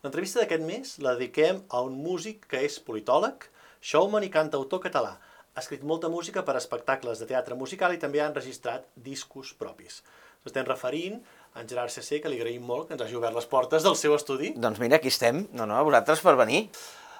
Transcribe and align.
L'entrevista 0.00 0.40
d'aquest 0.40 0.62
mes 0.64 0.94
la 1.04 1.12
dediquem 1.18 1.58
a 1.68 1.82
un 1.84 1.98
músic 2.00 2.46
que 2.48 2.62
és 2.64 2.78
politòleg, 2.80 3.44
showman 3.84 4.24
i 4.24 4.30
cantautor 4.32 4.80
català. 4.86 5.18
Ha 5.52 5.60
escrit 5.60 5.82
molta 5.84 6.08
música 6.08 6.40
per 6.46 6.54
a 6.54 6.62
espectacles 6.62 7.20
de 7.20 7.28
teatre 7.28 7.58
musical 7.58 7.92
i 7.92 8.00
també 8.00 8.22
ha 8.22 8.30
enregistrat 8.30 8.86
discos 8.96 9.52
propis. 9.60 10.00
Ens 10.40 10.54
estem 10.54 10.64
referint 10.64 11.18
a 11.52 11.60
en 11.60 11.68
Gerard 11.68 11.92
CC, 11.92 12.22
que 12.22 12.32
li 12.32 12.40
agraïm 12.40 12.64
molt 12.64 12.88
que 12.88 12.96
ens 12.96 13.04
hagi 13.04 13.18
obert 13.18 13.36
les 13.36 13.48
portes 13.50 13.84
del 13.84 13.98
seu 13.98 14.16
estudi. 14.16 14.54
Doncs 14.56 14.80
mira, 14.80 14.96
aquí 14.96 15.12
estem. 15.12 15.44
No, 15.52 15.68
no, 15.68 15.76
a 15.76 15.84
vosaltres 15.84 16.24
per 16.24 16.36
venir. 16.40 16.62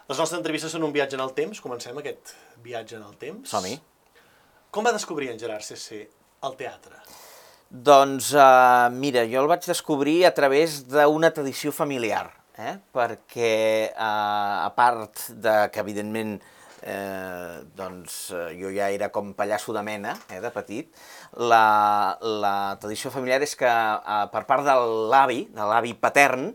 Les 0.08 0.16
nostres 0.16 0.38
entrevistes 0.38 0.72
són 0.72 0.88
un 0.88 0.96
viatge 0.96 1.20
en 1.20 1.26
el 1.26 1.36
temps. 1.36 1.60
Comencem 1.60 2.00
aquest 2.00 2.32
viatge 2.64 2.96
en 2.96 3.04
el 3.04 3.20
temps. 3.20 3.52
Som-hi. 3.52 3.76
Com 4.72 4.88
va 4.88 4.96
descobrir 4.96 5.34
en 5.34 5.38
Gerard 5.38 5.66
CC 5.66 6.06
el 6.48 6.56
teatre? 6.56 6.96
Doncs, 7.70 8.32
uh, 8.34 8.88
mira, 8.90 9.28
jo 9.28 9.44
el 9.44 9.52
vaig 9.52 9.68
descobrir 9.68 10.24
a 10.26 10.32
través 10.34 10.80
d'una 10.90 11.30
tradició 11.34 11.70
familiar, 11.74 12.30
eh? 12.60 12.76
perquè, 12.94 13.54
uh, 13.94 14.66
a 14.66 14.70
part 14.76 15.30
de 15.42 15.54
que, 15.72 15.82
evidentment, 15.82 16.36
eh, 16.80 17.60
doncs, 17.76 18.18
uh, 18.32 18.48
jo 18.56 18.72
ja 18.74 18.90
era 18.92 19.10
com 19.12 19.32
pallasso 19.36 19.74
de 19.76 19.84
mena, 19.86 20.16
eh, 20.28 20.40
de 20.40 20.50
petit, 20.54 20.90
la, 21.36 22.16
la 22.20 22.56
tradició 22.80 23.12
familiar 23.14 23.40
és 23.44 23.56
que, 23.56 23.70
uh, 23.70 24.26
per 24.32 24.44
part 24.48 24.66
de 24.68 24.76
l'avi, 25.12 25.46
de 25.54 25.70
l'avi 25.72 25.96
patern, 25.96 26.52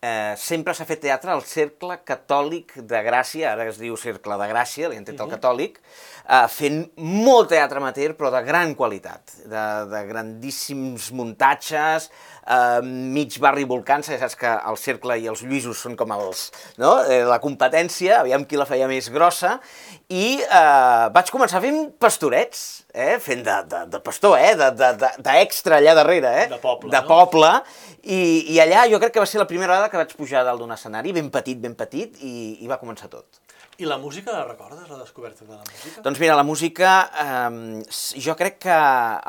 eh, 0.00 0.34
sempre 0.38 0.74
s'ha 0.74 0.86
fet 0.86 1.00
teatre 1.02 1.32
al 1.32 1.42
Cercle 1.46 1.98
Catòlic 2.06 2.76
de 2.86 3.00
Gràcia, 3.06 3.52
ara 3.52 3.66
es 3.70 3.80
diu 3.80 3.96
Cercle 3.98 4.38
de 4.38 4.48
Gràcia, 4.52 4.90
li 4.90 4.98
han 4.98 5.06
tret 5.06 5.20
el 5.24 5.32
catòlic, 5.32 5.80
eh, 6.22 6.46
fent 6.54 6.84
molt 7.02 7.50
teatre 7.54 7.82
amateur, 7.82 8.14
però 8.18 8.30
de 8.34 8.42
gran 8.46 8.74
qualitat, 8.78 9.34
de, 9.44 9.64
de 9.90 10.04
grandíssims 10.10 11.10
muntatges, 11.18 12.10
eh, 12.48 12.80
mig 12.82 13.36
barri 13.42 13.66
volcant, 13.68 14.04
ja 14.06 14.18
saps 14.20 14.36
que 14.38 14.50
el 14.70 14.78
Cercle 14.80 15.18
i 15.20 15.28
els 15.30 15.42
Lluïsos 15.44 15.82
són 15.84 15.96
com 15.98 16.12
els, 16.16 16.48
no? 16.80 16.96
eh, 17.04 17.22
la 17.28 17.38
competència, 17.42 18.22
aviam 18.22 18.46
qui 18.48 18.58
la 18.60 18.66
feia 18.68 18.88
més 18.90 19.10
grossa, 19.14 19.58
i 20.08 20.38
eh, 20.40 21.06
vaig 21.14 21.32
començar 21.34 21.60
fent 21.64 21.80
pastorets, 22.00 22.64
eh, 22.94 23.18
fent 23.22 23.44
de, 23.46 23.58
de, 23.70 23.82
de 23.92 24.00
pastor, 24.04 24.38
eh, 24.40 24.54
d'extra 24.56 25.78
de, 25.78 25.82
de, 25.82 25.84
de 25.84 25.90
allà 25.90 25.96
darrere, 26.00 26.32
eh, 26.44 26.48
De 26.54 26.60
poble, 26.62 26.92
de 26.94 27.02
no? 27.02 27.08
poble, 27.10 27.52
i, 28.02 28.20
i 28.54 28.62
allà 28.64 28.86
jo 28.90 29.00
crec 29.02 29.16
que 29.16 29.24
va 29.24 29.28
ser 29.28 29.42
la 29.42 29.48
primera 29.50 29.74
vegada 29.74 29.92
que 29.92 30.00
vaig 30.00 30.16
pujar 30.16 30.46
dalt 30.46 30.62
d'un 30.62 30.72
escenari, 30.74 31.12
ben 31.16 31.30
petit, 31.34 31.60
ben 31.60 31.76
petit, 31.78 32.16
i, 32.24 32.58
i 32.64 32.70
va 32.70 32.80
començar 32.80 33.10
tot. 33.12 33.44
I 33.78 33.86
la 33.86 33.94
música 34.02 34.32
la 34.34 34.42
recordes, 34.42 34.88
la 34.90 34.96
descoberta 34.98 35.44
de 35.44 35.54
la 35.54 35.62
música? 35.62 36.00
Doncs 36.02 36.18
mira, 36.18 36.34
la 36.34 36.42
música, 36.42 36.94
eh, 37.22 37.82
jo 38.24 38.34
crec 38.34 38.58
que 38.64 38.78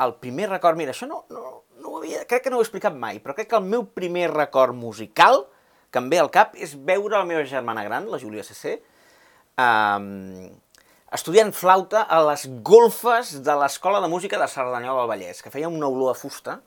el 0.02 0.16
primer 0.18 0.48
record, 0.50 0.80
mira, 0.80 0.90
això 0.90 1.06
no, 1.06 1.20
no, 1.30 1.60
no 1.80 1.94
ho 1.94 2.00
havia, 2.00 2.24
crec 2.28 2.44
que 2.44 2.52
no 2.52 2.58
ho 2.58 2.62
he 2.62 2.66
explicat 2.66 2.96
mai, 2.96 3.18
però 3.24 3.34
crec 3.36 3.50
que 3.50 3.58
el 3.58 3.66
meu 3.66 3.86
primer 3.96 4.28
record 4.32 4.76
musical 4.76 5.44
que 5.90 5.98
em 5.98 6.08
ve 6.12 6.20
al 6.22 6.30
cap 6.30 6.54
és 6.54 6.76
veure 6.76 7.16
la 7.16 7.26
meva 7.26 7.44
germana 7.48 7.84
gran, 7.84 8.06
la 8.10 8.20
Júlia 8.22 8.44
CC, 8.46 8.76
eh, 9.58 10.50
estudiant 11.10 11.50
flauta 11.56 12.04
a 12.06 12.20
les 12.28 12.46
golfes 12.62 13.34
de 13.42 13.56
l'Escola 13.58 14.00
de 14.04 14.10
Música 14.12 14.38
de 14.38 14.48
Cerdanyola 14.48 15.02
del 15.02 15.10
Vallès, 15.10 15.42
que 15.42 15.50
feia 15.50 15.68
una 15.68 15.90
olor 15.90 16.14
a 16.14 16.18
fusta, 16.18 16.60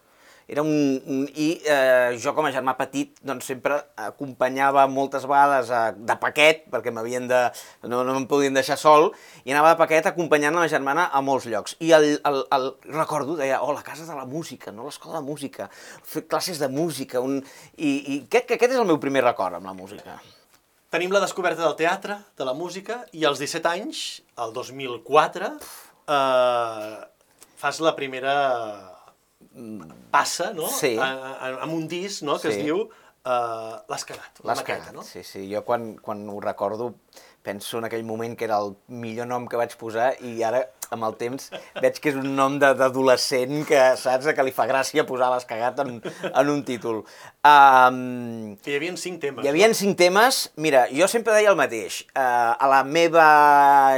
era 0.47 0.61
un, 0.61 1.01
un 1.07 1.23
i 1.35 1.47
eh, 1.65 2.17
jo 2.21 2.33
com 2.35 2.47
a 2.47 2.51
germà 2.53 2.75
petit 2.79 3.15
doncs 3.23 3.47
sempre 3.51 3.79
acompanyava 3.95 4.85
moltes 4.91 5.27
vegades 5.29 5.71
a, 5.71 5.83
de 5.95 6.17
paquet 6.19 6.65
perquè 6.73 6.93
m'havien 6.93 7.27
de 7.29 7.41
no, 7.87 8.03
no 8.03 8.17
em 8.19 8.27
podien 8.29 8.55
deixar 8.55 8.77
sol 8.79 9.11
i 9.43 9.53
anava 9.53 9.73
de 9.73 9.81
paquet 9.81 10.11
acompanyant 10.11 10.53
la 10.53 10.63
meva 10.63 10.71
germana 10.71 11.07
a 11.11 11.23
molts 11.23 11.47
llocs. 11.51 11.77
I 11.79 11.93
el, 11.95 12.09
el, 12.27 12.43
el 12.57 12.69
recordo 12.93 13.37
deia 13.39 13.61
oh 13.63 13.73
la 13.73 13.85
casa 13.85 14.07
de 14.07 14.17
la 14.17 14.27
música 14.29 14.71
no 14.75 14.87
l'escola 14.87 15.19
de 15.19 15.25
música 15.27 15.69
fer 15.73 16.25
classes 16.27 16.59
de 16.59 16.69
música 16.71 17.23
un, 17.23 17.39
i, 17.77 17.91
i 18.15 18.21
que 18.29 18.43
aquest 18.45 18.71
és 18.71 18.79
el 18.79 18.89
meu 18.89 18.99
primer 19.01 19.23
record 19.25 19.59
amb 19.59 19.69
la 19.69 19.75
música. 19.77 20.19
Tenim 20.93 21.09
la 21.09 21.23
descoberta 21.23 21.63
del 21.63 21.73
teatre, 21.73 22.19
de 22.37 22.45
la 22.45 22.53
música, 22.53 22.99
i 23.17 23.23
als 23.25 23.39
17 23.41 23.65
anys, 23.65 24.01
el 24.37 24.51
2004, 24.53 25.47
eh, 26.05 26.97
fas 27.57 27.79
la 27.81 27.95
primera 27.97 28.35
passa, 30.11 30.51
no? 30.53 30.67
Sí. 30.69 30.95
A, 30.97 31.07
a, 31.33 31.49
amb 31.65 31.73
un 31.73 31.87
disc, 31.87 32.23
no?, 32.23 32.39
que 32.39 32.51
Sí. 32.51 32.59
es 32.59 32.63
diu 32.65 32.83
eh, 33.25 33.75
L'has 33.89 34.05
cagat, 34.05 34.41
la 34.43 34.55
maqueta, 34.55 34.91
no? 34.91 35.03
sí, 35.03 35.23
sí. 35.23 35.45
Jo 35.53 35.63
quan, 35.63 35.95
quan 35.97 36.25
ho 36.29 36.39
recordo 36.43 36.93
penso 37.43 37.77
en 37.81 37.85
aquell 37.89 38.05
moment 38.07 38.37
que 38.39 38.45
era 38.47 38.57
el 38.63 38.73
millor 38.87 39.27
nom 39.27 39.45
que 39.51 39.57
vaig 39.59 39.73
posar 39.79 40.13
i 40.23 40.37
ara, 40.47 40.61
amb 40.93 41.03
el 41.07 41.15
temps, 41.19 41.49
veig 41.81 41.97
que 41.99 42.11
és 42.13 42.15
un 42.19 42.29
nom 42.37 42.55
de- 42.61 42.69
d'adolescent 42.77 43.65
que, 43.67 43.79
saps, 43.99 44.27
que 44.37 44.43
li 44.45 44.53
fa 44.55 44.67
gràcia 44.69 45.03
posar 45.09 45.31
l'has 45.33 45.45
cagat 45.49 45.79
en, 45.83 45.97
en 46.29 46.49
un 46.53 46.61
títol. 46.63 47.01
Um, 47.43 48.55
Que 48.63 48.71
hi 48.73 48.77
havia 48.79 48.95
cinc 48.97 49.19
temes. 49.21 49.43
hi 49.43 49.49
havia 49.51 49.67
cinc 49.75 49.97
temes, 49.99 50.43
mira, 50.55 50.85
jo 50.93 51.07
sempre 51.11 51.33
deia 51.35 51.51
el 51.51 51.57
mateix, 51.59 52.03
uh, 52.15 52.53
a 52.55 52.69
la 52.71 52.83
meva 52.87 53.27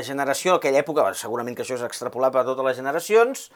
generació, 0.07 0.56
a 0.56 0.62
aquella 0.62 0.81
època, 0.81 1.06
segurament 1.19 1.56
que 1.57 1.63
això 1.66 1.77
és 1.77 1.83
extrapolable 1.85 2.41
a 2.41 2.47
totes 2.47 2.66
les 2.66 2.79
generacions, 2.79 3.50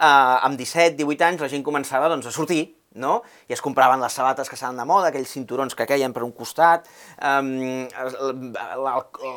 uh, 0.00 0.42
amb 0.48 0.58
17, 0.58 0.96
18 0.98 1.28
anys 1.30 1.44
la 1.46 1.52
gent 1.52 1.62
començava 1.66 2.08
doncs, 2.12 2.26
a 2.26 2.34
sortir, 2.34 2.64
no? 2.96 3.20
I 3.48 3.56
es 3.56 3.62
compraven 3.64 4.00
les 4.02 4.16
sabates 4.16 4.48
que 4.48 4.56
estaven 4.58 4.80
de 4.80 4.86
moda, 4.88 5.12
aquells 5.12 5.32
cinturons 5.36 5.76
que 5.76 5.86
queien 5.88 6.14
per 6.16 6.24
un 6.26 6.32
costat, 6.36 6.88
um, 7.20 7.86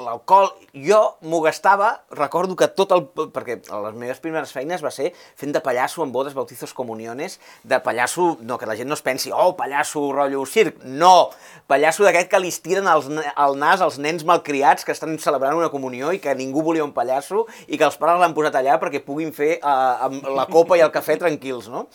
l'alcohol... 0.06 0.52
Jo 0.80 1.00
m'ho 1.26 1.42
gastava, 1.44 1.92
recordo 2.16 2.56
que 2.56 2.70
tot 2.74 2.94
el... 2.96 3.06
perquè 3.34 3.60
les 3.68 3.98
meves 4.00 4.22
primeres 4.24 4.54
feines 4.56 4.84
va 4.86 4.92
ser 4.94 5.12
fent 5.40 5.54
de 5.56 5.62
pallasso 5.66 6.04
en 6.06 6.14
bodes, 6.14 6.36
bautizos, 6.38 6.74
comuniones, 6.78 7.40
de 7.64 7.80
pallasso, 7.84 8.38
no, 8.42 8.58
que 8.58 8.70
la 8.70 8.78
gent 8.80 8.90
no 8.90 8.98
es 8.98 9.04
pensi, 9.06 9.34
oh, 9.34 9.56
pallasso, 9.60 10.10
rotllo 10.16 10.46
circ, 10.50 10.84
no! 10.84 11.30
Pallasso 11.70 12.06
d'aquest 12.06 12.30
que 12.32 12.40
li 12.42 12.50
estiren 12.50 12.88
ne- 13.14 13.34
el 13.38 13.58
nas 13.60 13.82
als 13.82 14.00
nens 14.02 14.24
malcriats 14.26 14.86
que 14.86 14.94
estan 14.96 15.18
celebrant 15.22 15.58
una 15.58 15.70
comunió 15.74 16.14
i 16.16 16.22
que 16.22 16.34
ningú 16.38 16.64
volia 16.66 16.86
un 16.86 16.94
pallasso 16.96 17.46
i 17.68 17.78
que 17.78 17.86
els 17.86 17.98
pares 18.00 18.20
l'han 18.22 18.34
posat 18.38 18.56
allà 18.60 18.80
perquè 18.82 19.04
puguin 19.06 19.34
fer 19.36 19.58
uh, 19.60 20.08
amb 20.08 20.26
la 20.36 20.48
copa 20.50 20.78
i 20.80 20.84
el 20.86 20.94
cafè 20.94 21.20
tranquils, 21.22 21.70
no? 21.70 21.86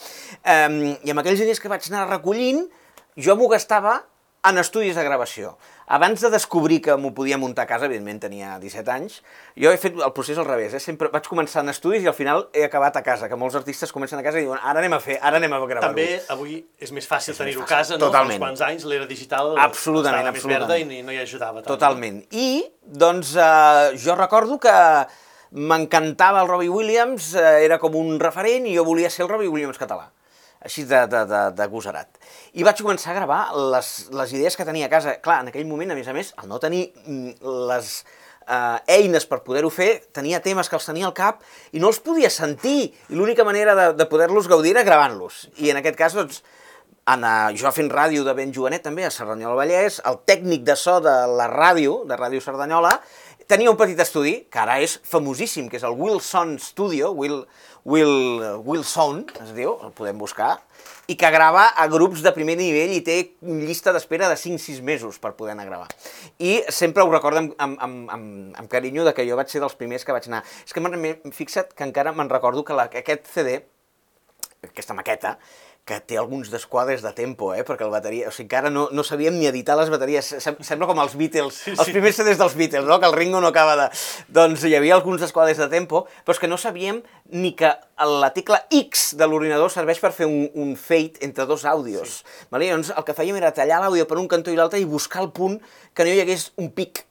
Um, 0.44 0.78
I 1.02 1.14
amb 1.14 1.22
aquells 1.22 1.42
diners 1.42 1.53
que 1.60 1.69
vaig 1.72 1.87
anar 1.92 2.09
recollint, 2.09 2.66
jo 3.16 3.37
m'ho 3.37 3.48
gastava 3.48 4.03
en 4.44 4.59
estudis 4.60 4.92
de 4.92 5.00
gravació. 5.06 5.54
Abans 5.88 6.20
de 6.20 6.28
descobrir 6.28 6.82
que 6.84 6.92
m'ho 7.00 7.15
podia 7.16 7.38
muntar 7.41 7.65
a 7.65 7.69
casa, 7.69 7.87
evidentment 7.88 8.19
tenia 8.20 8.59
17 8.60 8.91
anys, 8.92 9.15
jo 9.56 9.70
he 9.72 9.78
fet 9.81 9.97
el 9.97 10.12
procés 10.12 10.37
al 10.37 10.44
revés, 10.44 10.75
eh? 10.76 10.81
sempre 10.81 11.09
vaig 11.12 11.25
començar 11.28 11.62
en 11.64 11.72
estudis 11.72 12.04
i 12.04 12.09
al 12.10 12.16
final 12.16 12.50
he 12.53 12.64
acabat 12.66 12.97
a 12.97 13.03
casa, 13.03 13.28
que 13.28 13.37
molts 13.41 13.56
artistes 13.56 13.93
comencen 13.93 14.20
a 14.20 14.22
casa 14.26 14.41
i 14.41 14.44
diuen 14.44 14.60
ara 14.60 14.81
anem 14.82 14.93
a 14.97 15.00
fer, 15.00 15.16
ara 15.22 15.41
anem 15.41 15.53
a 15.53 15.60
gravar-ho. 15.64 15.88
També 15.97 16.20
avui 16.28 16.59
és 16.78 16.93
més 16.93 17.09
fàcil 17.09 17.37
tenir-ho 17.37 17.64
a 17.64 17.69
casa, 17.70 17.97
no? 17.97 18.04
totalment. 18.04 18.37
Fa 18.41 18.50
uns 18.53 18.60
quants 18.60 18.64
anys 18.69 18.84
l'era 18.84 19.06
digital 19.09 19.56
Absolutament, 19.56 20.20
estava 20.28 20.32
més 20.37 20.44
verda 20.44 20.64
absolutament. 20.75 20.93
i 20.93 21.00
no- 21.03 21.06
no 21.09 21.12
hi 21.16 21.22
ajudava 21.25 21.62
tant. 21.62 21.69
Totalment. 21.72 22.20
I, 22.32 22.50
doncs, 22.84 23.32
eh, 23.37 23.97
jo 23.97 24.14
recordo 24.20 24.59
que 24.60 24.76
m'encantava 25.53 26.43
el 26.43 26.48
Robbie 26.48 26.69
Williams, 26.69 27.34
eh, 27.34 27.64
era 27.64 27.78
com 27.78 27.94
un 27.97 28.19
referent 28.20 28.66
i 28.66 28.75
jo 28.76 28.84
volia 28.84 29.09
ser 29.10 29.25
el 29.25 29.31
Robbie 29.32 29.48
Williams 29.48 29.78
català 29.78 30.10
així 30.64 30.86
de, 30.88 31.04
de, 31.10 31.22
de, 31.28 31.41
de 31.54 31.69
gosarat. 31.70 32.20
I 32.56 32.64
vaig 32.66 32.80
començar 32.80 33.12
a 33.12 33.19
gravar 33.19 33.41
les, 33.75 33.94
les 34.14 34.34
idees 34.36 34.56
que 34.56 34.66
tenia 34.66 34.88
a 34.88 34.92
casa. 34.92 35.19
Clar, 35.25 35.42
en 35.44 35.52
aquell 35.52 35.69
moment, 35.69 35.92
a 35.92 35.98
més 35.98 36.08
a 36.08 36.16
més, 36.16 36.32
al 36.41 36.48
no 36.50 36.60
tenir 36.62 36.86
mm, 37.04 37.54
les 37.70 37.92
eh, 38.48 38.97
eines 38.97 39.28
per 39.28 39.42
poder-ho 39.44 39.70
fer, 39.72 39.91
tenia 40.16 40.42
temes 40.44 40.70
que 40.70 40.78
els 40.78 40.88
tenia 40.88 41.08
al 41.08 41.16
cap 41.16 41.44
i 41.72 41.82
no 41.82 41.92
els 41.92 42.00
podia 42.04 42.32
sentir. 42.32 42.92
I 43.10 43.19
l'única 43.19 43.47
manera 43.47 43.76
de, 43.78 43.88
de 43.98 44.08
poder-los 44.10 44.48
gaudir 44.50 44.75
era 44.75 44.86
gravant-los. 44.86 45.48
I 45.60 45.72
en 45.75 45.80
aquest 45.82 46.00
cas, 46.00 46.16
doncs, 46.16 46.42
en, 47.04 47.25
uh, 47.28 47.52
jo 47.52 47.72
fent 47.76 47.91
ràdio 47.92 48.25
de 48.25 48.32
ben 48.36 48.52
jovenet 48.54 48.84
també, 48.86 49.04
a 49.04 49.12
Cerdanyola 49.12 49.58
Vallès, 49.58 50.00
el 50.08 50.22
tècnic 50.25 50.64
de 50.64 50.76
so 50.81 51.00
de 51.04 51.12
la 51.36 51.50
ràdio, 51.52 52.02
de 52.08 52.16
Ràdio 52.16 52.41
Cerdanyola, 52.41 52.96
tenia 53.49 53.71
un 53.71 53.77
petit 53.77 53.99
estudi, 54.00 54.44
que 54.50 54.59
ara 54.62 54.78
és 54.82 54.97
famosíssim, 55.09 55.69
que 55.69 55.77
és 55.81 55.84
el 55.87 55.94
Wilson 55.99 56.56
Studio, 56.62 57.10
Will, 57.12 57.43
Will, 57.84 58.41
Wilson, 58.65 59.25
es 59.44 59.53
diu, 59.56 59.75
el 59.84 59.93
podem 59.97 60.19
buscar, 60.19 60.55
i 61.09 61.16
que 61.21 61.28
grava 61.32 61.66
a 61.77 61.84
grups 61.93 62.22
de 62.25 62.32
primer 62.32 62.55
nivell 62.56 62.94
i 62.97 63.03
té 63.05 63.19
llista 63.44 63.93
d'espera 63.93 64.31
de 64.32 64.38
5-6 64.41 64.81
mesos 64.82 65.19
per 65.21 65.34
poder 65.37 65.53
anar 65.53 65.66
a 65.66 65.71
gravar. 65.71 65.88
I 66.41 66.62
sempre 66.73 67.05
ho 67.05 67.11
recordo 67.12 67.43
amb, 67.43 67.52
amb, 67.58 67.76
amb, 67.85 68.11
amb, 68.17 68.56
amb 68.62 68.70
carinyo 68.73 69.05
de 69.05 69.12
que 69.17 69.26
jo 69.29 69.37
vaig 69.37 69.52
ser 69.52 69.61
dels 69.61 69.76
primers 69.76 70.05
que 70.05 70.17
vaig 70.17 70.29
anar. 70.32 70.43
És 70.64 70.73
que 70.73 70.81
me'n- 70.81 71.20
fixa't 71.32 71.75
que 71.76 71.85
encara 71.85 72.12
me'n 72.17 72.32
recordo 72.32 72.64
que 72.64 72.73
la, 72.76 72.88
que 72.88 73.05
aquest 73.05 73.29
CD, 73.35 73.61
aquesta 74.64 74.96
maqueta, 74.96 75.37
que 75.84 75.98
té 76.00 76.16
alguns 76.16 76.48
desquadres 76.48 77.02
de 77.04 77.12
tempo, 77.12 77.50
eh? 77.52 77.60
perquè 77.64 77.84
el 77.84 77.92
bateria... 77.92 78.31
O 78.31 78.32
sigui, 78.32 78.46
encara 78.46 78.70
no, 78.72 78.86
no 78.96 79.04
sabíem 79.04 79.36
ni 79.36 79.44
editar 79.50 79.76
les 79.76 79.90
bateries. 79.92 80.31
Sem 80.40 80.56
sembla 80.64 80.88
com 80.88 81.00
els 81.02 81.12
Beatles, 81.20 81.58
sí, 81.60 81.75
els 81.75 81.84
sí. 81.84 81.92
primers 81.92 82.16
CDs 82.16 82.40
dels 82.40 82.56
Beatles, 82.56 82.88
no? 82.88 82.96
que 83.02 83.10
el 83.10 83.16
Ringo 83.16 83.42
no 83.44 83.52
acaba 83.52 83.76
de... 83.76 83.90
Doncs 84.32 84.64
hi 84.64 84.72
havia 84.78 84.96
alguns 84.96 85.20
desquadres 85.20 85.60
de 85.60 85.69
tempo, 85.69 86.06
però 86.25 86.36
és 86.36 86.40
que 86.40 86.48
no 86.48 86.56
sabíem 86.60 87.02
ni 87.36 87.52
que 87.58 87.75
la 88.00 88.32
tecla 88.32 88.62
X 88.72 89.10
de 89.20 89.28
l'ordinador 89.28 89.72
serveix 89.72 90.00
per 90.00 90.14
fer 90.16 90.28
un, 90.31 90.48
un 90.56 90.72
fade 90.81 91.20
entre 91.26 91.44
dos 91.50 91.69
àudios. 91.69 92.22
Sí. 92.22 92.46
Vale? 92.54 92.72
Llavors 92.72 92.94
el 92.96 93.04
que 93.04 93.16
fèiem 93.20 93.36
era 93.42 93.52
tallar 93.52 93.84
l'àudio 93.84 94.08
per 94.08 94.22
un 94.22 94.31
cantó 94.31 94.54
i 94.54 94.56
l'altre 94.56 94.81
i 94.81 94.88
buscar 94.88 95.26
el 95.26 95.34
punt 95.36 95.60
que 95.92 96.08
no 96.08 96.16
hi 96.16 96.25
hagués 96.25 96.54
un 96.56 96.72
pic 96.72 97.04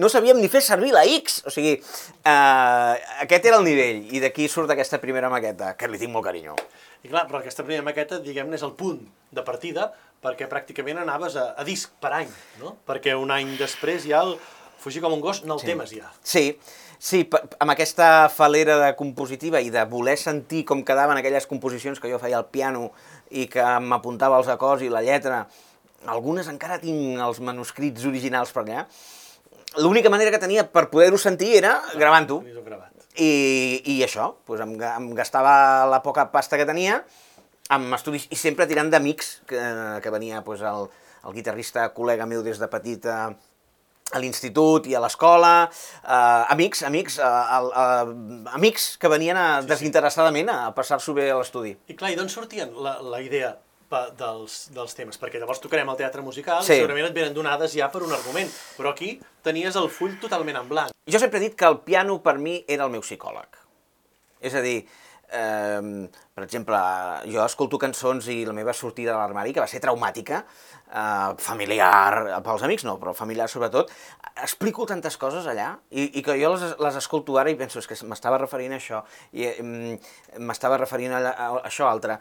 no 0.00 0.08
sabíem 0.08 0.38
ni 0.40 0.48
fer 0.48 0.62
servir 0.64 0.94
la 0.94 1.02
X. 1.04 1.42
O 1.44 1.52
sigui, 1.52 1.74
eh, 1.76 2.94
aquest 3.20 3.44
era 3.50 3.58
el 3.60 3.66
nivell, 3.66 4.06
i 4.16 4.22
d'aquí 4.22 4.48
surt 4.48 4.72
aquesta 4.72 5.00
primera 5.02 5.28
maqueta, 5.28 5.74
que 5.76 5.90
li 5.92 6.00
tinc 6.00 6.14
molt 6.14 6.24
carinyo. 6.24 6.56
I 7.02 7.08
clar, 7.08 7.26
però 7.28 7.40
aquesta 7.40 7.64
primera 7.64 7.84
maqueta, 7.86 8.18
diguem-ne, 8.20 8.58
és 8.58 8.64
el 8.66 8.74
punt 8.76 9.00
de 9.32 9.42
partida, 9.46 9.90
perquè 10.20 10.48
pràcticament 10.50 11.00
anaves 11.00 11.36
a, 11.40 11.54
a 11.56 11.64
disc 11.64 11.94
per 12.00 12.12
any, 12.12 12.28
no? 12.60 12.74
Perquè 12.86 13.14
un 13.16 13.30
any 13.32 13.54
després 13.60 14.04
ja 14.08 14.20
el 14.26 14.36
Fugir 14.80 15.02
com 15.04 15.12
un 15.12 15.20
gos 15.20 15.42
no 15.44 15.58
el 15.58 15.60
Sí. 15.60 15.66
temes 15.66 15.90
ja. 15.92 16.10
Sí, 16.24 16.58
sí, 16.98 17.28
amb 17.60 17.70
aquesta 17.74 18.30
falera 18.32 18.78
de 18.80 18.94
compositiva 18.96 19.60
i 19.60 19.68
de 19.68 19.84
voler 19.84 20.16
sentir 20.16 20.64
com 20.64 20.80
quedaven 20.82 21.18
aquelles 21.20 21.46
composicions 21.46 22.00
que 22.00 22.08
jo 22.08 22.18
feia 22.18 22.38
al 22.38 22.46
piano 22.48 22.90
i 23.28 23.44
que 23.46 23.60
m'apuntava 23.80 24.38
els 24.40 24.48
acords 24.48 24.82
i 24.82 24.88
la 24.88 25.02
lletra, 25.04 25.46
algunes 26.06 26.48
encara 26.48 26.80
tinc 26.80 27.20
els 27.20 27.40
manuscrits 27.44 28.06
originals 28.08 28.52
per 28.56 28.64
allà, 28.64 28.86
l'única 29.76 30.08
manera 30.08 30.32
que 30.32 30.40
tenia 30.40 30.64
per 30.64 30.88
poder-ho 30.88 31.18
sentir 31.18 31.56
era 31.60 31.82
gravant-ho. 31.94 32.40
I, 33.18 33.32
i 33.90 33.96
això, 34.06 34.30
doncs 34.46 34.62
em, 34.62 34.76
em 34.86 35.10
gastava 35.18 35.86
la 35.90 35.98
poca 36.04 36.28
pasta 36.30 36.58
que 36.60 36.68
tenia 36.68 37.00
amb 37.70 37.94
estudis, 37.94 38.26
i 38.30 38.38
sempre 38.38 38.66
tirant 38.70 38.90
d'amics, 38.90 39.40
que, 39.50 39.60
que 40.02 40.12
venia 40.14 40.42
doncs, 40.46 40.62
el, 40.66 40.90
el 41.26 41.36
guitarrista 41.36 41.88
col·lega 41.94 42.26
meu 42.26 42.42
des 42.46 42.58
de 42.58 42.68
petit 42.70 43.06
a, 43.06 43.18
a 44.10 44.22
l'institut 44.22 44.88
i 44.90 44.96
a 44.98 45.02
l'escola, 45.02 45.54
eh, 46.02 46.52
amics, 46.54 46.82
amics, 46.86 47.18
eh, 47.22 47.58
eh, 47.84 48.54
amics 48.58 48.92
que 49.00 49.10
venien 49.12 49.38
a, 49.38 49.48
desinteressadament 49.66 50.50
a 50.50 50.60
passar-s'ho 50.76 51.14
bé 51.14 51.30
a 51.30 51.38
l'estudi. 51.38 51.76
I 51.88 51.98
clar, 51.98 52.14
i 52.14 52.18
d'on 52.18 52.30
sortien 52.32 52.74
la, 52.74 52.98
la 53.02 53.22
idea 53.22 53.54
dels, 54.16 54.68
dels 54.74 54.94
temes? 54.94 55.18
Perquè 55.20 55.40
llavors 55.42 55.60
tocarem 55.60 55.88
el 55.90 55.98
teatre 55.98 56.22
musical 56.22 56.62
Sí. 56.64 56.74
i 56.74 56.82
segurament 56.82 57.06
et 57.10 57.14
venen 57.16 57.34
donades 57.34 57.74
ja 57.74 57.90
per 57.90 58.02
un 58.06 58.12
argument, 58.12 58.50
però 58.78 58.92
aquí 58.94 59.20
tenies 59.42 59.76
el 59.76 59.90
full 59.90 60.16
totalment 60.22 60.56
en 60.62 60.68
blanc. 60.68 60.90
Jo 61.06 61.18
sempre 61.18 61.38
he 61.40 61.48
dit 61.48 61.56
que 61.58 61.66
el 61.66 61.80
piano 61.80 62.20
per 62.22 62.38
mi 62.38 62.64
era 62.68 62.84
el 62.84 62.90
meu 62.90 63.00
psicòleg. 63.02 63.48
És 64.40 64.54
a 64.54 64.60
dir, 64.62 64.86
eh, 65.28 66.08
per 66.34 66.44
exemple, 66.44 66.78
jo 67.30 67.44
escolto 67.44 67.78
cançons 67.78 68.26
i 68.28 68.44
la 68.46 68.52
meva 68.56 68.72
sortida 68.72 69.12
de 69.12 69.18
l'armari, 69.18 69.52
que 69.52 69.60
va 69.60 69.66
ser 69.66 69.80
traumàtica, 69.80 70.44
eh, 70.92 71.34
familiar, 71.38 72.40
pels 72.42 72.62
amics 72.62 72.84
no, 72.84 72.98
però 72.98 73.12
familiar 73.14 73.48
sobretot, 73.48 73.90
explico 74.42 74.86
tantes 74.86 75.16
coses 75.16 75.46
allà 75.46 75.78
i, 75.90 76.18
i 76.18 76.22
que 76.22 76.38
jo 76.40 76.54
les, 76.54 76.78
les 76.78 76.96
escolto 76.96 77.36
ara 77.38 77.50
i 77.50 77.54
penso, 77.54 77.78
és 77.78 77.86
que 77.86 77.98
m'estava 78.06 78.38
referint 78.38 78.72
a 78.72 78.76
això, 78.80 79.02
i 79.32 79.46
mm, 79.60 79.98
m'estava 80.38 80.78
referint 80.78 81.12
a, 81.12 81.18
a, 81.30 81.48
a 81.58 81.62
això 81.68 81.86
altre. 81.90 82.18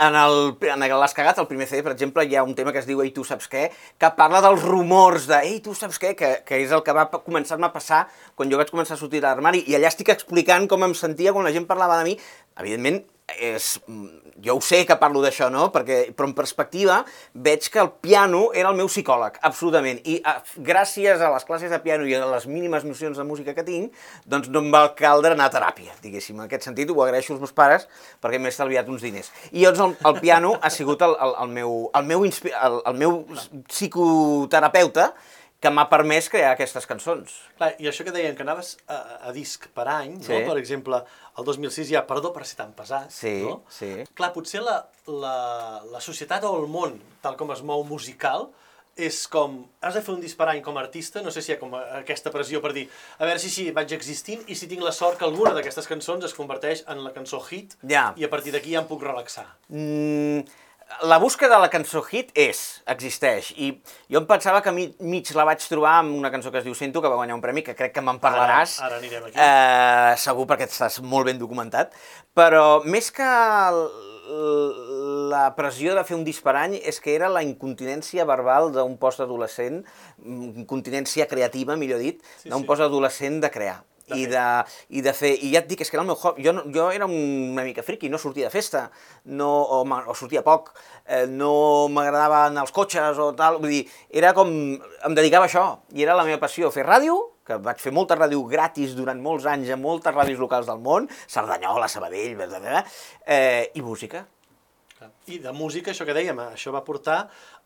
En 0.00 0.14
el- 0.16 0.56
en 0.62 0.80
l'Has 0.80 1.12
cagat, 1.12 1.38
el 1.38 1.46
primer 1.46 1.66
CD, 1.68 1.82
per 1.82 1.92
exemple, 1.92 2.24
hi 2.24 2.34
ha 2.36 2.42
un 2.42 2.54
tema 2.54 2.72
que 2.72 2.78
es 2.78 2.86
diu 2.88 3.02
Ei, 3.02 3.10
tu 3.12 3.22
saps 3.22 3.48
què?, 3.52 3.66
que 3.98 4.10
parla 4.16 4.40
dels 4.40 4.62
rumors 4.64 5.26
de 5.28 5.36
Ei, 5.44 5.58
tu 5.60 5.74
saps 5.74 5.98
què?, 6.00 6.14
que, 6.16 6.30
que 6.46 6.56
és 6.62 6.72
el 6.72 6.82
que 6.82 6.94
va 6.96 7.04
començar-me 7.10 7.66
a 7.66 7.72
passar 7.74 8.06
quan 8.34 8.48
jo 8.50 8.56
vaig 8.56 8.70
començar 8.72 8.94
a 8.96 9.00
sortir 9.00 9.20
de 9.20 9.26
l'armari, 9.26 9.60
i 9.68 9.76
allà 9.76 9.88
estic 9.92 10.08
explicant 10.08 10.66
com 10.68 10.84
em 10.84 10.94
sentia 10.94 11.34
quan 11.36 11.44
la 11.44 11.52
gent 11.52 11.66
parlava 11.68 11.98
de 11.98 12.04
mi. 12.08 12.16
Evidentment, 12.56 13.02
és, 13.38 13.80
jo 14.42 14.56
ho 14.56 14.62
sé 14.64 14.82
que 14.88 14.96
parlo 15.00 15.22
d'això, 15.22 15.50
no?, 15.52 15.68
Perquè, 15.74 16.00
però 16.16 16.28
en 16.28 16.34
perspectiva 16.36 17.00
veig 17.34 17.68
que 17.70 17.80
el 17.82 17.90
piano 18.02 18.48
era 18.56 18.72
el 18.72 18.78
meu 18.78 18.88
psicòleg, 18.90 19.38
absolutament, 19.46 20.00
i 20.08 20.18
a, 20.26 20.38
gràcies 20.66 21.22
a 21.22 21.30
les 21.34 21.46
classes 21.48 21.72
de 21.72 21.80
piano 21.84 22.06
i 22.08 22.14
a 22.16 22.26
les 22.32 22.46
mínimes 22.50 22.86
nocions 22.88 23.18
de 23.20 23.26
música 23.26 23.54
que 23.56 23.64
tinc, 23.66 23.96
doncs 24.26 24.50
no 24.52 24.64
em 24.64 24.70
va 24.74 24.84
caldre 24.98 25.34
anar 25.36 25.50
a 25.50 25.54
teràpia, 25.54 25.96
diguéssim. 26.02 26.38
En 26.40 26.46
aquest 26.48 26.68
sentit 26.68 26.90
ho 26.90 27.02
agraeixo 27.04 27.34
als 27.34 27.42
meus 27.44 27.54
pares 27.56 27.86
perquè 28.22 28.40
m'he 28.40 28.52
estalviat 28.52 28.88
uns 28.90 29.04
diners. 29.04 29.32
I 29.52 29.64
llavors 29.64 29.84
el, 29.86 29.96
el 30.10 30.20
piano 30.22 30.54
ha 30.60 30.70
sigut 30.72 31.02
el, 31.06 31.16
el, 31.20 31.36
el 31.44 31.52
meu, 31.58 31.76
el 31.94 32.08
meu, 32.08 32.24
el, 32.24 32.80
el 32.92 33.02
meu 33.04 33.20
psicoterapeuta 33.68 35.12
que 35.60 35.68
m'ha 35.68 35.84
permès 35.92 36.30
crear 36.32 36.54
aquestes 36.54 36.86
cançons. 36.88 37.34
Clar, 37.58 37.74
I 37.78 37.88
això 37.90 38.04
que 38.06 38.14
deien, 38.14 38.32
que 38.36 38.42
anaves 38.46 38.78
a, 38.88 38.96
a 39.28 39.32
disc 39.36 39.66
per 39.76 39.84
any, 39.92 40.14
Sí. 40.24 40.32
no? 40.32 40.40
per 40.48 40.56
exemple, 40.58 41.02
el 41.36 41.44
2006 41.44 41.90
ja, 41.92 42.06
perdó 42.08 42.32
per 42.32 42.46
ser 42.48 42.56
tan 42.62 42.72
pesat, 42.72 43.10
Sí, 43.12 43.42
no? 43.44 43.62
sí. 43.68 43.90
Clar, 44.16 44.32
potser 44.32 44.62
la, 44.64 44.78
la, 45.06 45.82
la 45.92 46.00
societat 46.00 46.44
o 46.48 46.54
el 46.62 46.66
món, 46.72 46.96
tal 47.20 47.36
com 47.36 47.52
es 47.52 47.60
mou 47.62 47.84
musical, 47.84 48.48
és 49.00 49.20
com, 49.30 49.60
has 49.80 49.94
de 49.94 50.00
fer 50.04 50.12
un 50.12 50.20
disc 50.20 50.36
per 50.36 50.48
any 50.50 50.58
com 50.64 50.76
a 50.76 50.80
artista, 50.82 51.20
no 51.22 51.30
sé 51.30 51.40
si 51.44 51.52
hi 51.52 51.54
ha 51.54 51.60
com 51.60 51.72
aquesta 51.76 52.32
pressió 52.34 52.60
per 52.60 52.72
dir, 52.76 52.86
a 53.20 53.24
veure 53.28 53.38
si 53.40 53.48
sí, 53.52 53.68
vaig 53.76 53.92
existint 53.96 54.42
i 54.50 54.56
si 54.58 54.66
tinc 54.68 54.82
la 54.84 54.92
sort 54.92 55.16
que 55.20 55.24
alguna 55.28 55.52
d'aquestes 55.56 55.86
cançons 55.88 56.24
es 56.26 56.34
converteix 56.36 56.82
en 56.90 57.04
la 57.04 57.12
cançó 57.14 57.38
hit 57.50 57.76
Ja. 57.86 58.10
i 58.16 58.24
a 58.26 58.28
partir 58.32 58.52
d'aquí 58.52 58.72
ja 58.74 58.80
em 58.82 58.88
puc 58.90 59.00
relaxar. 59.06 59.46
Mm, 59.68 60.42
la 61.06 61.18
búsqueda 61.22 61.54
de 61.56 61.60
la 61.62 61.70
cançó 61.70 62.02
hit 62.10 62.30
és, 62.34 62.82
existeix, 62.90 63.52
i 63.56 63.70
jo 64.10 64.18
em 64.20 64.26
pensava 64.26 64.60
que 64.62 64.72
mi, 64.74 64.88
mig 65.00 65.30
la 65.38 65.44
vaig 65.48 65.62
trobar 65.68 65.98
amb 66.00 66.16
una 66.18 66.30
cançó 66.32 66.50
que 66.50 66.58
es 66.58 66.64
diu 66.66 66.74
Sento, 66.74 67.00
que 67.00 67.08
va 67.08 67.16
guanyar 67.20 67.36
un 67.38 67.42
premi, 67.44 67.62
que 67.62 67.74
crec 67.78 67.94
que 67.94 68.02
me'n 68.04 68.18
parlaràs. 68.20 68.78
Ara- 68.80 68.96
ara 68.96 68.98
anirem 68.98 69.24
aquí. 69.28 69.38
Eh, 69.38 70.16
segur, 70.18 70.46
perquè 70.50 70.66
estàs 70.68 71.00
molt 71.02 71.26
ben 71.30 71.38
documentat. 71.38 71.94
Però 72.34 72.82
més 72.84 73.10
que 73.14 73.26
la 75.30 75.54
pressió 75.56 75.94
de 75.96 76.04
fer 76.06 76.16
un 76.16 76.24
disc 76.26 76.42
per 76.44 76.54
any 76.58 76.76
és 76.86 77.00
que 77.02 77.14
era 77.16 77.28
la 77.32 77.42
incontinència 77.46 78.26
verbal 78.28 78.70
d'un 78.74 78.96
postadolescent, 79.00 79.80
mm, 80.22 80.50
incontinència 80.64 81.26
creativa, 81.30 81.76
millor 81.76 81.98
dit, 81.98 82.20
Sí, 82.42 82.48
d'un 82.50 82.62
sí. 82.62 82.66
postadolescent 82.66 83.40
de 83.42 83.50
crear. 83.50 83.80
I 84.16 84.26
de, 84.30 84.44
I 84.96 85.02
de 85.06 85.14
fer, 85.16 85.32
i 85.44 85.52
ja 85.54 85.62
et 85.62 85.68
dic, 85.70 85.82
és 85.84 85.90
que 85.90 85.98
era 85.98 86.04
el 86.04 86.10
meu 86.10 86.18
hobby, 86.18 86.44
jo, 86.46 86.54
jo 86.74 86.88
era 86.94 87.06
una 87.06 87.64
mica 87.66 87.84
friqui, 87.86 88.10
no 88.12 88.18
sortia 88.18 88.48
de 88.48 88.54
festa, 88.54 88.86
no, 89.24 89.50
o, 89.62 89.82
o 89.84 90.16
sortia 90.18 90.42
poc, 90.46 90.72
eh, 91.06 91.26
no 91.30 91.88
m'agradaven 91.92 92.58
als 92.60 92.74
cotxes 92.74 93.20
o 93.22 93.30
tal, 93.38 93.60
vull 93.62 93.74
dir, 93.74 93.84
era 94.22 94.32
com, 94.36 94.50
em 94.50 95.18
dedicava 95.18 95.46
a 95.46 95.50
això, 95.50 95.66
i 95.94 96.06
era 96.06 96.18
la 96.18 96.26
meva 96.28 96.40
passió, 96.42 96.72
fer 96.74 96.86
ràdio, 96.86 97.18
que 97.46 97.58
vaig 97.62 97.80
fer 97.82 97.92
molta 97.94 98.18
ràdio 98.18 98.42
gratis 98.50 98.92
durant 98.98 99.20
molts 99.22 99.46
anys 99.50 99.72
a 99.74 99.78
moltes 99.80 100.14
ràdios 100.14 100.42
locals 100.42 100.68
del 100.70 100.82
món, 100.82 101.08
Cerdanyola, 101.26 101.88
Sabadell, 101.90 102.38
eh, 103.26 103.70
i 103.74 103.82
música. 103.82 104.26
I 105.32 105.38
de 105.40 105.52
música, 105.56 105.92
això 105.92 106.04
que 106.04 106.14
dèiem, 106.16 106.38
eh, 106.38 106.56
això 106.58 106.72
va 106.74 106.84
portar 106.84 107.22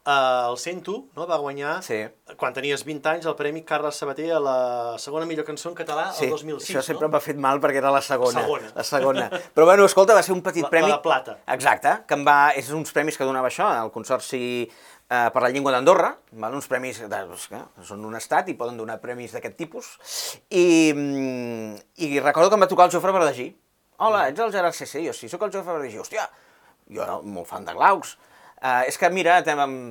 eh, 0.07 0.47
el 0.51 0.57
Sento, 0.59 1.07
no? 1.17 1.27
va 1.27 1.37
guanyar, 1.39 1.83
Sí. 1.83 2.03
quan 2.37 2.53
tenies 2.53 2.85
20 2.85 3.09
anys, 3.09 3.27
el 3.27 3.35
Premi 3.37 3.63
Carles 3.65 3.97
Sabater 3.97 4.31
a 4.33 4.41
la 4.41 4.97
segona 4.99 5.27
millor 5.27 5.45
cançó 5.45 5.69
en 5.71 5.75
català 5.75 6.13
Sí, 6.13 6.25
el 6.27 6.31
2006. 6.31 6.71
això 6.77 6.83
sempre 6.83 7.07
no? 7.09 7.13
m'ha 7.13 7.21
fet 7.21 7.37
mal 7.37 7.61
perquè 7.61 7.77
era 7.81 7.91
la 7.91 8.03
segona. 8.03 8.43
Segona. 8.43 8.73
La 8.75 8.85
segona. 8.85 9.31
Però 9.55 9.65
bueno, 9.65 9.85
escolta, 9.85 10.15
va 10.15 10.23
ser 10.23 10.33
un 10.35 10.43
petit 10.43 10.63
La- 10.63 10.71
premi... 10.71 10.89
la 10.89 10.97
de 10.97 11.03
plata. 11.03 11.39
Exacte, 11.49 11.95
que 12.07 12.15
em 12.15 12.25
va... 12.27 12.51
És 12.57 12.71
uns 12.71 12.93
premis 12.93 13.17
que 13.17 13.25
donava 13.25 13.49
això, 13.49 13.69
el 13.85 13.91
Consorci 13.91 14.71
eh, 15.11 15.31
per 15.33 15.43
la 15.43 15.49
Llengua 15.51 15.73
d'Andorra, 15.73 16.17
uns 16.33 16.67
premis 16.69 17.01
de, 17.01 17.09
doncs, 17.09 17.49
que 17.49 17.61
són 17.85 18.05
un 18.05 18.15
estat 18.17 18.49
i 18.49 18.55
poden 18.55 18.77
donar 18.77 19.01
premis 19.01 19.33
d'aquest 19.33 19.57
tipus. 19.57 19.99
I, 20.51 20.93
mm, 20.95 21.77
I 22.05 22.21
recordo 22.21 22.49
que 22.51 22.57
em 22.57 22.63
va 22.63 22.69
tocar 22.69 22.87
el 22.87 22.93
Jofre 22.93 23.13
Verdagí. 23.13 23.51
Hola, 23.99 24.29
ets 24.29 24.41
el 24.41 24.51
Gerard 24.53 24.75
CC? 24.75 25.05
Jo 25.07 25.13
sí, 25.13 25.29
sóc 25.29 25.43
el 25.47 25.53
Jofre 25.53 25.73
Verdagí. 25.79 25.99
Hòstia, 26.03 26.29
jo 26.91 27.03
era 27.05 27.21
molt 27.23 27.47
fan 27.47 27.65
de 27.65 27.73
Glaucs. 27.77 28.17
Uh, 28.65 28.81
és 28.89 28.97
que 28.97 29.11
mira, 29.13 29.43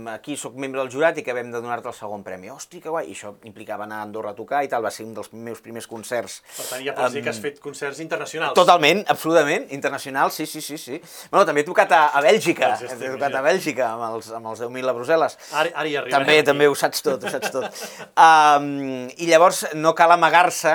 aquí 0.10 0.34
sóc 0.34 0.56
membre 0.58 0.82
del 0.82 0.90
jurat 0.90 1.18
i 1.22 1.22
que 1.22 1.34
vam 1.38 1.52
de 1.54 1.60
donar-te 1.62 1.92
el 1.92 1.94
segon 1.94 2.24
premi. 2.26 2.50
Hosti, 2.50 2.80
que 2.82 2.90
guai! 2.90 3.12
I 3.12 3.14
això 3.14 3.36
implicava 3.46 3.86
anar 3.86 4.00
a 4.02 4.06
Andorra 4.08 4.32
a 4.34 4.34
tocar 4.34 4.64
i 4.66 4.70
tal, 4.72 4.82
va 4.82 4.90
ser 4.90 5.06
un 5.06 5.12
dels 5.14 5.30
meus 5.38 5.60
primers 5.62 5.86
concerts. 5.86 6.40
Per 6.58 6.66
tant, 6.66 6.82
ja 6.82 6.96
pots 6.98 7.14
dir 7.14 7.22
que 7.22 7.30
has 7.30 7.42
fet 7.44 7.60
concerts 7.62 8.00
internacionals. 8.02 8.56
Totalment, 8.58 9.04
absolutament, 9.14 9.68
internacional, 9.78 10.32
sí, 10.34 10.48
sí, 10.50 10.64
sí, 10.66 10.80
sí. 10.82 10.98
Bueno, 11.30 11.44
també 11.46 11.62
he 11.62 11.68
tocat 11.68 11.94
a, 11.94 12.02
a 12.18 12.24
Bèlgica, 12.26 12.72
Sí, 12.80 12.90
sí, 12.90 12.98
he 12.98 13.12
tocat 13.14 13.38
a 13.38 13.44
Bèlgica 13.46 13.92
amb 13.92 14.08
els, 14.08 14.32
amb 14.34 14.50
els 14.50 14.64
10.000 14.66 14.90
a 14.90 14.96
Brussel·les. 14.98 15.38
Ara, 15.52 15.70
ara 15.70 15.92
hi 15.92 15.94
arribarem. 16.02 16.16
També, 16.16 16.38
també 16.48 16.70
ho 16.72 16.74
saps 16.74 17.06
tot, 17.06 17.22
ho 17.22 17.34
saps 17.36 17.54
tot. 17.54 17.84
Um, 18.18 19.06
I 19.14 19.30
llavors 19.30 19.68
no 19.78 19.94
cal 19.94 20.16
amagar-se 20.16 20.74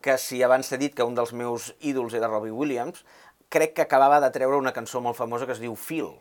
que 0.00 0.16
si 0.22 0.40
abans 0.46 0.72
t'he 0.72 0.80
dit 0.80 0.96
que 0.96 1.04
un 1.04 1.12
dels 1.18 1.36
meus 1.36 1.74
ídols 1.84 2.16
era 2.16 2.32
Robbie 2.32 2.56
Williams, 2.56 3.04
crec 3.52 3.76
que 3.76 3.84
acabava 3.84 4.22
de 4.24 4.32
treure 4.32 4.56
una 4.56 4.72
cançó 4.72 5.04
molt 5.04 5.20
famosa 5.20 5.44
que 5.44 5.52
es 5.52 5.60
diu 5.60 5.76
Feel. 5.76 6.14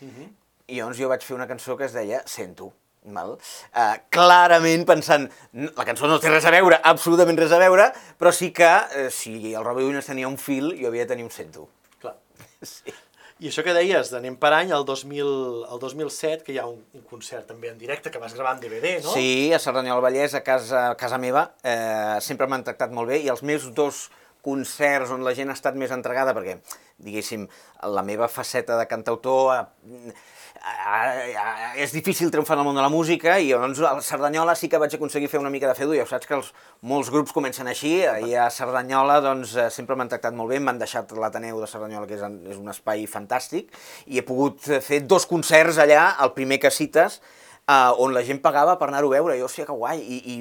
Mhm. 0.00 0.28
I 0.68 0.76
llavors 0.76 0.98
jo 1.00 1.08
vaig 1.08 1.22
fer 1.24 1.34
una 1.36 1.46
cançó 1.48 1.76
que 1.76 1.84
es 1.88 1.94
deia 1.96 2.22
Sento. 2.26 2.72
Val? 3.08 3.38
Uh, 3.72 3.96
clarament 4.12 4.84
pensant, 4.84 5.30
"No, 5.52 5.70
la 5.76 5.84
cançó 5.86 6.08
no 6.10 6.18
té 6.20 6.28
res 6.28 6.44
a 6.44 6.50
veure, 6.52 6.80
absolutament 6.84 7.38
res 7.38 7.52
a 7.52 7.58
veure, 7.58 7.92
però 8.18 8.32
sí 8.32 8.50
que 8.52 8.68
uh, 8.68 9.10
si 9.10 9.54
el 9.54 9.64
Robbie 9.64 9.86
Williams 9.86 10.06
tenia 10.10 10.28
un 10.28 10.36
fil, 10.36 10.74
jo 10.80 10.88
havia 10.88 11.06
de 11.06 11.14
tenir 11.14 11.24
un 11.24 11.30
Sento. 11.30 11.68
Clar. 12.00 12.16
Sí. 12.62 12.92
I 13.40 13.46
això 13.52 13.62
que 13.62 13.70
deies 13.72 14.08
d'anem 14.10 14.34
per 14.36 14.50
any, 14.52 14.72
el, 14.74 14.84
2000, 14.84 15.28
el 15.70 15.78
2007, 15.78 16.42
que 16.42 16.52
hi 16.52 16.58
ha 16.58 16.66
un, 16.66 16.80
un 16.92 17.02
concert 17.06 17.46
també 17.46 17.68
en 17.70 17.78
directe 17.78 18.10
que 18.10 18.18
vas 18.18 18.34
gravar 18.34 18.56
en 18.56 18.60
DVD, 18.64 18.96
no? 19.04 19.12
Sí, 19.14 19.52
a 19.54 19.60
Cerdanyola 19.62 20.00
del 20.00 20.02
Vallès, 20.08 20.34
a 20.34 20.42
casa, 20.42 20.88
a 20.90 20.96
casa 20.98 21.18
meva, 21.22 21.52
eh, 21.62 22.18
sempre 22.20 22.48
m'han 22.50 22.64
tractat 22.66 22.90
molt 22.90 23.12
bé 23.12 23.20
i 23.22 23.28
els 23.30 23.44
meus 23.46 23.68
dos 23.78 24.08
concerts 24.48 25.12
on 25.12 25.24
la 25.26 25.36
gent 25.36 25.52
ha 25.52 25.56
estat 25.58 25.76
més 25.78 25.92
entregada, 25.94 26.32
perquè, 26.36 26.58
diguéssim, 27.04 27.46
la 27.94 28.02
meva 28.02 28.28
faceta 28.32 28.78
de 28.78 28.86
cantautor 28.90 29.52
eh, 29.54 29.62
eh, 29.92 31.34
eh, 31.36 31.68
és 31.84 31.92
difícil 31.94 32.32
triomfar 32.32 32.56
en 32.56 32.64
el 32.64 32.68
món 32.68 32.78
de 32.78 32.84
la 32.84 32.92
música 32.92 33.36
i 33.38 33.52
doncs 33.52 33.82
a 33.86 33.94
Cerdanyola 34.04 34.56
sí 34.58 34.70
que 34.70 34.80
vaig 34.80 34.96
aconseguir 34.96 35.30
fer 35.30 35.40
una 35.42 35.52
mica 35.54 35.70
de 35.70 35.76
feu, 35.78 35.94
ja 35.94 36.06
saps 36.08 36.26
que 36.26 36.36
els, 36.38 36.52
molts 36.82 37.12
grups 37.14 37.34
comencen 37.36 37.70
així, 37.70 37.94
i 38.02 38.34
a 38.34 38.48
Cerdanyola 38.54 39.20
doncs, 39.24 39.54
eh, 39.56 39.68
sempre 39.74 39.98
m'han 39.98 40.10
tractat 40.10 40.36
molt 40.36 40.54
bé, 40.54 40.62
m'han 40.62 40.80
deixat 40.80 41.12
l'Ateneu 41.14 41.60
de 41.62 41.70
Cerdanyola, 41.70 42.08
que 42.10 42.18
és, 42.18 42.24
és 42.54 42.60
un 42.60 42.72
espai 42.72 43.06
fantàstic, 43.10 43.74
i 44.06 44.20
he 44.20 44.26
pogut 44.26 44.64
fer 44.84 45.04
dos 45.06 45.28
concerts 45.28 45.80
allà, 45.84 46.14
el 46.24 46.34
primer 46.36 46.60
que 46.62 46.74
cites, 46.74 47.20
uh, 47.68 47.92
on 48.02 48.14
la 48.16 48.22
gent 48.26 48.40
pagava 48.44 48.78
per 48.80 48.88
anar-ho 48.88 49.10
a 49.12 49.16
veure, 49.18 49.36
i 49.38 49.44
hòstia, 49.44 49.66
que 49.68 49.76
guai, 49.76 50.00
i, 50.00 50.18
i, 50.34 50.36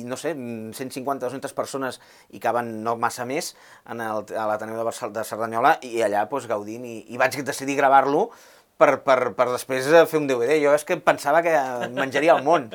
i 0.00 0.04
no 0.04 0.18
sé, 0.20 0.34
150-200 0.34 1.54
persones 1.56 2.00
i 2.34 2.40
caben 2.42 2.82
no 2.84 2.96
massa 3.00 3.24
més 3.28 3.52
en 3.88 4.02
el, 4.04 4.24
a 4.36 4.48
l'Ateneu 4.50 4.76
de, 4.80 4.86
Barça- 4.88 5.10
de 5.12 5.24
Cerdanyola 5.24 5.76
i 5.86 6.02
allà 6.04 6.26
doncs, 6.30 6.48
gaudint, 6.50 6.84
i, 6.84 6.98
i 7.14 7.20
vaig 7.20 7.38
decidir 7.46 7.78
gravar-lo 7.78 8.28
per, 8.82 8.96
per, 9.06 9.18
per 9.38 9.48
després 9.52 9.86
eh, 9.92 10.04
fer 10.10 10.18
un 10.18 10.26
DVD. 10.26 10.56
Jo 10.62 10.72
és 10.74 10.84
que 10.88 10.96
pensava 10.98 11.42
que 11.44 11.54
menjaria 11.94 12.34
el 12.34 12.42
món. 12.46 12.68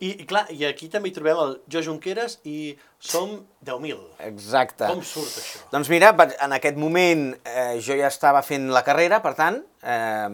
I, 0.00 0.12
i 0.22 0.26
clar, 0.28 0.46
i 0.54 0.64
aquí 0.68 0.88
també 0.92 1.10
hi 1.10 1.14
trobem 1.16 1.38
el 1.42 1.54
Jo 1.70 1.82
Junqueras 1.84 2.38
i 2.48 2.74
som 3.02 3.34
10.000. 3.66 3.98
Exacte. 4.28 4.86
Com 4.86 5.02
surt 5.06 5.38
això? 5.40 5.62
Doncs 5.72 5.90
mira, 5.90 6.12
en 6.14 6.56
aquest 6.56 6.78
moment 6.78 7.28
eh, 7.42 7.78
jo 7.82 7.96
ja 7.98 8.08
estava 8.08 8.42
fent 8.46 8.70
la 8.72 8.84
carrera, 8.86 9.18
per 9.24 9.34
tant, 9.38 9.58
eh, 9.82 10.28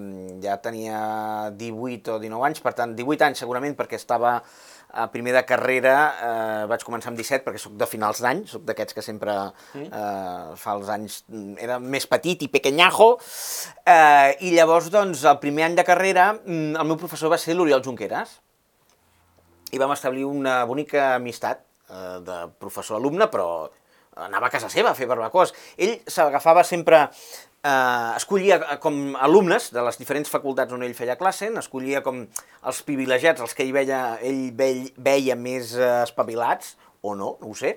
ja 0.45 0.59
tenia 0.65 0.99
18 1.57 2.17
o 2.17 2.19
19 2.23 2.49
anys, 2.51 2.65
per 2.65 2.75
tant, 2.77 2.97
18 2.99 3.31
anys 3.31 3.45
segurament, 3.45 3.77
perquè 3.79 3.97
estava 4.01 4.39
a 4.89 5.07
primer 5.13 5.35
de 5.37 5.45
carrera, 5.45 5.95
eh, 6.09 6.67
vaig 6.69 6.85
començar 6.85 7.13
amb 7.13 7.21
17 7.21 7.45
perquè 7.45 7.61
sóc 7.61 7.77
de 7.81 7.89
finals 7.89 8.23
d'any, 8.25 8.45
sóc 8.49 8.65
d'aquests 8.69 8.97
que 8.97 9.05
sempre 9.05 9.35
eh, 9.77 9.89
fa 10.57 10.77
els 10.77 10.89
anys... 10.93 11.23
Era 11.61 11.79
més 11.79 12.09
petit 12.09 12.45
i 12.45 12.51
pequeñajo, 12.53 13.15
eh, 13.85 14.37
i 14.49 14.53
llavors, 14.57 14.89
doncs, 14.93 15.25
el 15.29 15.41
primer 15.45 15.69
any 15.69 15.79
de 15.79 15.85
carrera, 15.89 16.33
mm, 16.41 16.77
el 16.81 16.89
meu 16.89 17.01
professor 17.01 17.33
va 17.33 17.41
ser 17.41 17.57
l'Oriol 17.57 17.85
Junqueras, 17.85 18.39
i 19.73 19.81
vam 19.81 19.93
establir 19.95 20.27
una 20.29 20.61
bonica 20.69 21.15
amistat 21.17 21.65
eh, 21.91 22.19
de 22.25 22.39
professor-alumne, 22.61 23.29
però 23.33 23.49
anava 24.19 24.49
a 24.49 24.51
casa 24.51 24.71
seva 24.73 24.93
a 24.93 24.99
fer 24.99 25.09
barbacoes. 25.11 25.55
Ell 25.79 25.99
s'agafava 26.11 26.65
sempre, 26.67 27.05
eh, 27.63 28.17
escollia 28.17 28.59
eh, 28.59 28.79
com 28.83 29.15
alumnes 29.17 29.71
de 29.75 29.85
les 29.87 30.01
diferents 30.01 30.31
facultats 30.31 30.75
on 30.75 30.83
ell 30.83 30.97
feia 30.99 31.19
classe, 31.21 31.51
n'escollia 31.55 32.03
com 32.03 32.25
els 32.25 32.83
privilegiats, 32.87 33.45
els 33.45 33.55
que 33.55 33.67
ell 33.67 33.75
veia, 33.77 34.03
ell 34.23 34.51
veia, 34.59 34.93
veia 34.97 35.39
més 35.39 35.75
eh, 35.79 35.95
espavilats, 36.03 36.77
o 37.01 37.15
no, 37.15 37.37
no 37.41 37.53
ho 37.53 37.55
sé, 37.55 37.77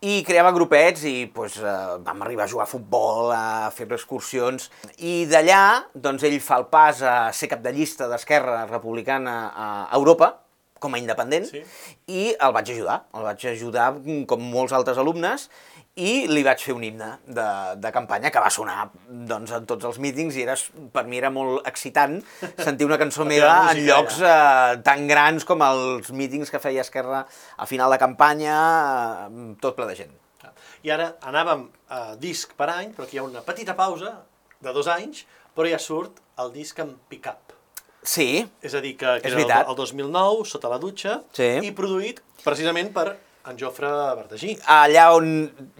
i 0.00 0.22
creava 0.24 0.52
grupets 0.56 1.02
i 1.04 1.26
pues, 1.34 1.58
eh, 1.60 1.72
vam 2.04 2.22
arribar 2.24 2.46
a 2.46 2.50
jugar 2.50 2.64
a 2.64 2.70
futbol, 2.70 3.32
a 3.34 3.68
fer 3.74 3.84
excursions, 3.92 4.70
i 4.98 5.26
d'allà 5.28 5.90
doncs, 5.92 6.24
ell 6.24 6.38
fa 6.40 6.62
el 6.62 6.70
pas 6.72 7.02
a 7.04 7.16
ser 7.36 7.50
cap 7.52 7.60
de 7.64 7.74
llista 7.76 8.08
d'Esquerra 8.08 8.64
Republicana 8.70 9.36
a 9.52 9.68
Europa, 9.98 10.32
com 10.82 10.94
a 10.94 11.00
independent, 11.00 11.46
Sí. 11.48 11.62
i 12.10 12.24
el 12.34 12.52
vaig 12.56 12.72
ajudar. 12.74 13.04
El 13.14 13.22
vaig 13.28 13.46
ajudar, 13.52 13.92
mm, 14.00 14.24
com 14.26 14.42
molts 14.42 14.74
altres 14.74 14.98
alumnes, 14.98 15.48
i 15.94 16.26
li 16.26 16.40
vaig 16.42 16.56
fer 16.64 16.72
un 16.72 16.84
himne 16.86 17.08
de, 17.28 17.44
de 17.76 17.90
campanya 17.92 18.30
que 18.32 18.40
va 18.40 18.48
sonar 18.50 18.86
doncs, 19.08 19.50
en 19.52 19.66
tots 19.68 19.84
els 19.84 19.98
mítings 20.00 20.38
i 20.40 20.42
era, 20.46 20.54
per 20.92 21.02
mi 21.04 21.18
era 21.18 21.28
molt 21.28 21.66
excitant 21.68 22.14
sentir 22.56 22.86
una 22.88 22.96
cançó 22.96 23.26
meva 23.28 23.70
en 23.74 23.82
llocs 23.84 24.22
eh, 24.24 24.80
tan 24.86 25.04
grans 25.10 25.44
com 25.44 25.60
els 25.66 26.08
mítings 26.16 26.48
que 26.50 26.58
feia 26.64 26.80
Esquerra 26.80 27.26
a 27.58 27.66
final 27.68 27.92
de 27.92 27.98
campanya, 28.00 28.56
eh, 29.28 29.54
tot 29.60 29.76
ple 29.76 29.86
de 29.92 29.98
gent. 30.00 30.16
I 30.82 30.90
ara 30.90 31.12
anàvem 31.28 31.68
a 31.94 32.00
disc 32.18 32.56
per 32.58 32.70
any, 32.72 32.94
però 32.96 33.04
aquí 33.04 33.20
hi 33.20 33.20
ha 33.20 33.28
una 33.28 33.44
petita 33.46 33.76
pausa 33.78 34.16
de 34.64 34.72
dos 34.72 34.88
anys, 34.90 35.26
però 35.54 35.68
ja 35.68 35.78
surt 35.78 36.24
el 36.40 36.50
disc 36.56 36.78
en 36.80 36.96
pick-up. 37.12 37.51
Sí, 38.02 38.42
És 38.62 38.74
a 38.74 38.80
dir, 38.82 38.96
que, 38.98 39.18
que 39.22 39.28
És 39.30 39.34
era 39.38 39.60
el, 39.62 39.68
el 39.70 39.76
2009, 39.78 40.44
sota 40.50 40.68
la 40.72 40.78
dutxa, 40.82 41.20
Sí. 41.36 41.46
i 41.62 41.70
produït 41.76 42.18
precisament 42.42 42.90
per 42.94 43.12
en 43.46 43.56
Jofre 43.58 43.88
Verdagí. 44.18 44.56
allà 44.70 45.08
on 45.14 45.28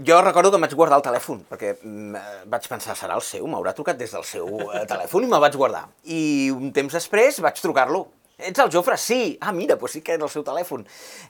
jo 0.07 0.21
recordo 0.23 0.51
que 0.51 0.59
em 0.59 0.65
vaig 0.67 0.75
guardar 0.79 0.99
el 1.01 1.05
telèfon, 1.07 1.45
perquè 1.51 1.77
mm, 1.83 2.15
eh, 2.17 2.41
vaig 2.51 2.67
pensar, 2.71 2.95
serà 2.99 3.15
el 3.19 3.23
seu, 3.27 3.47
m'haurà 3.51 3.75
trucat 3.75 3.99
des 3.99 4.11
del 4.15 4.25
seu 4.27 4.49
eh, 4.71 4.85
telèfon 4.93 5.27
i 5.27 5.31
me'l 5.31 5.43
vaig 5.43 5.55
guardar. 5.59 5.85
I 6.05 6.51
un 6.55 6.73
temps 6.75 6.95
després 6.95 7.41
vaig 7.43 7.59
trucar-lo. 7.63 8.07
Ets 8.43 8.59
el 8.59 8.71
Jofre? 8.75 8.97
Sí. 8.99 9.37
Ah, 9.41 9.53
mira, 9.55 9.77
doncs 9.79 9.93
sí 9.99 10.01
que 10.03 10.15
era 10.17 10.25
el 10.27 10.31
seu 10.31 10.43
telèfon. 10.43 10.83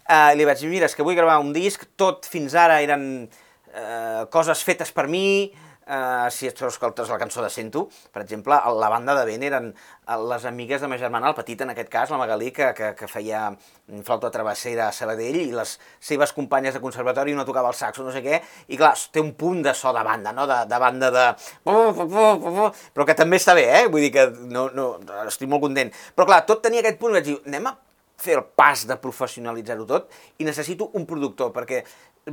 Uh, 0.08 0.32
li 0.36 0.44
vaig 0.48 0.60
dir, 0.60 0.70
mira, 0.72 0.86
és 0.88 0.94
que 0.96 1.04
vull 1.04 1.16
gravar 1.18 1.38
un 1.42 1.52
disc, 1.52 1.84
tot 2.00 2.24
fins 2.28 2.54
ara 2.56 2.78
eren 2.84 3.28
uh, 3.28 4.24
coses 4.32 4.62
fetes 4.64 4.92
per 4.96 5.08
mi, 5.12 5.52
Uh, 5.82 6.30
si 6.30 6.46
tu 6.54 6.68
escoltes 6.68 7.08
la 7.10 7.18
cançó 7.18 7.42
de 7.42 7.48
Sento, 7.50 7.88
per 8.14 8.22
exemple, 8.22 8.54
la 8.78 8.88
banda 8.88 9.16
de 9.18 9.24
vent 9.26 9.42
eren 9.42 9.64
eh, 9.72 10.18
les 10.30 10.44
amigues 10.46 10.80
de 10.80 10.86
ma 10.86 10.98
germana, 11.00 11.32
el 11.32 11.34
petit 11.34 11.64
en 11.64 11.72
aquest 11.72 11.90
cas, 11.90 12.12
la 12.12 12.20
Magalí, 12.20 12.52
que, 12.54 12.68
que, 12.78 12.92
que 12.94 13.08
feia 13.10 13.48
mm, 13.50 14.04
flauta 14.06 14.30
travessera 14.30 14.86
a 14.86 14.94
Sabadell, 14.94 15.40
i 15.42 15.50
les 15.50 15.74
seves 15.98 16.30
companyes 16.36 16.78
de 16.78 16.84
conservatori, 16.84 17.34
una 17.34 17.44
tocava 17.48 17.74
el 17.74 17.74
saxo, 17.74 18.06
no 18.06 18.14
sé 18.14 18.22
què, 18.22 18.38
i 18.70 18.78
clar, 18.78 18.94
té 19.10 19.18
un 19.24 19.34
punt 19.34 19.64
de 19.66 19.74
so 19.74 19.90
de 19.90 20.06
banda, 20.06 20.30
no? 20.36 20.46
de, 20.46 20.62
de 20.70 20.82
banda 20.86 21.10
de... 21.18 21.26
Però 21.66 23.08
que 23.08 23.18
també 23.18 23.42
està 23.42 23.58
bé, 23.58 23.66
eh? 23.82 23.84
Vull 23.90 24.06
dir 24.06 24.14
que 24.14 24.28
no, 24.54 24.68
no, 24.70 24.90
estic 25.26 25.50
molt 25.50 25.66
content. 25.66 25.90
Però 26.14 26.30
clar, 26.30 26.44
tot 26.46 26.62
tenia 26.62 26.86
aquest 26.86 27.02
punt, 27.02 27.18
vaig 27.18 27.26
dir, 27.26 27.40
anem 27.42 27.72
a 27.72 27.76
fer 28.22 28.38
el 28.38 28.46
pas 28.54 28.86
de 28.86 29.02
professionalitzar-ho 29.02 29.86
tot 29.90 30.12
i 30.38 30.46
necessito 30.46 30.92
un 30.94 31.10
productor, 31.10 31.50
perquè 31.50 31.82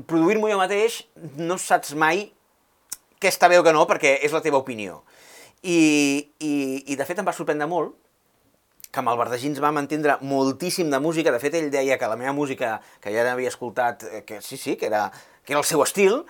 produir-m'ho 0.06 0.52
jo 0.52 0.60
mateix 0.60 1.02
no 1.42 1.58
saps 1.58 1.96
mai 1.98 2.28
què 3.20 3.32
està 3.32 3.50
bé 3.52 3.60
o 3.60 3.64
què 3.66 3.74
no, 3.76 3.86
perquè 3.90 4.18
és 4.26 4.36
la 4.36 4.42
teva 4.42 4.62
opinió. 4.62 5.04
I, 5.62 5.80
i, 6.40 6.54
i 6.88 6.96
de 6.96 7.08
fet 7.08 7.20
em 7.20 7.28
va 7.28 7.36
sorprendre 7.36 7.68
molt 7.68 7.96
que 8.90 9.02
amb 9.04 9.12
el 9.12 9.20
Verdagí 9.20 9.50
ens 9.52 9.60
vam 9.62 9.78
entendre 9.78 10.18
moltíssim 10.26 10.90
de 10.90 11.00
música, 11.04 11.32
de 11.32 11.42
fet 11.42 11.56
ell 11.60 11.70
deia 11.70 11.98
que 12.02 12.10
la 12.10 12.18
meva 12.18 12.34
música, 12.34 12.80
que 13.04 13.14
ja 13.14 13.26
n'havia 13.28 13.52
escoltat, 13.52 14.06
eh, 14.08 14.24
que 14.26 14.42
sí, 14.42 14.58
sí, 14.58 14.76
que 14.78 14.88
era, 14.90 15.10
que 15.46 15.54
era 15.54 15.62
el 15.62 15.68
seu 15.68 15.84
estil, 15.86 16.24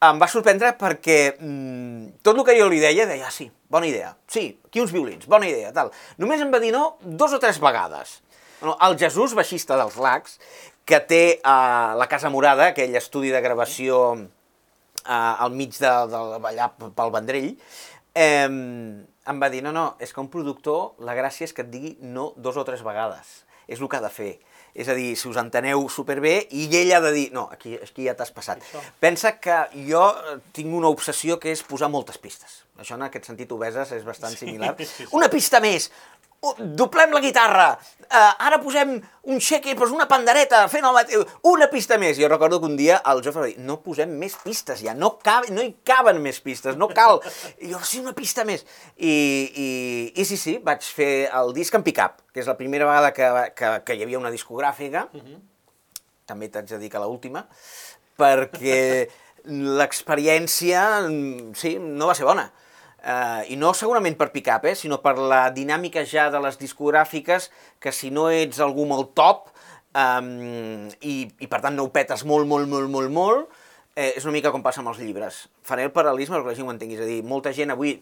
em 0.00 0.18
va 0.18 0.26
sorprendre 0.32 0.72
perquè 0.80 1.36
mm, 1.36 2.22
tot 2.24 2.38
el 2.38 2.46
que 2.48 2.56
jo 2.58 2.66
li 2.72 2.80
deia, 2.82 3.06
deia, 3.06 3.28
ah, 3.28 3.34
sí, 3.34 3.46
bona 3.70 3.86
idea, 3.86 4.14
sí, 4.26 4.48
aquí 4.66 4.82
uns 4.82 4.94
violins, 4.96 5.28
bona 5.30 5.46
idea, 5.46 5.70
tal. 5.76 5.92
Només 6.18 6.42
em 6.42 6.50
va 6.50 6.62
dir 6.62 6.72
no 6.74 6.96
dos 7.04 7.36
o 7.36 7.38
tres 7.42 7.60
vegades. 7.62 8.18
Bueno, 8.60 8.76
el 8.88 8.98
Jesús, 8.98 9.36
baixista 9.36 9.78
dels 9.78 9.96
Lacs, 10.00 10.40
que 10.88 10.98
té 11.06 11.22
uh, 11.44 11.94
la 11.96 12.08
Casa 12.10 12.32
Morada, 12.32 12.72
aquell 12.72 12.96
estudi 12.98 13.30
de 13.30 13.40
gravació 13.44 14.00
uh, 15.04 15.42
al 15.44 15.54
mig 15.56 15.76
de, 15.78 15.92
de, 16.10 16.20
allà 16.50 16.68
pel 16.78 17.14
Vendrell, 17.14 17.54
eh, 18.14 18.46
em 19.30 19.42
va 19.42 19.50
dir, 19.52 19.62
no, 19.62 19.72
no, 19.72 19.86
és 20.02 20.12
que 20.14 20.22
un 20.22 20.30
productor, 20.32 20.94
la 21.06 21.14
gràcia 21.18 21.46
és 21.46 21.54
que 21.54 21.64
et 21.66 21.72
digui 21.72 21.96
no 22.02 22.32
dos 22.36 22.58
o 22.60 22.64
tres 22.66 22.84
vegades. 22.86 23.44
És 23.70 23.78
el 23.78 23.90
que 23.90 24.00
ha 24.00 24.02
de 24.02 24.10
fer. 24.10 24.32
És 24.74 24.88
a 24.90 24.94
dir, 24.94 25.12
si 25.18 25.26
us 25.28 25.38
enteneu 25.40 25.82
superbé, 25.90 26.34
i 26.54 26.68
ell 26.78 26.92
ha 26.94 27.00
de 27.02 27.10
dir, 27.14 27.26
no, 27.34 27.48
aquí, 27.52 27.74
aquí 27.78 28.06
ja 28.06 28.14
t'has 28.18 28.30
passat. 28.34 28.62
Això. 28.62 28.82
Pensa 29.02 29.34
que 29.42 29.56
jo 29.88 30.02
eh, 30.10 30.36
tinc 30.56 30.74
una 30.74 30.90
obsessió 30.90 31.38
que 31.42 31.50
és 31.54 31.62
posar 31.66 31.90
moltes 31.90 32.18
pistes. 32.22 32.62
Això 32.80 32.96
en 32.98 33.06
aquest 33.06 33.30
sentit, 33.30 33.50
Obeses, 33.54 33.92
és 33.98 34.06
bastant 34.06 34.34
similar. 34.38 34.76
sí, 34.78 34.88
sí. 34.90 35.08
Una 35.18 35.30
pista 35.32 35.62
més! 35.62 35.90
Uh, 36.40 36.54
doblem 36.56 37.10
la 37.12 37.20
guitarra, 37.20 37.66
uh, 37.76 38.44
ara 38.46 38.56
posem 38.62 38.94
un 39.28 39.40
shaker, 39.44 39.74
doncs 39.76 39.90
una 39.92 40.06
pandereta, 40.08 40.62
fent 40.72 40.86
el 40.88 40.94
mateix, 40.96 41.34
una 41.44 41.66
pista 41.68 41.98
més. 42.00 42.16
Jo 42.16 42.30
recordo 42.32 42.56
que 42.62 42.70
un 42.70 42.78
dia 42.78 42.96
el 43.10 43.20
Jofre 43.26 43.42
va 43.42 43.48
dir, 43.50 43.58
no 43.60 43.76
posem 43.84 44.14
més 44.22 44.38
pistes 44.40 44.80
ja, 44.80 44.94
no, 44.96 45.10
cab 45.20 45.50
no 45.52 45.60
hi 45.60 45.74
caben 45.84 46.22
més 46.24 46.38
pistes, 46.40 46.78
no 46.80 46.88
cal. 46.96 47.20
I 47.60 47.74
jo, 47.74 47.82
sí, 47.84 48.00
una 48.00 48.14
pista 48.16 48.46
més. 48.48 48.64
I, 48.96 49.12
i, 49.12 49.68
i 50.16 50.24
sí, 50.24 50.40
sí, 50.40 50.56
vaig 50.64 50.88
fer 50.88 51.28
el 51.42 51.52
disc 51.58 51.76
en 51.76 51.84
pick-up, 51.84 52.24
que 52.32 52.40
és 52.40 52.48
la 52.48 52.56
primera 52.56 52.88
vegada 52.88 53.12
que, 53.12 53.28
que, 53.60 53.74
que 53.84 53.98
hi 53.98 54.06
havia 54.06 54.22
una 54.22 54.32
discogràfica, 54.32 55.04
també 56.24 56.48
t'haig 56.48 56.72
de 56.72 56.80
dir 56.80 56.88
que 56.88 57.04
l'última, 57.04 57.44
perquè 58.16 58.80
l'experiència, 59.84 60.88
mm, 61.04 61.52
sí, 61.52 61.76
no 61.84 62.08
va 62.08 62.16
ser 62.16 62.24
bona. 62.32 62.48
Uh, 63.00 63.46
I 63.48 63.56
no 63.56 63.72
segurament 63.72 64.18
per 64.18 64.28
pick-up, 64.34 64.66
eh, 64.68 64.74
sinó 64.76 64.98
per 65.00 65.14
la 65.16 65.46
dinàmica 65.56 66.02
ja 66.04 66.28
de 66.28 66.40
les 66.44 66.58
discogràfiques, 66.60 67.48
que 67.80 67.92
si 67.96 68.10
no 68.12 68.28
ets 68.28 68.60
algú 68.60 68.84
molt 68.88 69.14
top, 69.16 69.48
um, 69.96 70.86
i, 71.00 71.14
i 71.40 71.48
per 71.48 71.62
tant 71.64 71.78
no 71.78 71.86
ho 71.86 71.92
petes 71.94 72.26
molt, 72.28 72.48
molt, 72.50 72.68
molt, 72.68 72.90
molt, 72.92 73.12
molt, 73.14 73.62
eh, 73.96 74.12
és 74.12 74.26
una 74.28 74.36
mica 74.36 74.52
com 74.52 74.62
passa 74.62 74.84
amb 74.84 74.92
els 74.92 75.00
llibres. 75.00 75.46
Faré 75.66 75.88
el 75.88 75.94
paral·lelisme 75.96 76.36
perquè 76.36 76.52
la 76.52 76.58
gent 76.58 76.68
ho 76.68 76.74
entengui, 76.74 76.98
és 76.98 77.04
a 77.04 77.08
dir, 77.08 77.20
molta 77.24 77.54
gent 77.56 77.72
avui 77.72 77.96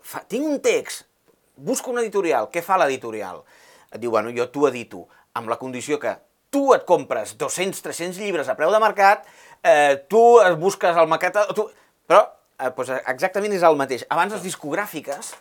fa, 0.00 0.22
tinc 0.30 0.46
un 0.46 0.58
text, 0.62 1.08
busco 1.56 1.90
un 1.90 2.00
editorial, 2.02 2.48
què 2.54 2.62
fa 2.64 2.78
l'editorial? 2.80 3.42
Et 3.90 3.98
diu, 3.98 4.14
bueno, 4.14 4.30
jo 4.36 4.46
t'ho 4.52 4.68
edito, 4.70 5.08
amb 5.34 5.50
la 5.50 5.58
condició 5.58 5.98
que 5.98 6.14
tu 6.50 6.70
et 6.74 6.86
compres 6.86 7.36
200-300 7.38 8.18
llibres 8.18 8.48
a 8.50 8.56
preu 8.58 8.70
de 8.70 8.80
mercat, 8.82 9.26
eh, 9.62 9.98
tu 10.10 10.22
es 10.42 10.56
busques 10.58 10.96
el 10.96 11.10
maqueta... 11.10 11.46
Tu... 11.54 11.66
Però 12.10 12.24
eh, 12.60 12.72
doncs 12.76 12.92
exactament 13.12 13.54
és 13.56 13.64
el 13.66 13.78
mateix. 13.80 14.04
Abans 14.12 14.36
les 14.36 14.44
discogràfiques, 14.44 15.32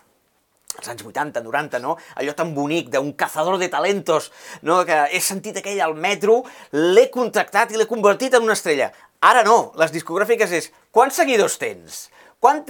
als 0.80 0.92
anys 0.94 1.04
80, 1.06 1.42
90, 1.44 1.82
no? 1.84 1.98
Allò 2.16 2.36
tan 2.38 2.54
bonic 2.56 2.90
d'un 2.94 3.12
cazador 3.20 3.60
de 3.60 3.70
talentos, 3.70 4.32
no? 4.62 4.84
Que 4.88 5.02
he 5.12 5.20
sentit 5.24 5.60
aquell 5.60 5.82
al 5.84 5.96
metro, 5.96 6.44
l'he 6.72 7.10
contractat 7.12 7.74
i 7.74 7.80
l'he 7.80 7.90
convertit 7.90 8.38
en 8.38 8.48
una 8.48 8.58
estrella. 8.58 8.92
Ara 9.20 9.44
no, 9.44 9.74
les 9.80 9.92
discogràfiques 9.92 10.54
és, 10.56 10.72
quants 10.96 11.18
seguidors 11.20 11.58
tens? 11.60 12.08
Quan, 12.40 12.62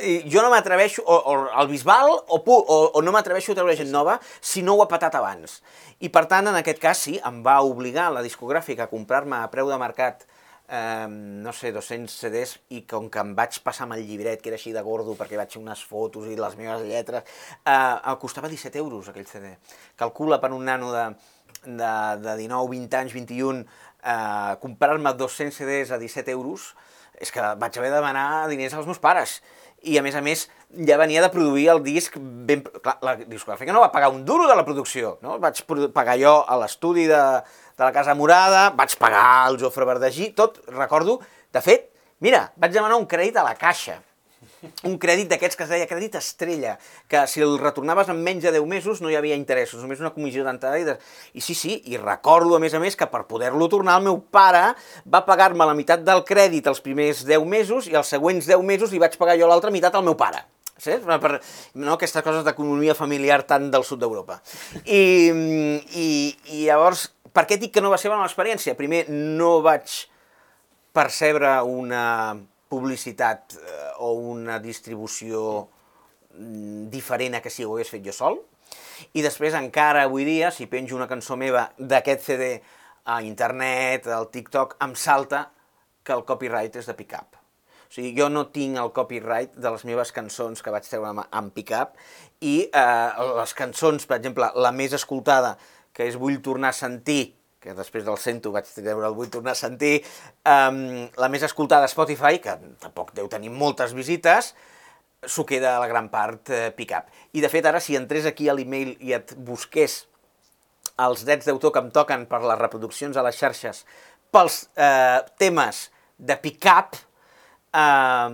i 0.00 0.22
jo 0.32 0.40
no 0.40 0.48
m'atreveixo, 0.48 1.02
o, 1.04 1.16
o 1.16 1.32
al 1.52 1.68
Bisbal, 1.68 2.14
o, 2.16 2.38
o, 2.40 2.78
o 2.96 3.02
no 3.04 3.12
m'atreveixo 3.12 3.52
a 3.52 3.58
treure 3.58 3.74
gent 3.76 3.92
nova 3.92 4.16
si 4.40 4.62
no 4.64 4.72
ho 4.72 4.80
ha 4.80 4.88
patat 4.88 5.18
abans. 5.18 5.58
I 6.00 6.08
per 6.12 6.24
tant, 6.30 6.48
en 6.48 6.56
aquest 6.56 6.80
cas, 6.80 7.02
sí, 7.04 7.18
em 7.28 7.42
va 7.44 7.58
obligar 7.60 8.08
la 8.14 8.24
discogràfica 8.24 8.86
a 8.86 8.92
comprar-me 8.92 9.36
a 9.42 9.50
preu 9.52 9.68
de 9.68 9.76
mercat 9.80 10.24
eh, 10.24 10.45
no 10.68 11.52
sé, 11.52 11.70
200 11.72 12.10
CDs 12.10 12.56
i 12.74 12.82
com 12.90 13.08
que 13.10 13.22
em 13.22 13.34
vaig 13.38 13.60
passar 13.62 13.86
amb 13.86 13.94
el 13.94 14.06
llibret, 14.06 14.40
que 14.42 14.50
era 14.50 14.58
així 14.58 14.72
de 14.74 14.82
gordo 14.82 15.14
perquè 15.18 15.38
vaig 15.38 15.52
fer 15.52 15.62
unes 15.62 15.84
fotos 15.86 16.26
i 16.26 16.36
les 16.38 16.56
meves 16.58 16.82
lletres, 16.88 17.22
eh, 17.62 18.16
costava 18.20 18.50
17 18.50 18.78
euros 18.82 19.08
aquell 19.08 19.28
CD. 19.30 19.54
Calcula 19.96 20.40
per 20.42 20.50
un 20.52 20.64
nano 20.66 20.90
de, 20.92 21.06
de, 21.66 21.92
de 22.24 22.36
19, 22.42 22.70
20 22.72 22.98
anys, 23.02 23.14
21, 23.14 23.62
eh, 24.02 24.56
comprar-me 24.62 25.14
200 25.14 25.54
CDs 25.54 25.94
a 25.94 26.00
17 26.02 26.34
euros, 26.34 26.74
és 27.16 27.30
que 27.32 27.40
vaig 27.40 27.78
haver 27.78 27.92
de 27.92 27.96
demanar 27.96 28.48
diners 28.50 28.74
als 28.74 28.90
meus 28.90 29.00
pares 29.00 29.40
i 29.86 29.96
a 29.98 30.02
més 30.02 30.16
a 30.16 30.22
més 30.24 30.46
ja 30.88 30.98
venia 30.98 31.22
de 31.22 31.30
produir 31.32 31.68
el 31.72 31.82
disc 31.84 32.16
ben... 32.18 32.64
Clar, 32.82 32.96
la 33.06 33.14
discogràfica 33.20 33.74
no 33.74 33.82
va 33.84 33.92
pagar 33.94 34.10
un 34.12 34.24
duro 34.26 34.48
de 34.48 34.56
la 34.58 34.64
producció, 34.66 35.16
no? 35.22 35.38
Vaig 35.42 35.62
pagar 35.94 36.16
jo 36.20 36.34
a 36.42 36.58
l'estudi 36.60 37.06
de, 37.10 37.22
de 37.76 37.84
la 37.84 37.92
Casa 37.92 38.14
Morada, 38.16 38.70
vaig 38.72 38.96
pagar 38.96 39.48
el 39.50 39.60
Jofre 39.60 39.84
Verdagí, 39.84 40.30
tot, 40.36 40.62
recordo, 40.72 41.20
de 41.52 41.60
fet, 41.60 41.90
mira, 42.24 42.50
vaig 42.56 42.72
demanar 42.72 42.96
un 42.96 43.08
crèdit 43.08 43.36
a 43.36 43.44
la 43.44 43.56
Caixa, 43.58 43.98
un 44.88 44.96
crèdit 45.00 45.28
d'aquests 45.28 45.58
que 45.58 45.64
es 45.66 45.70
deia 45.72 45.88
crèdit 45.88 46.16
estrella, 46.18 46.76
que 47.10 47.24
si 47.28 47.42
el 47.44 47.58
retornaves 47.60 48.08
en 48.12 48.22
menys 48.24 48.46
de 48.46 48.54
10 48.56 48.66
mesos 48.68 49.02
no 49.04 49.12
hi 49.12 49.16
havia 49.18 49.36
interessos, 49.36 49.82
només 49.82 50.00
una 50.00 50.12
comissió 50.14 50.44
d'entrada. 50.46 50.80
I, 50.80 50.86
de... 50.88 50.96
I 51.36 51.44
sí, 51.44 51.54
sí, 51.54 51.78
i 51.92 52.00
recordo 52.00 52.56
a 52.56 52.62
més 52.62 52.74
a 52.74 52.80
més 52.82 52.96
que 52.96 53.08
per 53.12 53.26
poder-lo 53.28 53.68
tornar 53.72 53.98
el 54.00 54.08
meu 54.08 54.20
pare 54.20 54.70
va 55.04 55.24
pagar-me 55.28 55.68
la 55.68 55.76
meitat 55.76 56.04
del 56.06 56.24
crèdit 56.28 56.68
els 56.72 56.82
primers 56.84 57.24
10 57.28 57.48
mesos 57.48 57.90
i 57.90 57.96
els 57.96 58.12
següents 58.12 58.48
10 58.48 58.64
mesos 58.64 58.92
li 58.92 59.02
vaig 59.02 59.16
pagar 59.20 59.38
jo 59.40 59.48
l'altra 59.50 59.72
meitat 59.74 59.94
al 59.94 60.06
meu 60.06 60.16
pare. 60.18 60.44
Saps? 60.76 61.06
Per, 61.08 61.38
no 61.80 61.94
aquestes 61.94 62.24
coses 62.24 62.44
d'economia 62.44 62.94
familiar 62.96 63.40
tant 63.48 63.70
del 63.72 63.84
sud 63.88 64.02
d'Europa. 64.02 64.42
I, 64.84 65.00
i, 65.96 66.08
I 66.52 66.66
llavors, 66.66 67.06
per 67.36 67.44
què 67.44 67.58
dic 67.60 67.74
que 67.76 67.84
no 67.84 67.92
va 67.92 68.00
ser 68.00 68.08
bona 68.08 68.24
l'experiència? 68.24 68.76
Primer, 68.78 69.04
no 69.12 69.60
vaig 69.64 69.92
percebre 70.96 71.58
una 71.68 72.32
publicitat 72.72 73.58
eh, 73.60 73.90
o 74.00 74.14
una 74.32 74.56
distribució 74.62 75.42
mm, 76.32 76.88
diferent 76.92 77.36
a 77.36 77.42
que 77.44 77.52
si 77.52 77.66
ho 77.66 77.74
hagués 77.74 77.92
fet 77.92 78.04
jo 78.06 78.16
sol. 78.16 78.40
I 79.12 79.22
després 79.24 79.54
encara 79.58 80.06
avui 80.06 80.24
dia, 80.24 80.50
si 80.50 80.68
penjo 80.70 80.96
una 80.96 81.08
cançó 81.10 81.36
meva 81.36 81.68
d'aquest 81.76 82.24
CD 82.30 82.50
a 83.06 83.20
internet, 83.22 84.08
al 84.08 84.30
TikTok, 84.32 84.78
em 84.82 84.96
salta 84.96 85.50
que 86.06 86.16
el 86.16 86.24
copyright 86.24 86.80
és 86.80 86.88
de 86.88 86.96
pick-up. 86.96 87.36
O 87.86 87.92
sigui, 87.92 88.16
jo 88.16 88.26
no 88.32 88.48
tinc 88.50 88.80
el 88.80 88.90
copyright 88.96 89.54
de 89.54 89.70
les 89.70 89.84
meves 89.86 90.10
cançons 90.16 90.62
que 90.62 90.72
vaig 90.74 90.88
treure 90.88 91.12
amb, 91.12 91.52
pick-up 91.54 91.94
i 92.42 92.56
eh, 92.66 93.26
les 93.38 93.54
cançons, 93.54 94.08
per 94.08 94.18
exemple, 94.18 94.48
la 94.56 94.72
més 94.74 94.96
escoltada, 94.96 95.54
que 95.96 96.04
és 96.04 96.18
Vull 96.20 96.42
tornar 96.44 96.74
a 96.74 96.76
sentir, 96.76 97.34
que 97.62 97.74
després 97.74 98.04
del 98.04 98.18
Sento 98.20 98.52
vaig 98.52 98.68
treure 98.68 99.08
el 99.08 99.16
Vull 99.16 99.32
tornar 99.32 99.56
a 99.56 99.58
sentir, 99.58 99.98
um, 100.44 101.06
la 101.16 101.30
més 101.32 101.46
escoltada 101.46 101.88
a 101.88 101.92
Spotify, 101.92 102.36
que 102.42 102.58
tampoc 102.82 103.14
deu 103.16 103.30
tenir 103.32 103.50
moltes 103.50 103.96
visites, 103.96 104.52
s'ho 105.24 105.46
queda 105.48 105.76
a 105.76 105.80
la 105.80 105.88
gran 105.90 106.10
part 106.12 106.52
eh, 106.52 106.68
pick-up. 106.76 107.08
I 107.32 107.40
de 107.42 107.48
fet 107.50 107.66
ara 107.66 107.80
si 107.80 107.96
entrés 107.98 108.28
aquí 108.28 108.50
a 108.50 108.54
l'email 108.54 108.92
i 109.02 109.14
et 109.16 109.32
busqués 109.48 110.04
els 111.02 111.24
drets 111.26 111.48
d'autor 111.48 111.72
que 111.72 111.82
em 111.82 111.88
toquen 111.92 112.26
per 112.28 112.42
les 112.44 112.60
reproduccions 112.60 113.16
a 113.16 113.24
les 113.26 113.36
xarxes 113.36 113.82
pels 114.32 114.66
eh, 114.76 115.24
temes 115.40 115.86
de 116.18 116.36
pick-up, 116.42 117.00
eh, 117.72 118.28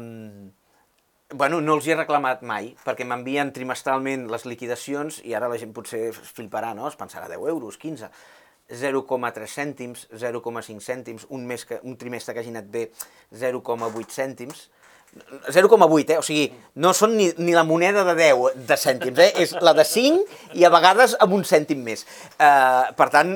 bueno, 1.35 1.61
no 1.61 1.79
els 1.79 1.87
hi 1.87 1.95
he 1.95 1.99
reclamat 1.99 2.45
mai, 2.47 2.73
perquè 2.85 3.07
m'envien 3.09 3.53
trimestralment 3.55 4.29
les 4.33 4.47
liquidacions 4.49 5.21
i 5.27 5.35
ara 5.35 5.51
la 5.51 5.59
gent 5.61 5.73
potser 5.77 6.11
fliparà, 6.13 6.73
no? 6.79 6.89
Es 6.89 6.99
pensarà 7.01 7.29
10 7.31 7.51
euros, 7.55 7.79
15 7.81 8.11
0,3 8.73 9.51
cèntims, 9.53 10.07
0,5 10.17 10.81
cèntims, 10.81 11.27
un, 11.29 11.43
mes 11.45 11.65
que, 11.69 11.81
un 11.83 11.97
trimestre 12.01 12.33
que 12.33 12.41
hagi 12.41 12.53
anat 12.55 12.71
bé 12.73 12.87
0,8 13.37 14.15
cèntims, 14.15 14.71
0,8, 15.53 16.15
eh? 16.15 16.17
O 16.17 16.23
sigui, 16.25 16.47
no 16.81 16.95
són 16.97 17.19
ni, 17.19 17.27
ni 17.37 17.53
la 17.53 17.67
moneda 17.69 18.05
de 18.07 18.15
10 18.17 18.63
de 18.69 18.79
cèntims, 18.81 19.19
eh? 19.21 19.33
És 19.45 19.53
la 19.61 19.75
de 19.77 19.85
5 19.85 20.57
i 20.57 20.65
a 20.65 20.73
vegades 20.73 21.19
amb 21.21 21.37
un 21.37 21.45
cèntim 21.45 21.83
més. 21.85 22.07
Uh, 22.39 22.89
per 22.97 23.11
tant, 23.13 23.35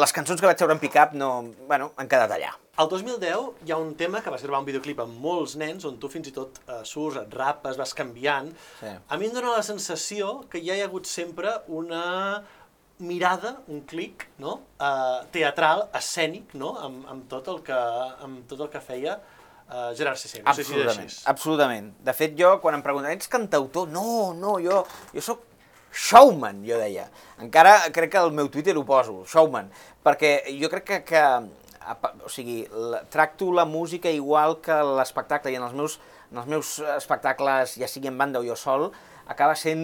les 0.00 0.12
cançons 0.14 0.40
que 0.40 0.48
vaig 0.48 0.58
treure 0.58 0.74
en 0.76 0.80
pick-up 0.82 1.12
no, 1.18 1.30
bueno, 1.68 1.90
han 2.00 2.08
quedat 2.10 2.32
allà. 2.36 2.52
Al 2.80 2.88
2010 2.88 3.66
hi 3.66 3.74
ha 3.74 3.78
un 3.80 3.92
tema 3.98 4.22
que 4.24 4.32
va 4.32 4.38
gravar 4.40 4.62
un 4.62 4.68
videoclip 4.68 5.02
amb 5.04 5.18
molts 5.20 5.58
nens 5.60 5.84
on 5.88 5.98
tu 6.00 6.08
fins 6.12 6.30
i 6.30 6.32
tot 6.34 6.62
uh, 6.64 6.80
surts, 6.88 7.20
et 7.20 7.36
rapes, 7.36 7.76
vas 7.80 7.92
canviant. 7.98 8.48
Sí. 8.80 8.88
A 8.88 9.20
mi 9.20 9.28
em 9.28 9.36
dóna 9.36 9.58
la 9.58 9.66
sensació 9.66 10.38
que 10.52 10.62
ja 10.64 10.78
hi 10.78 10.84
ha 10.84 10.88
hagut 10.88 11.10
sempre 11.10 11.52
una 11.68 12.06
mirada, 13.02 13.56
un 13.68 13.82
clic, 13.88 14.28
no? 14.40 14.60
Uh, 14.78 15.20
teatral, 15.34 15.88
escènic, 15.98 16.56
no? 16.58 16.72
Amb, 16.80 17.06
amb, 17.12 17.28
tot 17.30 17.52
el 17.52 17.62
que, 17.66 17.78
amb 18.24 18.44
tot 18.48 18.64
el 18.64 18.72
que 18.72 18.82
feia 18.84 19.18
uh, 19.18 19.90
Gerard 19.98 20.20
Cessé. 20.20 20.40
No 20.40 20.52
absolutament, 20.54 21.10
sé 21.10 21.20
si 21.20 21.30
absolutament. 21.32 21.92
De 22.06 22.16
fet, 22.16 22.36
jo, 22.38 22.54
quan 22.64 22.78
em 22.78 22.84
pregunten, 22.84 23.12
ets 23.12 23.30
cantautor? 23.32 23.90
No, 23.92 24.32
no, 24.38 24.56
jo, 24.64 24.84
jo 25.12 25.24
sóc 25.24 25.48
showman, 25.92 26.64
jo 26.66 26.80
deia. 26.80 27.06
Encara 27.42 27.76
crec 27.92 28.14
que 28.14 28.20
al 28.20 28.32
meu 28.32 28.48
Twitter 28.50 28.74
ho 28.78 28.84
poso, 28.88 29.22
showman, 29.28 29.70
perquè 30.04 30.40
jo 30.58 30.72
crec 30.72 30.88
que, 30.88 31.00
que 31.12 31.22
o 32.24 32.30
sigui, 32.32 32.62
la, 32.72 33.02
tracto 33.12 33.52
la 33.52 33.64
música 33.64 34.10
igual 34.10 34.60
que 34.64 34.74
l'espectacle, 34.98 35.52
i 35.52 35.60
en 35.60 35.66
els 35.66 35.76
meus, 35.76 35.98
en 36.32 36.42
els 36.42 36.50
meus 36.50 36.76
espectacles, 36.96 37.76
ja 37.80 37.90
sigui 37.90 38.10
en 38.10 38.18
banda 38.18 38.40
o 38.40 38.46
jo 38.46 38.56
sol, 38.56 38.90
acaba 39.32 39.54
sent 39.56 39.82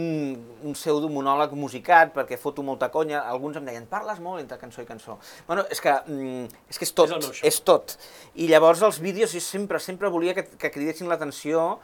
un 0.66 0.74
pseudo 0.74 1.08
monòleg 1.12 1.52
musicat 1.56 2.10
perquè 2.14 2.38
foto 2.40 2.64
molta 2.66 2.88
conya, 2.92 3.22
alguns 3.30 3.58
em 3.58 3.68
deien 3.68 3.86
parles 3.90 4.18
molt 4.22 4.42
entre 4.42 4.58
cançó 4.60 4.82
i 4.82 4.88
cançó. 4.88 5.18
Bueno, 5.46 5.64
és 5.70 5.80
que, 5.80 5.94
mm, 5.94 6.48
és, 6.68 6.78
que 6.78 6.84
és 6.88 6.92
tot, 6.92 7.14
és, 7.16 7.42
és 7.52 7.60
tot. 7.62 7.96
I 8.34 8.48
llavors 8.50 8.82
els 8.82 8.98
vídeos 9.00 9.32
jo 9.32 9.40
sempre, 9.40 9.78
sempre 9.78 10.10
volia 10.10 10.34
que, 10.34 10.44
que 10.58 10.72
cridessin 10.74 11.08
l'atenció 11.08 11.78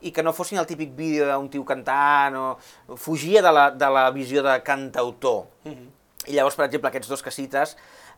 i 0.00 0.12
que 0.12 0.22
no 0.22 0.32
fossin 0.32 0.58
el 0.58 0.66
típic 0.66 0.94
vídeo 0.96 1.28
d'un 1.28 1.48
tio 1.52 1.64
cantant 1.68 2.36
o 2.36 2.96
fugia 2.96 3.42
de 3.42 3.52
la, 3.52 3.70
de 3.70 3.90
la 3.90 4.10
visió 4.10 4.42
de 4.42 4.62
cantautor. 4.62 5.46
Mm 5.64 5.72
-hmm. 5.72 5.88
I 6.26 6.32
llavors, 6.34 6.56
per 6.56 6.66
exemple, 6.66 6.88
aquests 6.88 7.08
dos 7.08 7.22
que 7.22 7.30
cites 7.30 7.76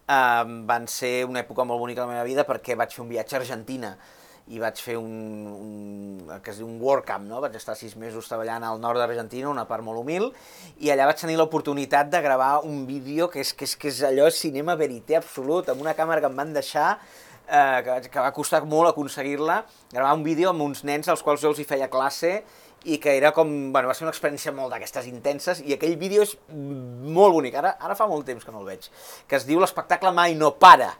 eh, 0.08 0.44
van 0.66 0.88
ser 0.88 1.24
una 1.24 1.40
època 1.40 1.64
molt 1.64 1.80
bonica 1.80 2.00
de 2.00 2.06
la 2.06 2.12
meva 2.12 2.24
vida 2.24 2.46
perquè 2.46 2.76
vaig 2.76 2.90
fer 2.90 3.02
un 3.02 3.08
viatge 3.08 3.36
a 3.36 3.40
Argentina 3.40 3.96
i 4.50 4.58
vaig 4.58 4.80
fer 4.82 4.96
un, 4.98 5.12
un 5.46 6.40
que 6.42 6.50
es 6.50 6.58
diu 6.58 6.66
un 6.66 6.80
WordCamp, 6.82 7.28
no? 7.28 7.40
vaig 7.40 7.54
estar 7.54 7.76
sis 7.78 7.94
mesos 7.96 8.26
treballant 8.28 8.64
al 8.66 8.80
nord 8.82 8.98
d'Argentina, 8.98 9.48
una 9.48 9.68
part 9.68 9.84
molt 9.86 10.00
humil, 10.00 10.32
i 10.82 10.90
allà 10.90 11.06
vaig 11.06 11.20
tenir 11.20 11.38
l'oportunitat 11.38 12.10
de 12.10 12.20
gravar 12.24 12.66
un 12.66 12.82
vídeo 12.88 13.30
que 13.30 13.40
és, 13.44 13.52
que 13.54 13.68
és, 13.68 13.76
que 13.76 13.92
és 13.92 14.02
allò 14.08 14.28
cinema 14.34 14.74
verité 14.74 15.16
absolut, 15.16 15.70
amb 15.70 15.84
una 15.84 15.94
càmera 15.94 16.20
que 16.20 16.30
em 16.32 16.36
van 16.42 16.52
deixar 16.56 16.98
eh, 17.48 17.80
que, 17.84 18.10
que 18.12 18.24
va 18.24 18.32
costar 18.34 18.62
molt 18.68 18.92
aconseguir-la, 18.92 19.62
gravar 19.92 20.16
un 20.18 20.26
vídeo 20.26 20.50
amb 20.50 20.66
uns 20.66 20.84
nens 20.88 21.08
als 21.08 21.22
quals 21.22 21.42
jo 21.42 21.52
els 21.52 21.62
hi 21.62 21.68
feia 21.68 21.90
classe 21.92 22.40
i 22.84 22.98
que 22.98 23.14
era 23.16 23.30
com, 23.32 23.48
bueno, 23.72 23.88
va 23.88 23.94
ser 23.94 24.06
una 24.06 24.14
experiència 24.14 24.54
molt 24.54 24.74
d'aquestes 24.74 25.06
intenses 25.10 25.62
i 25.62 25.76
aquell 25.76 25.94
vídeo 26.00 26.24
és 26.26 26.34
molt 26.50 27.36
bonic, 27.36 27.56
ara, 27.58 27.76
ara 27.78 27.98
fa 27.98 28.08
molt 28.10 28.26
temps 28.26 28.44
que 28.44 28.54
no 28.54 28.64
el 28.64 28.72
veig, 28.74 28.90
que 29.28 29.38
es 29.38 29.46
diu 29.46 29.62
l'espectacle 29.62 30.10
mai 30.14 30.34
no 30.38 30.54
para, 30.58 30.90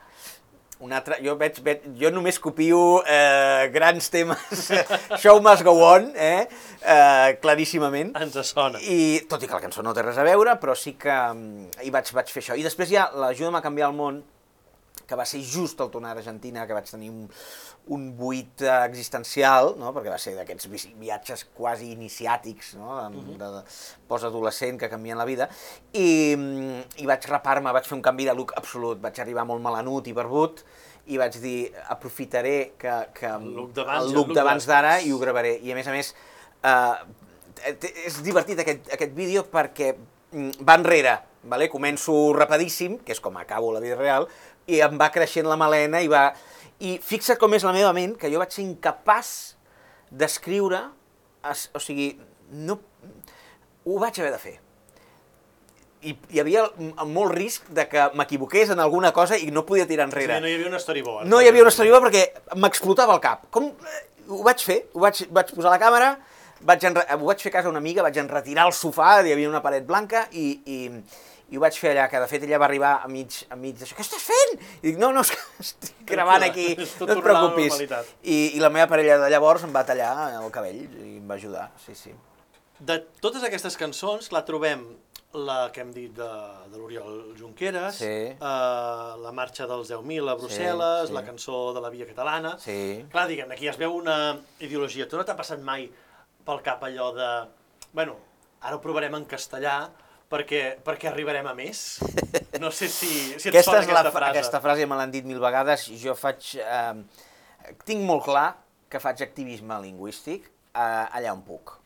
un 0.83 0.93
altre, 0.93 1.21
jo, 1.23 1.37
veig, 1.39 1.61
veig, 1.63 1.85
jo 1.95 2.11
només 2.11 2.41
copio 2.43 2.79
eh, 3.07 3.69
grans 3.71 4.11
temes, 4.11 4.65
show 5.23 5.39
must 5.43 5.63
go 5.63 5.77
on, 5.87 6.09
eh, 6.19 6.49
eh, 6.83 7.37
claríssimament. 7.43 8.11
Ens 8.19 8.39
sona. 8.49 8.81
I, 8.83 9.23
tot 9.31 9.45
i 9.45 9.51
que 9.51 9.55
la 9.55 9.63
cançó 9.63 9.85
no 9.87 9.95
té 9.95 10.03
res 10.03 10.19
a 10.19 10.27
veure, 10.27 10.57
però 10.59 10.75
sí 10.79 10.97
que 10.99 11.15
mm, 11.15 11.85
hi 11.87 11.95
vaig, 11.95 12.11
vaig 12.19 12.35
fer 12.35 12.43
això. 12.43 12.59
I 12.59 12.67
després 12.67 12.91
hi 12.91 12.99
ha 12.99 13.07
l'Ajuda'm 13.15 13.61
a 13.61 13.63
canviar 13.63 13.93
el 13.93 13.97
món, 13.99 14.19
que 15.12 15.18
va 15.20 15.27
ser 15.29 15.42
just 15.44 15.81
al 15.85 15.90
tornar 15.92 16.14
a 16.14 16.18
Argentina, 16.18 16.64
que 16.66 16.77
vaig 16.77 16.88
tenir 16.88 17.11
un, 17.12 17.27
un 17.92 18.07
buit 18.16 18.64
existencial, 18.64 19.75
no? 19.81 19.92
perquè 19.92 20.12
va 20.12 20.20
ser 20.22 20.33
d'aquests 20.38 20.88
viatges 21.01 21.44
quasi 21.53 21.90
iniciàtics, 21.92 22.75
no? 22.81 22.96
de, 22.96 23.18
uh 23.18 23.27
-huh. 23.27 23.37
de, 23.42 23.51
de 23.59 23.62
postadolescent 24.09 24.81
que 24.81 24.88
canvien 24.88 25.18
la 25.18 25.29
vida, 25.29 25.48
i, 25.92 26.33
i 26.96 27.07
vaig 27.07 27.29
rapar-me, 27.29 27.72
vaig 27.72 27.85
fer 27.85 27.96
un 27.96 28.03
canvi 28.03 28.25
de 28.25 28.35
look 28.35 28.57
absolut, 28.57 29.01
vaig 29.01 29.20
arribar 29.20 29.44
molt 29.44 29.61
malanut 29.61 30.07
i 30.07 30.12
barbut, 30.12 30.64
i 31.07 31.18
vaig 31.18 31.37
dir, 31.42 31.72
aprofitaré 31.90 32.75
que, 32.79 32.94
que 33.14 33.27
el 33.27 34.12
look 34.14 34.33
d'abans 34.33 34.66
d'ara 34.66 35.01
i 35.03 35.12
ho 35.12 35.18
gravaré. 35.18 35.59
I 35.62 35.72
a 35.72 35.75
més 35.75 35.88
a 35.88 35.92
més, 35.92 36.14
eh, 36.62 36.94
és 38.07 38.22
divertit 38.22 38.59
aquest, 38.62 38.92
aquest 38.94 39.12
vídeo 39.14 39.44
perquè 39.51 39.94
mm, 40.33 40.62
va 40.62 40.79
enrere, 40.79 41.18
vale? 41.42 41.68
començo 41.68 42.33
rapidíssim, 42.37 42.98
que 43.03 43.12
és 43.12 43.20
com 43.20 43.37
acabo 43.37 43.72
la 43.72 43.83
vida 43.83 43.96
real, 43.98 44.29
i 44.70 44.81
em 44.85 44.98
va 45.01 45.11
creixent 45.14 45.48
la 45.48 45.59
melena 45.59 46.03
i 46.03 46.11
va 46.11 46.31
i 46.83 46.96
fixa't 47.03 47.38
com 47.38 47.55
és 47.55 47.64
la 47.66 47.75
meva 47.75 47.92
ment, 47.94 48.16
que 48.18 48.31
jo 48.33 48.40
vaig 48.42 48.55
ser 48.55 48.64
incapaç 48.64 49.31
d'escriure, 50.11 50.81
o 51.46 51.83
sigui, 51.83 52.09
no, 52.66 52.79
ho 53.87 53.98
vaig 54.03 54.18
haver 54.18 54.33
de 54.35 54.40
fer. 54.42 54.57
I 56.03 56.16
hi 56.35 56.40
havia 56.42 56.64
molt 57.07 57.31
risc 57.37 57.68
de 57.70 57.85
que 57.87 58.09
m'equivoqués 58.18 58.72
en 58.75 58.83
alguna 58.83 59.12
cosa 59.14 59.38
i 59.38 59.53
no 59.55 59.62
podia 59.66 59.87
tirar 59.87 60.09
enrere. 60.09 60.35
Sí, 60.35 60.42
no 60.42 60.51
hi 60.51 60.57
havia 60.59 60.70
una 60.72 60.81
storyboard. 60.83 61.31
No 61.31 61.38
hi 61.38 61.51
havia 61.51 61.62
una 61.62 61.75
storyboard 61.75 62.09
perquè 62.09 62.57
m'explotava 62.59 63.14
el 63.14 63.22
cap. 63.22 63.46
Com, 63.55 63.70
eh, 63.70 64.03
ho 64.27 64.42
vaig 64.42 64.66
fer, 64.66 64.81
ho 64.96 65.05
vaig, 65.07 65.22
vaig 65.31 65.55
posar 65.55 65.70
la 65.70 65.79
càmera, 65.83 66.16
vaig 66.66 66.88
enre... 66.90 67.07
ho 67.14 67.29
vaig 67.29 67.46
fer 67.46 67.53
a 67.55 67.57
casa 67.61 67.70
una 67.70 67.79
amiga, 67.83 68.03
vaig 68.03 68.18
enretirar 68.18 68.66
el 68.66 68.75
sofà, 68.75 69.20
hi 69.22 69.37
havia 69.37 69.51
una 69.51 69.62
paret 69.62 69.87
blanca 69.87 70.27
i, 70.33 70.48
i, 70.66 70.81
i 71.53 71.59
ho 71.59 71.62
vaig 71.62 71.77
fer 71.77 71.93
allà, 71.93 72.09
que 72.09 72.21
de 72.23 72.29
fet 72.31 72.47
ella 72.47 72.59
va 72.62 72.67
arribar 72.71 72.95
a 73.05 73.09
mig, 73.12 73.43
a 73.53 73.57
mig 73.61 73.77
d'això, 73.77 73.97
què 73.99 74.05
estàs 74.07 74.25
fent? 74.25 74.55
I 74.81 74.87
dic, 74.88 74.99
no, 75.01 75.12
no, 75.12 75.21
estic 75.65 76.03
gravant 76.09 76.47
aquí, 76.47 76.71
no 77.05 77.12
et 77.12 77.23
preocupis. 77.29 77.79
I, 78.25 78.38
I 78.57 78.62
la 78.65 78.73
meva 78.73 78.88
parella 78.91 79.21
de 79.21 79.31
llavors 79.33 79.67
em 79.69 79.75
va 79.77 79.85
tallar 79.88 80.12
el 80.41 80.51
cabell 80.55 80.81
i 80.83 81.17
em 81.21 81.29
va 81.29 81.37
ajudar, 81.37 81.69
sí, 81.85 81.95
sí. 81.99 82.15
De 82.83 82.99
totes 83.23 83.45
aquestes 83.47 83.77
cançons, 83.79 84.33
la 84.35 84.43
trobem 84.49 84.83
la 85.33 85.71
que 85.73 85.81
hem 85.81 85.93
dit 85.95 86.12
de, 86.12 86.29
de 86.69 86.77
l'Oriol 86.77 87.33
Junqueras, 87.38 87.97
Sí. 88.01 88.09
eh, 88.33 89.12
la 89.23 89.33
marxa 89.33 89.65
dels 89.69 89.88
10.000 89.93 90.29
a 90.29 90.35
Brussel·les, 90.37 91.07
sí. 91.09 91.15
la 91.17 91.23
cançó 91.25 91.61
de 91.73 91.81
la 91.81 91.88
Via 91.93 92.09
Catalana... 92.09 92.57
Sí. 92.61 93.05
Clar, 93.12 93.29
diguem, 93.31 93.53
aquí 93.55 93.69
es 93.71 93.79
veu 93.81 93.95
una 93.97 94.17
ideologia. 94.61 95.07
Tu 95.09 95.17
no 95.17 95.25
t'ha 95.25 95.37
passat 95.38 95.62
mai 95.65 95.87
pel 96.45 96.61
cap 96.67 96.85
allò 96.85 97.12
de... 97.17 97.31
Bueno, 97.97 98.19
ara 98.61 98.77
ho 98.77 98.83
provarem 98.85 99.17
en 99.21 99.25
castellà 99.31 99.77
perquè, 100.33 100.62
perquè 100.85 101.11
arribarem 101.11 101.47
a 101.51 101.55
més? 101.57 102.01
No 102.62 102.71
sé 102.75 102.88
si, 102.88 103.11
si 103.37 103.51
et 103.51 103.55
Aquesta 103.55 103.71
sona 103.71 103.83
és 103.85 103.90
la, 103.90 104.01
aquesta 104.01 104.14
frase. 104.16 104.33
aquesta 104.33 104.61
frase 104.64 104.88
me 104.88 104.99
l'han 104.99 105.12
dit 105.14 105.29
mil 105.29 105.40
vegades. 105.42 105.87
Jo 106.03 106.16
faig... 106.18 106.55
Eh, 106.62 107.75
tinc 107.87 108.03
molt 108.07 108.25
clar 108.27 108.49
que 108.90 109.01
faig 109.03 109.23
activisme 109.25 109.79
lingüístic 109.85 110.49
eh, 110.49 110.81
allà 110.83 111.33
on 111.37 111.45
puc. 111.47 111.77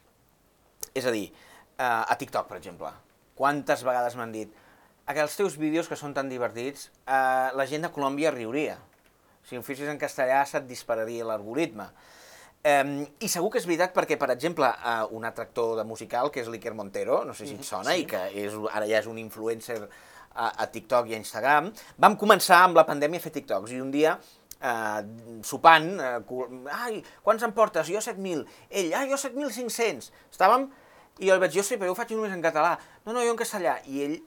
És 0.96 1.06
a 1.06 1.12
dir, 1.14 1.28
eh, 1.76 1.84
a 1.84 2.16
TikTok, 2.18 2.48
per 2.50 2.58
exemple. 2.60 2.92
Quantes 3.36 3.84
vegades 3.86 4.16
m'han 4.16 4.32
dit 4.34 4.52
que 5.06 5.22
els 5.22 5.36
teus 5.38 5.54
vídeos 5.60 5.86
que 5.86 5.98
són 5.98 6.14
tan 6.16 6.30
divertits, 6.32 6.88
eh, 7.06 7.50
la 7.54 7.66
gent 7.68 7.86
de 7.86 7.92
Colòmbia 7.94 8.32
riuria. 8.34 8.78
Si 9.46 9.54
ho 9.58 9.62
fessis 9.62 9.86
en 9.92 10.00
castellà 10.00 10.40
se't 10.48 10.66
dispararia 10.66 11.26
l'algoritme. 11.28 11.86
Um, 12.66 13.04
I 13.22 13.28
segur 13.30 13.52
que 13.54 13.60
és 13.60 13.66
veritat 13.68 13.92
perquè, 13.94 14.16
per 14.18 14.26
exemple, 14.32 14.66
uh, 14.66 15.04
un 15.14 15.26
altre 15.28 15.44
actor 15.46 15.76
de 15.78 15.84
musical, 15.86 16.32
que 16.34 16.40
és 16.42 16.48
l'Iker 16.50 16.72
Montero, 16.74 17.20
no 17.28 17.34
sé 17.36 17.46
si 17.46 17.54
et 17.54 17.66
sona, 17.66 17.92
sí. 17.94 18.02
i 18.02 18.06
que 18.10 18.22
és, 18.42 18.56
ara 18.72 18.88
ja 18.90 18.98
és 18.98 19.06
un 19.06 19.20
influencer 19.22 19.76
a, 19.84 20.48
a 20.48 20.66
TikTok 20.72 21.12
i 21.12 21.14
a 21.14 21.20
Instagram, 21.20 21.70
vam 22.02 22.16
començar 22.18 22.64
amb 22.64 22.80
la 22.80 22.86
pandèmia 22.88 23.22
a 23.22 23.24
fer 23.24 23.30
TikToks, 23.36 23.70
i 23.70 23.78
un 23.84 23.94
dia, 23.94 24.16
uh, 24.58 24.98
sopant, 25.46 25.86
uh, 25.94 26.50
ai, 26.80 26.98
quants 27.22 27.46
em 27.46 27.54
portes? 27.54 27.86
Jo 27.92 28.02
7.000. 28.02 28.42
Ell, 28.66 28.92
ai, 28.98 29.06
jo 29.14 29.22
7.500. 29.28 30.10
Estàvem, 30.34 30.66
i 31.20 31.30
jo 31.30 31.38
li 31.38 31.46
vaig 31.46 31.54
dir, 31.54 31.62
jo 31.62 31.68
sí, 31.70 31.78
però 31.78 31.92
jo 31.92 31.94
ho 31.94 32.02
faig 32.02 32.18
només 32.18 32.34
en 32.34 32.42
català. 32.50 32.74
No, 33.04 33.12
no, 33.12 33.22
jo 33.22 33.30
en 33.30 33.44
castellà. 33.46 33.78
I 33.86 34.08
ell, 34.08 34.22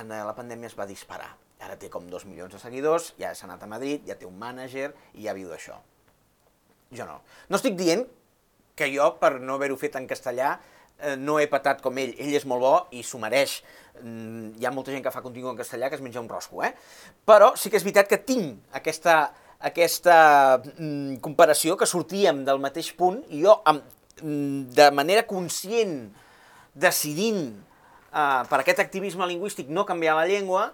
en 0.00 0.14
la 0.14 0.32
pandèmia, 0.38 0.72
es 0.72 0.78
va 0.78 0.88
disparar. 0.88 1.34
Ara 1.60 1.76
té 1.76 1.92
com 1.92 2.08
dos 2.08 2.24
milions 2.24 2.56
de 2.56 2.64
seguidors, 2.64 3.12
ja 3.20 3.36
s'ha 3.36 3.44
anat 3.50 3.68
a 3.68 3.68
Madrid, 3.68 4.08
ja 4.08 4.16
té 4.16 4.24
un 4.24 4.40
mànager 4.40 4.94
i 5.12 5.28
ja 5.28 5.36
viu 5.36 5.52
d'això. 5.52 5.76
Jo 6.92 7.06
no. 7.08 7.20
No 7.48 7.60
estic 7.60 7.78
dient 7.78 8.04
que 8.74 8.90
jo, 8.90 9.06
per 9.20 9.38
no 9.40 9.56
haver-ho 9.56 9.76
fet 9.78 9.96
en 9.96 10.08
castellà, 10.10 10.56
eh, 10.98 11.14
no 11.16 11.38
he 11.38 11.46
patat 11.50 11.80
com 11.84 11.96
ell. 11.98 12.14
Ell 12.18 12.34
és 12.34 12.46
molt 12.50 12.62
bo 12.64 12.74
i 12.92 13.04
s'ho 13.06 13.20
mereix. 13.22 13.60
Mm, 14.02 14.56
hi 14.58 14.66
ha 14.66 14.72
molta 14.74 14.90
gent 14.90 15.04
que 15.04 15.12
fa 15.14 15.22
contingut 15.22 15.54
en 15.54 15.60
castellà 15.60 15.88
que 15.88 15.98
es 15.98 16.02
menja 16.02 16.22
un 16.22 16.28
rosco, 16.28 16.64
eh? 16.66 16.74
Però 17.26 17.52
sí 17.56 17.70
que 17.70 17.78
és 17.78 17.86
veritat 17.86 18.10
que 18.10 18.18
tinc 18.26 18.74
aquesta, 18.74 19.30
aquesta 19.62 20.16
mm, 20.58 21.20
comparació, 21.24 21.78
que 21.78 21.86
sortíem 21.86 22.42
del 22.44 22.62
mateix 22.62 22.90
punt, 22.98 23.22
i 23.30 23.44
jo, 23.44 23.60
amb, 23.64 23.84
mm, 24.20 24.74
de 24.74 24.90
manera 24.90 25.26
conscient, 25.30 26.10
decidint 26.74 27.44
eh, 28.10 28.42
per 28.50 28.58
aquest 28.60 28.82
activisme 28.82 29.26
lingüístic 29.30 29.70
no 29.70 29.86
canviar 29.86 30.18
la 30.18 30.26
llengua, 30.26 30.72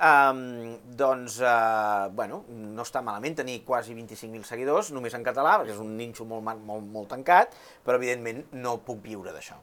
Um, 0.00 0.78
doncs, 0.96 1.34
uh, 1.44 2.08
bueno, 2.16 2.38
no 2.48 2.86
està 2.86 3.02
malament 3.04 3.34
tenir 3.42 3.58
quasi 3.68 3.92
25.000 3.92 4.46
seguidors, 4.48 4.88
només 4.96 5.12
en 5.12 5.26
català, 5.26 5.58
perquè 5.60 5.74
és 5.74 5.82
un 5.82 5.90
ninxo 5.98 6.24
molt, 6.24 6.46
molt, 6.64 6.86
molt 6.88 7.10
tancat, 7.12 7.52
però 7.84 8.00
evidentment 8.00 8.46
no 8.56 8.78
puc 8.86 9.02
viure 9.04 9.34
d'això. 9.34 9.58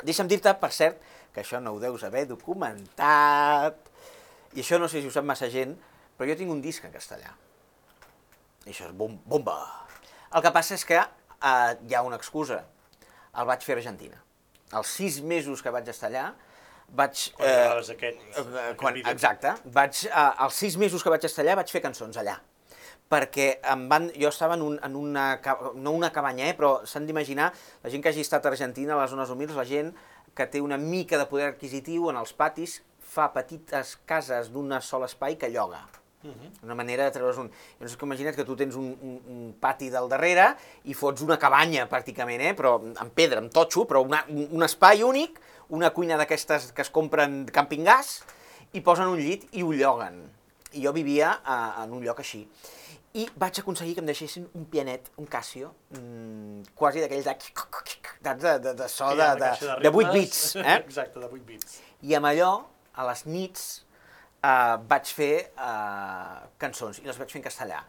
Deixa'm 0.00 0.30
dir-te, 0.30 0.54
per 0.56 0.70
cert, 0.72 1.02
que 1.34 1.42
això 1.44 1.60
no 1.60 1.74
ho 1.76 1.80
deus 1.82 2.04
haver 2.08 2.24
documentat, 2.30 3.92
i 4.56 4.64
això 4.64 4.80
no 4.80 4.88
sé 4.88 5.02
si 5.02 5.10
ho 5.10 5.12
sap 5.12 5.28
massa 5.28 5.50
gent, 5.52 5.76
però 6.16 6.30
jo 6.32 6.38
tinc 6.40 6.52
un 6.54 6.64
disc 6.64 6.88
en 6.88 6.94
castellà. 6.94 7.34
I 8.64 8.72
això 8.72 8.88
és 8.88 8.96
bom 8.96 9.18
bomba. 9.28 9.58
El 10.32 10.44
que 10.44 10.52
passa 10.54 10.78
és 10.78 10.86
que 10.88 10.96
uh, 10.96 11.72
hi 11.76 11.92
ha 11.92 12.02
una 12.06 12.16
excusa. 12.16 12.62
El 13.36 13.48
vaig 13.48 13.64
fer 13.68 13.76
a 13.76 13.82
Argentina. 13.82 14.16
Els 14.72 14.96
sis 14.96 15.20
mesos 15.20 15.60
que 15.60 15.72
vaig 15.74 15.88
estar 15.92 16.08
allà, 16.08 16.30
vaig... 16.98 17.26
Gravaves 17.38 17.90
aquest, 17.94 18.22
eh, 18.22 18.42
aquest 18.42 18.80
quan, 18.80 18.94
vídeo. 18.94 19.12
exacte. 19.12 19.54
Vaig, 19.74 20.04
eh, 20.08 20.30
els 20.46 20.58
sis 20.64 20.78
mesos 20.80 21.04
que 21.04 21.12
vaig 21.12 21.24
estar 21.28 21.44
allà 21.44 21.58
vaig 21.62 21.72
fer 21.72 21.82
cançons 21.84 22.18
allà. 22.20 22.38
Perquè 23.12 23.48
em 23.74 23.86
van, 23.90 24.08
jo 24.16 24.30
estava 24.32 24.56
en, 24.56 24.62
un, 24.64 24.78
en 24.84 24.94
una, 24.96 25.26
no 25.76 25.92
una 25.92 26.12
cabanya, 26.14 26.46
eh, 26.48 26.56
però 26.56 26.78
s'han 26.88 27.08
d'imaginar, 27.08 27.50
la 27.82 27.92
gent 27.92 28.04
que 28.04 28.12
hagi 28.12 28.24
estat 28.24 28.46
a 28.46 28.52
Argentina, 28.52 28.96
a 28.96 29.02
les 29.02 29.12
zones 29.12 29.32
humils, 29.32 29.56
la 29.58 29.68
gent 29.68 29.92
que 30.36 30.48
té 30.48 30.62
una 30.64 30.78
mica 30.80 31.20
de 31.20 31.28
poder 31.28 31.50
adquisitiu 31.52 32.08
en 32.12 32.20
els 32.20 32.32
patis, 32.32 32.80
fa 33.12 33.28
petites 33.34 33.98
cases 34.08 34.48
d'un 34.52 34.72
sol 34.80 35.04
espai 35.04 35.36
que 35.36 35.52
lloga. 35.52 35.82
Una 36.62 36.74
manera 36.74 37.04
de 37.04 37.10
treure's 37.10 37.38
un... 37.42 37.48
Llavors, 37.80 37.96
que 37.98 38.06
imagina't 38.06 38.36
que 38.38 38.44
tu 38.46 38.54
tens 38.56 38.76
un, 38.78 38.92
un, 39.02 39.16
un 39.26 39.54
pati 39.60 39.88
del 39.90 40.06
darrere 40.10 40.52
i 40.86 40.94
fots 40.94 41.24
una 41.26 41.38
cabanya, 41.42 41.88
pràcticament, 41.90 42.44
eh? 42.46 42.52
però 42.58 42.76
amb 42.78 43.10
pedra, 43.16 43.42
amb 43.42 43.50
totxo, 43.52 43.84
però 43.90 44.04
una, 44.06 44.22
un, 44.30 44.46
un 44.54 44.62
espai 44.62 45.02
únic, 45.02 45.40
una 45.72 45.90
cuina 45.96 46.18
d'aquestes 46.20 46.70
que 46.76 46.84
es 46.84 46.92
compren 46.92 47.42
camping 47.48 47.84
gas, 47.88 48.20
i 48.76 48.80
posen 48.84 49.10
un 49.12 49.20
llit 49.20 49.48
i 49.56 49.64
ho 49.64 49.72
lloguen. 49.76 50.22
I 50.72 50.84
jo 50.86 50.92
vivia 50.96 51.34
a, 51.44 51.58
en 51.82 51.92
un 51.96 52.04
lloc 52.04 52.22
així. 52.22 52.42
I 53.20 53.26
vaig 53.36 53.58
aconseguir 53.60 53.92
que 53.96 54.00
em 54.00 54.08
deixessin 54.08 54.46
un 54.56 54.64
pianet, 54.72 55.10
un 55.20 55.28
Casio, 55.28 55.74
mmm, 55.92 56.62
quasi 56.76 57.02
d'aquells 57.02 57.28
de... 57.28 57.34
de, 58.22 58.34
de, 58.40 58.52
de, 58.66 58.74
de 58.78 58.88
so 58.88 59.10
de, 59.16 59.26
de, 59.40 59.50
de 59.84 59.90
8 59.90 59.96
ritmes. 59.96 60.12
bits. 60.14 60.44
Eh? 60.62 60.76
Exacte, 60.78 61.20
de 61.20 61.28
8 61.28 61.44
bits. 61.48 61.80
I 62.08 62.16
amb 62.16 62.30
allò, 62.30 62.52
a 62.96 63.08
les 63.10 63.26
nits, 63.28 63.66
eh, 64.40 64.76
vaig 64.88 65.12
fer 65.12 65.34
eh, 65.44 66.38
cançons, 66.64 67.02
i 67.02 67.08
les 67.08 67.20
vaig 67.20 67.32
fer 67.32 67.42
en 67.42 67.48
castellà. 67.50 67.82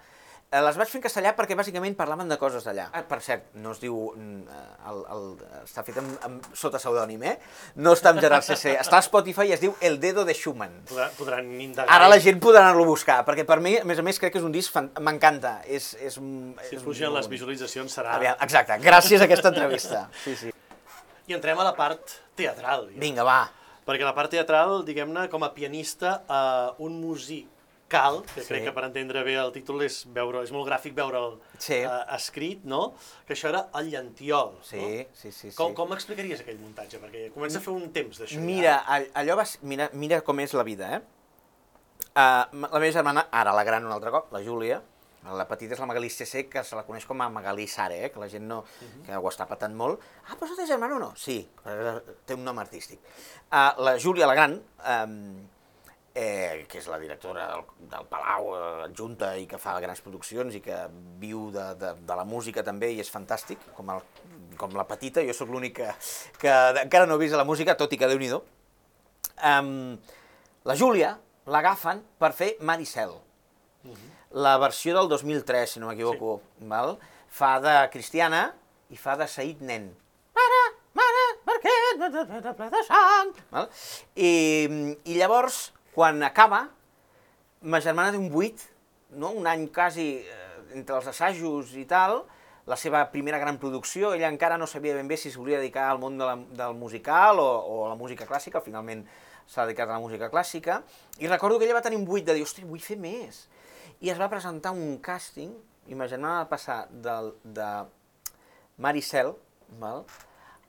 Eh, 0.53 0.61
les 0.61 0.75
vaig 0.77 0.89
fer 0.91 0.99
en 0.99 1.03
castellà 1.07 1.31
perquè 1.33 1.55
bàsicament 1.57 1.95
parlaven 1.97 2.29
de 2.29 2.35
coses 2.37 2.61
d'allà. 2.67 2.83
Ah, 2.93 3.01
per 3.09 3.17
cert, 3.25 3.47
no 3.57 3.71
es 3.73 3.79
diu... 3.81 3.95
mm, 4.13 4.41
eh, 4.53 4.89
El, 4.91 4.99
el, 5.15 5.23
està 5.63 5.81
fet 5.87 5.95
amb, 5.97 6.11
amb, 6.27 6.49
sota 6.59 6.77
pseudònim, 6.77 7.23
eh? 7.25 7.31
No 7.81 7.95
està 7.97 8.11
amb 8.13 8.21
Gerard 8.21 8.45
CC. 8.45 8.75
Està 8.83 8.99
a 8.99 9.05
Spotify 9.05 9.47
i 9.49 9.55
es 9.55 9.63
diu 9.63 9.73
El 9.81 9.97
Dedo 10.03 10.25
de 10.27 10.35
Schumann. 10.37 10.75
Podran, 10.91 11.15
podran 11.17 11.49
indagar. 11.63 11.89
Ara 11.95 12.11
la 12.11 12.19
gent 12.21 12.41
podrà 12.43 12.67
anar-lo 12.67 12.85
a 12.85 12.91
buscar, 12.91 13.21
perquè 13.25 13.47
per 13.49 13.57
mi, 13.63 13.77
a 13.79 13.87
més 13.87 13.97
a 13.97 14.05
més, 14.05 14.19
crec 14.21 14.35
que 14.35 14.41
és 14.43 14.45
un 14.45 14.53
disc 14.53 14.75
fan... 14.75 14.91
m'encanta. 15.01 15.55
És, 15.65 15.93
és, 15.97 16.19
Si 16.19 16.69
és 16.69 16.77
es 16.77 16.85
pugen 16.85 17.09
les 17.15 17.25
molt 17.25 17.33
visualitzacions 17.33 17.97
serà... 17.97 18.19
Aviam, 18.19 18.37
Exacte, 18.45 18.77
gràcies 18.83 19.23
a 19.23 19.29
aquesta 19.29 19.49
entrevista. 19.55 20.05
Sí, 20.23 20.35
sí. 20.37 20.53
I 21.31 21.33
entrem 21.39 21.57
a 21.63 21.65
la 21.65 21.73
part 21.73 22.19
teatral. 22.37 22.89
ja. 22.91 22.99
Vinga, 22.99 23.23
va. 23.25 23.39
Perquè 23.87 24.05
la 24.05 24.13
part 24.15 24.29
teatral, 24.31 24.83
diguem-ne, 24.85 25.25
com 25.31 25.43
a 25.47 25.53
pianista, 25.55 26.19
eh, 26.27 26.83
un 26.83 26.99
musical, 27.93 28.23
que 28.33 28.41
Sí. 28.41 28.47
crec 28.47 28.63
que 28.65 28.71
per 28.73 28.83
entendre 28.85 29.23
bé 29.23 29.35
el 29.37 29.51
títol 29.51 29.81
és 29.83 30.05
veure, 30.13 30.43
és 30.43 30.51
molt 30.51 30.67
gràfic 30.67 30.93
veure'l 30.95 31.39
Sí. 31.57 31.73
eh, 31.75 31.89
escrit, 32.15 32.63
no? 32.63 32.93
Que 33.27 33.33
això 33.33 33.49
era 33.49 33.69
el 33.75 33.89
Llantiol, 33.91 34.57
Sí, 34.63 34.77
no? 34.77 34.87
sí, 35.13 35.31
sí. 35.31 35.51
sí. 35.51 35.55
Com, 35.55 35.73
com 35.73 35.91
explicaries 35.93 36.41
aquell 36.41 36.57
muntatge? 36.59 36.99
Perquè 36.99 37.31
comença 37.33 37.59
a 37.59 37.61
fer 37.61 37.73
un 37.73 37.91
temps 37.91 38.19
d'això. 38.19 38.39
Mira, 38.39 38.83
all- 38.87 39.09
allò 39.13 39.35
va... 39.37 39.45
Mira, 39.61 39.89
mira 39.93 40.21
com 40.21 40.39
és 40.39 40.53
la 40.53 40.63
vida, 40.63 40.95
eh? 40.95 41.01
Uh, 42.15 42.45
la 42.69 42.79
meva 42.79 42.91
germana, 42.91 43.27
ara 43.31 43.51
la 43.53 43.63
gran 43.63 43.85
un 43.85 43.91
altre 43.91 44.11
cop, 44.11 44.31
la 44.33 44.43
Júlia, 44.43 44.81
la 45.23 45.47
petita 45.47 45.73
és 45.73 45.79
la 45.79 45.85
Magalí 45.87 46.09
CC, 46.09 46.47
que 46.49 46.63
se 46.63 46.75
la 46.75 46.83
coneix 46.83 47.05
com 47.07 47.19
a 47.21 47.29
Magalí 47.29 47.65
Sare, 47.67 48.05
eh? 48.05 48.11
que 48.11 48.19
la 48.19 48.27
gent 48.29 48.43
no... 48.45 48.63
que 49.05 49.15
ho 49.15 49.29
està 49.29 49.47
patant 49.47 49.73
molt. 49.73 49.99
Ah, 50.27 50.35
però 50.35 50.45
és 50.45 50.51
la 50.51 50.55
teva 50.57 50.67
germana 50.67 50.95
o 50.97 50.99
no? 50.99 51.13
Sí, 51.15 51.47
té 52.25 52.33
un 52.35 52.43
nom 52.43 52.59
artístic. 52.59 52.99
Uh, 53.51 53.81
la 53.81 53.97
Júlia, 53.97 54.27
la 54.27 54.35
gran, 54.35 54.61
um, 54.85 55.47
eh, 56.13 56.65
que 56.69 56.77
és 56.77 56.87
la 56.91 56.99
directora 57.01 57.47
del, 57.49 57.63
del 57.91 58.07
Palau 58.11 58.51
eh, 58.53 58.61
adjunta 58.85 59.33
i 59.39 59.47
que 59.49 59.59
fa 59.61 59.75
grans 59.81 60.01
produccions 60.05 60.55
i 60.55 60.61
que 60.63 60.77
viu 61.21 61.47
de, 61.53 61.65
de, 61.79 61.93
de 62.05 62.17
la 62.19 62.25
música 62.25 62.63
també 62.65 62.91
i 62.93 63.01
és 63.01 63.11
fantàstic, 63.11 63.61
com, 63.77 63.89
el, 63.95 64.03
com 64.61 64.77
la 64.77 64.87
petita, 64.89 65.25
jo 65.25 65.35
sóc 65.37 65.53
l'únic 65.53 65.79
que, 65.81 65.91
que 66.41 66.53
encara 66.85 67.09
no 67.09 67.17
he 67.17 67.25
vist 67.25 67.37
la 67.39 67.47
música, 67.47 67.77
tot 67.79 67.93
i 67.93 67.99
que 68.01 68.09
déu-n'hi-do. 68.11 68.43
Um, 69.43 69.97
la 70.69 70.77
Júlia 70.79 71.15
l'agafen 71.49 72.03
per 72.21 72.31
fer 72.37 72.53
Maricel, 72.61 73.17
la 74.33 74.57
versió 74.57 74.95
del 74.95 75.09
2003, 75.09 75.75
si 75.75 75.81
no 75.81 75.89
m'equivoco, 75.89 76.39
val? 76.69 76.95
fa 77.33 77.57
de 77.59 77.73
Cristiana 77.89 78.51
i 78.93 78.97
fa 78.97 79.15
de 79.17 79.27
Said 79.27 79.61
Nen. 79.65 79.87
Mare, 80.37 80.61
mare, 80.97 81.23
per 81.45 81.55
què 81.63 81.73
no 81.97 82.09
te 82.13 82.41
de 82.45 82.53
ple 82.57 82.67
de 82.73 82.81
sang? 82.87 83.31
Val? 83.53 83.69
I, 84.15 84.33
I 85.09 85.17
llavors, 85.17 85.71
quan 85.93 86.21
acaba, 86.25 86.67
ma 87.61 87.79
germana 87.81 88.13
té 88.13 88.19
un 88.19 88.29
buit, 88.33 88.61
no? 89.15 89.31
un 89.31 89.47
any 89.47 89.67
quasi 89.73 90.07
eh, 90.21 90.53
entre 90.75 90.97
els 90.97 91.09
assajos 91.11 91.73
i 91.79 91.85
tal, 91.89 92.23
la 92.65 92.77
seva 92.79 93.03
primera 93.11 93.39
gran 93.41 93.57
producció, 93.59 94.13
ella 94.15 94.29
encara 94.31 94.57
no 94.57 94.67
sabia 94.67 94.95
ben 94.95 95.07
bé 95.07 95.17
si 95.19 95.29
es 95.29 95.37
volia 95.37 95.59
dedicar 95.59 95.89
al 95.91 95.99
món 95.99 96.17
de 96.17 96.25
la, 96.25 96.37
del 96.63 96.77
musical 96.79 97.41
o, 97.43 97.47
o 97.47 97.85
a 97.85 97.89
la 97.91 97.99
música 97.99 98.27
clàssica, 98.29 98.63
finalment 98.63 99.03
s'ha 99.47 99.67
dedicat 99.67 99.89
a 99.89 99.97
la 99.97 100.03
música 100.03 100.29
clàssica, 100.31 100.79
i 101.19 101.27
recordo 101.27 101.59
que 101.59 101.67
ella 101.67 101.75
va 101.75 101.83
tenir 101.83 101.99
un 101.99 102.07
buit 102.07 102.25
de 102.25 102.35
dir, 102.37 102.45
ostres, 102.47 102.67
vull 102.67 102.81
fer 102.83 102.97
més. 102.97 103.45
I 104.03 104.11
es 104.13 104.19
va 104.19 104.31
presentar 104.31 104.71
un 104.71 104.97
càsting, 105.03 105.51
i 105.91 105.99
ma 105.99 106.07
germana 106.07 106.45
va 106.45 106.49
passar 106.55 106.85
del, 106.89 107.33
de 107.43 107.69
Maricel 108.79 109.35
val, 109.79 110.05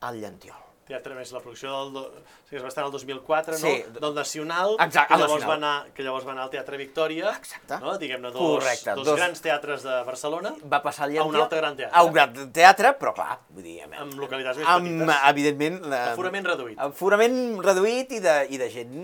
al 0.03 0.19
Llantiol. 0.21 0.74
Teatre 0.88 1.14
més 1.16 1.31
la 1.33 1.40
producció 1.40 1.70
del... 1.73 1.92
Do... 1.94 2.01
O 2.09 2.49
sigui, 2.49 2.59
es 2.59 2.64
va 2.64 2.68
estar 2.73 2.85
el 2.85 2.90
2004, 2.92 3.57
Sí. 3.61 3.73
no? 3.88 4.01
Del 4.03 4.14
Nacional, 4.18 4.75
Exacte, 4.85 5.14
que, 5.14 5.20
llavors 5.23 5.47
va 5.49 5.55
anar, 5.55 5.73
que 5.97 6.05
llavors 6.07 6.27
va 6.27 6.33
anar 6.35 6.44
al 6.47 6.51
Teatre 6.53 6.77
Victòria, 6.81 7.31
Exacte. 7.38 7.79
no? 7.81 7.94
diguem-ne, 7.99 8.31
dos, 8.35 8.40
Correcte, 8.64 8.94
dos, 8.99 9.07
dos- 9.09 9.16
grans 9.18 9.40
teatres 9.44 9.83
de 9.87 9.97
Barcelona, 10.05 10.55
Va 10.64 10.83
passar 10.83 11.09
A 11.09 11.25
un 11.25 11.37
altre 11.37 11.59
gran 11.62 11.77
teatre. 11.77 11.97
A 11.97 12.03
un 12.05 12.12
gran 12.12 12.53
teatre, 12.53 12.92
però 13.01 13.14
clar, 13.16 13.38
vull 13.51 13.62
dir... 13.64 13.79
amb 13.87 14.14
localitats 14.20 14.59
més 14.59 14.66
amb, 14.68 14.87
petites, 14.88 15.25
evidentment... 15.31 15.81
La, 15.90 16.03
aforament 16.12 16.47
reduït. 16.53 16.79
Aforament 16.79 17.40
reduït 17.64 18.12
i 18.12 18.20
de, 18.25 18.37
i 18.51 18.61
de 18.61 18.68
gent 18.70 18.94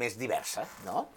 més 0.00 0.16
diversa, 0.18 0.64
no? 0.86 1.08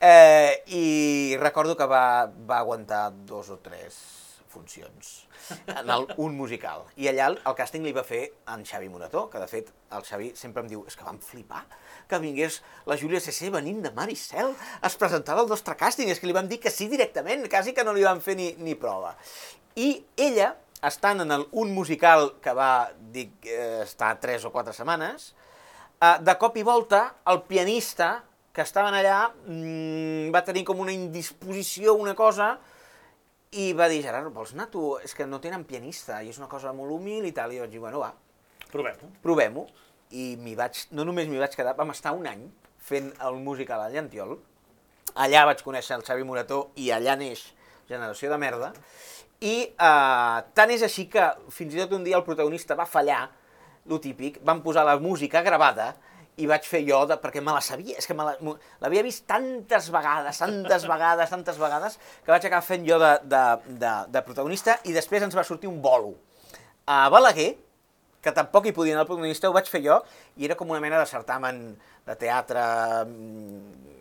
Eh, 0.00 0.62
I 0.76 1.36
recordo 1.40 1.74
que 1.76 1.86
va, 1.88 2.26
va 2.28 2.58
aguantar 2.60 3.06
dos 3.24 3.48
o 3.50 3.56
tres 3.64 3.96
funcions 4.50 5.26
en 5.66 5.90
el, 5.90 6.06
un 6.22 6.36
musical. 6.38 6.86
I 6.96 7.10
allà 7.12 7.32
el, 7.32 7.40
el 7.46 7.56
càsting 7.58 7.84
li 7.86 7.94
va 7.96 8.06
fer 8.06 8.22
en 8.54 8.64
Xavi 8.66 8.88
Monató, 8.92 9.26
que 9.32 9.42
de 9.42 9.50
fet 9.50 9.72
el 9.96 10.06
Xavi 10.06 10.32
sempre 10.38 10.64
em 10.64 10.70
diu 10.70 10.86
és 10.88 10.96
que 10.98 11.06
vam 11.06 11.20
flipar 11.22 11.64
que 12.08 12.18
vingués 12.22 12.60
la 12.86 12.96
Júlia 12.98 13.20
CC 13.20 13.50
venint 13.50 13.82
de 13.84 13.92
Maricel, 13.94 14.52
es 14.86 14.96
presentava 14.98 15.42
al 15.42 15.50
nostre 15.50 15.74
càsting, 15.78 16.10
és 16.10 16.20
que 16.22 16.28
li 16.28 16.36
vam 16.36 16.48
dir 16.50 16.60
que 16.62 16.72
sí 16.72 16.88
directament, 16.90 17.46
quasi 17.50 17.74
que 17.74 17.84
no 17.84 17.94
li 17.96 18.06
vam 18.06 18.22
fer 18.22 18.36
ni, 18.38 18.52
ni 18.62 18.76
prova. 18.78 19.14
I 19.76 19.98
ella, 20.28 20.52
estant 20.86 21.24
en 21.24 21.34
el, 21.34 21.46
un 21.58 21.74
musical 21.74 22.32
que 22.42 22.54
va 22.56 22.92
dic, 23.12 23.34
eh, 23.50 23.82
estar 23.84 24.14
tres 24.22 24.46
o 24.46 24.52
quatre 24.54 24.74
setmanes, 24.76 25.32
eh, 25.98 26.16
de 26.22 26.36
cop 26.38 26.56
i 26.56 26.64
volta 26.66 27.08
el 27.32 27.42
pianista 27.50 28.22
que 28.56 28.64
estaven 28.64 28.94
allà 28.96 29.26
mm, 29.28 30.32
va 30.32 30.44
tenir 30.46 30.64
com 30.64 30.78
una 30.80 30.94
indisposició, 30.94 31.98
una 32.00 32.14
cosa, 32.16 32.54
i 33.52 33.72
va 33.72 33.88
dir, 33.88 34.02
Gerard, 34.02 34.32
vols 34.34 34.52
anar 34.54 34.66
tu? 34.72 34.96
És 35.04 35.14
que 35.14 35.26
no 35.26 35.40
tenen 35.40 35.64
pianista, 35.64 36.22
i 36.22 36.30
és 36.32 36.38
una 36.38 36.48
cosa 36.50 36.72
molt 36.72 36.92
humil 36.92 37.24
i 37.28 37.32
tal, 37.32 37.52
i 37.54 37.60
vaig 37.62 37.70
dir, 37.70 37.80
bueno, 37.80 38.00
va, 38.02 38.12
Provem-ho. 38.72 39.10
provem-ho. 39.22 39.66
I 40.10 40.36
m'hi 40.38 40.54
vaig, 40.54 40.84
no 40.94 41.04
només 41.04 41.26
m'hi 41.26 41.38
vaig 41.38 41.54
quedar, 41.56 41.74
vam 41.78 41.90
estar 41.90 42.12
un 42.14 42.26
any 42.30 42.44
fent 42.78 43.12
el 43.26 43.38
musical 43.42 43.80
a 43.82 43.88
Llantiol. 43.90 44.36
Allà 45.16 45.44
vaig 45.48 45.62
conèixer 45.64 45.96
el 45.96 46.04
Xavi 46.06 46.26
Morató 46.26 46.70
i 46.76 46.90
allà 46.94 47.16
neix 47.16 47.42
Generació 47.88 48.30
de 48.30 48.38
Merda. 48.38 48.72
I 49.40 49.54
eh, 49.66 50.38
tant 50.54 50.70
és 50.70 50.82
així 50.86 51.06
que 51.10 51.24
fins 51.50 51.74
i 51.74 51.80
tot 51.82 51.92
un 51.96 52.04
dia 52.04 52.16
el 52.18 52.24
protagonista 52.24 52.76
va 52.78 52.86
fallar, 52.86 53.28
lo 53.86 54.00
típic, 54.02 54.40
van 54.42 54.62
posar 54.62 54.84
la 54.86 54.98
música 54.98 55.42
gravada 55.46 55.94
i 56.36 56.46
vaig 56.48 56.66
fer 56.68 56.82
jo, 56.84 57.00
de, 57.08 57.16
perquè 57.20 57.40
me 57.40 57.54
la 57.54 57.62
sabia, 57.64 57.96
és 57.96 58.06
que 58.08 58.14
l'havia 58.16 59.04
vist 59.04 59.24
tantes 59.28 59.88
vegades, 59.92 60.40
tantes 60.42 60.84
vegades, 60.92 61.32
tantes 61.32 61.60
vegades, 61.60 61.98
que 62.24 62.32
vaig 62.32 62.44
acabar 62.44 62.64
fent 62.64 62.84
jo 62.88 62.98
de, 63.00 63.12
de, 63.24 63.44
de, 63.80 63.92
de 64.12 64.24
protagonista 64.26 64.76
i 64.84 64.94
després 64.96 65.24
ens 65.24 65.36
va 65.36 65.46
sortir 65.48 65.70
un 65.70 65.80
bolo. 65.84 66.12
A 66.86 67.06
Balaguer, 67.12 67.54
que 68.22 68.34
tampoc 68.36 68.68
hi 68.68 68.74
podia 68.76 68.96
anar 68.96 69.06
el 69.06 69.10
protagonista, 69.10 69.48
ho 69.48 69.56
vaig 69.56 69.70
fer 69.70 69.80
jo, 69.86 70.00
i 70.36 70.48
era 70.48 70.58
com 70.58 70.70
una 70.72 70.82
mena 70.82 71.00
de 71.00 71.08
certamen 71.08 71.62
de 72.06 72.18
teatre, 72.20 72.66
mm, 73.06 73.94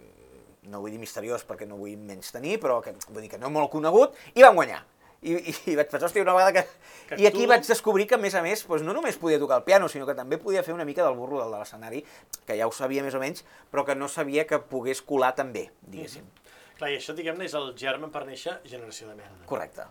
no 0.72 0.82
vull 0.82 0.92
dir 0.92 1.00
misteriós 1.02 1.46
perquè 1.48 1.68
no 1.70 1.80
vull 1.80 1.96
menys 1.96 2.34
tenir, 2.36 2.58
però 2.62 2.82
que, 2.84 2.96
vull 3.08 3.24
dir 3.24 3.32
que 3.32 3.40
no 3.42 3.54
molt 3.54 3.72
conegut, 3.72 4.18
i 4.36 4.44
vam 4.44 4.58
guanyar. 4.60 4.82
I, 5.26 5.34
i, 5.50 5.56
i 5.72 5.76
vaig 5.80 5.90
pensar, 5.90 6.08
hòstia, 6.10 6.22
una 6.22 6.36
vegada 6.38 6.54
que... 6.54 6.64
Que 7.10 7.18
I 7.22 7.28
aquí 7.30 7.44
tu- 7.44 7.50
vaig 7.50 7.66
descobrir 7.66 8.06
que, 8.10 8.16
a 8.18 8.22
més 8.22 8.36
a 8.38 8.42
més, 8.46 8.62
doncs, 8.68 8.84
no 8.86 8.94
només 8.94 9.18
podia 9.22 9.40
tocar 9.42 9.58
el 9.62 9.66
piano, 9.68 9.90
sinó 9.90 10.06
que 10.06 10.14
també 10.18 10.38
podia 10.42 10.62
fer 10.66 10.74
una 10.76 10.86
mica 10.86 11.04
del 11.06 11.18
burro 11.18 11.42
del 11.42 11.52
de 11.54 11.60
l'escenari, 11.64 12.04
que 12.46 12.58
ja 12.60 12.68
ho 12.70 12.74
sabia 12.74 13.04
més 13.06 13.14
o 13.18 13.22
menys, 13.22 13.44
però 13.74 13.84
que 13.88 13.96
no 13.98 14.08
sabia 14.10 14.46
que 14.50 14.60
pogués 14.72 15.02
colar 15.02 15.34
tan 15.38 15.52
bé, 15.54 15.68
diguéssim. 15.82 16.26
Clar, 16.78 16.90
i 16.92 16.98
això, 17.00 17.14
diguem-ne, 17.18 17.46
és 17.50 17.54
el 17.58 17.72
germen 17.80 18.12
per 18.12 18.26
néixer 18.28 18.58
Generació 18.68 19.08
de 19.10 19.16
Merda. 19.16 19.46
Correcte. 19.50 19.86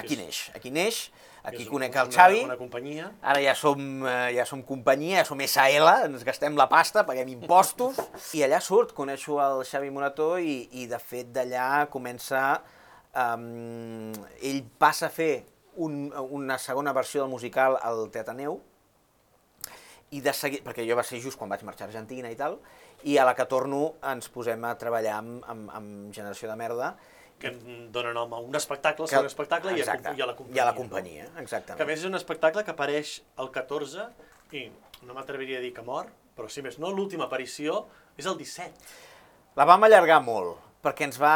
Aquí 0.00 0.16
neix, 0.16 0.46
aquí 0.56 0.70
neix, 0.72 1.00
aquí 1.44 1.66
conec 1.68 1.92
una- 1.92 2.02
el 2.06 2.12
Xavi, 2.14 2.38
Una 2.46 2.56
companyia. 2.56 3.10
Ara 3.20 3.42
ja 3.44 3.52
som, 3.54 3.82
eh, 4.08 4.30
ja 4.38 4.46
som 4.48 4.62
companyia, 4.64 5.18
ja 5.18 5.24
som 5.28 5.38
SL, 5.44 5.90
ens 6.06 6.24
gastem 6.24 6.56
la 6.56 6.66
pasta, 6.70 7.02
paguem 7.04 7.28
impostos, 7.34 7.98
i 8.38 8.40
allà 8.46 8.62
surt, 8.64 8.94
coneixo 8.96 9.36
el 9.44 9.66
Xavi 9.68 9.90
Morató 9.92 10.38
i, 10.40 10.62
i 10.80 10.86
de 10.88 10.98
fet 10.98 11.28
d'allà 11.34 11.86
comença... 11.92 12.62
Um, 13.12 14.12
ell 14.40 14.62
passa 14.80 15.06
a 15.10 15.12
fer 15.12 15.44
un, 15.84 16.06
una 16.32 16.56
segona 16.58 16.94
versió 16.96 17.20
del 17.24 17.30
musical 17.32 17.76
al 17.82 18.06
Teataneu, 18.12 18.58
i 20.12 20.20
de 20.20 20.32
seguir, 20.36 20.60
perquè 20.64 20.84
jo 20.84 20.96
va 20.98 21.04
ser 21.04 21.20
just 21.24 21.38
quan 21.40 21.48
vaig 21.52 21.62
marxar 21.64 21.86
a 21.86 21.90
Argentina 21.90 22.28
i 22.32 22.36
tal, 22.36 22.58
i 23.08 23.16
a 23.18 23.24
la 23.24 23.32
que 23.36 23.46
torno 23.48 23.94
ens 24.10 24.28
posem 24.32 24.64
a 24.68 24.74
treballar 24.80 25.14
amb, 25.22 25.44
amb, 25.48 25.70
amb 25.72 26.12
Generació 26.14 26.50
de 26.50 26.56
Merda, 26.60 26.90
que 27.40 27.50
dona 27.90 28.12
nom 28.14 28.32
a 28.36 28.40
un 28.44 28.54
espectacle, 28.54 29.06
que- 29.08 29.18
un 29.18 29.26
espectacle 29.30 29.72
i, 29.72 29.80
a, 29.82 29.96
i 30.16 30.20
a 30.22 30.26
la 30.28 30.34
companyia. 30.36 30.56
I 30.56 30.60
a 30.60 30.66
la 30.68 30.74
companyia, 30.76 31.24
exactament. 31.40 31.78
Que 31.80 31.86
a 31.86 31.88
més 31.88 31.98
és 32.04 32.04
un 32.10 32.14
espectacle 32.20 32.62
que 32.64 32.70
apareix 32.76 33.16
el 33.40 33.48
14 33.50 34.04
i 34.52 34.66
no 35.08 35.16
m'atreviria 35.16 35.58
a 35.58 35.64
dir 35.64 35.72
que 35.74 35.82
mor, 35.82 36.12
però 36.36 36.48
si 36.52 36.62
més 36.62 36.76
no, 36.78 36.92
l'última 36.92 37.24
aparició 37.24 37.86
és 38.20 38.28
el 38.28 38.36
17. 38.36 38.92
La 39.56 39.64
vam 39.68 39.82
allargar 39.88 40.20
molt, 40.22 40.60
perquè 40.84 41.08
ens 41.08 41.18
va, 41.20 41.34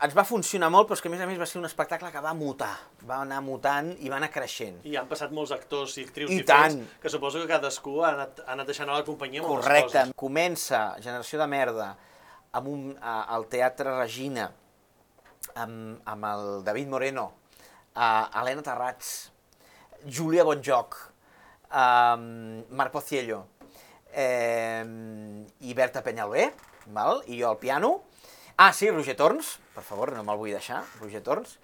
ens 0.00 0.14
va 0.16 0.24
funcionar 0.24 0.70
molt, 0.72 0.88
però 0.88 0.96
és 0.96 1.02
que 1.04 1.10
a 1.10 1.12
més 1.12 1.20
a 1.20 1.26
més 1.28 1.38
va 1.40 1.46
ser 1.48 1.58
un 1.60 1.66
espectacle 1.68 2.10
que 2.14 2.22
va 2.24 2.32
mutar, 2.36 2.72
va 3.08 3.20
anar 3.26 3.40
mutant 3.44 3.90
i 4.00 4.08
va 4.12 4.16
anar 4.20 4.30
creixent. 4.32 4.80
I 4.88 4.96
han 4.96 5.08
passat 5.10 5.34
molts 5.34 5.52
actors 5.54 5.96
i 6.00 6.06
actrius 6.06 6.30
I 6.32 6.40
diferents, 6.40 6.78
tant. 6.78 7.02
que 7.02 7.12
suposo 7.12 7.42
que 7.42 7.50
cadascú 7.50 7.98
ha 8.04 8.14
anat, 8.14 8.40
ha 8.46 8.52
anat 8.56 8.70
deixant 8.70 8.88
a 8.88 8.96
la 9.00 9.06
companyia 9.06 9.42
moltes 9.44 9.66
Correcte. 9.66 9.98
coses. 9.98 10.16
Comença 10.16 10.82
Generació 11.02 11.42
de 11.42 11.48
Merda 11.52 11.90
amb 12.52 12.68
un, 12.72 12.82
a, 13.00 13.22
al 13.36 13.46
Teatre 13.52 13.96
Regina, 13.98 14.48
amb, 15.54 16.00
amb 16.08 16.28
el 16.32 16.64
David 16.64 16.88
Moreno, 16.92 17.30
a 17.94 18.30
Helena 18.40 18.64
Terrats, 18.64 19.32
Júlia 20.06 20.44
Bonjoc, 20.44 20.96
um, 21.68 22.64
Marc 22.70 22.92
Pociello 22.92 23.44
eh, 24.12 24.84
i 25.60 25.74
Berta 25.74 26.02
Penyalbé, 26.02 26.50
val? 26.92 27.22
i 27.26 27.40
jo 27.40 27.50
al 27.50 27.60
piano. 27.60 28.02
Ah, 28.64 28.72
sí, 28.72 28.88
Roger 28.92 29.16
Torns, 29.18 29.56
per 29.74 29.82
favor, 29.82 30.12
no 30.14 30.20
me'l 30.22 30.38
vull 30.38 30.52
deixar, 30.54 30.84
Roger 31.00 31.18
Torns. 31.26 31.56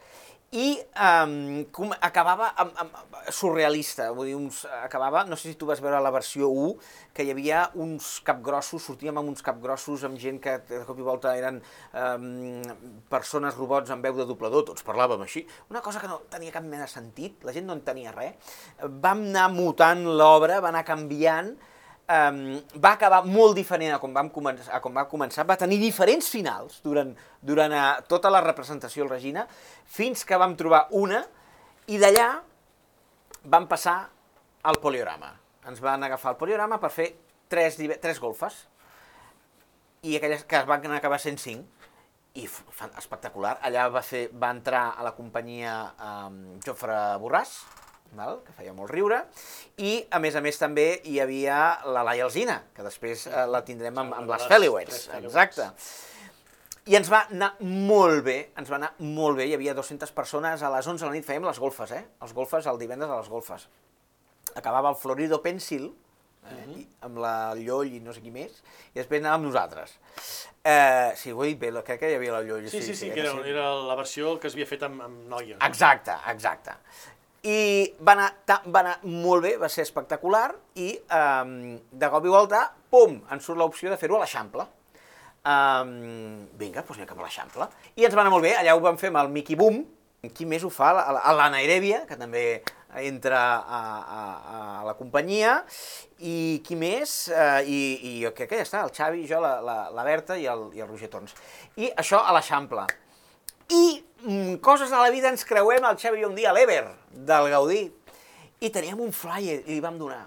I 0.51 0.81
um, 0.99 1.61
com, 1.71 1.93
acabava 2.03 2.49
amb, 2.59 2.73
amb, 2.83 2.97
surrealista, 3.31 4.09
vull 4.17 4.27
dir, 4.27 4.35
uns, 4.35 4.65
acabava, 4.81 5.23
no 5.29 5.39
sé 5.39 5.53
si 5.53 5.55
tu 5.61 5.69
vas 5.69 5.79
veure 5.85 6.01
la 6.03 6.11
versió 6.11 6.49
1, 6.51 6.73
que 7.15 7.23
hi 7.23 7.31
havia 7.31 7.61
uns 7.79 8.09
capgrossos, 8.27 8.83
sortíem 8.83 9.23
amb 9.23 9.31
uns 9.31 9.47
capgrossos 9.47 10.03
amb 10.11 10.19
gent 10.19 10.43
que 10.43 10.57
de 10.73 10.83
cop 10.91 10.99
i 10.99 11.07
volta 11.07 11.37
eren 11.39 11.63
um, 11.63 12.67
persones 13.15 13.55
robots 13.63 13.95
amb 13.95 14.11
veu 14.11 14.19
de 14.19 14.27
doblador, 14.27 14.67
tots 14.73 14.83
parlàvem 14.91 15.23
així, 15.23 15.47
una 15.71 15.87
cosa 15.87 16.03
que 16.03 16.11
no 16.11 16.25
tenia 16.35 16.59
cap 16.59 16.67
mena 16.67 16.89
de 16.89 16.97
sentit, 16.97 17.47
la 17.47 17.55
gent 17.55 17.71
no 17.71 17.79
en 17.79 17.87
tenia 17.87 18.19
res. 18.19 18.59
Vam 19.07 19.29
anar 19.31 19.47
mutant 19.55 20.03
l'obra, 20.19 20.59
va 20.59 20.75
anar 20.75 20.83
canviant, 20.91 21.55
um, 22.09 22.41
va 22.81 22.95
acabar 22.97 23.23
molt 23.29 23.57
diferent 23.59 23.95
a 23.95 24.01
com, 24.03 24.13
vam 24.17 24.31
començar, 24.33 24.73
a 24.75 24.81
com 24.85 24.95
va 24.97 25.07
començar, 25.11 25.47
va 25.49 25.59
tenir 25.61 25.79
diferents 25.83 26.29
finals 26.33 26.81
durant, 26.85 27.13
durant 27.41 27.75
uh, 27.75 27.85
tota 28.09 28.33
la 28.33 28.43
representació 28.45 29.05
al 29.05 29.13
Regina, 29.13 29.47
fins 29.85 30.25
que 30.25 30.39
vam 30.41 30.57
trobar 30.59 30.87
una, 30.97 31.23
i 31.89 32.01
d'allà 32.01 32.29
vam 33.49 33.69
passar 33.69 34.01
al 34.69 34.81
poliorama. 34.83 35.33
Ens 35.69 35.81
van 35.85 36.05
agafar 36.05 36.35
el 36.35 36.41
poliorama 36.41 36.81
per 36.81 36.91
fer 36.93 37.09
tres, 37.49 37.79
tres 38.01 38.21
golfes, 38.21 38.67
i 40.03 40.17
aquelles 40.17 40.45
que 40.47 40.57
es 40.61 40.69
van 40.69 40.85
acabar 40.95 41.19
sent 41.21 41.41
cinc, 41.43 41.67
i 42.39 42.47
espectacular. 43.01 43.57
Allà 43.67 43.89
va, 43.91 44.03
fer, 44.05 44.29
va 44.31 44.53
entrar 44.55 44.93
a 44.95 45.05
la 45.07 45.15
companyia 45.17 45.75
um, 45.99 46.39
Jofre 46.65 46.99
Borràs, 47.23 47.55
val? 48.17 48.41
que 48.47 48.55
feia 48.57 48.75
molt 48.77 48.91
riure, 48.93 49.23
i 49.85 49.99
a 50.11 50.21
més 50.23 50.37
a 50.39 50.43
més 50.45 50.59
també 50.61 50.87
hi 51.05 51.19
havia 51.21 51.59
la 51.87 52.05
Laia 52.07 52.27
Alzina, 52.29 52.61
que 52.75 52.87
després 52.87 53.27
eh, 53.29 53.47
la 53.51 53.63
tindrem 53.67 53.99
amb, 54.05 54.17
amb 54.21 54.31
les 54.33 54.47
Feliwets, 54.51 55.09
exacte. 55.21 55.71
I 56.89 56.97
ens 56.97 57.11
va 57.13 57.27
anar 57.29 57.51
molt 57.61 58.23
bé, 58.25 58.39
ens 58.57 58.71
va 58.71 58.79
anar 58.79 58.95
molt 59.05 59.37
bé, 59.37 59.51
hi 59.51 59.55
havia 59.59 59.75
200 59.77 60.13
persones, 60.17 60.63
a 60.65 60.73
les 60.73 60.87
11 60.89 61.05
de 61.05 61.11
la 61.11 61.17
nit 61.19 61.27
fèiem 61.27 61.45
les 61.45 61.61
golfes, 61.61 61.93
eh? 61.93 62.05
Els 62.25 62.33
golfes, 62.33 62.69
el 62.71 62.81
divendres 62.81 63.13
a 63.13 63.19
les 63.21 63.29
golfes. 63.29 63.67
Acabava 64.57 64.89
el 64.89 64.97
Florido 64.97 65.43
Pencil, 65.45 65.91
eh? 66.49 66.65
i, 66.79 66.87
amb 67.05 67.21
la 67.21 67.35
Lloll 67.59 67.93
i 67.93 68.01
no 68.01 68.15
sé 68.17 68.23
qui 68.25 68.33
més, 68.33 68.63
i 68.95 69.03
després 69.03 69.21
anàvem 69.21 69.49
nosaltres. 69.51 69.99
Eh, 70.65 71.13
sí, 71.21 71.33
ho 71.33 71.45
he 71.45 71.53
dit 71.53 71.61
bé, 71.61 71.73
crec 71.85 72.01
que 72.01 72.13
hi 72.13 72.17
havia 72.19 72.39
la 72.39 72.43
Lloll. 72.47 72.71
Sí, 72.73 72.81
sí, 72.81 72.97
sí, 72.97 73.11
eh, 73.11 73.15
que 73.15 73.25
era, 73.25 73.37
sí. 73.37 73.53
era 73.53 73.69
la 73.89 73.99
versió 73.99 74.39
que 74.41 74.49
es 74.51 74.57
havia 74.57 74.69
fet 74.71 74.89
amb, 74.89 75.05
amb 75.05 75.29
noies. 75.35 75.61
Exacte, 75.69 76.17
exacte. 76.33 76.77
I 77.47 77.93
va 78.03 78.17
anar, 78.17 78.33
va 78.67 78.81
anar 78.81 78.97
molt 79.07 79.45
bé, 79.47 79.53
va 79.61 79.69
ser 79.71 79.85
espectacular, 79.87 80.49
i 80.83 80.89
um, 81.15 81.77
de 81.93 82.09
cop 82.11 82.25
i 82.27 82.33
volta, 82.33 82.65
pum, 82.91 83.21
ens 83.31 83.45
surt 83.47 83.61
l'opció 83.61 83.93
de 83.93 83.99
fer-ho 84.01 84.17
a 84.19 84.25
l'Eixample. 84.25 84.67
Um, 85.49 85.93
vinga, 86.59 86.83
doncs 86.83 86.99
anem 86.99 87.09
cap 87.09 87.21
a 87.21 87.23
l'Eixample. 87.25 87.69
I 87.97 88.09
ens 88.09 88.17
va 88.17 88.25
anar 88.25 88.33
molt 88.35 88.45
bé, 88.45 88.57
allà 88.59 88.75
ho 88.75 88.83
vam 88.85 88.99
fer 89.01 89.13
amb 89.13 89.21
el 89.23 89.31
Mickey 89.33 89.57
Boom, 89.57 89.85
qui 90.35 90.45
més 90.51 90.65
ho 90.67 90.71
fa? 90.75 90.91
La- 90.97 91.33
L'Anna 91.39 91.61
Erèbia, 91.63 92.03
que 92.09 92.19
també 92.19 92.43
entra 92.99 93.39
a, 93.63 93.81
a, 94.19 94.21
a 94.81 94.85
la 94.89 94.97
companyia, 94.99 95.61
i 96.19 96.59
qui 96.67 96.75
més? 96.77 97.29
Uh, 97.31 97.63
i, 97.63 97.79
I 98.03 98.13
jo 98.25 98.33
crec 98.35 98.51
que 98.51 98.59
ja 98.59 98.67
està, 98.67 98.83
el 98.83 98.91
Xavi, 98.97 99.23
jo, 99.31 99.39
la, 99.45 99.61
la, 99.63 99.79
la 99.95 100.05
Berta 100.09 100.37
i 100.41 100.49
el, 100.51 100.67
i 100.75 100.83
el 100.83 100.91
Roger 100.91 101.09
Torns. 101.13 101.37
I 101.79 101.93
això 102.03 102.19
a 102.25 102.35
l'Eixample. 102.35 102.89
I 103.71 103.85
coses 104.61 104.91
de 104.91 104.97
la 104.97 105.11
vida 105.15 105.31
ens 105.31 105.45
creuem 105.47 105.85
el 105.85 105.99
Xavi 105.99 106.25
un 106.27 106.35
dia 106.35 106.51
a 106.51 106.57
l'Ever, 106.57 106.85
del 107.13 107.51
Gaudí, 107.53 107.83
i 108.61 108.71
teníem 108.75 109.01
un 109.01 109.13
flyer 109.15 109.61
i 109.67 109.77
li 109.77 109.81
vam 109.81 109.99
donar. 109.99 110.27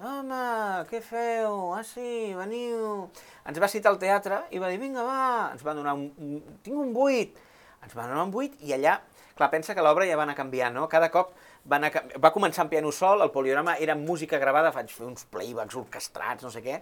home, 0.00 0.40
què 0.88 1.00
feu? 1.04 1.74
Ah, 1.76 1.82
sí, 1.84 2.32
veniu. 2.32 3.10
Ens 3.44 3.60
va 3.60 3.68
citar 3.68 3.92
al 3.92 3.98
teatre 4.00 4.42
i 4.50 4.58
va 4.58 4.70
dir, 4.72 4.78
vinga, 4.80 5.02
va, 5.04 5.50
ens 5.52 5.64
va 5.64 5.74
donar 5.76 5.92
un, 5.92 6.40
tinc 6.64 6.76
un 6.76 6.92
buit. 6.92 7.36
Ens 7.84 7.96
va 7.96 8.06
donar 8.06 8.24
un 8.24 8.32
buit 8.32 8.56
i 8.64 8.72
allà, 8.76 8.98
clar, 9.36 9.50
pensa 9.52 9.74
que 9.76 9.84
l'obra 9.84 10.08
ja 10.08 10.16
va 10.16 10.24
anar 10.24 10.36
canviant, 10.36 10.72
no? 10.76 10.86
Cada 10.88 11.10
cop 11.12 11.34
va, 11.64 11.76
anar, 11.76 11.92
va 12.16 12.32
començar 12.32 12.64
en 12.64 12.72
piano 12.72 12.92
sol, 12.92 13.20
el 13.24 13.32
poliorama 13.32 13.76
era 13.76 13.96
música 13.96 14.40
gravada, 14.40 14.72
vaig 14.72 14.92
fer 14.92 15.06
uns 15.08 15.24
playbacks 15.32 15.76
orquestrats, 15.80 16.44
no 16.44 16.52
sé 16.52 16.64
què, 16.64 16.80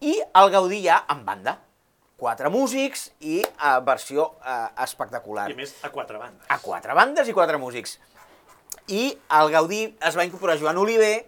i 0.00 0.18
el 0.22 0.50
Gaudí 0.54 0.82
ja 0.86 1.04
en 1.14 1.24
banda. 1.26 1.58
Quatre 2.16 2.48
músics 2.48 3.10
i 3.20 3.42
uh, 3.44 3.78
versió 3.84 4.30
uh, 4.40 4.70
espectacular. 4.80 5.50
I 5.52 5.56
a 5.56 5.58
més, 5.58 5.74
a 5.84 5.90
quatre 5.92 6.16
bandes. 6.16 6.46
A 6.48 6.56
quatre 6.64 6.94
bandes 6.96 7.28
i 7.28 7.34
quatre 7.36 7.60
músics. 7.60 7.98
I 8.88 9.10
al 9.36 9.50
Gaudí 9.52 9.82
es 10.00 10.16
va 10.16 10.24
incorporar 10.24 10.56
Joan 10.56 10.80
Oliver, 10.80 11.26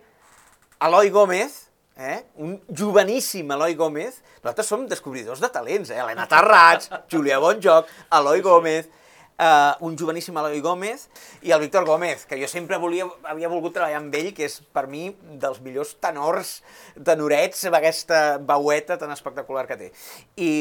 Eloi 0.87 1.11
Gómez, 1.13 1.59
eh? 1.99 2.23
un 2.41 2.57
joveníssim 2.73 3.53
Eloi 3.53 3.77
Gómez. 3.77 4.23
Nosaltres 4.41 4.71
som 4.73 4.87
descobridors 4.89 5.43
de 5.45 5.51
talents, 5.53 5.91
eh? 5.93 5.99
Helena 6.01 6.25
Tarrats, 6.31 6.89
Julià 7.13 7.37
Bonjoc, 7.43 7.91
Eloi 8.21 8.41
Gómez, 8.41 8.89
uh, 9.39 9.87
un 9.87 9.97
joveníssim 9.99 10.37
Eloi 10.41 10.61
Gómez 10.65 11.07
i 11.47 11.53
el 11.55 11.63
Víctor 11.63 11.87
Gómez, 11.87 12.27
que 12.27 12.39
jo 12.41 12.49
sempre 12.51 12.79
volia, 12.83 13.07
havia 13.31 13.51
volgut 13.51 13.77
treballar 13.77 14.01
amb 14.03 14.15
ell, 14.19 14.33
que 14.37 14.47
és 14.49 14.59
per 14.75 14.87
mi 14.91 15.09
dels 15.41 15.63
millors 15.65 15.95
tenors, 16.03 16.59
tenorets, 17.07 17.65
amb 17.71 17.79
aquesta 17.81 18.21
veueta 18.43 18.99
tan 19.01 19.15
espectacular 19.15 19.67
que 19.71 19.81
té. 19.81 19.91
I, 20.37 20.53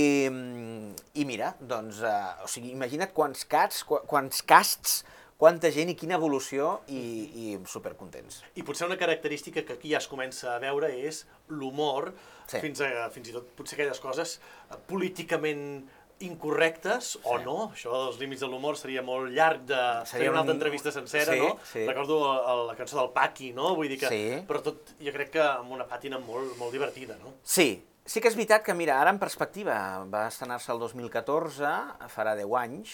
i 1.17 1.27
mira, 1.27 1.53
doncs, 1.59 2.01
uh, 2.05 2.45
o 2.45 2.49
sigui, 2.51 2.73
imagina't 2.77 3.13
quants 3.17 3.45
cats, 3.49 3.83
qu 3.87 4.01
quants 4.07 4.43
casts, 4.47 5.01
quanta 5.37 5.69
gent 5.69 5.91
i 5.91 5.95
quina 5.97 6.15
evolució 6.17 6.79
i, 6.89 7.01
i 7.29 7.57
supercontents. 7.69 8.39
I 8.57 8.63
potser 8.65 8.87
una 8.87 8.97
característica 8.97 9.61
que 9.61 9.75
aquí 9.77 9.91
ja 9.93 9.99
es 10.01 10.07
comença 10.09 10.55
a 10.55 10.61
veure 10.63 10.89
és 10.97 11.25
l'humor, 11.53 12.13
Sí. 12.47 12.61
fins, 12.63 12.79
a, 12.79 13.09
fins 13.11 13.27
i 13.27 13.33
tot 13.35 13.49
potser 13.59 13.75
aquelles 13.75 13.99
coses 13.99 14.37
eh, 14.71 14.77
políticament 14.87 15.81
incorrectes 16.19 17.17
o 17.23 17.37
Sí. 17.37 17.43
no, 17.45 17.71
això 17.71 17.91
dels 18.05 18.19
límits 18.19 18.41
de 18.41 18.47
l'humor 18.47 18.77
seria 18.77 19.01
molt 19.01 19.31
llarg 19.31 19.61
de 19.65 19.75
Seria 20.05 20.25
fer 20.25 20.29
una 20.29 20.31
un- 20.31 20.37
altra 20.39 20.53
entrevista 20.55 20.91
sencera, 20.91 21.33
Sí, 21.33 21.39
no? 21.39 21.57
sí. 21.71 21.85
Recordo 21.87 22.17
el, 22.53 22.67
la 22.67 22.75
cançó 22.75 22.99
del 22.99 23.11
Paqui, 23.11 23.53
no? 23.53 23.75
Vull 23.75 23.87
dir 23.89 23.99
que, 23.99 24.07
Sí. 24.09 24.45
però 24.47 24.61
tot, 24.61 24.93
jo 24.99 25.11
crec 25.13 25.31
que 25.31 25.41
amb 25.41 25.71
una 25.71 25.85
pàtina 25.87 26.19
molt, 26.19 26.57
molt 26.57 26.71
divertida, 26.71 27.17
no? 27.21 27.33
Sí, 27.43 27.83
sí 28.05 28.21
que 28.21 28.27
és 28.29 28.35
veritat 28.35 28.63
que, 28.63 28.73
mira, 28.73 28.99
ara 29.01 29.09
en 29.09 29.19
perspectiva, 29.19 30.05
va 30.05 30.27
estrenar-se 30.27 30.71
el 30.71 30.79
2014, 30.79 31.65
farà 32.09 32.35
10 32.35 32.53
anys, 32.55 32.89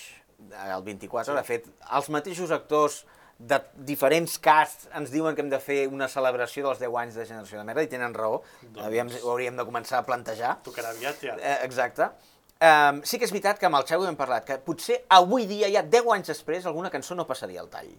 el 0.75 0.83
24, 0.83 1.33
sí. 1.33 1.37
de 1.37 1.43
fet, 1.43 1.67
els 1.91 2.09
mateixos 2.09 2.51
actors 2.51 3.05
de 3.39 3.59
diferents 3.75 4.37
casts 4.39 4.87
ens 4.95 5.09
diuen 5.11 5.35
que 5.35 5.41
hem 5.41 5.49
de 5.49 5.59
fer 5.59 5.87
una 5.87 6.07
celebració 6.07 6.63
dels 6.67 6.79
10 6.79 6.95
anys 6.95 7.15
de 7.15 7.25
Generació 7.25 7.57
de 7.57 7.63
Merda, 7.63 7.81
i 7.83 7.87
tenen 7.87 8.13
raó, 8.13 8.41
Doncs- 8.61 8.85
Aviam, 8.85 9.09
ho 9.23 9.31
hauríem 9.31 9.55
de 9.57 9.63
començar 9.65 9.97
a 9.99 10.05
plantejar. 10.05 10.61
Tocarà 10.63 10.89
aviat 10.91 11.19
ja. 11.21 11.35
Eh, 11.41 11.59
exacte. 11.65 12.09
Um, 12.63 13.01
sí 13.03 13.17
que 13.19 13.27
és 13.27 13.33
veritat 13.33 13.57
que 13.59 13.67
amb 13.67 13.75
el 13.75 13.83
Xavi 13.89 14.07
hem 14.07 14.15
parlat, 14.15 14.45
que 14.47 14.55
potser 14.63 15.01
avui 15.11 15.43
dia, 15.49 15.67
ja 15.73 15.81
10 15.83 16.05
anys 16.15 16.29
després, 16.31 16.67
alguna 16.69 16.91
cançó 16.93 17.17
no 17.17 17.25
passaria 17.27 17.59
al 17.59 17.67
tall 17.71 17.91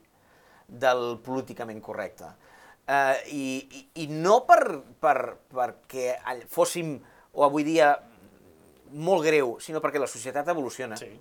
del 0.65 1.19
políticament 1.25 1.83
correcte. 1.85 2.31
Uh, 2.85 3.19
i, 3.29 3.45
i, 3.61 3.83
I 4.05 4.07
no 4.09 4.39
per, 4.49 4.63
per, 5.05 5.19
perquè 5.53 6.17
fóssim, 6.49 6.97
o 7.37 7.45
avui 7.45 7.67
dia, 7.67 7.93
molt 9.05 9.27
greu, 9.27 9.59
sinó 9.61 9.85
perquè 9.85 10.01
la 10.01 10.09
societat 10.09 10.49
evoluciona. 10.55 10.97
Sí. 10.97 11.13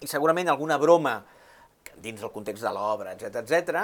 I 0.00 0.08
segurament 0.10 0.52
alguna 0.52 0.78
broma 0.78 1.18
dins 2.00 2.22
del 2.22 2.30
context 2.30 2.62
de 2.64 2.72
l'obra, 2.74 3.16
etc 3.16 3.42
etc, 3.42 3.82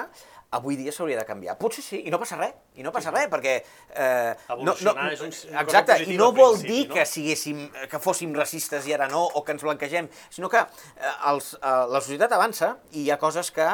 avui 0.50 0.76
dia 0.78 0.92
s'hauria 0.92 1.18
de 1.18 1.24
canviar. 1.26 1.56
Potser 1.59 1.82
sí, 1.85 2.00
i 2.06 2.11
no 2.11 2.18
passa 2.22 2.37
res, 2.38 2.54
i 2.78 2.82
no 2.87 2.92
passa 2.94 3.11
res, 3.11 3.26
perquè... 3.32 3.56
Eh, 3.90 4.35
Evolucionar 4.54 5.09
és 5.12 5.20
un- 5.20 5.35
una 5.50 5.64
cosa 5.66 5.80
Exacte, 5.82 5.98
i 6.12 6.16
no 6.16 6.30
vol 6.32 6.54
principi, 6.54 6.72
dir 6.72 6.88
no? 6.88 6.94
que 6.94 7.06
siguéssim, 7.06 7.62
que 7.90 7.98
fóssim 8.00 8.35
racistes 8.35 8.87
i 8.87 8.94
ara 8.94 9.09
no, 9.11 9.24
o 9.26 9.42
que 9.44 9.52
ens 9.56 9.62
blanquegem, 9.66 10.09
sinó 10.30 10.48
que 10.52 10.59
eh, 10.62 11.14
els, 11.32 11.54
eh, 11.61 11.76
la 11.90 12.00
societat 12.00 12.32
avança 12.38 12.76
i 12.92 13.02
hi 13.06 13.11
ha 13.11 13.18
coses 13.18 13.50
que 13.50 13.66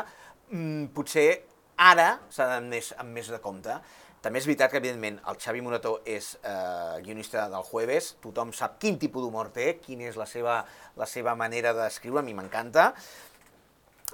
mm, 0.50 0.86
potser 0.96 1.28
ara 1.76 2.14
s'han 2.30 2.48
d'anar 2.56 2.68
més, 2.72 2.92
amb 2.98 3.10
més 3.16 3.28
de 3.32 3.38
compte. 3.42 3.76
També 4.22 4.38
és 4.38 4.44
veritat 4.46 4.70
que, 4.70 4.78
evidentment, 4.78 5.16
el 5.26 5.34
Xavi 5.42 5.60
Morató 5.66 5.96
és 6.06 6.36
eh, 6.46 7.00
guionista 7.02 7.48
del 7.50 7.64
Jueves, 7.66 8.12
tothom 8.22 8.52
sap 8.54 8.76
quin 8.78 8.94
tipus 9.02 9.24
d'humor 9.24 9.48
té, 9.50 9.80
quina 9.82 10.06
és 10.06 10.14
la 10.16 10.28
seva, 10.30 10.60
la 10.96 11.08
seva 11.10 11.34
manera 11.34 11.72
d'escriure, 11.74 12.20
a 12.20 12.22
mi 12.22 12.32
m'encanta. 12.38 12.92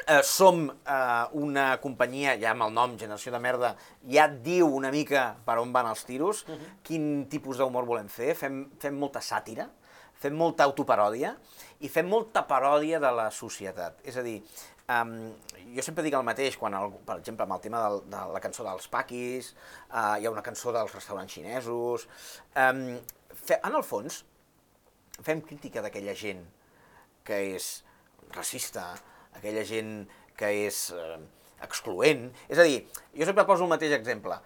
Eh, 0.07 0.23
som 0.23 0.69
eh, 0.71 1.27
una 1.33 1.79
companyia, 1.83 2.37
ja 2.41 2.53
amb 2.55 2.69
el 2.69 2.73
nom 2.77 2.95
Generació 3.01 3.33
de 3.35 3.41
Merda, 3.43 3.73
ja 4.09 4.29
diu 4.29 4.69
una 4.77 4.93
mica 4.95 5.33
per 5.45 5.59
on 5.61 5.73
van 5.75 5.89
els 5.91 6.05
tiros, 6.07 6.45
uh 6.47 6.55
-huh. 6.55 6.71
quin 6.83 7.27
tipus 7.29 7.59
d'humor 7.59 7.85
volem 7.85 8.09
fer, 8.09 8.35
fem, 8.35 8.71
fem 8.79 8.95
molta 8.95 9.21
sàtira, 9.21 9.69
fem 10.15 10.35
molta 10.35 10.65
autoparòdia 10.65 11.37
i 11.81 11.89
fem 11.89 12.09
molta 12.09 12.47
paròdia 12.47 12.99
de 13.01 13.11
la 13.11 13.31
societat. 13.31 14.01
És 14.05 14.17
a 14.17 14.23
dir, 14.23 14.43
um, 14.89 15.35
jo 15.75 15.83
sempre 15.83 16.05
dic 16.05 16.15
el 16.15 16.25
mateix, 16.27 16.57
quan, 16.57 16.75
el, 16.75 16.93
per 17.05 17.19
exemple, 17.19 17.43
amb 17.43 17.53
el 17.53 17.61
tema 17.61 17.83
del, 17.89 18.01
de 18.11 18.25
la 18.33 18.41
cançó 18.41 18.65
dels 18.65 18.89
paquis, 18.89 19.55
uh, 19.91 20.17
hi 20.19 20.27
ha 20.27 20.31
una 20.31 20.43
cançó 20.43 20.73
dels 20.73 20.95
restaurants 20.95 21.33
xinesos... 21.33 22.09
Um, 22.57 22.99
fe, 23.35 23.61
en 23.63 23.75
el 23.75 23.83
fons, 23.83 24.25
fem 25.23 25.41
crítica 25.41 25.83
d'aquella 25.83 26.15
gent 26.15 26.45
que 27.25 27.39
és 27.55 27.85
racista, 28.35 28.95
aquella 29.39 29.65
gent 29.67 30.03
que 30.39 30.51
és 30.67 30.89
eh, 30.95 31.19
excloent. 31.65 32.29
És 32.49 32.59
a 32.59 32.67
dir, 32.67 32.83
jo 33.17 33.29
sempre 33.29 33.47
poso 33.49 33.67
el 33.67 33.73
mateix 33.73 33.95
exemple. 33.97 34.39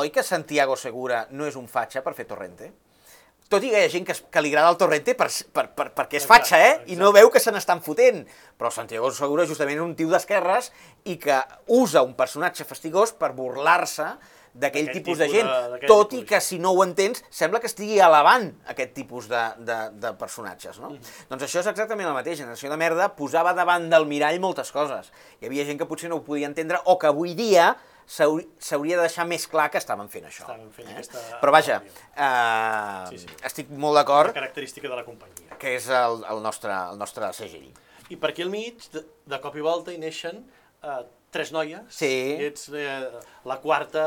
Oi 0.00 0.12
que 0.12 0.24
Santiago 0.24 0.76
Segura 0.80 1.26
no 1.30 1.48
és 1.48 1.58
un 1.60 1.68
fatxa 1.68 2.02
per 2.04 2.16
fer 2.16 2.26
Torrente? 2.28 2.72
Tot 3.52 3.64
i 3.66 3.68
que 3.68 3.82
hi 3.82 3.84
ha 3.84 3.92
gent 3.92 4.06
que, 4.08 4.14
que 4.32 4.40
li 4.40 4.48
agrada 4.48 4.70
el 4.72 4.78
Torrente 4.80 5.12
per, 5.18 5.26
per, 5.52 5.66
per, 5.76 5.90
perquè 5.92 6.16
és 6.16 6.24
Exacte, 6.24 6.32
fatxa, 6.32 6.60
eh? 6.60 6.70
I 6.70 6.76
exacte. 6.76 7.00
no 7.02 7.10
veu 7.12 7.28
que 7.32 7.42
se 7.44 7.52
n'estan 7.52 7.82
fotent. 7.84 8.22
Però 8.56 8.70
Santiago 8.72 9.10
Segura 9.12 9.44
justament 9.48 9.76
és 9.76 9.84
un 9.84 9.92
tio 9.98 10.08
d'esquerres 10.12 10.70
i 11.12 11.18
que 11.20 11.42
usa 11.76 12.04
un 12.06 12.14
personatge 12.16 12.64
fastigós 12.68 13.12
per 13.12 13.34
burlar-se 13.36 14.08
d'aquell 14.54 14.84
D'aquell 14.86 15.02
tipus 15.02 15.18
de 15.18 15.26
tipus 15.26 15.38
gent, 15.38 15.48
de- 15.80 15.86
tot 15.88 16.10
tipus 16.10 16.22
i 16.22 16.26
que 16.28 16.40
si 16.44 16.58
no 16.58 16.72
ho 16.76 16.82
entens, 16.84 17.22
sembla 17.30 17.58
que 17.60 17.66
estigui 17.70 17.98
elevant 18.04 18.50
aquest 18.68 18.92
tipus 18.94 19.28
de, 19.28 19.42
de, 19.58 19.78
de 20.02 20.10
personatges, 20.20 20.78
no? 20.78 20.90
Doncs 21.30 21.46
això 21.46 21.60
és 21.62 21.70
exactament 21.72 22.08
el 22.08 22.14
mateix. 22.14 22.38
Generació 22.42 22.68
de 22.70 22.76
Merda 22.76 23.08
posava 23.16 23.54
davant 23.56 23.88
del 23.90 24.04
mirall 24.06 24.38
moltes 24.40 24.70
coses. 24.74 25.08
Hi 25.40 25.46
havia 25.48 25.64
gent 25.64 25.78
que 25.80 25.86
potser 25.88 26.10
no 26.12 26.16
ho 26.20 26.24
podia 26.26 26.46
entendre 26.50 26.78
o 26.84 26.98
que 26.98 27.06
avui 27.08 27.32
dia 27.38 27.70
s'hauri- 28.06 28.48
s'hauria 28.58 28.96
de 28.98 29.06
deixar 29.06 29.24
més 29.30 29.46
clar 29.48 29.70
que 29.70 29.78
estaven 29.78 30.08
fent 30.12 30.26
això. 30.28 30.42
Estaven 30.44 30.68
fent 30.74 30.88
aquesta 30.90 31.22
Però 31.40 31.52
vaja, 31.54 31.80
eh, 32.16 33.06
Sí, 33.10 33.18
sí. 33.24 33.26
estic 33.44 33.70
molt 33.70 33.96
d'acord 33.96 34.34
característica 34.34 34.88
de 34.88 34.96
la 34.96 35.04
companyia. 35.04 35.56
que 35.58 35.76
és 35.76 35.88
el, 35.88 36.24
el, 36.28 36.42
nostre, 36.42 36.72
el 36.90 36.98
nostre 36.98 37.32
segell. 37.32 37.72
I 38.10 38.16
per 38.16 38.30
aquí 38.30 38.42
al 38.42 38.50
mig, 38.50 38.82
de, 38.92 39.04
de 39.26 39.40
cop 39.40 39.56
i 39.56 39.60
volta, 39.64 39.92
hi 39.94 39.98
neixen 39.98 40.42
eh, 40.82 41.02
tres 41.32 41.52
noies. 41.54 41.82
Sí. 41.88 42.12
Ets 42.46 42.68
eh, 42.76 43.08
la 43.48 43.58
quarta 43.62 44.02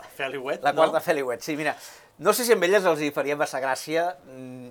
eh, 0.00 0.08
Feliwet, 0.16 0.62
La 0.64 0.74
quarta 0.74 0.98
no? 0.98 1.04
Feliwet, 1.04 1.44
sí, 1.44 1.56
mira, 1.56 1.76
no 2.18 2.32
sé 2.32 2.46
si 2.46 2.54
amb 2.56 2.64
elles 2.66 2.86
els 2.88 3.02
hi 3.04 3.12
faria 3.14 3.36
massa 3.38 3.60
gràcia 3.62 4.08
mm, 4.24 4.70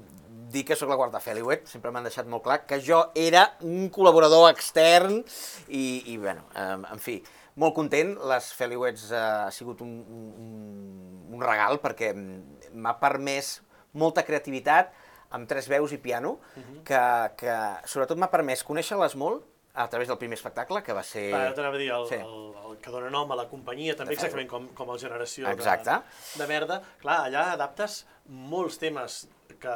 dir 0.52 0.66
que 0.68 0.76
sóc 0.76 0.90
la 0.92 0.98
quarta 1.00 1.22
Feliwet, 1.24 1.68
sempre 1.70 1.94
m'han 1.94 2.10
deixat 2.10 2.28
molt 2.30 2.44
clar 2.46 2.64
que 2.68 2.82
jo 2.84 3.04
era 3.18 3.46
un 3.68 3.92
col·laborador 3.94 4.50
extern 4.52 5.22
i, 5.70 5.86
i 6.12 6.18
bueno, 6.18 6.48
en 6.58 7.02
fi, 7.02 7.22
molt 7.62 7.78
content, 7.78 8.16
les 8.32 8.50
Feliwets 8.58 9.10
eh, 9.12 9.22
ha 9.22 9.54
sigut 9.54 9.86
un, 9.86 9.94
un, 10.02 11.14
un 11.36 11.46
regal 11.46 11.80
perquè 11.84 12.12
mm, 12.16 12.74
m'ha 12.82 12.98
permès 13.02 13.60
molta 14.02 14.26
creativitat 14.26 14.94
amb 15.32 15.48
tres 15.48 15.70
veus 15.72 15.94
i 15.96 15.98
piano, 16.04 16.38
que, 16.84 17.00
que 17.40 17.54
sobretot 17.88 18.20
m'ha 18.20 18.28
permès 18.32 18.66
conèixer-les 18.68 19.16
molt 19.20 19.46
a 19.74 19.88
través 19.90 20.08
del 20.10 20.18
primer 20.18 20.38
espectacle, 20.38 20.82
que 20.84 20.94
va 20.94 21.04
ser... 21.04 21.30
Ara 21.34 21.54
t'anava 21.56 21.76
a 21.76 21.80
dir, 21.80 21.90
el, 21.96 22.08
Sí. 22.10 22.16
el, 22.16 22.54
el 22.72 22.78
que 22.84 22.92
dona 22.92 23.10
nom 23.10 23.32
a 23.32 23.36
la 23.40 23.48
companyia, 23.48 23.96
també 23.96 24.14
exactament 24.18 24.50
com, 24.52 24.68
com 24.76 24.90
el 24.92 25.00
Generació 25.00 25.48
Exacte. 25.50 25.92
de, 25.92 26.42
de 26.44 26.48
merda. 26.50 26.82
Clar, 27.00 27.20
allà 27.30 27.52
adaptes 27.54 28.02
molts 28.28 28.78
temes 28.82 29.28
que 29.62 29.76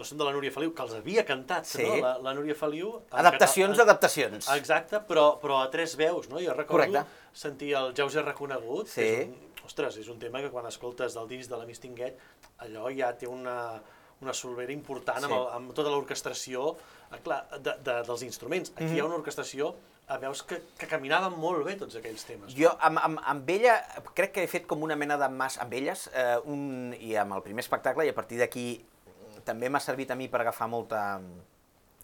no 0.00 0.04
són 0.08 0.16
de 0.18 0.24
la 0.24 0.32
Núria 0.32 0.50
Feliu, 0.50 0.72
que 0.74 0.82
els 0.82 0.94
havia 0.96 1.24
cantat, 1.28 1.66
Sí. 1.68 1.84
no? 1.84 1.96
La, 2.00 2.14
la 2.24 2.32
Núria 2.34 2.54
Feliu... 2.56 2.94
Adaptacions 3.12 3.74
català- 3.76 3.84
d'adaptacions. 3.84 4.48
Exacte, 4.56 5.02
però, 5.06 5.38
però 5.42 5.60
a 5.62 5.68
tres 5.70 5.94
veus, 6.00 6.28
no? 6.32 6.40
Jo 6.40 6.54
recordo 6.56 6.86
Correcte. 6.88 7.04
sentir 7.32 7.74
el 7.76 7.92
Ja 7.94 8.06
us 8.08 8.16
he 8.16 8.22
reconegut, 8.24 8.88
Sí. 8.88 9.00
que 9.02 9.22
és 9.22 9.28
un, 9.28 9.66
ostres, 9.66 9.96
és 10.00 10.08
un 10.08 10.18
tema 10.18 10.40
que 10.40 10.50
quan 10.50 10.66
escoltes 10.66 11.14
del 11.14 11.28
disc 11.28 11.50
de 11.50 11.56
la 11.60 11.66
Mistinguet, 11.68 12.16
allò 12.64 12.88
ja 12.96 13.12
té 13.16 13.28
una, 13.28 13.80
una 14.20 14.32
solvera 14.36 14.72
important 14.72 15.24
amb, 15.24 15.32
Sí. 15.32 15.38
el, 15.38 15.46
amb 15.56 15.72
tota 15.74 15.90
l'orquestració 15.90 16.76
eh, 17.12 17.20
de, 17.58 17.72
de, 17.82 17.94
dels 18.06 18.22
instruments. 18.22 18.72
Aquí 18.74 18.84
Mhm. 18.84 18.94
hi 18.96 19.00
ha 19.00 19.04
una 19.06 19.16
orquestració, 19.16 19.74
eh, 20.08 20.18
veus 20.18 20.42
que, 20.42 20.60
que 20.78 20.86
caminaven 20.86 21.38
molt 21.38 21.64
bé 21.64 21.76
tots 21.76 21.96
aquells 21.96 22.24
temes. 22.24 22.54
Jo 22.54 22.74
amb, 22.80 22.98
amb, 23.02 23.20
amb 23.24 23.48
ella 23.50 23.78
crec 24.14 24.32
que 24.32 24.42
he 24.44 24.46
fet 24.48 24.66
com 24.66 24.82
una 24.82 24.96
mena 24.96 25.16
de 25.16 25.28
mas 25.28 25.58
amb 25.58 25.72
elles 25.72 26.08
eh, 26.14 26.38
un, 26.44 26.94
i 27.00 27.14
amb 27.16 27.32
el 27.38 27.42
primer 27.42 27.60
espectacle 27.64 28.04
i 28.06 28.10
a 28.10 28.14
partir 28.14 28.38
d'aquí 28.38 28.84
mm, 28.84 29.40
també 29.44 29.70
m'ha 29.70 29.80
servit 29.80 30.10
a 30.10 30.14
mi 30.14 30.28
per 30.28 30.40
agafar 30.42 30.68
molta 30.68 31.18
mm, 31.18 31.40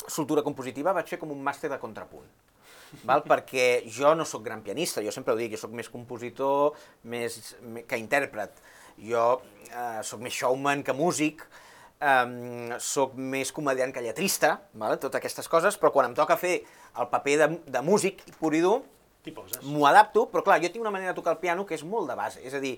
soltura 0.09 0.43
compositiva, 0.43 0.93
vaig 0.93 1.07
fer 1.09 1.19
com 1.19 1.31
un 1.33 1.43
màster 1.43 1.69
de 1.71 1.79
contrapunt. 1.79 2.27
Val? 3.05 3.23
perquè 3.33 3.83
jo 3.91 4.15
no 4.15 4.25
sóc 4.25 4.43
gran 4.45 4.63
pianista, 4.63 5.03
jo 5.03 5.11
sempre 5.13 5.35
ho 5.35 5.37
dic, 5.37 5.51
jo 5.53 5.59
sóc 5.59 5.73
més 5.73 5.89
compositor 5.91 6.73
més, 7.05 7.57
que 7.87 7.99
intèrpret. 7.99 8.53
Jo 8.97 9.43
eh, 9.69 10.01
sóc 10.03 10.21
més 10.21 10.33
showman 10.33 10.83
que 10.87 10.93
músic, 10.97 11.43
um, 12.01 12.75
sóc 12.83 13.15
més 13.17 13.53
comediant 13.53 13.95
que 13.95 14.05
lletrista, 14.05 14.57
vale? 14.75 14.99
totes 15.01 15.21
aquestes 15.21 15.49
coses, 15.49 15.79
però 15.81 15.93
quan 15.95 16.11
em 16.11 16.19
toca 16.19 16.39
fer 16.41 16.59
el 16.97 17.09
paper 17.13 17.39
de, 17.43 17.49
de 17.79 17.83
músic 17.85 18.23
pur 18.41 18.55
i 18.57 18.63
dur, 18.65 18.83
m'ho 19.67 19.87
adapto, 19.89 20.27
però 20.31 20.43
clar, 20.47 20.59
jo 20.63 20.69
tinc 20.71 20.85
una 20.85 20.93
manera 20.95 21.11
de 21.11 21.17
tocar 21.17 21.33
el 21.35 21.41
piano 21.43 21.65
que 21.67 21.75
és 21.75 21.83
molt 21.87 22.07
de 22.11 22.15
base, 22.19 22.41
és 22.47 22.55
a 22.55 22.61
dir, 22.63 22.77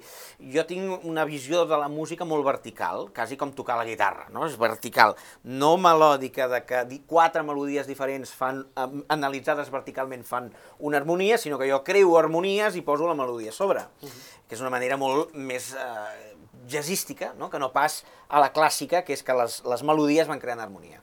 jo 0.54 0.64
tinc 0.68 1.04
una 1.04 1.26
visió 1.28 1.64
de 1.68 1.76
la 1.76 1.90
música 1.92 2.24
molt 2.24 2.46
vertical, 2.46 3.08
quasi 3.14 3.36
com 3.36 3.52
tocar 3.52 3.76
la 3.76 3.84
guitarra, 3.84 4.28
no? 4.32 4.46
És 4.46 4.56
vertical, 4.60 5.16
no 5.44 5.74
melòdica, 5.76 6.48
de 6.48 6.62
que 6.64 6.82
quatre 7.10 7.44
melodies 7.44 7.88
diferents 7.90 8.32
fan, 8.32 8.64
analitzades 9.12 9.68
verticalment 9.74 10.24
fan 10.24 10.48
una 10.78 10.96
harmonia, 10.96 11.38
sinó 11.38 11.58
que 11.58 11.68
jo 11.70 11.82
creo 11.84 12.16
harmonies 12.18 12.76
i 12.76 12.84
poso 12.86 13.08
la 13.08 13.18
melodia 13.18 13.52
a 13.52 13.58
sobre, 13.58 13.84
que 14.00 14.56
és 14.56 14.64
una 14.64 14.72
manera 14.72 14.96
molt 14.96 15.36
més 15.36 15.74
eh, 15.76 16.37
jazzística, 16.68 17.32
no? 17.38 17.48
que 17.50 17.58
no 17.58 17.72
pas 17.72 18.02
a 18.28 18.42
la 18.42 18.52
clàssica, 18.54 19.02
que 19.06 19.16
és 19.16 19.24
que 19.24 19.36
les, 19.36 19.58
les 19.64 19.84
melodies 19.86 20.28
van 20.28 20.40
creant 20.42 20.62
harmonia. 20.62 21.02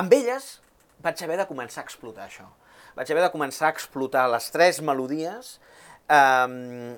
Amb 0.00 0.12
elles 0.16 0.58
vaig 1.04 1.22
haver 1.24 1.38
de 1.40 1.48
començar 1.48 1.82
a 1.82 1.88
explotar 1.88 2.28
això. 2.28 2.46
Vaig 2.94 3.10
haver 3.10 3.24
de 3.26 3.32
començar 3.32 3.68
a 3.70 3.74
explotar 3.74 4.26
les 4.30 4.50
tres 4.54 4.80
melodies 4.84 5.56
eh, 6.08 6.94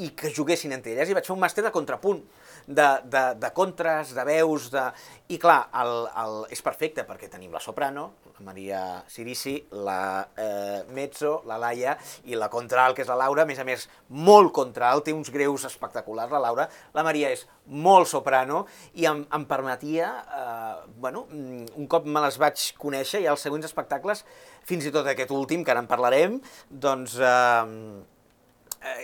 i 0.00 0.10
que 0.16 0.32
juguessin 0.32 0.72
entre 0.76 0.94
elles. 0.94 1.10
I 1.10 1.16
vaig 1.16 1.26
fer 1.28 1.36
un 1.36 1.42
màster 1.42 1.64
de 1.64 1.72
contrapunt, 1.74 2.22
de, 2.66 2.88
de, 3.04 3.22
de 3.40 3.50
contres, 3.56 4.14
de 4.16 4.24
veus, 4.26 4.70
de... 4.72 4.84
I 5.30 5.38
clar, 5.38 5.60
el, 5.78 5.92
el, 6.22 6.36
és 6.54 6.62
perfecte 6.64 7.04
perquè 7.06 7.28
tenim 7.30 7.52
la 7.54 7.62
soprano, 7.62 8.08
la 8.34 8.44
Maria 8.48 8.80
Sirisi, 9.10 9.54
la 9.86 10.26
eh, 10.34 10.82
mezzo, 10.96 11.40
la 11.46 11.58
Laia, 11.60 11.96
i 12.26 12.38
la 12.38 12.50
contralt, 12.50 12.96
que 12.96 13.04
és 13.04 13.10
la 13.10 13.18
Laura, 13.20 13.44
a 13.44 13.48
més 13.48 13.60
a 13.62 13.66
més, 13.68 13.86
molt 14.10 14.52
contralt, 14.56 15.06
té 15.06 15.14
uns 15.14 15.30
greus 15.34 15.66
espectaculars, 15.68 16.32
la 16.32 16.42
Laura. 16.42 16.68
La 16.96 17.04
Maria 17.06 17.30
és 17.34 17.46
molt 17.70 18.10
soprano 18.10 18.64
i 18.98 19.06
em, 19.06 19.24
em 19.36 19.44
permetia, 19.50 20.12
eh, 20.40 20.76
bueno, 20.98 21.26
un 21.30 21.90
cop 21.90 22.06
me 22.06 22.24
les 22.26 22.38
vaig 22.40 22.70
conèixer, 22.80 23.22
i 23.22 23.28
als 23.30 23.46
següents 23.46 23.68
espectacles, 23.68 24.24
fins 24.66 24.86
i 24.86 24.94
tot 24.94 25.06
aquest 25.06 25.30
últim, 25.36 25.62
que 25.64 25.74
ara 25.74 25.84
en 25.84 25.90
parlarem, 25.90 26.40
doncs... 26.70 27.20
Eh, 27.20 28.18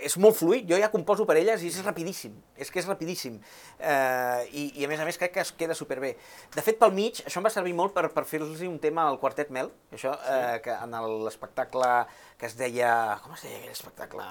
és 0.01 0.15
molt 0.17 0.33
fluid, 0.39 0.65
jo 0.69 0.77
ja 0.81 0.87
composo 0.89 1.25
per 1.29 1.35
elles 1.37 1.61
i 1.61 1.67
és 1.69 1.83
rapidíssim, 1.85 2.33
és 2.57 2.71
que 2.73 2.79
és 2.81 2.87
rapidíssim. 2.89 3.35
Eh, 3.77 4.47
i, 4.51 4.63
I 4.81 4.85
a 4.85 4.89
més 4.89 4.99
a 4.99 5.05
més 5.05 5.19
crec 5.21 5.35
que 5.35 5.43
es 5.43 5.51
queda 5.53 5.75
superbé. 5.77 6.15
De 6.55 6.63
fet, 6.65 6.79
pel 6.81 6.95
mig, 6.97 7.19
això 7.27 7.37
em 7.37 7.45
va 7.45 7.51
servir 7.53 7.75
molt 7.77 7.93
per, 7.93 8.07
per 8.15 8.23
fer-los 8.25 8.63
un 8.65 8.79
tema 8.81 9.05
al 9.07 9.19
Quartet 9.21 9.51
Mel, 9.53 9.69
això, 9.93 10.15
eh, 10.33 10.57
que 10.65 10.73
en 10.73 10.97
l'espectacle 11.25 11.91
que 12.39 12.49
es 12.49 12.57
deia... 12.57 13.19
Com 13.23 13.35
es 13.37 13.45
deia 13.45 13.59
aquell 13.61 13.75
espectacle 13.75 14.25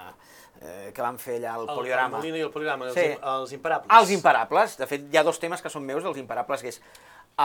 eh, 0.62 0.90
que 0.94 1.02
vam 1.04 1.18
fer 1.22 1.38
allà 1.38 1.54
al 1.54 1.68
El, 1.68 1.74
Poliorama? 1.76 2.16
el 2.16 2.24
Molina 2.24 2.42
i 2.42 2.46
el 2.48 2.52
Poliorama, 2.54 2.90
Sí. 2.90 3.06
els, 3.12 3.22
els 3.36 3.54
imparables. 3.60 3.94
Els 4.00 4.10
imparables. 4.18 4.76
De 4.82 4.90
fet, 4.90 5.06
hi 5.12 5.20
ha 5.20 5.24
dos 5.26 5.38
temes 5.42 5.62
que 5.62 5.70
són 5.70 5.86
meus, 5.86 6.04
els 6.04 6.18
imparables, 6.18 6.62
que 6.66 6.74
és 6.74 6.82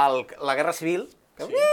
el, 0.01 0.25
la 0.41 0.57
Guerra 0.57 0.73
Civil, 0.73 1.05
que, 1.37 1.45
Sí. 1.45 1.63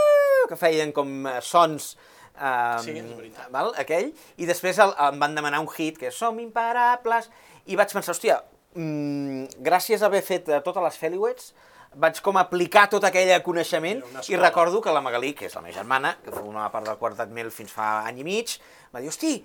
que 0.53 0.57
feien 0.61 0.93
com 0.93 1.25
eh, 1.27 1.39
sons 1.41 1.95
eh, 2.39 2.79
Sí, 2.85 2.97
és 2.99 3.11
veritat. 3.17 3.51
val, 3.55 3.73
aquell, 3.79 4.13
i 4.37 4.47
després 4.47 4.79
el, 4.79 4.95
em 5.09 5.19
van 5.21 5.35
demanar 5.35 5.61
un 5.61 5.69
hit, 5.77 5.99
que 5.99 6.09
és 6.09 6.15
Som 6.15 6.39
imparables, 6.41 7.31
i 7.67 7.77
vaig 7.77 7.93
pensar, 7.93 8.15
hòstia, 8.15 8.43
mm, 8.75 9.61
gràcies 9.65 10.03
a 10.03 10.07
haver 10.07 10.23
fet 10.23 10.49
eh, 10.49 10.61
totes 10.65 10.83
les 10.83 10.97
Feliwets, 10.97 11.53
vaig 11.97 12.21
com 12.21 12.37
aplicar 12.37 12.89
tot 12.93 13.05
aquell 13.05 13.31
coneixement, 13.43 14.03
i 14.29 14.37
recordo 14.37 14.81
que 14.85 14.93
la 14.93 15.01
Magalí, 15.01 15.35
que 15.35 15.47
és 15.47 15.55
la 15.55 15.63
meva 15.65 15.75
germana, 15.75 16.17
que 16.25 16.31
formava 16.31 16.71
part 16.71 16.87
del 16.87 16.99
Quartet 17.01 17.31
Mil 17.31 17.51
fins 17.51 17.73
fa 17.73 18.05
any 18.07 18.21
i 18.21 18.25
mig, 18.25 18.59
va 18.93 19.01
dir, 19.01 19.09
hosti, 19.09 19.39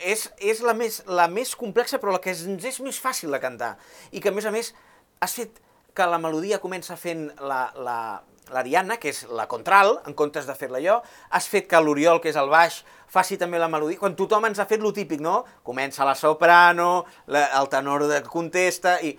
és, 0.00 0.30
és 0.40 0.62
la, 0.64 0.72
més, 0.74 1.02
la 1.06 1.28
més 1.28 1.54
complexa, 1.56 2.00
però 2.00 2.14
la 2.14 2.20
que 2.24 2.32
ens 2.32 2.64
és 2.64 2.80
més 2.80 2.98
fàcil 3.00 3.30
de 3.30 3.40
cantar. 3.42 3.74
I 4.10 4.20
que, 4.20 4.32
a 4.32 4.32
més 4.32 4.46
a 4.48 4.52
més, 4.54 4.72
has 5.20 5.34
fet 5.36 5.60
que 5.94 6.06
la 6.08 6.18
melodia 6.22 6.60
comença 6.62 6.96
fent 6.96 7.26
la, 7.40 7.66
la, 7.76 7.98
la 8.50 8.62
Diana, 8.66 8.96
que 8.98 9.12
és 9.12 9.24
la 9.30 9.46
contral, 9.46 9.98
en 10.06 10.14
comptes 10.18 10.46
de 10.48 10.54
fer-la 10.58 10.80
jo, 10.82 10.96
has 11.30 11.46
fet 11.48 11.68
que 11.70 11.80
l'Oriol, 11.80 12.20
que 12.20 12.32
és 12.32 12.36
el 12.40 12.48
baix, 12.50 12.80
faci 13.10 13.36
també 13.38 13.58
la 13.58 13.68
melodia, 13.70 13.98
quan 14.00 14.16
tothom 14.18 14.46
ens 14.48 14.58
ha 14.58 14.66
fet 14.70 14.82
lo 14.82 14.92
típic, 14.96 15.20
no? 15.22 15.44
Comença 15.66 16.04
la 16.06 16.14
soprano, 16.18 17.04
la, 17.26 17.44
el 17.60 17.68
tenor 17.68 18.06
de 18.10 18.22
contesta, 18.26 18.98
i... 19.02 19.16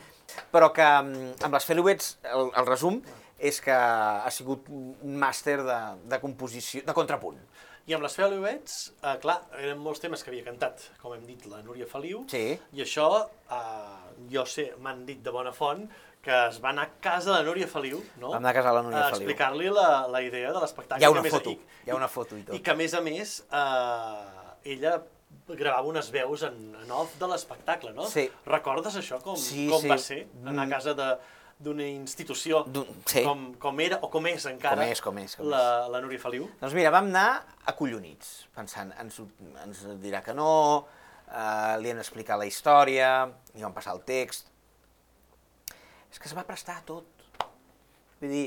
però 0.51 0.71
que 0.71 0.85
mm, 0.85 1.41
amb 1.43 1.53
les 1.57 1.65
Feliwets, 1.67 2.13
el, 2.31 2.51
el 2.55 2.67
resum, 2.67 3.01
és 3.41 3.57
que 3.63 3.73
ha 3.73 4.29
sigut 4.31 4.67
un 4.69 5.15
màster 5.19 5.57
de, 5.65 5.79
de 6.11 6.19
composició, 6.21 6.83
de 6.85 6.93
contrapunt. 6.93 7.39
I 7.89 7.95
amb 7.97 8.05
les 8.05 8.13
Feliuets, 8.15 8.75
eh, 9.01 9.15
clar, 9.23 9.39
eren 9.57 9.79
molts 9.81 9.99
temes 10.03 10.21
que 10.23 10.29
havia 10.29 10.45
cantat, 10.45 10.83
com 11.01 11.15
hem 11.15 11.23
dit, 11.25 11.47
la 11.49 11.63
Núria 11.65 11.87
Feliu, 11.89 12.21
Sí. 12.29 12.59
i 12.77 12.83
això, 12.83 13.07
eh, 13.49 14.27
jo 14.31 14.45
sé, 14.45 14.67
m'han 14.79 15.01
dit 15.07 15.19
de 15.25 15.33
bona 15.33 15.51
font, 15.51 15.87
que 16.21 16.35
es 16.47 16.59
va 16.63 16.69
anar 16.69 16.83
a 16.83 16.91
casa 17.01 17.31
de 17.31 17.37
la 17.39 17.43
Núria 17.43 17.67
Feliu, 17.67 18.03
no? 18.21 18.29
Vam 18.29 18.37
anar 18.43 18.51
a 18.51 18.53
casa 18.59 18.69
de 18.69 18.75
la 18.75 18.81
Núria 18.83 18.99
a 18.99 19.09
Feliu. 19.09 19.23
explicar-li 19.27 19.69
la, 19.73 20.07
la 20.07 20.21
idea 20.21 20.51
de 20.53 20.59
l'espectacle. 20.61 21.01
Hi 21.01 21.05
ha 21.05 21.09
que 21.09 21.11
una 21.17 21.19
a 21.19 21.23
més- 21.23 21.33
foto, 21.33 21.49
i- 21.49 21.61
hi 21.85 21.89
ha 21.89 21.95
una 21.95 22.07
foto 22.07 22.37
i 22.37 22.43
tot. 22.43 22.55
I 22.55 22.59
que, 22.61 22.71
a 22.71 22.75
més 22.75 22.93
a 22.93 23.01
més, 23.01 23.39
eh, 23.51 24.71
ella 24.75 25.01
gravava 25.47 25.87
unes 25.87 26.11
veus 26.13 26.43
en, 26.43 26.75
en 26.83 26.91
off 26.91 27.15
de 27.19 27.27
l'espectacle, 27.27 27.93
no? 27.93 28.05
Sí. 28.05 28.29
Recordes 28.45 28.95
això, 28.99 29.21
com, 29.23 29.35
Sí, 29.35 29.67
com 29.71 29.81
sí. 29.81 29.87
va 29.89 29.97
ser 29.97 30.27
anar 30.45 30.63
a 30.63 30.65
Mm. 30.67 30.69
casa 30.69 30.93
de 30.93 31.17
d'una 31.61 31.85
institució 31.85 32.63
sí. 33.05 33.21
com, 33.23 33.53
com 33.61 33.79
era 33.79 33.99
o 34.01 34.09
com 34.09 34.25
és 34.25 34.45
encara 34.49 34.75
Com 34.81 34.83
és, 34.91 35.01
com 35.01 35.17
és, 35.19 35.35
com 35.35 35.45
la, 35.47 35.87
la 35.93 35.99
Núria 36.01 36.17
Feliu? 36.19 36.47
Doncs 36.59 36.73
mira, 36.73 36.89
vam 36.89 37.05
anar 37.05 37.45
acollonits, 37.69 38.47
pensant, 38.55 38.91
ens, 38.99 39.19
ens 39.63 39.83
dirà 40.01 40.23
que 40.25 40.33
no, 40.33 40.87
eh, 41.29 41.75
li 41.79 41.89
hem 41.91 41.97
d'explicar 41.97 42.37
la 42.41 42.47
història, 42.49 43.27
li 43.53 43.61
vam 43.61 43.73
passar 43.73 43.93
el 43.93 44.01
text... 44.01 44.47
És 46.11 46.19
que 46.19 46.29
es 46.29 46.35
va 46.37 46.45
prestar 46.47 46.77
a 46.79 46.85
tot. 46.85 47.25
Vull 48.21 48.31
dir, 48.31 48.45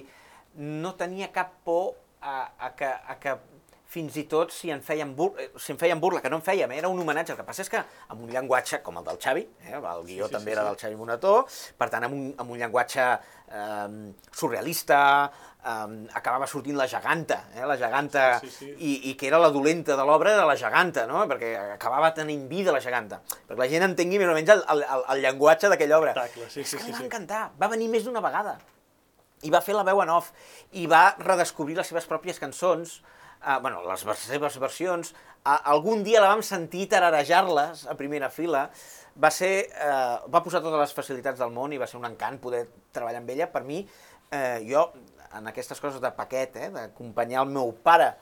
no 0.54 0.94
tenia 1.00 1.32
cap 1.34 1.56
por 1.66 1.94
a, 2.20 2.36
a, 2.58 2.70
que, 2.76 2.88
a 2.88 3.16
que 3.20 3.36
fins 3.94 4.16
i 4.18 4.24
tot 4.30 4.52
si 4.54 4.72
en 4.74 4.82
feien, 4.82 5.12
bur 5.16 5.32
eh, 5.38 5.50
si 5.60 5.74
en 5.74 5.78
feien 5.78 6.00
burla, 6.02 6.22
que 6.22 6.30
no 6.32 6.40
en 6.40 6.44
fèiem, 6.44 6.72
eh, 6.72 6.80
era 6.82 6.90
un 6.90 7.00
homenatge. 7.00 7.34
El 7.34 7.40
que 7.40 7.46
passa 7.46 7.62
és 7.64 7.70
que 7.70 7.80
amb 7.80 8.24
un 8.24 8.32
llenguatge 8.32 8.80
com 8.86 8.98
el 8.98 9.06
del 9.06 9.20
Xavi, 9.22 9.44
eh, 9.68 9.76
el 9.76 10.04
guió 10.08 10.28
sí, 10.28 10.34
també 10.34 10.50
sí, 10.50 10.56
era 10.56 10.64
sí. 10.64 10.70
del 10.70 10.80
Xavi 10.82 10.98
Monató, 11.00 11.34
per 11.78 11.90
tant, 11.92 12.08
amb 12.08 12.16
un, 12.18 12.26
amb 12.42 12.54
un 12.54 12.60
llenguatge 12.60 13.06
eh, 13.52 14.12
surrealista, 14.32 15.30
eh, 15.64 16.08
acabava 16.14 16.46
sortint 16.46 16.76
la 16.76 16.86
geganta, 16.88 17.44
eh, 17.54 17.64
la 17.66 17.76
geganta, 17.76 18.40
Sí, 18.40 18.50
sí, 18.50 18.66
sí. 18.66 18.74
I, 18.78 18.92
i 19.10 19.14
que 19.18 19.28
era 19.28 19.38
la 19.38 19.50
dolenta 19.54 19.96
de 19.96 20.04
l'obra 20.04 20.36
de 20.36 20.44
la 20.46 20.56
geganta, 20.56 21.06
no? 21.10 21.24
perquè 21.30 21.54
acabava 21.76 22.12
tenint 22.16 22.46
vida 22.50 22.74
la 22.74 22.82
geganta, 22.84 23.20
perquè 23.48 23.60
la 23.60 23.70
gent 23.70 23.88
entengui 23.90 24.20
més 24.20 24.30
o 24.30 24.36
menys 24.36 24.54
el, 24.56 24.64
el, 24.74 24.84
el, 24.84 25.08
el 25.16 25.26
llenguatge 25.26 25.72
d'aquella 25.72 25.98
obra. 25.98 26.14
Espectacle, 26.14 26.50
sí, 26.50 26.64
sí, 26.64 26.76
que 26.76 26.82
sí, 26.82 26.90
li 26.90 26.96
va 26.96 27.02
sí. 27.02 27.08
encantar, 27.08 27.42
va 27.60 27.72
venir 27.72 27.90
més 27.92 28.06
d'una 28.06 28.24
vegada, 28.24 28.58
i 29.44 29.52
va 29.52 29.60
fer 29.64 29.76
la 29.76 29.84
veu 29.86 30.00
en 30.04 30.12
off, 30.14 30.32
i 30.72 30.88
va 30.90 31.10
redescobrir 31.20 31.76
les 31.76 31.92
seves 31.92 32.08
pròpies 32.08 32.40
cançons, 32.40 33.00
eh, 33.44 33.58
bueno, 33.60 33.82
les 33.88 34.04
seves 34.24 34.58
versions, 34.60 35.14
a, 35.44 35.58
algun 35.74 36.04
dia 36.04 36.22
la 36.24 36.30
vam 36.32 36.42
sentir 36.42 36.86
tararejar-les 36.92 37.86
a 37.90 37.96
primera 37.98 38.30
fila, 38.32 38.70
va 39.16 39.30
ser, 39.30 39.52
eh, 39.70 40.16
va 40.28 40.42
posar 40.42 40.62
totes 40.62 40.80
les 40.80 40.94
facilitats 40.96 41.38
del 41.38 41.52
món 41.54 41.72
i 41.72 41.78
va 41.78 41.86
ser 41.86 41.98
un 42.00 42.06
encant 42.08 42.38
poder 42.42 42.64
treballar 42.92 43.22
amb 43.22 43.30
ella. 43.30 43.50
Per 43.52 43.62
mi, 43.64 43.84
eh, 44.30 44.60
jo, 44.68 44.88
en 45.34 45.46
aquestes 45.50 45.80
coses 45.80 46.00
de 46.00 46.10
paquet, 46.14 46.56
eh, 46.56 46.70
d'acompanyar 46.70 47.42
el 47.42 47.52
meu 47.54 47.72
pare, 47.82 48.14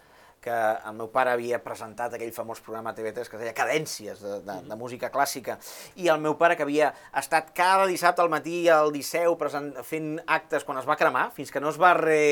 que 0.42 0.52
el 0.52 0.96
meu 0.98 1.06
pare 1.14 1.30
havia 1.30 1.60
presentat 1.62 2.16
aquell 2.16 2.32
famós 2.34 2.60
programa 2.64 2.90
a 2.90 2.96
TV3 2.96 3.30
que 3.30 3.38
es 3.38 3.42
deia 3.44 3.54
Cadències, 3.54 4.18
de, 4.18 4.40
de, 4.42 4.56
de 4.66 4.78
música 4.78 5.10
clàssica, 5.14 5.54
i 6.02 6.08
el 6.10 6.18
meu 6.20 6.34
pare 6.40 6.56
que 6.58 6.66
havia 6.66 6.90
estat 7.18 7.52
cada 7.54 7.86
dissabte 7.86 8.24
al 8.24 8.30
matí 8.32 8.66
al 8.68 8.90
Liceu 8.92 9.36
present, 9.38 9.70
fent 9.86 10.16
actes 10.26 10.66
quan 10.66 10.80
es 10.82 10.88
va 10.88 10.98
cremar, 10.98 11.28
fins 11.36 11.54
que 11.54 11.62
no 11.62 11.70
es 11.70 11.78
va 11.80 11.94
re... 11.98 12.22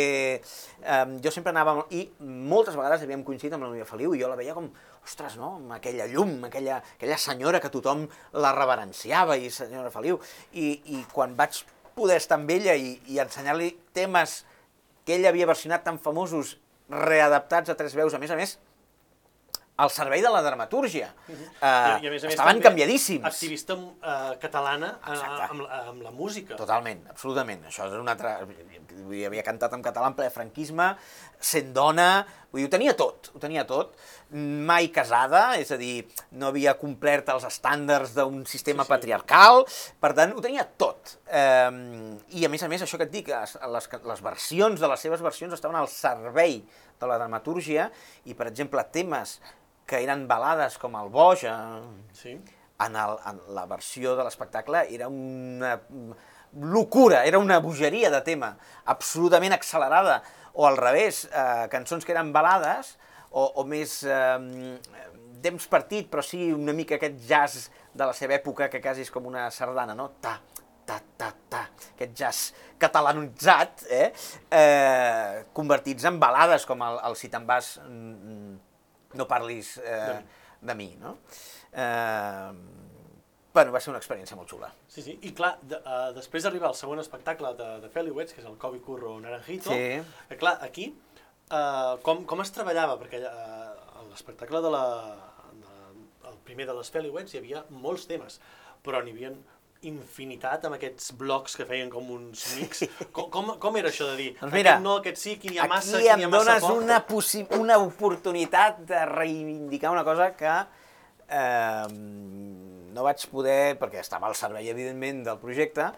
Eh, 0.82 1.04
jo 1.22 1.30
sempre 1.30 1.54
anava... 1.54 1.76
I 1.94 2.08
moltes 2.50 2.74
vegades 2.74 3.04
havíem 3.06 3.22
coincidit 3.26 3.54
amb 3.54 3.68
la 3.68 3.70
Núria 3.70 3.86
Feliu 3.88 4.16
i 4.16 4.22
jo 4.22 4.30
la 4.30 4.38
veia 4.40 4.56
com, 4.58 4.66
ostres, 5.06 5.38
no?, 5.38 5.54
amb 5.60 5.76
aquella 5.78 6.08
llum, 6.10 6.40
aquella, 6.50 6.80
aquella 6.96 7.18
senyora 7.18 7.60
que 7.62 7.70
tothom 7.70 8.08
la 8.42 8.50
reverenciava, 8.56 9.38
i 9.38 9.52
senyora 9.54 9.94
Feliu, 9.94 10.18
i, 10.50 10.72
i 10.98 11.04
quan 11.14 11.38
vaig 11.38 11.62
poder 11.94 12.18
estar 12.18 12.40
amb 12.40 12.50
ella 12.50 12.74
i, 12.74 12.96
i 13.12 13.22
ensenyar-li 13.22 13.70
temes 13.94 14.40
que 15.06 15.14
ell 15.14 15.30
havia 15.30 15.48
versionat 15.48 15.86
tan 15.86 15.98
famosos 16.02 16.56
readaptats 16.90 17.70
a 17.70 17.76
tres 17.78 17.94
veus, 17.94 18.14
a 18.14 18.20
més 18.22 18.30
a 18.30 18.38
més, 18.38 18.56
al 19.80 19.90
servei 19.94 20.20
de 20.24 20.30
la 20.32 20.42
dramatúrgia. 20.44 21.08
Uh, 21.28 21.36
I, 21.64 22.04
i 22.04 22.08
a 22.08 22.12
més 22.12 22.24
a 22.24 22.28
més 22.28 22.34
estaven 22.34 22.60
canviadíssims. 22.64 23.24
Activista 23.30 23.76
eh, 23.78 24.34
catalana 24.42 24.90
eh, 24.98 25.14
Exacte. 25.14 25.46
amb, 25.50 25.64
amb 25.92 26.02
la 26.04 26.12
música. 26.12 26.58
Totalment, 26.60 27.06
absolutament. 27.12 27.64
Això 27.70 27.88
és 27.88 27.96
una 28.00 28.12
altra... 28.16 28.36
Vull 29.00 29.14
dir, 29.16 29.24
havia 29.28 29.42
cantat 29.46 29.72
en 29.76 29.82
català 29.82 30.10
en 30.10 30.16
ple 30.18 30.28
franquisme, 30.34 30.90
sent 31.40 31.70
dona... 31.76 32.10
Vull 32.50 32.64
dir, 32.64 32.66
ho 32.66 32.72
tenia 32.72 32.92
tot, 32.98 33.28
ho 33.34 33.38
tenia 33.42 33.62
tot. 33.68 33.92
Mai 34.34 34.88
casada, 34.94 35.44
és 35.62 35.70
a 35.70 35.78
dir, 35.78 36.02
no 36.38 36.48
havia 36.50 36.74
complert 36.78 37.28
els 37.32 37.46
estàndards 37.46 38.12
d'un 38.16 38.40
sistema 38.50 38.82
Sí, 38.82 38.88
sí. 38.88 38.92
patriarcal, 38.96 39.62
per 40.02 40.10
tant, 40.18 40.34
ho 40.34 40.42
tenia 40.44 40.64
tot. 40.78 41.14
Eh, 41.30 42.18
I 42.40 42.44
a 42.46 42.50
més 42.52 42.66
a 42.66 42.70
més, 42.72 42.82
això 42.84 42.98
que 42.98 43.06
et 43.06 43.14
dic, 43.14 43.30
es- 43.38 43.56
les, 43.70 43.88
les 44.12 44.22
versions 44.26 44.82
de 44.82 44.90
les 44.90 45.06
seves 45.06 45.22
versions 45.22 45.54
estaven 45.56 45.78
al 45.78 45.88
servei 45.90 46.58
de 47.00 47.08
la 47.08 47.16
dramatúrgia 47.22 47.86
i, 48.28 48.34
per 48.36 48.50
exemple, 48.50 48.82
temes 48.92 49.38
que 49.90 49.98
eren 50.04 50.28
balades 50.30 50.78
com 50.78 50.94
el 51.00 51.10
Boja, 51.10 51.82
Sí. 52.14 52.38
en, 52.80 52.96
el, 52.96 53.16
en 53.26 53.40
la 53.54 53.66
versió 53.66 54.14
de 54.16 54.24
l'espectacle 54.24 54.86
era 54.94 55.08
una 55.08 55.80
locura, 56.54 57.24
era 57.24 57.38
una 57.38 57.58
bogeria 57.58 58.10
de 58.10 58.20
tema, 58.22 58.56
absolutament 58.84 59.52
accelerada, 59.52 60.22
o 60.54 60.66
al 60.66 60.76
revés, 60.76 61.26
eh, 61.30 61.66
cançons 61.70 62.04
que 62.04 62.14
eren 62.14 62.32
balades, 62.32 62.96
o, 63.30 63.44
o 63.62 63.64
més 63.66 64.00
eh, 64.02 64.78
temps 65.42 65.66
partit, 65.70 66.08
però 66.10 66.24
sí 66.26 66.50
una 66.52 66.74
mica 66.76 66.96
aquest 66.98 67.20
jazz 67.26 67.68
de 67.94 68.06
la 68.06 68.14
seva 68.16 68.36
època, 68.38 68.70
que 68.70 68.82
quasi 68.82 69.06
és 69.06 69.12
com 69.14 69.26
una 69.30 69.48
sardana, 69.54 69.94
no? 69.94 70.10
Ta, 70.22 70.38
ta, 70.86 70.98
ta, 71.18 71.30
ta, 71.50 71.66
aquest 71.94 72.16
jazz 72.18 72.50
catalanitzat, 72.80 73.86
eh? 73.90 74.10
eh 74.50 75.46
convertits 75.54 76.08
en 76.10 76.18
balades, 76.22 76.66
com 76.66 76.82
el, 76.82 76.98
el 77.06 77.16
Si 77.20 77.30
te'n 77.30 77.46
vas, 77.46 77.76
no 79.18 79.26
parlis 79.30 79.76
eh, 79.82 80.20
de 80.60 80.74
mi, 80.74 80.92
no? 81.00 81.16
Eh, 81.72 82.52
bueno, 83.52 83.72
va 83.74 83.80
ser 83.82 83.90
una 83.90 83.98
experiència 83.98 84.36
molt 84.38 84.50
xula. 84.52 84.68
Sí, 84.86 85.02
sí, 85.02 85.16
i 85.26 85.32
clar, 85.34 85.56
de, 85.66 85.80
uh, 85.82 86.10
després 86.14 86.44
d'arribar 86.46 86.68
al 86.70 86.76
segon 86.78 87.02
espectacle 87.02 87.50
de, 87.58 87.68
de 87.82 87.88
Feliwets, 87.90 88.34
que 88.34 88.42
és 88.44 88.46
el 88.46 88.54
Kobe 88.62 88.78
Curro 88.84 89.16
Naranjito, 89.22 89.74
sí. 89.74 89.98
que 90.28 90.38
clar, 90.38 90.54
aquí, 90.62 90.86
uh, 91.50 91.96
com, 92.06 92.22
com 92.30 92.44
es 92.44 92.54
treballava? 92.54 92.94
Perquè 93.00 93.22
uh, 93.26 94.04
l'espectacle 94.12 94.62
de 94.62 94.70
la... 94.76 94.84
De, 95.64 95.78
el 96.30 96.38
primer 96.46 96.68
de 96.68 96.76
les 96.78 96.92
Feliwets 96.94 97.34
hi 97.34 97.40
havia 97.40 97.64
molts 97.74 98.06
temes, 98.10 98.38
però 98.86 99.02
n'hi 99.02 99.16
havia 99.16 99.32
infinitat 99.88 100.64
amb 100.68 100.76
aquests 100.76 101.14
blocs 101.16 101.54
que 101.56 101.64
feien 101.68 101.88
com 101.92 102.10
uns 102.12 102.42
mix. 102.58 102.82
Com, 103.16 103.30
com, 103.32 103.54
com 103.62 103.78
era 103.80 103.88
això 103.88 104.10
de 104.10 104.16
dir, 104.18 104.28
doncs 104.36 104.52
mira, 104.52 104.74
aquest 104.74 104.84
no, 104.84 104.96
aquest 105.00 105.20
sí, 105.22 105.36
quin 105.40 105.56
hi 105.56 105.60
ha 105.62 105.68
massa, 105.70 105.96
quin 105.96 106.06
hi 106.06 106.10
ha 106.12 106.16
massa 106.28 106.58
poc? 106.60 106.68
Aquí 106.68 106.68
dones 106.68 107.34
una, 107.40 107.60
una 107.60 107.78
oportunitat 107.80 108.82
de 108.90 109.00
reivindicar 109.08 109.92
una 109.94 110.04
cosa 110.04 110.30
que 110.36 110.52
eh, 111.30 111.86
no 111.90 113.06
vaig 113.06 113.26
poder, 113.32 113.78
perquè 113.80 114.02
estava 114.02 114.28
al 114.28 114.36
servei, 114.38 114.68
evidentment, 114.70 115.24
del 115.26 115.40
projecte, 115.42 115.90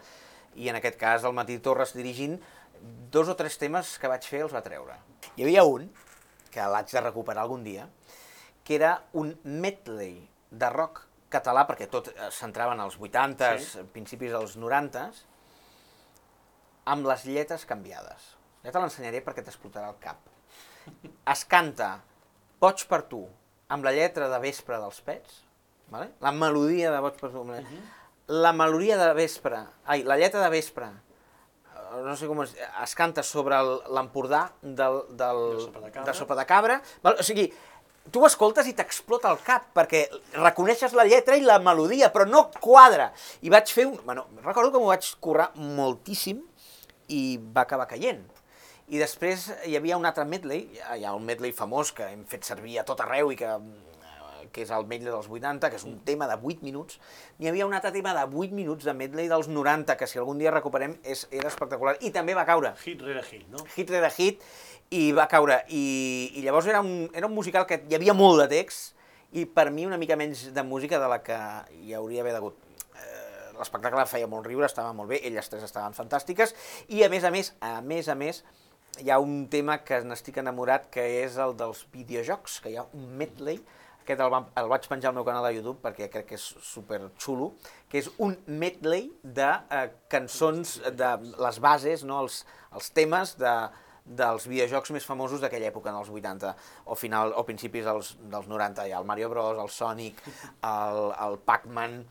i 0.55 0.69
en 0.69 0.79
aquest 0.79 0.99
cas 1.01 1.25
el 1.27 1.35
Matí 1.35 1.57
Torres 1.63 1.95
dirigint, 1.97 2.37
dos 3.11 3.29
o 3.31 3.35
tres 3.39 3.57
temes 3.59 3.97
que 3.99 4.11
vaig 4.11 4.25
fer 4.27 4.43
els 4.45 4.53
va 4.55 4.63
treure. 4.65 4.97
Hi 5.35 5.45
havia 5.45 5.63
un, 5.67 5.89
que 6.53 6.67
l'haig 6.69 6.91
de 6.93 7.01
recuperar 7.01 7.43
algun 7.43 7.63
dia, 7.65 7.87
que 8.63 8.77
era 8.77 8.95
un 9.19 9.33
medley 9.43 10.21
de 10.51 10.69
rock 10.69 11.03
català, 11.33 11.65
perquè 11.69 11.89
tot 11.91 12.11
es 12.13 12.39
centrava 12.39 12.77
en 12.77 12.83
els 12.85 12.99
80s, 13.01 13.69
sí. 13.73 13.85
principis 13.95 14.31
dels 14.35 14.55
90s, 14.61 15.25
amb 16.93 17.07
les 17.09 17.25
lletres 17.27 17.65
canviades. 17.65 18.33
Ja 18.63 18.71
te 18.71 18.79
l'ensenyaré 18.79 19.23
perquè 19.23 19.43
t'explotarà 19.43 19.89
el 19.91 19.99
cap. 20.03 20.19
Es 21.33 21.43
canta 21.49 21.95
Boig 22.63 22.85
per 22.87 23.01
tu, 23.11 23.25
amb 23.75 23.83
la 23.83 23.91
lletra 23.91 24.29
de 24.31 24.37
Vespre 24.39 24.77
dels 24.79 25.01
Pets, 25.03 25.41
vale? 25.91 26.13
la 26.23 26.31
melodia 26.31 26.93
de 26.93 26.99
Boig 27.03 27.17
per 27.19 27.31
tu, 27.31 27.41
uh 27.41 27.57
-huh. 27.59 27.81
la 28.27 28.53
melodia 28.53 28.97
de 28.97 29.13
Vespre, 29.13 29.65
ai, 29.85 30.03
la 30.03 30.15
lletra 30.17 30.41
de 30.41 30.49
Vespre, 30.49 30.85
eh, 30.85 32.01
no 32.05 32.15
sé 32.15 32.27
com 32.27 32.41
es, 32.43 32.55
es 32.83 32.95
canta 32.95 33.23
sobre 33.23 33.55
l'Empordà 33.95 34.53
del, 34.61 35.03
del, 35.09 35.41
de 35.55 35.61
sopa 35.61 35.79
de 35.79 35.91
cabra, 35.91 36.11
de 36.11 36.13
sopa 36.13 36.35
de 36.35 36.45
cabra 36.45 36.81
val? 37.01 37.15
o 37.19 37.23
sigui, 37.23 37.53
tu 38.11 38.21
ho 38.21 38.27
escoltes 38.27 38.67
i 38.67 38.75
t'explota 38.77 39.31
el 39.31 39.39
cap, 39.45 39.69
perquè 39.75 40.03
reconeixes 40.35 40.95
la 40.97 41.05
lletra 41.07 41.37
i 41.39 41.45
la 41.45 41.59
melodia, 41.63 42.11
però 42.13 42.27
no 42.29 42.45
quadra. 42.59 43.11
I 43.41 43.53
vaig 43.53 43.71
fer 43.71 43.87
un... 43.89 43.97
Bueno, 44.03 44.27
recordo 44.43 44.73
que 44.73 44.81
m'ho 44.81 44.91
vaig 44.91 45.07
currar 45.23 45.51
moltíssim 45.55 46.43
i 47.13 47.23
va 47.55 47.63
acabar 47.67 47.87
caient. 47.89 48.25
I 48.93 48.99
després 48.99 49.47
hi 49.69 49.77
havia 49.79 49.97
un 49.97 50.05
altre 50.05 50.25
medley, 50.27 50.67
hi 50.75 51.07
ha 51.07 51.15
un 51.15 51.23
medley 51.25 51.55
famós 51.55 51.93
que 51.95 52.09
hem 52.11 52.27
fet 52.29 52.43
servir 52.45 52.77
a 52.79 52.87
tot 52.87 52.99
arreu 53.05 53.31
i 53.31 53.39
que 53.39 53.55
que 54.53 54.63
és 54.63 54.71
el 54.71 54.85
medley 54.87 55.11
dels 55.11 55.27
80, 55.27 55.69
que 55.71 55.79
és 55.79 55.85
un 55.89 55.97
tema 56.05 56.27
de 56.29 56.37
8 56.37 56.63
minuts. 56.63 56.99
N'hi 57.41 57.49
havia 57.49 57.65
un 57.67 57.73
altre 57.73 57.91
tema 57.95 58.13
de 58.15 58.23
8 58.23 58.53
minuts 58.55 58.85
de 58.85 58.93
medley 58.95 59.27
dels 59.31 59.49
90, 59.49 59.97
que 59.97 60.07
si 60.07 60.21
algun 60.21 60.39
dia 60.39 60.53
recuperem 60.53 60.95
és, 61.01 61.25
era 61.31 61.49
espectacular. 61.49 61.97
I 62.05 62.13
també 62.15 62.37
va 62.37 62.45
caure. 62.47 62.75
Hit 62.85 63.01
rere 63.03 63.25
hit, 63.25 63.47
no? 63.51 63.65
Hit 63.75 63.91
rere 63.91 64.11
hit, 64.13 64.45
i 64.91 65.11
va 65.15 65.27
caure. 65.31 65.61
I, 65.69 66.33
i 66.35 66.43
llavors 66.45 66.67
era 66.67 66.81
un, 66.81 67.09
era 67.13 67.27
un 67.27 67.35
musical 67.35 67.67
que 67.69 67.81
hi 67.89 67.95
havia 67.95 68.15
molt 68.17 68.43
de 68.43 68.49
text, 68.57 68.93
i 69.33 69.45
per 69.49 69.69
mi 69.73 69.87
una 69.87 69.97
mica 69.97 70.17
menys 70.19 70.45
de 70.53 70.63
música 70.63 70.99
de 71.01 71.09
la 71.09 71.21
que 71.25 71.37
hi 71.81 71.95
hauria 71.97 72.21
d'haver 72.21 72.35
hagut. 72.37 72.57
Eh, 72.93 73.53
l'espectacle 73.57 74.05
feia 74.09 74.29
molt 74.29 74.45
riure, 74.47 74.67
estava 74.69 74.93
molt 74.93 75.09
bé, 75.09 75.21
elles 75.25 75.49
tres 75.49 75.65
estaven 75.65 75.95
fantàstiques, 75.97 76.53
i 76.93 77.01
a 77.03 77.09
més 77.09 77.25
a 77.25 77.31
més, 77.33 77.53
a 77.61 77.79
més 77.81 78.09
a 78.09 78.17
més, 78.17 78.43
hi 79.01 79.09
ha 79.09 79.17
un 79.21 79.47
tema 79.49 79.79
que 79.81 80.03
n'estic 80.05 80.37
enamorat, 80.37 80.85
que 80.93 81.05
és 81.23 81.39
el 81.41 81.55
dels 81.57 81.81
videojocs, 81.93 82.59
que 82.61 82.73
hi 82.73 82.77
ha 82.77 82.85
un 82.93 83.09
medley, 83.17 83.63
aquest 84.03 84.19
el, 84.19 84.35
el 84.59 84.67
vaig 84.67 84.85
penjar 84.91 85.09
al 85.09 85.15
meu 85.15 85.23
canal 85.23 85.45
de 85.47 85.53
YouTube 85.55 85.79
perquè 85.81 86.09
crec 86.11 86.27
que 86.33 86.37
és 86.37 86.45
super 86.67 86.99
xulo, 87.15 87.53
que 87.89 88.01
és 88.01 88.09
un 88.21 88.35
medley 88.45 89.07
de 89.23 89.47
eh, 89.47 89.87
cançons, 90.11 90.75
de 90.99 91.11
les 91.39 91.59
bases, 91.63 92.03
no, 92.05 92.19
els, 92.25 92.41
els 92.75 92.91
temes 92.93 93.37
de, 93.39 93.53
dels 94.03 94.47
videojocs 94.49 94.91
més 94.95 95.05
famosos 95.07 95.43
d'aquella 95.43 95.69
època, 95.71 95.91
en 95.91 95.99
els 96.01 96.09
80, 96.11 96.51
o 96.91 96.97
final 96.99 97.33
o 97.39 97.45
principis 97.47 97.85
dels, 97.87 98.13
dels 98.31 98.49
90, 98.51 98.87
hi 98.87 98.93
ha 98.93 98.99
el 98.99 99.07
Mario 99.07 99.29
Bros, 99.31 99.59
el 99.63 99.71
Sonic, 99.71 100.19
el, 100.59 101.03
el 101.27 101.39
Pac-Man, 101.47 102.01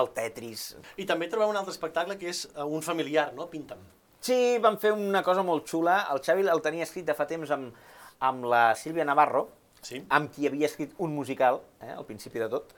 el 0.00 0.12
Tetris... 0.16 0.70
I 0.96 1.06
també 1.08 1.28
trobem 1.28 1.52
un 1.52 1.58
altre 1.60 1.74
espectacle 1.74 2.16
que 2.20 2.30
és 2.32 2.46
eh, 2.54 2.64
un 2.64 2.84
familiar, 2.84 3.30
no? 3.36 3.48
Pinta'm. 3.52 3.82
Sí, 4.22 4.38
van 4.62 4.78
fer 4.78 4.92
una 4.94 5.24
cosa 5.26 5.42
molt 5.42 5.66
xula. 5.68 6.04
El 6.14 6.22
Xavi 6.24 6.46
el 6.48 6.62
tenia 6.64 6.86
escrit 6.86 7.08
de 7.08 7.16
fa 7.18 7.26
temps 7.28 7.50
amb, 7.52 7.74
amb 8.22 8.46
la 8.48 8.68
Sílvia 8.78 9.04
Navarro, 9.04 9.48
sí. 9.82 10.00
amb 10.14 10.30
qui 10.32 10.46
havia 10.48 10.70
escrit 10.70 10.94
un 11.02 11.12
musical, 11.12 11.60
eh, 11.82 11.90
al 11.92 12.06
principi 12.08 12.40
de 12.40 12.48
tot, 12.52 12.72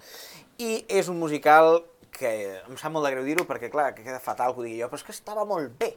i 0.59 0.81
és 0.89 1.11
un 1.13 1.21
musical 1.21 1.83
que 2.15 2.33
em 2.63 2.79
sap 2.79 2.95
molt 2.95 3.07
de 3.07 3.13
greu 3.15 3.27
dir-ho 3.27 3.45
perquè, 3.47 3.71
clar, 3.71 3.91
que 3.95 4.07
queda 4.07 4.23
fatal 4.23 4.55
que 4.55 4.63
ho 4.63 4.67
digui 4.67 4.81
jo, 4.81 4.89
però 4.91 5.01
és 5.01 5.07
que 5.07 5.15
estava 5.15 5.45
molt 5.49 5.75
bé. 5.81 5.95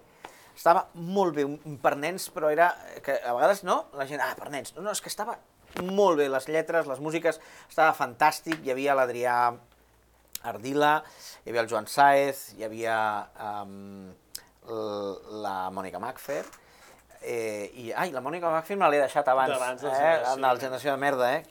Estava 0.57 0.87
molt 0.97 1.37
bé, 1.37 1.45
per 1.83 1.93
nens, 2.01 2.27
però 2.33 2.49
era... 2.51 2.71
que 3.05 3.15
a 3.21 3.35
vegades, 3.37 3.63
no? 3.67 3.83
La 3.97 4.07
gent, 4.09 4.23
ah, 4.25 4.33
per 4.39 4.49
nens. 4.53 4.73
No, 4.75 4.81
no, 4.81 4.91
és 4.95 5.03
que 5.03 5.13
estava 5.13 5.37
molt 5.85 6.17
bé, 6.17 6.27
les 6.33 6.47
lletres, 6.49 6.89
les 6.89 7.01
músiques, 7.03 7.37
estava 7.69 7.93
fantàstic, 7.93 8.63
hi 8.65 8.73
havia 8.73 8.97
l'Adrià 8.97 9.35
Ardila, 10.49 10.93
hi 11.43 11.51
havia 11.51 11.65
el 11.65 11.69
Joan 11.69 11.89
Saez, 11.91 12.47
hi 12.57 12.65
havia 12.65 12.95
um, 13.37 14.07
la 15.45 15.59
Mònica 15.75 16.01
Macfer, 16.01 16.41
Eh, 17.21 17.71
I, 17.73 17.91
ai, 17.97 18.11
la 18.13 18.21
Mònica 18.21 18.49
Macfin 18.53 18.77
me 18.79 18.87
l'he 18.91 18.99
deixat 19.01 19.27
abans, 19.31 19.55
abans 19.55 19.81
de 19.81 19.89
eh, 19.89 20.11
en 20.35 20.43
la 20.43 20.53
generació 20.55 20.93
de 20.93 21.01
merda, 21.01 21.31
eh? 21.33 21.41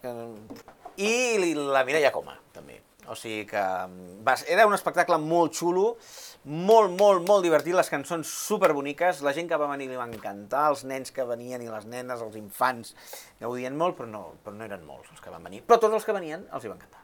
I 1.03 1.55
la 1.59 1.83
Mireia 1.85 2.13
Coma, 2.15 2.37
també. 2.55 2.79
O 3.11 3.17
sigui 3.19 3.45
que 3.51 3.61
mm, 3.61 4.21
va, 4.27 4.37
era 4.51 4.67
un 4.67 4.75
espectacle 4.77 5.19
molt 5.23 5.55
xulo, 5.59 5.97
molt, 6.47 6.93
molt, 6.95 7.25
molt 7.27 7.43
divertit, 7.43 7.75
les 7.75 7.89
cançons 7.91 8.29
super 8.31 8.71
boniques, 8.77 9.19
la 9.27 9.33
gent 9.35 9.49
que 9.51 9.59
va 9.59 9.67
venir 9.73 9.89
li 9.91 9.99
va 9.99 10.07
encantar, 10.07 10.69
els 10.71 10.85
nens 10.87 11.11
que 11.11 11.27
venien 11.27 11.63
i 11.63 11.71
les 11.71 11.89
nenes, 11.91 12.23
els 12.23 12.37
infants, 12.39 12.95
gaudien 13.41 13.75
molt, 13.77 13.97
però 13.99 14.07
no, 14.11 14.23
però 14.45 14.55
no 14.55 14.67
eren 14.69 14.87
molts 14.87 15.11
els 15.11 15.25
que 15.25 15.33
van 15.35 15.43
venir. 15.43 15.65
Però 15.67 15.81
tots 15.83 15.99
els 15.99 16.07
que 16.07 16.15
venien 16.15 16.47
els 16.55 16.65
hi 16.65 16.71
va 16.71 16.79
encantar. 16.79 17.03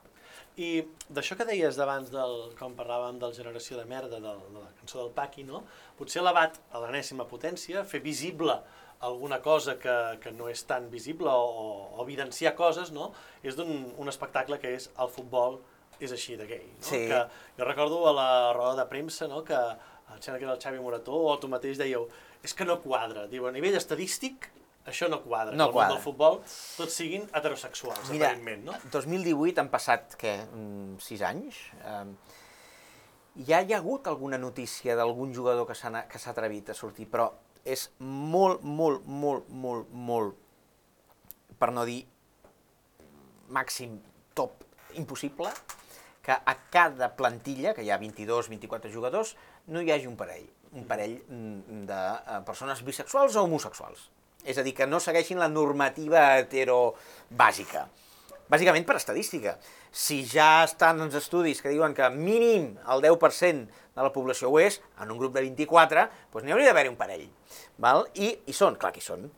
I 0.62 0.84
d'això 1.08 1.34
que 1.34 1.48
deies 1.48 1.78
d'abans, 1.80 2.12
del, 2.12 2.36
com 2.58 2.76
parlàvem 2.76 3.18
del 3.18 3.32
generació 3.34 3.80
de 3.80 3.86
merda, 3.88 4.20
del, 4.20 4.38
de 4.52 4.60
la 4.60 4.70
cançó 4.78 5.00
del 5.00 5.10
Paqui, 5.16 5.46
no? 5.48 5.64
potser 5.98 6.20
elevat 6.20 6.60
a 6.70 6.84
l'enèsima 6.84 7.26
potència, 7.26 7.86
fer 7.88 8.02
visible 8.04 8.60
alguna 9.02 9.40
cosa 9.42 9.78
que, 9.80 9.96
que 10.22 10.30
no 10.30 10.46
és 10.52 10.62
tan 10.68 10.90
visible 10.92 11.32
o, 11.32 11.96
o 11.96 12.02
evidenciar 12.04 12.54
coses, 12.54 12.92
no? 12.94 13.10
és 13.42 13.56
d'un 13.58 13.88
un 13.98 14.12
espectacle 14.12 14.60
que 14.62 14.76
és 14.76 14.90
el 15.02 15.10
futbol 15.10 15.58
és 16.00 16.12
així 16.12 16.36
de 16.36 16.46
gay. 16.46 16.64
No? 16.78 16.86
Sí. 16.86 17.04
Que 17.10 17.22
jo 17.58 17.68
recordo 17.68 18.02
a 18.08 18.14
la 18.16 18.30
roda 18.56 18.82
de 18.82 18.88
premsa 18.90 19.28
no? 19.30 19.42
que 19.44 19.58
em 19.58 20.20
sembla 20.20 20.38
que 20.38 20.44
era 20.48 20.54
el 20.54 20.62
Xavi 20.62 20.80
Morató 20.82 21.18
o 21.28 21.38
tu 21.40 21.48
mateix 21.48 21.78
dèieu 21.80 22.08
és 22.42 22.54
que 22.54 22.66
no 22.68 22.80
quadra. 22.82 23.26
Diu, 23.30 23.46
a 23.46 23.54
nivell 23.54 23.78
estadístic 23.78 24.50
això 24.86 25.08
no 25.08 25.22
quadra. 25.22 25.54
No 25.56 25.68
que 25.68 25.76
quadra. 25.76 25.88
el 25.88 25.94
món 25.94 25.98
del 25.98 26.04
futbol 26.04 26.38
tots 26.76 26.96
siguin 26.98 27.28
heterosexuals, 27.30 28.10
Mira, 28.10 28.32
aparentment, 28.32 28.64
no? 28.66 28.78
2018 28.90 29.62
han 29.62 29.70
passat, 29.70 30.16
què, 30.18 30.34
6 31.06 31.22
anys? 31.28 31.60
Eh, 31.86 32.40
ja 33.48 33.62
hi 33.62 33.72
ha 33.72 33.78
hagut 33.78 34.10
alguna 34.10 34.40
notícia 34.42 34.96
d'algun 34.98 35.32
jugador 35.34 35.68
que 35.68 35.76
s'ha 35.78 36.34
atrevit 36.34 36.72
a 36.72 36.76
sortir, 36.76 37.06
però 37.08 37.30
és 37.64 37.86
molt, 38.00 38.64
molt, 38.66 39.06
molt, 39.06 39.48
molt, 39.48 39.92
molt, 39.94 40.34
per 41.58 41.70
no 41.70 41.86
dir 41.86 42.02
màxim 43.54 44.00
top 44.34 44.66
impossible, 44.98 45.52
que 46.22 46.32
a 46.32 46.54
cada 46.70 47.10
plantilla, 47.18 47.74
que 47.74 47.82
hi 47.82 47.90
ha 47.90 47.98
22, 47.98 48.48
24 48.48 48.92
jugadors, 48.92 49.34
no 49.66 49.82
hi 49.82 49.90
hagi 49.90 50.06
un 50.06 50.16
parell, 50.16 50.46
un 50.72 50.86
parell 50.88 51.18
mm, 51.26 51.82
de 51.88 52.00
eh, 52.14 52.38
persones 52.46 52.84
bisexuals 52.86 53.36
o 53.36 53.44
homosexuals. 53.44 54.08
És 54.46 54.58
a 54.58 54.64
dir, 54.66 54.74
que 54.74 54.86
no 54.86 55.02
segueixin 55.02 55.38
la 55.42 55.50
normativa 55.50 56.22
hetero 56.38 56.94
bàsica. 57.30 57.88
Bàsicament 58.50 58.86
per 58.86 58.98
estadística. 58.98 59.56
Si 59.90 60.22
ja 60.28 60.64
estan 60.66 61.00
els 61.04 61.14
estudis 61.18 61.62
que 61.62 61.70
diuen 61.72 61.94
que 61.94 62.08
mínim 62.14 62.72
el 62.90 63.04
10% 63.04 63.82
de 63.94 64.02
la 64.02 64.10
població 64.14 64.50
ho 64.50 64.58
és, 64.62 64.80
en 65.00 65.10
un 65.14 65.20
grup 65.20 65.34
de 65.34 65.44
24, 65.44 66.08
doncs 66.32 66.46
n'hi 66.46 66.54
hauria 66.54 66.72
d'haver 66.72 66.90
un 66.90 66.98
parell. 66.98 67.28
Val? 67.82 68.06
I 68.14 68.34
hi 68.46 68.56
són, 68.56 68.78
clar 68.80 68.92
que 68.94 69.02
hi 69.02 69.06
són. 69.06 69.30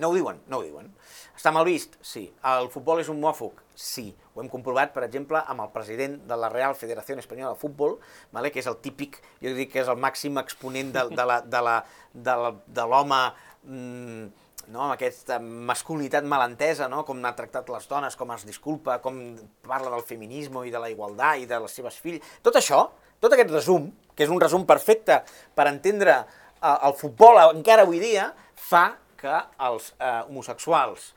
No 0.00 0.08
ho 0.08 0.14
diuen, 0.16 0.40
no 0.48 0.58
ho 0.58 0.64
diuen. 0.64 0.88
Està 1.36 1.52
mal 1.52 1.66
vist? 1.68 1.98
Sí. 2.04 2.24
El 2.48 2.68
futbol 2.72 3.00
és 3.02 3.10
un 3.12 3.20
mòfug? 3.20 3.60
Sí. 3.74 4.06
Ho 4.34 4.42
hem 4.42 4.50
comprovat, 4.52 4.92
per 4.94 5.04
exemple, 5.04 5.40
amb 5.40 5.64
el 5.64 5.72
president 5.74 6.20
de 6.28 6.38
la 6.38 6.48
Real 6.52 6.76
Federació 6.78 7.16
Espanyola 7.20 7.52
de 7.54 7.60
Futbol, 7.60 7.98
vale? 8.32 8.52
que 8.52 8.62
és 8.62 8.68
el 8.70 8.78
típic, 8.84 9.18
jo 9.42 9.52
dic 9.56 9.72
que 9.72 9.82
és 9.82 9.90
el 9.92 10.00
màxim 10.00 10.38
exponent 10.40 10.92
de, 10.94 11.04
de 11.12 11.26
l'home 11.28 11.42
de 11.44 11.64
la, 11.66 11.82
de 12.14 12.36
la, 12.44 12.54
de 12.78 13.72
mm, 13.72 14.30
no? 14.68 14.84
amb 14.86 14.94
aquesta 14.94 15.38
masculinitat 15.42 16.24
malentesa, 16.28 16.88
no? 16.88 17.02
com 17.08 17.20
ha 17.24 17.34
tractat 17.36 17.68
les 17.72 17.88
dones, 17.88 18.16
com 18.16 18.32
es 18.34 18.46
disculpa, 18.48 18.98
com 19.04 19.20
parla 19.66 19.92
del 19.92 20.04
feminisme 20.06 20.66
i 20.66 20.72
de 20.72 20.80
la 20.82 20.90
igualtat 20.92 21.42
i 21.42 21.48
de 21.50 21.60
les 21.64 21.76
seves 21.80 21.98
filles. 22.00 22.24
Tot 22.42 22.56
això, 22.60 22.84
tot 23.20 23.34
aquest 23.34 23.52
resum, 23.52 23.90
que 24.16 24.24
és 24.26 24.32
un 24.32 24.40
resum 24.40 24.66
perfecte 24.68 25.20
per 25.56 25.68
entendre 25.70 26.22
eh, 26.22 26.76
el 26.88 26.96
futbol 26.98 27.40
encara 27.50 27.86
avui 27.86 28.00
dia, 28.02 28.30
fa 28.54 28.88
que 29.22 29.40
els 29.62 29.92
eh, 29.98 30.20
homosexuals 30.28 31.12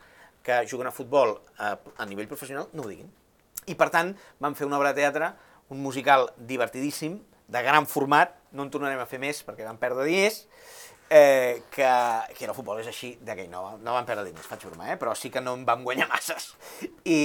que 0.46 0.62
juguen 0.70 0.88
a 0.88 0.94
futbol 0.94 1.36
eh, 1.58 1.74
a 1.74 2.06
nivell 2.06 2.30
professional 2.30 2.70
no 2.72 2.86
ho 2.86 2.90
diguin. 2.90 3.10
I 3.66 3.74
per 3.74 3.90
tant 3.90 4.14
vam 4.42 4.54
fer 4.54 4.68
una 4.68 4.78
obra 4.78 4.92
de 4.94 5.02
teatre, 5.02 5.32
un 5.74 5.82
musical 5.82 6.30
divertidíssim, 6.38 7.18
de 7.46 7.62
gran 7.62 7.86
format, 7.90 8.34
no 8.54 8.66
en 8.66 8.70
tornarem 8.70 9.02
a 9.02 9.08
fer 9.10 9.18
més 9.22 9.42
perquè 9.46 9.66
vam 9.66 9.78
perdre 9.78 10.06
diners, 10.06 10.44
eh, 11.10 11.62
que, 11.74 11.90
que 12.38 12.46
el 12.46 12.54
futbol 12.54 12.80
és 12.82 12.90
així, 12.90 13.16
d'aquell 13.26 13.50
no, 13.50 13.64
no 13.82 13.96
vam 13.98 14.06
perdre 14.06 14.26
diners, 14.28 14.46
faig 14.46 14.66
broma, 14.66 14.92
eh, 14.92 14.98
però 15.00 15.14
sí 15.18 15.30
que 15.34 15.42
no 15.42 15.56
en 15.58 15.66
vam 15.66 15.82
guanyar 15.86 16.08
masses. 16.14 16.52
I, 17.04 17.18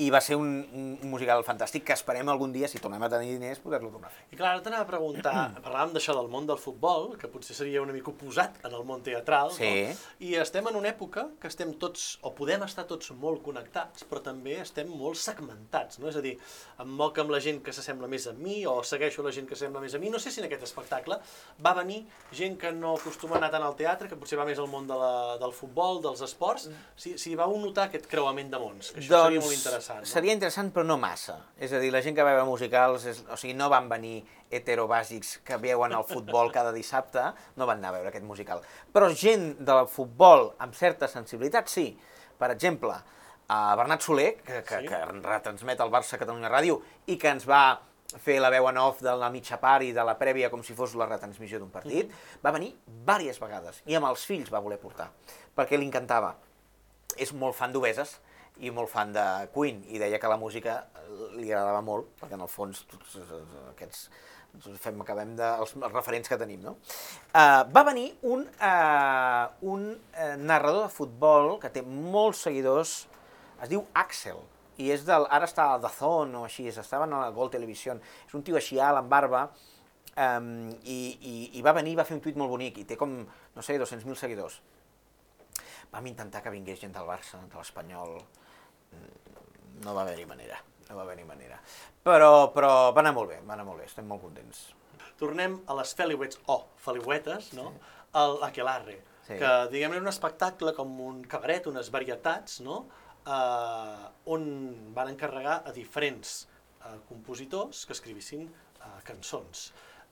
i 0.00 0.06
va 0.10 0.22
ser 0.24 0.38
un, 0.40 0.48
un 0.72 1.10
musical 1.12 1.42
fantàstic 1.44 1.82
que 1.84 1.92
esperem 1.92 2.28
algun 2.32 2.52
dia, 2.54 2.68
si 2.70 2.78
tornem 2.80 3.02
a 3.04 3.10
tenir 3.12 3.34
diners, 3.34 3.58
poder-lo 3.60 3.90
tornar 3.92 4.08
a 4.08 4.12
fer. 4.14 4.22
I 4.32 4.38
clar, 4.38 4.54
ara 4.54 4.62
t'anava 4.64 4.86
a 4.86 4.88
preguntar, 4.88 5.32
parlàvem 5.66 5.92
d'això 5.92 6.14
del 6.16 6.30
món 6.32 6.46
del 6.48 6.56
futbol, 6.56 7.10
que 7.20 7.28
potser 7.28 7.52
seria 7.58 7.82
una 7.84 7.92
mica 7.92 8.08
oposat 8.08 8.56
en 8.64 8.72
el 8.78 8.86
món 8.88 9.02
teatral, 9.04 9.52
Sí. 9.52 9.68
no? 9.90 9.98
i 10.24 10.32
estem 10.40 10.70
en 10.70 10.78
una 10.80 10.88
època 10.94 11.26
que 11.42 11.50
estem 11.52 11.74
tots, 11.82 12.06
o 12.24 12.32
podem 12.38 12.64
estar 12.64 12.86
tots 12.88 13.10
molt 13.20 13.42
connectats, 13.44 14.06
però 14.08 14.22
també 14.24 14.56
estem 14.62 14.88
molt 14.88 15.20
segmentats, 15.20 15.98
no? 16.00 16.08
És 16.08 16.16
a 16.16 16.24
dir, 16.24 16.38
em 16.80 16.88
moc 17.02 17.20
amb 17.20 17.34
la 17.36 17.42
gent 17.44 17.60
que 17.62 17.74
s'assembla 17.76 18.08
més 18.08 18.26
a 18.30 18.32
mi, 18.32 18.62
o 18.66 18.78
segueixo 18.86 19.22
la 19.26 19.34
gent 19.36 19.46
que 19.50 19.54
s'assembla 19.58 19.84
més 19.84 19.92
a 19.94 20.00
mi, 20.00 20.08
no 20.08 20.18
sé 20.22 20.32
si 20.32 20.40
en 20.40 20.48
aquest 20.48 20.64
espectacle 20.70 21.20
va 21.60 21.74
venir 21.82 22.00
gent 22.32 22.56
que 22.56 22.72
no 22.72 22.94
acostuma 22.96 23.36
a 23.36 23.42
anar 23.42 23.52
tant 23.52 23.68
al 23.68 23.76
teatre, 23.76 24.08
que 24.08 24.16
potser 24.16 24.40
va 24.40 24.48
més 24.48 24.58
al 24.58 24.72
món 24.72 24.88
de 24.88 24.96
la, 24.96 25.12
del 25.42 25.52
futbol, 25.52 26.00
dels 26.08 26.24
esports, 26.24 26.70
si, 26.96 27.18
si 27.20 27.36
vau 27.36 27.52
notar 27.60 27.90
aquest 27.90 28.08
creuament 28.08 28.48
de 28.50 28.62
mons, 28.62 28.94
que 28.96 29.04
això 29.04 29.24
seria 29.28 29.44
molt 29.44 29.52
interessant. 29.52 29.80
No? 29.90 29.96
Doncs 30.02 30.12
seria 30.14 30.32
interessant, 30.32 30.70
però 30.74 30.84
no 30.86 30.96
massa. 31.00 31.38
És 31.58 31.72
a 31.72 31.80
dir, 31.82 31.90
la 31.92 32.00
gent 32.04 32.14
que 32.16 32.22
va 32.24 32.32
veure 32.34 32.46
musicals, 32.48 33.04
és, 33.10 33.22
o 33.28 33.36
sigui, 33.36 33.54
no 33.58 33.68
van 33.72 33.88
venir 33.90 34.22
heterobàsics 34.52 35.38
que 35.44 35.56
veuen 35.58 35.92
el 35.96 36.04
futbol 36.04 36.52
cada 36.52 36.72
dissabte, 36.72 37.24
no 37.56 37.66
van 37.66 37.78
anar 37.78 37.90
a 37.92 37.96
veure 37.98 38.12
aquest 38.12 38.24
musical. 38.24 38.62
Però 38.92 39.08
gent 39.14 39.56
del 39.64 39.86
futbol 39.88 40.52
amb 40.62 40.74
certa 40.74 41.08
sensibilitat, 41.08 41.68
sí. 41.72 41.88
Per 42.38 42.50
exemple, 42.54 42.94
a 43.48 43.60
Bernat 43.76 44.02
Soler, 44.02 44.36
que, 44.42 44.62
que, 44.62 44.80
Sí. 44.82 44.88
que 44.88 45.04
retransmet 45.22 45.80
el 45.80 45.90
Barça 45.90 46.18
Catalunya 46.18 46.50
Ràdio 46.50 46.80
i 47.06 47.16
que 47.18 47.28
ens 47.28 47.48
va 47.48 47.80
fer 48.22 48.38
la 48.40 48.50
veu 48.52 48.66
en 48.68 48.76
off 48.76 49.00
de 49.00 49.12
la 49.16 49.30
mitja 49.32 49.56
part 49.60 49.82
i 49.86 49.92
de 49.92 50.02
la 50.04 50.18
prèvia 50.20 50.50
com 50.52 50.62
si 50.62 50.74
fos 50.76 50.94
la 51.00 51.06
retransmissió 51.08 51.58
d'un 51.58 51.70
partit, 51.72 52.10
va 52.44 52.52
venir 52.52 52.74
diverses 52.86 53.40
vegades 53.40 53.82
i 53.86 53.96
amb 53.96 54.06
els 54.10 54.24
fills 54.28 54.50
va 54.52 54.60
voler 54.60 54.78
portar, 54.78 55.10
perquè 55.56 55.78
li 55.78 55.86
encantava. 55.88 56.34
És 57.16 57.32
molt 57.32 57.56
fan 57.56 57.72
d'Obeses 57.72 58.18
i 58.62 58.70
molt 58.70 58.90
fan 58.90 59.12
de 59.14 59.24
Queen 59.54 59.82
i 59.90 59.98
deia 59.98 60.20
que 60.22 60.30
la 60.30 60.38
música 60.38 60.78
li 61.36 61.50
agradava 61.50 61.82
molt, 61.84 62.12
perquè 62.20 62.38
en 62.38 62.44
el 62.44 62.50
fons 62.50 62.84
tots 62.90 63.18
aquests 63.72 64.06
fem, 64.78 65.00
acabem 65.00 65.34
de, 65.36 65.48
els, 65.62 65.74
els 65.78 65.94
referents 65.94 66.28
que 66.28 66.38
tenim, 66.40 66.60
no? 66.62 66.76
Uh, 67.32 67.62
va 67.72 67.82
venir 67.88 68.12
un, 68.28 68.44
uh, 68.44 69.44
un 69.72 69.86
uh, 69.94 70.34
narrador 70.38 70.86
de 70.86 70.92
futbol 70.92 71.56
que 71.62 71.70
té 71.72 71.82
molts 71.82 72.44
seguidors, 72.46 72.96
es 73.62 73.70
diu 73.70 73.86
Axel, 73.96 74.42
i 74.82 74.90
és 74.92 75.06
del, 75.08 75.26
ara 75.32 75.48
està 75.48 75.70
a 75.72 75.78
Dazón 75.80 76.34
o 76.36 76.44
així, 76.48 76.66
estava 76.68 77.06
a 77.08 77.12
la 77.12 77.30
Gol 77.34 77.52
Televisió, 77.52 77.96
és 78.26 78.36
un 78.36 78.44
tio 78.44 78.58
així 78.60 78.80
alt, 78.80 79.00
amb 79.00 79.12
barba, 79.12 79.46
um, 80.12 80.68
i, 80.84 81.00
i, 81.16 81.34
i 81.58 81.64
va 81.64 81.74
venir 81.76 81.96
i 81.96 81.98
va 82.00 82.06
fer 82.08 82.18
un 82.18 82.22
tuit 82.24 82.36
molt 82.36 82.52
bonic, 82.52 82.82
i 82.82 82.86
té 82.88 82.98
com, 83.00 83.22
no 83.56 83.64
sé, 83.64 83.78
200.000 83.80 84.20
seguidors. 84.20 84.60
Vam 85.92 86.06
intentar 86.08 86.40
que 86.44 86.52
vingués 86.52 86.80
gent 86.80 86.94
del 86.94 87.08
Barça, 87.08 87.40
de 87.48 87.58
l'Espanyol, 87.58 88.20
no 89.84 89.94
va 89.94 90.02
haver-hi 90.02 90.26
manera, 90.26 90.58
no 90.88 90.96
va 90.96 91.02
haver-hi 91.06 91.24
manera. 91.28 91.58
Però, 92.04 92.50
però 92.54 92.92
va 92.94 93.00
anar 93.02 93.12
molt 93.16 93.30
bé, 93.30 93.40
va 93.46 93.54
anar 93.54 93.66
molt 93.66 93.82
bé, 93.82 93.86
estem 93.90 94.06
molt 94.06 94.22
contents. 94.24 94.68
Tornem 95.18 95.60
a 95.70 95.74
les 95.78 95.94
feliuets 95.94 96.38
o 96.50 96.58
feliuetes, 96.82 97.52
no? 97.58 97.72
El 98.18 98.38
Aquelarre, 98.48 98.98
Sí. 99.22 99.36
que 99.38 99.50
diguem-ne 99.70 100.00
un 100.02 100.08
espectacle 100.10 100.72
com 100.74 100.88
un 101.00 101.20
cabaret, 101.30 101.68
unes 101.70 101.90
varietats, 101.94 102.58
no? 102.60 102.88
Uh, 103.22 104.08
on 104.34 104.42
van 104.96 105.12
encarregar 105.12 105.60
a 105.64 105.70
diferents 105.70 106.48
uh, 106.82 106.96
compositors 107.06 107.84
que 107.86 107.94
escrivissin 107.94 108.48
uh, 108.48 108.96
cançons, 109.06 109.68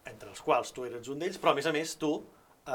entre 0.07 0.31
els 0.31 0.41
quals 0.47 0.71
tu 0.73 0.85
eres 0.87 1.11
un 1.11 1.19
d'ells, 1.19 1.41
però 1.43 1.51
a 1.51 1.59
més 1.59 1.67
a 1.67 1.73
més 1.75 1.97
tu 1.99 2.13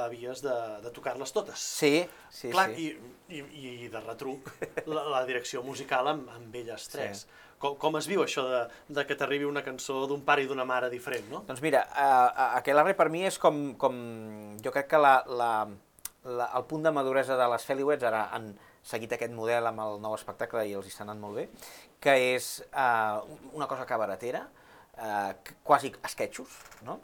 havies 0.03 0.41
de, 0.43 0.55
de 0.83 0.91
tocar-les 0.93 1.31
totes. 1.33 1.61
Sí, 1.79 2.03
sí, 2.29 2.51
Clar, 2.53 2.67
sí. 2.75 2.91
i, 3.29 3.39
i, 3.39 3.65
i 3.85 3.89
de 3.91 4.01
retruc 4.03 4.51
la, 4.91 5.05
la 5.13 5.23
direcció 5.27 5.63
musical 5.65 6.11
amb, 6.11 6.29
amb 6.35 6.55
elles 6.61 6.87
tres. 6.91 7.25
Com, 7.61 7.77
com 7.79 7.95
es 7.99 8.09
viu 8.11 8.21
això 8.25 8.43
de, 8.49 8.61
de 8.97 9.05
que 9.07 9.15
t'arribi 9.15 9.47
una 9.47 9.63
cançó 9.63 10.01
d'un 10.09 10.25
pare 10.27 10.43
i 10.43 10.49
d'una 10.49 10.65
mare 10.67 10.89
diferent, 10.91 11.29
no? 11.31 11.41
Doncs 11.47 11.63
mira, 11.63 11.85
uh, 11.95 12.57
Aquelarre 12.59 12.95
per 12.99 13.07
mi 13.13 13.23
és 13.29 13.39
com, 13.41 13.69
com 13.79 13.97
jo 14.63 14.73
crec 14.75 14.91
que 14.91 14.99
la, 14.99 15.15
la, 15.31 15.51
la, 16.27 16.49
el 16.51 16.67
punt 16.69 16.83
de 16.83 16.93
maduresa 16.95 17.39
de 17.39 17.47
les 17.53 17.65
Feliwets, 17.65 18.03
ara 18.11 18.27
han 18.35 18.51
seguit 18.85 19.15
aquest 19.15 19.33
model 19.33 19.71
amb 19.71 19.81
el 19.81 19.99
nou 20.03 20.13
espectacle 20.17 20.65
i 20.67 20.75
els 20.77 20.85
hi 20.85 20.93
està 20.93 21.07
anant 21.07 21.23
molt 21.23 21.39
bé, 21.39 21.47
que 22.03 22.13
és 22.35 22.59
uh, 22.67 23.23
una 23.55 23.69
cosa 23.71 23.87
cabaretera, 23.89 24.43
uh, 24.99 25.55
quasi 25.65 25.93
esquetxos, 26.05 26.59
no? 26.85 26.99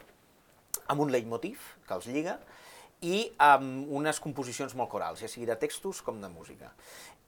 amb 0.92 1.04
un 1.04 1.12
leitmotiv 1.14 1.62
que 1.86 1.96
els 1.96 2.08
lliga, 2.10 2.36
i 3.02 3.24
amb 3.42 3.90
unes 3.90 4.20
composicions 4.22 4.74
molt 4.78 4.90
corals, 4.92 5.22
ja 5.22 5.30
sigui 5.30 5.48
de 5.48 5.56
textos 5.58 6.02
com 6.06 6.20
de 6.22 6.30
música. 6.30 6.70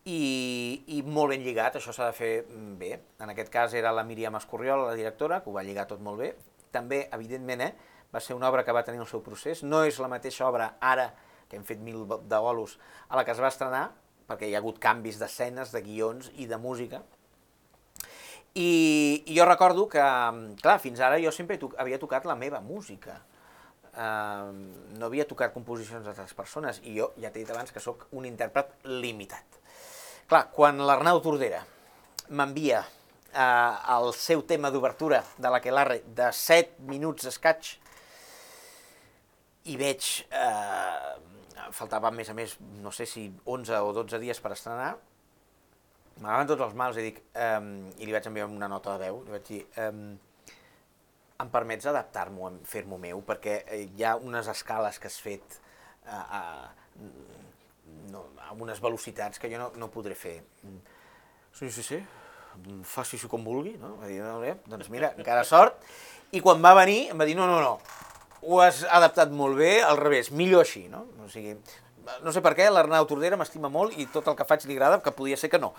I, 0.04 0.84
i 0.92 1.00
molt 1.02 1.32
ben 1.32 1.42
lligat, 1.42 1.78
això 1.78 1.92
s'ha 1.96 2.10
de 2.10 2.16
fer 2.16 2.32
mm, 2.44 2.74
bé. 2.80 2.92
En 3.24 3.32
aquest 3.32 3.50
cas 3.52 3.74
era 3.74 3.92
la 3.94 4.04
Míriam 4.04 4.36
Escorriol, 4.36 4.84
la 4.90 4.98
directora, 4.98 5.40
que 5.42 5.50
ho 5.50 5.56
va 5.56 5.64
lligar 5.64 5.86
tot 5.90 6.02
molt 6.04 6.20
bé. 6.20 6.34
També, 6.74 7.06
evidentment, 7.16 7.64
eh, 7.64 7.72
va 8.14 8.20
ser 8.20 8.36
una 8.36 8.50
obra 8.52 8.64
que 8.64 8.74
va 8.76 8.84
tenir 8.84 9.00
el 9.00 9.10
seu 9.10 9.24
procés. 9.24 9.64
No 9.64 9.82
és 9.88 9.98
la 9.98 10.10
mateixa 10.12 10.46
obra 10.46 10.74
ara, 10.80 11.10
que 11.48 11.56
hem 11.56 11.64
fet 11.66 11.80
mil 11.82 12.04
de 12.06 12.40
bolos, 12.44 12.78
a 13.08 13.16
la 13.16 13.24
que 13.24 13.32
es 13.32 13.40
va 13.42 13.50
estrenar, 13.50 13.88
perquè 14.28 14.48
hi 14.48 14.54
ha 14.54 14.62
hagut 14.62 14.78
canvis 14.80 15.18
d'escenes, 15.20 15.72
de 15.72 15.82
guions 15.84 16.30
i 16.36 16.46
de 16.50 16.60
música. 16.60 17.02
I, 18.54 19.24
I 19.26 19.34
jo 19.34 19.48
recordo 19.48 19.88
que, 19.90 20.04
clar, 20.62 20.78
fins 20.84 21.00
ara 21.02 21.18
jo 21.18 21.32
sempre 21.34 21.58
to 21.58 21.72
havia 21.80 21.98
tocat 21.98 22.28
la 22.28 22.36
meva 22.38 22.60
música. 22.62 23.18
Uh, 23.94 24.50
no 24.98 25.06
havia 25.06 25.26
tocat 25.30 25.52
composicions 25.54 26.02
d'altres 26.02 26.34
persones 26.34 26.80
i 26.82 26.96
jo 26.96 27.12
ja 27.22 27.30
t'he 27.30 27.44
dit 27.44 27.50
abans 27.54 27.70
que 27.70 27.82
sóc 27.82 28.08
un 28.18 28.26
intèrpret 28.26 28.72
limitat. 28.90 29.60
Clar, 30.26 30.48
quan 30.56 30.82
l'Arnau 30.82 31.20
Tordera 31.22 31.60
m'envia 32.34 32.80
uh, 32.82 33.94
el 33.94 34.10
seu 34.18 34.42
tema 34.42 34.72
d'obertura 34.74 35.22
de 35.38 35.52
l'Aquelarre 35.52 36.00
de 36.16 36.32
7 36.34 36.82
minuts 36.90 37.30
escaig 37.30 37.76
i 39.64 39.78
veig, 39.80 40.06
eh, 40.28 41.70
faltava 41.72 42.10
més 42.12 42.28
a 42.28 42.36
més, 42.36 42.56
no 42.82 42.92
sé 42.92 43.06
si 43.08 43.30
11 43.48 43.80
o 43.80 43.92
12 43.96 44.20
dies 44.20 44.40
per 44.44 44.52
estrenar, 44.52 44.90
m'agaven 46.20 46.50
tots 46.50 46.66
els 46.66 46.76
mals 46.76 47.00
i 47.00 47.06
dic, 47.06 47.22
eh, 47.32 47.60
i 47.98 48.06
li 48.06 48.12
vaig 48.12 48.28
enviar 48.28 48.48
una 48.50 48.68
nota 48.68 48.94
de 48.94 49.06
veu, 49.06 49.22
li 49.24 49.32
vaig 49.32 49.46
dir, 49.48 49.62
eh, 49.80 49.90
em 51.44 51.52
permets 51.52 51.86
adaptar-m'ho, 51.90 52.50
fer-m'ho 52.68 52.98
meu, 53.00 53.22
perquè 53.26 53.60
eh, 53.66 53.84
hi 53.86 54.04
ha 54.04 54.16
unes 54.16 54.48
escales 54.50 54.98
que 55.00 55.10
has 55.10 55.20
fet 55.22 55.58
a, 56.06 56.20
a, 56.40 56.42
no, 58.12 58.26
a 58.44 58.52
unes 58.56 58.80
velocitats 58.82 59.40
que 59.40 59.50
jo 59.52 59.60
no, 59.60 59.70
no 59.80 59.90
podré 59.92 60.16
fer. 60.18 60.38
Sí, 61.54 61.70
sí, 61.70 61.84
sí, 61.84 62.00
faci-s'ho 62.88 63.30
com 63.30 63.44
vulgui, 63.46 63.76
no? 63.80 63.94
Va 64.00 64.10
dir, 64.10 64.20
no, 64.24 64.38
bé, 64.42 64.56
doncs 64.70 64.90
mira, 64.92 65.12
encara 65.20 65.44
sort. 65.48 65.84
I 66.34 66.42
quan 66.42 66.62
va 66.64 66.74
venir 66.80 67.10
em 67.12 67.20
va 67.20 67.28
dir, 67.28 67.36
no, 67.38 67.46
no, 67.50 67.60
no, 67.62 67.78
ho 68.44 68.60
has 68.60 68.82
adaptat 68.84 69.32
molt 69.32 69.56
bé, 69.60 69.78
al 69.84 70.00
revés, 70.00 70.30
millor 70.34 70.64
així, 70.64 70.86
no? 70.92 71.04
O 71.24 71.30
sigui, 71.32 71.54
no 72.22 72.32
sé 72.32 72.40
per 72.44 72.52
què, 72.58 72.66
l'Arnau 72.70 73.06
Tordera 73.08 73.36
m'estima 73.40 73.70
molt 73.72 73.96
i 74.00 74.06
tot 74.12 74.26
el 74.28 74.36
que 74.38 74.44
faig 74.48 74.64
li 74.68 74.76
agrada, 74.76 75.00
que 75.04 75.12
podia 75.16 75.36
ser 75.40 75.50
que 75.52 75.58
no. 75.62 75.72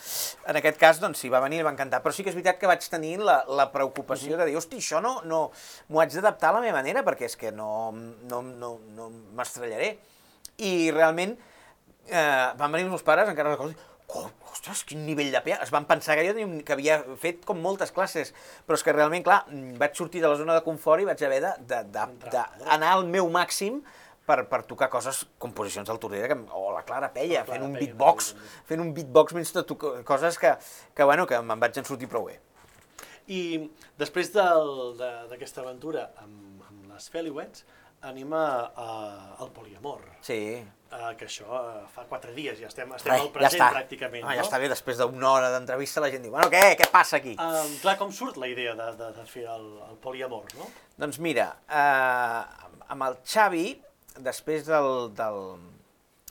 En 0.49 0.57
aquest 0.59 0.77
cas, 0.81 0.99
doncs 1.03 1.19
sí, 1.21 1.29
va 1.29 1.41
venir 1.43 1.59
i 1.61 1.65
va 1.67 1.73
encantar. 1.73 2.01
Però 2.03 2.13
sí 2.15 2.23
que 2.25 2.31
és 2.33 2.37
veritat 2.37 2.59
que 2.61 2.69
vaig 2.69 2.85
tenir 2.89 3.17
la, 3.21 3.39
la 3.47 3.67
preocupació 3.73 4.37
de 4.39 4.45
dir, 4.49 4.55
hosti, 4.57 4.81
això 4.83 5.01
no, 5.03 5.17
no 5.29 5.49
m'ho 5.89 6.01
haig 6.03 6.13
d'adaptar 6.15 6.49
a 6.53 6.57
la 6.59 6.63
meva 6.65 6.79
manera, 6.81 7.03
perquè 7.07 7.29
és 7.29 7.35
que 7.37 7.51
no, 7.55 7.91
no, 8.29 8.41
no, 8.41 8.75
no 8.97 9.09
m'estrellaré. 9.37 9.97
I 10.65 10.91
realment 10.95 11.35
eh, 12.07 12.47
van 12.57 12.71
venir 12.71 12.85
els 12.87 12.95
meus 12.95 13.03
pares, 13.05 13.29
encara 13.29 13.51
recordo, 13.53 13.75
oh, 14.15 14.29
ostres, 14.53 14.83
quin 14.87 15.01
nivell 15.05 15.31
de 15.33 15.41
pea. 15.43 15.57
Es 15.65 15.71
van 15.73 15.85
pensar 15.89 16.15
que 16.15 16.23
jo 16.27 16.33
tenia- 16.37 16.63
que 16.63 16.73
havia 16.77 16.99
fet 17.19 17.43
com 17.45 17.59
moltes 17.59 17.91
classes, 17.91 18.31
però 18.65 18.77
és 18.79 18.83
que 18.85 18.93
realment, 18.95 19.25
clar, 19.25 19.43
mm, 19.49 19.75
vaig 19.81 19.97
sortir 19.97 20.21
de 20.23 20.29
la 20.31 20.37
zona 20.39 20.55
de 20.57 20.63
confort 20.63 21.01
i 21.03 21.07
vaig 21.09 21.21
haver 21.27 21.41
d'anar 21.67 22.91
al 22.93 23.05
meu 23.09 23.29
màxim 23.33 23.81
per, 24.25 24.39
per 24.49 24.63
tocar 24.65 24.89
coses, 24.89 25.23
composicions 25.37 25.87
del 25.87 25.99
Tordera, 26.01 26.27
que, 26.33 26.37
o 26.51 26.71
la 26.73 26.83
Clara 26.87 27.11
Peia, 27.13 27.39
La 27.41 27.45
Clara 27.45 27.59
fent 27.59 27.67
un 27.69 27.73
Peia, 27.77 27.85
beatbox, 27.85 28.31
fent 28.65 28.81
un 28.81 28.93
beatbox 28.93 29.33
mentre 29.37 29.63
toco, 29.63 29.93
coses 30.03 30.37
que, 30.41 30.55
que, 30.95 31.03
bueno, 31.03 31.27
que 31.29 31.39
me'n 31.41 31.59
vaig 31.61 31.77
en 31.77 31.85
sortir 31.85 32.09
prou 32.09 32.25
bé. 32.31 32.39
I 33.27 33.69
després 33.97 34.29
del- 34.33 34.97
de- 34.99 35.27
d'aquesta 35.31 35.61
aventura 35.61 36.11
amb, 36.21 36.61
amb 36.69 36.91
les 36.93 37.09
Feliwets, 37.09 37.65
anima 38.05 38.41
a, 38.75 39.35
al 39.41 39.49
poliamor, 39.49 40.01
Sí. 40.21 40.35
eh, 40.61 41.15
que 41.17 41.25
això 41.25 41.47
eh, 41.57 41.85
fa 41.89 42.03
quatre 42.05 42.33
dies, 42.35 42.59
ja 42.59 42.67
estem, 42.67 42.91
estem 42.93 43.13
Ai, 43.15 43.21
al 43.23 43.31
present 43.33 43.63
pràcticament. 43.73 44.21
Ah, 44.23 44.29
no? 44.29 44.35
ja 44.37 44.43
està 44.45 44.59
bé, 44.61 44.69
després 44.69 44.99
d'una 45.01 45.31
hora 45.31 45.49
d'entrevista 45.49 46.01
la 46.03 46.11
gent 46.13 46.21
diu, 46.21 46.31
bueno, 46.35 46.51
què, 46.53 46.75
què 46.77 46.85
passa 46.93 47.17
aquí? 47.17 47.33
Um, 47.41 47.73
clar, 47.81 47.95
com 47.97 48.11
surt 48.13 48.37
la 48.37 48.47
idea 48.51 48.75
de, 48.77 48.91
de, 48.99 49.09
de 49.15 49.25
fer 49.25 49.47
el, 49.49 49.65
el 49.89 49.97
poliamor, 50.03 50.45
no? 50.59 50.69
Doncs 51.01 51.17
mira, 51.17 51.47
eh, 51.65 52.69
amb 52.93 53.07
el 53.09 53.17
Xavi, 53.25 53.65
després 54.23 54.65
del, 54.67 55.11
del... 55.15 55.41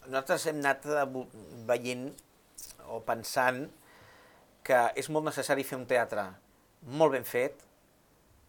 Nosaltres 0.05 0.47
hem 0.51 0.61
anat 0.61 0.87
veient 1.69 2.09
o 2.93 3.01
pensant 3.05 3.65
que 4.65 4.81
és 5.01 5.09
molt 5.13 5.29
necessari 5.29 5.65
fer 5.65 5.79
un 5.79 5.87
teatre 5.89 6.27
molt 6.95 7.15
ben 7.17 7.25
fet, 7.25 7.63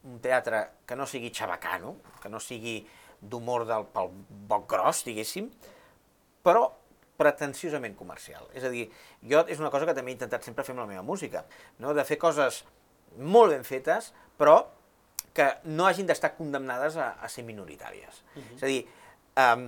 un 0.05 0.19
teatre 0.23 0.61
que 0.88 0.95
no 0.95 1.07
sigui 1.09 1.31
xabacano, 1.33 1.95
que 2.21 2.29
no 2.31 2.39
sigui 2.43 2.81
d'humor 3.21 3.65
del 3.67 3.88
pel 3.93 4.11
boc 4.49 4.67
gros, 4.69 5.03
diguéssim, 5.07 5.49
però 6.45 6.67
pretensiosament 7.17 7.95
comercial. 7.97 8.47
És 8.53 8.65
a 8.67 8.71
dir, 8.71 8.89
jo 9.23 9.41
és 9.47 9.61
una 9.61 9.71
cosa 9.73 9.88
que 9.88 9.95
també 9.95 10.11
he 10.11 10.17
intentat 10.17 10.43
sempre 10.45 10.65
fer 10.67 10.75
amb 10.75 10.83
la 10.83 10.89
meva 10.91 11.03
música, 11.03 11.45
no? 11.79 11.95
de 11.95 12.03
fer 12.07 12.19
coses 12.21 12.63
molt 13.15 13.55
ben 13.55 13.63
fetes, 13.67 14.11
però 14.38 14.59
que 15.36 15.47
no 15.67 15.88
hagin 15.88 16.07
d'estar 16.07 16.36
condemnades 16.38 16.95
a, 16.99 17.15
a 17.19 17.29
ser 17.31 17.43
minoritàries. 17.47 18.21
Uh 18.36 18.43
-huh. 18.43 18.55
És 18.55 18.63
a 18.63 18.67
dir, 18.67 18.86
um, 19.36 19.65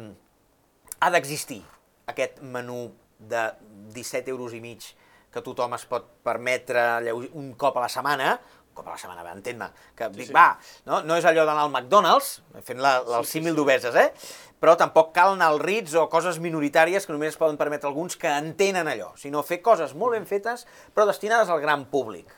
ha 1.00 1.10
d'existir 1.14 1.62
aquest 2.08 2.42
menú 2.42 2.88
de 3.20 3.50
17 3.94 4.32
euros 4.32 4.54
i 4.54 4.62
mig 4.64 4.86
que 5.34 5.44
tothom 5.44 5.76
es 5.78 5.84
pot 5.90 6.08
permetre 6.26 6.84
un 7.14 7.52
cop 7.60 7.78
a 7.78 7.84
la 7.84 7.90
setmana, 7.92 8.38
un 8.70 8.78
cop 8.78 8.88
a 8.88 8.96
la 8.96 9.00
setmana, 9.02 9.26
entén-me, 9.36 9.68
que 9.96 10.08
Sí, 10.08 10.20
dic, 10.22 10.28
sí. 10.30 10.34
va, 10.34 10.58
no, 10.86 11.02
no 11.04 11.18
és 11.20 11.26
allò 11.28 11.46
d'anar 11.46 11.68
al 11.68 11.74
McDonald's, 11.74 12.42
fent 12.64 12.82
la, 12.82 12.98
el 13.20 13.26
sí, 13.26 13.38
símil 13.38 13.54
sí. 13.54 13.58
d'obeses, 13.60 13.96
eh? 13.96 14.12
però 14.58 14.74
tampoc 14.80 15.12
cal 15.14 15.36
anar 15.36 15.52
al 15.52 15.60
Ritz 15.62 15.94
o 16.00 16.08
coses 16.10 16.40
minoritàries 16.42 17.06
que 17.06 17.14
només 17.14 17.36
es 17.36 17.38
poden 17.38 17.60
permetre 17.60 17.90
alguns 17.90 18.18
que 18.18 18.32
entenen 18.32 18.90
allò, 18.90 19.12
sinó 19.20 19.44
fer 19.46 19.60
coses 19.62 19.94
molt 19.94 20.18
ben 20.18 20.26
fetes, 20.30 20.66
però 20.96 21.06
destinades 21.06 21.52
al 21.54 21.62
gran 21.62 21.86
públic. 21.92 22.32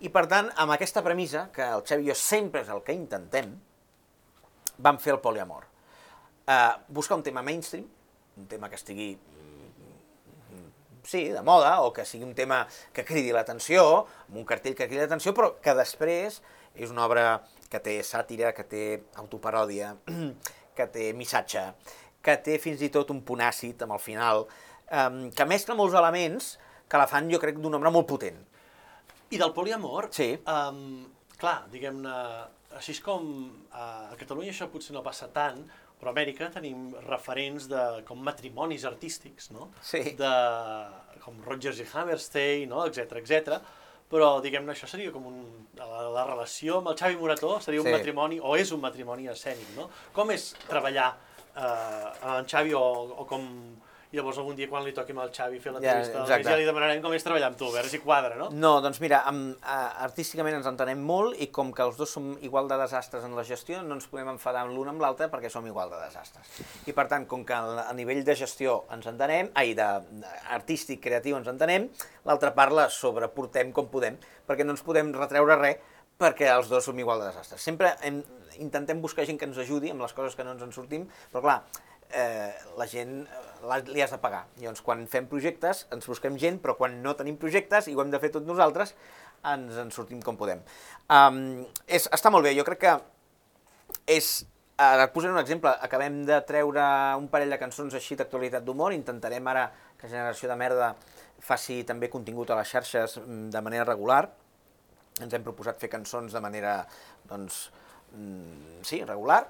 I 0.00 0.08
per 0.08 0.24
tant, 0.30 0.48
amb 0.56 0.72
aquesta 0.72 1.02
premissa, 1.04 1.50
que 1.52 1.66
el 1.66 1.84
Xavi 1.84 2.06
i 2.06 2.08
jo 2.08 2.16
sempre 2.16 2.62
és 2.64 2.70
el 2.72 2.80
que 2.86 2.96
intentem, 2.96 3.52
vam 4.80 4.96
fer 5.02 5.12
el 5.18 5.20
poliamor. 5.20 5.66
Uh, 6.50 6.74
buscar 6.90 7.14
un 7.14 7.22
tema 7.22 7.44
mainstream, 7.46 7.84
un 8.36 8.46
tema 8.50 8.68
que 8.68 8.74
estigui 8.74 9.12
sí, 11.04 11.28
de 11.28 11.42
moda, 11.42 11.80
o 11.82 11.92
que 11.92 12.04
sigui 12.04 12.24
un 12.24 12.34
tema 12.34 12.64
que 12.94 13.04
cridi 13.06 13.32
l'atenció, 13.34 14.06
amb 14.28 14.40
un 14.42 14.46
cartell 14.46 14.76
que 14.78 14.86
cridi 14.88 15.02
l'atenció, 15.02 15.32
però 15.36 15.52
que 15.62 15.74
després 15.78 16.40
és 16.74 16.90
una 16.92 17.06
obra 17.06 17.40
que 17.70 17.80
té 17.82 17.96
sàtira, 18.06 18.52
que 18.54 18.66
té 18.68 18.84
autoparòdia, 19.22 19.94
que 20.76 20.86
té 20.92 21.10
missatge, 21.16 21.64
que 22.22 22.36
té 22.44 22.58
fins 22.62 22.82
i 22.84 22.90
tot 22.92 23.10
un 23.14 23.22
punt 23.26 23.42
àcid 23.46 23.82
amb 23.86 23.96
el 23.96 24.02
final, 24.02 24.46
um, 24.90 25.22
que 25.34 25.48
mescla 25.48 25.78
molts 25.78 25.96
elements 25.98 26.52
que 26.90 27.00
la 27.00 27.08
fan, 27.10 27.30
jo 27.30 27.40
crec, 27.42 27.58
d'una 27.62 27.78
obra 27.80 27.92
molt 27.94 28.08
potent. 28.10 28.38
I 29.30 29.38
del 29.38 29.54
poliamor, 29.54 30.10
Sí. 30.14 30.32
um, 30.50 31.06
clar, 31.38 31.64
diguem-ne, 31.70 32.14
així 32.76 32.92
és 32.94 33.00
com 33.02 33.24
uh, 33.70 34.10
a 34.10 34.16
Catalunya 34.18 34.50
això 34.50 34.66
potser 34.70 34.94
no 34.94 35.02
passa 35.06 35.30
tant, 35.34 35.62
però 36.00 36.10
a 36.10 36.14
Amèrica 36.14 36.48
tenim 36.54 36.94
referents 37.06 37.68
de, 37.68 37.80
com 38.08 38.18
matrimonis 38.24 38.86
artístics, 38.88 39.50
no? 39.52 39.68
Sí. 39.84 40.00
De, 40.16 40.32
com 41.24 41.36
Rodgers 41.44 41.78
i 41.82 41.86
Hammerstein, 41.92 42.68
no? 42.72 42.86
etc 42.88 43.18
etc. 43.20 43.58
Però, 44.10 44.40
diguem-ne, 44.42 44.72
això 44.74 44.88
seria 44.90 45.12
com 45.14 45.26
un, 45.28 45.36
la, 45.78 46.08
la 46.10 46.24
relació 46.26 46.80
amb 46.80 46.88
el 46.90 46.96
Xavi 46.98 47.18
Morató 47.20 47.52
seria 47.62 47.82
un 47.84 47.86
Sí. 47.86 47.92
matrimoni, 47.94 48.40
o 48.42 48.56
és 48.58 48.72
un 48.74 48.80
matrimoni 48.82 49.28
escènic, 49.30 49.68
no? 49.76 49.86
Com 50.16 50.32
és 50.34 50.48
treballar 50.66 51.12
eh, 51.54 51.62
amb 51.62 52.40
en 52.40 52.48
Xavi 52.50 52.74
o, 52.74 52.82
o 53.22 53.26
com... 53.30 53.46
Llavors 54.10 54.40
algun 54.42 54.56
dia 54.58 54.66
quan 54.66 54.82
li 54.82 54.90
toqui 54.90 55.14
amb 55.14 55.22
el 55.22 55.28
Xavi 55.30 55.60
fer 55.62 55.70
l'entrevista, 55.70 56.24
Ja, 56.26 56.38
ja, 56.42 56.54
li 56.58 56.64
demanarem 56.66 56.98
com 57.02 57.12
és 57.14 57.22
treballar 57.22 57.52
amb 57.52 57.58
tu, 57.60 57.68
a 57.70 57.76
veure 57.76 57.90
si 57.92 58.00
quadra, 58.02 58.34
no? 58.34 58.48
No, 58.50 58.72
doncs 58.82 58.98
mira, 59.02 59.20
amb, 59.30 59.52
a, 59.62 59.76
artísticament 60.06 60.56
ens 60.56 60.66
entenem 60.66 61.04
molt 61.06 61.38
i 61.38 61.46
com 61.54 61.70
que 61.70 61.84
els 61.86 62.00
dos 62.00 62.10
som 62.16 62.32
igual 62.42 62.66
de 62.66 62.78
desastres 62.80 63.22
en 63.28 63.36
la 63.38 63.44
gestió, 63.46 63.84
no 63.86 63.94
ens 63.94 64.08
podem 64.10 64.32
enfadar 64.32 64.64
l'un 64.66 64.90
amb 64.90 65.04
l'altre 65.04 65.28
perquè 65.30 65.52
som 65.52 65.66
igual 65.70 65.92
de 65.94 66.00
desastres. 66.02 66.50
I 66.90 66.94
per 66.96 67.06
tant, 67.12 67.28
com 67.30 67.44
que 67.46 67.54
a 67.54 67.94
nivell 67.94 68.24
de 68.26 68.34
gestió 68.34 68.80
ens 68.90 69.06
entenem, 69.06 69.52
ai, 69.54 69.76
de, 69.78 69.86
artístic, 70.58 70.98
creatiu 71.04 71.38
ens 71.38 71.52
entenem, 71.52 71.86
l'altra 72.26 72.50
part 72.56 72.74
la 72.74 72.88
sobreportem 72.90 73.70
com 73.76 73.86
podem, 73.94 74.18
perquè 74.48 74.66
no 74.66 74.74
ens 74.74 74.82
podem 74.82 75.14
retreure 75.14 75.60
res 75.62 75.78
perquè 76.20 76.50
els 76.52 76.68
dos 76.68 76.84
som 76.84 76.98
igual 77.00 77.22
de 77.22 77.30
desastres. 77.30 77.62
Sempre 77.64 77.94
hem, 78.04 78.18
intentem 78.60 78.98
buscar 79.00 79.24
gent 79.28 79.38
que 79.40 79.48
ens 79.48 79.60
ajudi 79.62 79.94
amb 79.94 80.02
les 80.04 80.12
coses 80.12 80.36
que 80.36 80.44
no 80.44 80.52
ens 80.52 80.66
en 80.66 80.74
sortim, 80.74 81.06
però 81.32 81.46
clar, 81.46 81.56
eh, 82.12 82.52
la 82.78 82.86
gent 82.90 83.24
eh, 83.24 83.80
li 83.90 84.02
has 84.02 84.12
de 84.14 84.20
pagar. 84.22 84.44
Llavors, 84.60 84.82
quan 84.84 85.06
fem 85.10 85.26
projectes, 85.30 85.86
ens 85.94 86.08
busquem 86.08 86.38
gent, 86.40 86.60
però 86.62 86.76
quan 86.78 87.00
no 87.04 87.16
tenim 87.18 87.38
projectes 87.40 87.88
i 87.88 87.96
ho 87.96 88.04
hem 88.04 88.12
de 88.12 88.20
fer 88.22 88.32
tot 88.34 88.46
nosaltres, 88.46 88.94
ens 89.54 89.76
en 89.80 89.90
sortim 89.94 90.20
com 90.24 90.38
podem. 90.40 90.62
Um, 91.08 91.66
és, 91.86 92.08
està 92.12 92.32
molt 92.32 92.46
bé, 92.48 92.54
jo 92.58 92.66
crec 92.68 92.82
que 92.86 92.96
és... 94.18 94.40
Ara 94.80 95.04
et 95.04 95.10
posaré 95.12 95.34
un 95.34 95.38
exemple. 95.42 95.68
Acabem 95.84 96.22
de 96.24 96.38
treure 96.48 96.82
un 97.20 97.26
parell 97.28 97.50
de 97.52 97.58
cançons 97.60 97.92
així 97.92 98.16
d'actualitat 98.16 98.64
d'humor. 98.64 98.94
Intentarem 98.96 99.50
ara 99.52 99.66
que 100.00 100.08
Generació 100.08 100.48
de 100.48 100.56
Merda 100.56 100.94
faci 101.44 101.82
també 101.84 102.08
contingut 102.08 102.48
a 102.48 102.56
les 102.56 102.70
xarxes 102.72 103.18
mm, 103.20 103.50
de 103.52 103.60
manera 103.60 103.84
regular. 103.84 104.22
Ens 105.20 105.36
hem 105.36 105.44
proposat 105.44 105.76
fer 105.82 105.90
cançons 105.92 106.32
de 106.32 106.40
manera, 106.40 106.78
doncs, 107.28 107.66
mm, 108.16 108.80
sí, 108.88 109.02
regular. 109.04 109.42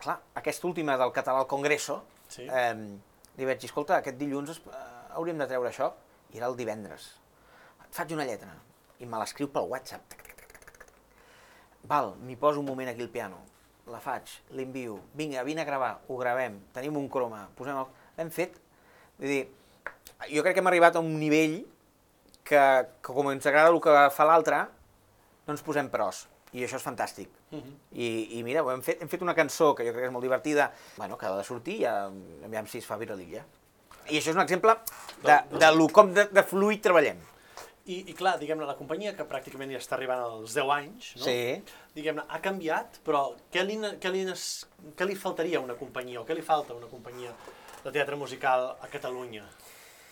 Clar, 0.00 0.16
aquesta 0.40 0.66
última 0.66 0.96
del 0.96 1.12
català 1.12 1.42
al 1.42 1.46
Congreso, 1.50 2.02
Sí. 2.28 2.46
eh, 2.48 2.74
li 3.36 3.44
vaig 3.44 3.58
dir, 3.60 3.68
escolta, 3.68 3.96
aquest 3.98 4.16
dilluns 4.16 4.50
es, 4.50 4.58
eh, 4.58 5.14
hauríem 5.14 5.38
de 5.38 5.46
treure 5.46 5.68
això, 5.68 5.92
i 6.32 6.38
era 6.38 6.46
el 6.46 6.56
divendres. 6.56 7.16
Et 7.84 7.92
faig 7.94 8.12
una 8.12 8.24
lletra, 8.24 8.54
i 9.00 9.06
me 9.06 9.18
l'escriu 9.18 9.48
pel 9.50 9.68
WhatsApp. 9.68 10.02
Tac, 10.08 10.22
tac, 10.22 10.36
tac, 10.36 10.52
tac, 10.52 10.78
tac. 10.78 10.86
Val, 11.84 12.14
m'hi 12.20 12.36
poso 12.36 12.60
un 12.60 12.66
moment 12.66 12.88
aquí 12.88 13.02
al 13.02 13.08
piano, 13.08 13.38
la 13.86 14.00
faig, 14.00 14.28
l'envio, 14.50 15.00
vinga, 15.14 15.42
vine 15.42 15.62
a 15.62 15.64
gravar, 15.64 16.00
ho 16.08 16.16
gravem, 16.16 16.60
tenim 16.72 16.96
un 16.96 17.08
croma, 17.08 17.48
posem 17.56 17.76
el... 17.76 17.86
L'hem 18.18 18.30
fet. 18.30 18.56
Vull 19.18 19.28
dir, 19.28 19.48
jo 20.30 20.42
crec 20.42 20.54
que 20.54 20.60
hem 20.60 20.66
arribat 20.70 20.96
a 20.96 21.00
un 21.00 21.18
nivell 21.18 21.64
que, 22.44 22.60
que 23.02 23.12
com 23.12 23.30
ens 23.32 23.46
agrada 23.46 23.70
el 23.72 23.80
que 23.80 23.94
fa 24.14 24.24
l'altre, 24.28 24.68
no 25.46 25.52
ens 25.56 25.62
posem 25.62 25.88
pros. 25.90 26.28
I 26.52 26.64
això 26.66 26.76
és 26.76 26.84
fantàstic. 26.86 27.28
Mhm. 27.50 27.72
I, 27.92 28.38
I 28.38 28.42
mira, 28.46 28.62
hem 28.72 28.82
fet, 28.86 29.00
hem 29.02 29.10
fet 29.10 29.22
una 29.26 29.34
cançó 29.34 29.72
que 29.74 29.86
jo 29.86 29.94
crec 29.94 30.04
que 30.04 30.10
és 30.10 30.14
molt 30.14 30.26
divertida, 30.26 30.70
bueno, 30.96 31.18
que 31.18 31.26
ha 31.26 31.34
de 31.36 31.46
sortir 31.46 31.80
i 31.80 31.82
ja, 31.82 31.94
aviam 32.46 32.68
si 32.70 32.78
es 32.78 32.86
fa 32.86 32.98
viralilla. 33.00 33.42
I 34.10 34.18
això 34.18 34.30
és 34.32 34.36
un 34.38 34.42
exemple 34.42 34.76
de, 35.24 35.36
de, 35.56 35.72
lo, 35.74 35.88
com 35.94 36.14
de, 36.14 36.28
de 36.30 36.44
fluid 36.46 36.82
treballem. 36.82 37.18
I, 37.90 37.96
i 38.12 38.14
clar, 38.14 38.36
diguem-ne, 38.38 38.66
la 38.68 38.76
companyia 38.78 39.16
que 39.18 39.26
pràcticament 39.26 39.72
ja 39.74 39.80
està 39.80 39.96
arribant 39.96 40.22
als 40.22 40.54
10 40.54 40.72
anys, 40.76 41.10
no? 41.18 41.24
Sí. 41.24 41.58
diguem-ne, 41.96 42.22
ha 42.28 42.38
canviat, 42.44 43.00
però 43.06 43.24
què 43.50 43.64
li, 43.66 43.80
què, 44.02 44.12
li, 44.14 44.22
què 44.96 45.08
li 45.08 45.18
faltaria 45.18 45.58
a 45.58 45.64
una 45.64 45.74
companyia, 45.78 46.20
o 46.22 46.26
què 46.28 46.36
li 46.38 46.44
falta 46.46 46.74
a 46.74 46.78
una 46.78 46.90
companyia 46.92 47.34
de 47.82 47.90
teatre 47.90 48.18
musical 48.20 48.76
a 48.78 48.90
Catalunya? 48.92 49.42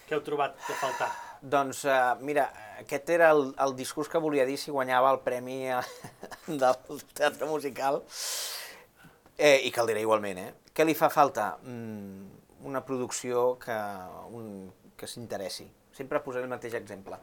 Què 0.09 0.16
heu 0.16 0.22
trobat 0.24 0.56
de 0.64 0.74
faltar? 0.80 1.11
Doncs 1.54 1.84
uh, 1.84 2.16
mira, 2.24 2.46
aquest 2.80 3.11
era 3.12 3.28
el, 3.34 3.50
el 3.61 3.74
discurs 3.76 4.09
que 4.09 4.20
volia 4.24 4.46
dir 4.48 4.56
si 4.59 4.72
guanyava 4.72 5.11
el 5.12 5.20
premi 5.20 5.59
eh, 5.68 5.82
del 6.62 7.02
teatre 7.12 7.46
musical, 7.50 8.00
eh, 9.36 9.61
i 9.68 9.70
que 9.70 9.82
el 9.84 9.92
diré 9.92 10.02
igualment, 10.06 10.40
eh? 10.40 10.48
Què 10.72 10.86
li 10.88 10.96
fa 10.96 11.11
falta? 11.12 11.50
Mm, 11.61 12.38
una 12.70 12.82
producció 12.88 13.52
que, 13.61 13.76
un, 14.32 14.48
que 14.96 15.06
s'interessi. 15.06 15.68
Sempre 15.94 16.22
posaré 16.24 16.48
el 16.48 16.52
mateix 16.52 16.74
exemple. 16.78 17.18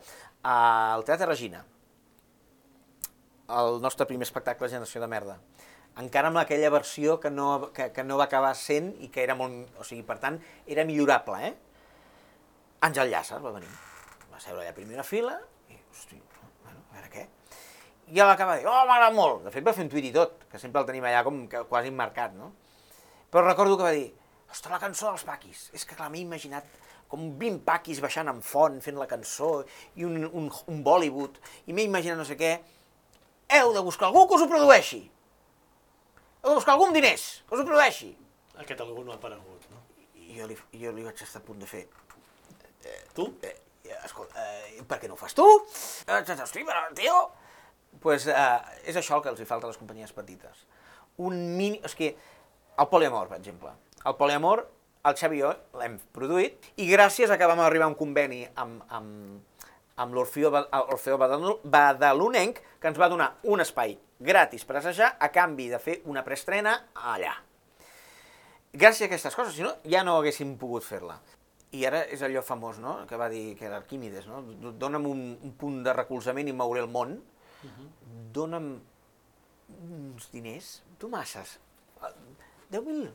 Al 0.46 1.04
Teatre 1.08 1.32
Regina, 1.32 1.66
el 3.58 3.82
nostre 3.82 4.06
primer 4.06 4.30
espectacle 4.30 4.70
Generació 4.70 5.02
de 5.02 5.10
Merda, 5.10 5.40
encara 6.02 6.30
amb 6.30 6.42
aquella 6.42 6.70
versió 6.70 7.20
que 7.24 7.32
no, 7.32 7.72
que, 7.74 7.90
que 7.96 8.04
no 8.04 8.18
va 8.22 8.30
acabar 8.30 8.54
sent 8.60 8.94
i 9.02 9.10
que 9.10 9.24
era 9.24 9.36
molt... 9.40 9.74
O 9.80 9.88
sigui, 9.88 10.04
per 10.06 10.20
tant, 10.22 10.38
era 10.68 10.86
millorable, 10.88 11.40
eh? 11.50 11.54
Àngel 12.84 13.12
Llàcer 13.12 13.40
va 13.44 13.54
venir. 13.56 13.72
Va 14.32 14.42
seure 14.44 14.62
allà 14.62 14.74
a 14.74 14.78
primera 14.78 15.04
fila 15.08 15.38
i, 15.72 15.78
hosti, 15.92 16.20
bueno, 16.64 16.84
a 16.92 16.98
veure 16.98 17.12
què. 17.14 17.26
I 18.12 18.20
ja 18.20 18.28
l'acaba 18.28 18.58
de 18.58 18.64
dir, 18.64 18.70
oh, 18.70 18.84
m'agrada 18.86 19.14
molt. 19.16 19.46
De 19.48 19.54
fet, 19.54 19.66
va 19.66 19.74
fer 19.74 19.86
un 19.86 19.92
tuit 19.94 20.06
i 20.06 20.14
tot, 20.14 20.44
que 20.52 20.62
sempre 20.62 20.82
el 20.82 20.90
tenim 20.90 21.08
allà 21.08 21.24
com 21.26 21.46
que 21.50 21.64
quasi 21.70 21.94
marcat, 21.94 22.36
no? 22.38 22.52
Però 23.32 23.46
recordo 23.46 23.78
que 23.80 23.88
va 23.88 23.94
dir, 23.96 24.12
ostres, 24.52 24.74
la 24.74 24.82
cançó 24.82 25.10
dels 25.10 25.26
paquis. 25.26 25.70
És 25.74 25.88
que, 25.88 25.98
clar, 25.98 26.12
m'he 26.14 26.22
imaginat 26.22 26.68
com 27.10 27.26
20 27.40 27.64
paquis 27.66 28.02
baixant 28.04 28.30
en 28.30 28.42
font, 28.46 28.78
fent 28.84 29.00
la 29.00 29.10
cançó, 29.10 29.50
i 29.96 30.06
un, 30.06 30.24
un, 30.26 30.52
un 30.72 30.86
Bollywood, 30.86 31.40
i 31.66 31.74
m'he 31.74 31.88
imaginat 31.88 32.20
no 32.20 32.28
sé 32.28 32.38
què. 32.40 32.54
Heu 33.56 33.74
de 33.74 33.84
buscar 33.86 34.10
algú 34.10 34.26
que 34.28 34.38
us 34.38 34.46
ho 34.46 34.50
produeixi. 34.52 35.04
Heu 36.44 36.52
de 36.52 36.58
buscar 36.60 36.76
algú 36.76 36.90
amb 36.90 36.98
diners, 36.98 37.28
que 37.46 37.58
us 37.58 37.62
ho 37.64 37.68
produeixi. 37.68 38.12
Aquest 38.62 38.82
algú 38.86 39.04
no 39.04 39.14
ha 39.14 39.20
aparegut, 39.20 39.70
no? 39.74 39.82
I 40.16 40.40
jo 40.40 40.50
li, 40.50 40.58
jo 40.82 40.94
li 40.96 41.06
vaig 41.06 41.22
estar 41.26 41.42
a 41.42 41.46
punt 41.46 41.62
de 41.62 41.70
fer... 41.70 41.88
Tu? 43.16 43.26
Eh, 43.44 43.56
escolta, 44.04 44.44
eh, 44.44 44.84
per 44.88 45.00
què 45.02 45.10
no 45.10 45.16
ho 45.16 45.20
fas 45.20 45.36
tu? 45.38 45.46
Eh, 46.08 46.22
hosti, 46.36 46.64
però, 46.68 46.86
tio... 46.98 47.18
pues, 48.04 48.28
eh, 48.28 48.86
és 48.86 48.96
això 49.00 49.18
el 49.18 49.24
que 49.24 49.32
els 49.32 49.40
hi 49.40 49.48
falta 49.50 49.68
a 49.68 49.72
les 49.72 49.80
companyies 49.80 50.14
petites. 50.14 50.66
Un 51.18 51.38
mini... 51.58 51.80
És 51.86 51.96
que 51.96 52.12
el 52.78 52.88
poliamor, 52.92 53.30
per 53.32 53.40
exemple. 53.40 53.72
El 54.06 54.18
poliamor, 54.20 54.66
el 55.06 55.16
Xavi 55.16 55.40
i 55.40 55.44
jo 55.44 55.52
l'hem 55.80 56.00
produït 56.14 56.72
i 56.82 56.90
gràcies 56.90 57.32
a 57.32 57.38
que 57.40 57.48
vam 57.48 57.62
arribar 57.64 57.88
a 57.88 57.94
un 57.94 57.98
conveni 57.98 58.42
amb, 58.62 58.82
amb, 58.90 59.62
amb 60.02 60.18
l'Orfeo 60.18 60.52
Badalonenc 61.22 62.60
que 62.82 62.92
ens 62.92 63.00
va 63.00 63.10
donar 63.12 63.32
un 63.48 63.64
espai 63.64 63.96
gratis 64.20 64.66
per 64.66 64.80
assajar 64.80 65.16
a 65.20 65.30
canvi 65.32 65.70
de 65.72 65.80
fer 65.80 66.00
una 66.10 66.24
preestrena 66.26 66.76
allà. 67.14 67.34
Gràcies 68.76 69.06
a 69.06 69.08
aquestes 69.08 69.36
coses, 69.38 69.56
si 69.56 69.64
no, 69.64 69.72
ja 69.88 70.04
no 70.04 70.18
haguéssim 70.20 70.58
pogut 70.60 70.84
fer-la. 70.84 71.16
I 71.76 71.86
ara 71.90 72.04
és 72.14 72.22
allò 72.26 72.44
famós, 72.46 72.80
no?, 72.80 72.98
que 73.10 73.18
va 73.20 73.30
dir 73.32 73.56
que 73.60 73.66
era 73.68 73.80
Arquímedes, 73.82 74.28
no? 74.30 74.44
Dóna'm 74.80 75.08
un, 75.10 75.24
un 75.44 75.54
punt 75.60 75.82
de 75.86 75.94
recolzament 75.98 76.48
i 76.48 76.56
mouré 76.56 76.84
el 76.86 76.92
món. 76.92 77.18
Dóna'm 78.36 78.74
uns 79.90 80.32
diners, 80.32 80.82
tu 81.02 81.10
masses. 81.10 81.58
Eh, 82.02 82.12
10.000, 82.72 83.10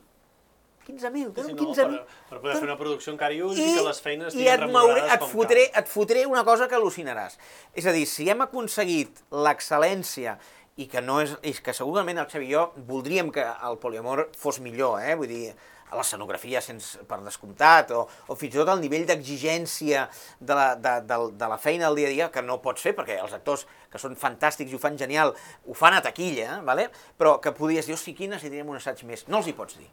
15.000, 0.86 1.30
Sí, 1.46 1.52
dóna'm 1.52 1.56
no, 1.56 1.72
15.000. 1.74 1.98
per, 2.00 2.06
per 2.30 2.40
poder 2.40 2.56
fer 2.56 2.66
una 2.66 2.76
producció 2.80 3.12
encara 3.14 3.34
i 3.36 3.40
i, 3.40 3.66
que 3.76 3.84
les 3.86 4.00
feines 4.02 4.34
i 4.34 4.46
estiguin 4.46 4.66
et, 4.66 4.72
mouré, 4.74 5.02
et, 5.06 5.26
fotré, 5.32 5.66
cal. 5.70 5.82
et 5.82 5.90
fotré 5.90 6.24
una 6.26 6.44
cosa 6.44 6.68
que 6.68 6.78
al·lucinaràs. 6.78 7.36
És 7.74 7.86
a 7.86 7.94
dir, 7.94 8.06
si 8.10 8.28
hem 8.30 8.42
aconseguit 8.46 9.22
l'excel·lència 9.30 10.38
i 10.80 10.86
que 10.88 11.02
no 11.04 11.20
és, 11.20 11.36
és 11.46 11.60
que 11.60 11.74
segurament 11.76 12.18
el 12.22 12.28
Xavi 12.30 12.48
i 12.48 12.54
jo 12.54 12.70
voldríem 12.88 13.30
que 13.34 13.44
el 13.44 13.78
poliamor 13.82 14.28
fos 14.38 14.60
millor, 14.64 14.98
eh? 15.04 15.14
vull 15.18 15.30
dir, 15.30 15.52
l'escenografia 15.96 16.62
per 17.08 17.20
descomptat, 17.24 17.92
o, 17.96 18.06
o 18.28 18.36
fins 18.38 18.54
i 18.54 18.60
tot 18.60 18.70
el 18.72 18.82
nivell 18.82 19.06
d'exigència 19.08 20.06
de, 20.38 20.54
la, 20.54 20.74
de, 20.76 20.94
de, 21.08 21.18
de 21.40 21.50
la 21.50 21.58
feina 21.58 21.88
del 21.88 22.02
dia 22.02 22.10
a 22.10 22.14
dia, 22.14 22.28
que 22.34 22.44
no 22.46 22.60
pots 22.62 22.84
fer, 22.86 22.94
perquè 22.98 23.18
els 23.22 23.34
actors, 23.36 23.66
que 23.90 23.98
són 23.98 24.18
fantàstics 24.18 24.70
i 24.70 24.78
ho 24.78 24.82
fan 24.82 24.98
genial, 25.00 25.34
ho 25.66 25.74
fan 25.74 25.96
a 25.96 26.04
taquilla, 26.04 26.60
vale? 26.66 26.88
però 27.18 27.38
que 27.42 27.54
podies 27.56 27.88
dir, 27.88 27.96
hosti, 27.96 28.14
aquí 28.14 28.30
necessitaríem 28.30 28.70
un 28.70 28.78
assaig 28.78 29.02
més. 29.08 29.26
No 29.28 29.40
els 29.40 29.50
hi 29.50 29.56
pots 29.56 29.78
dir. 29.80 29.90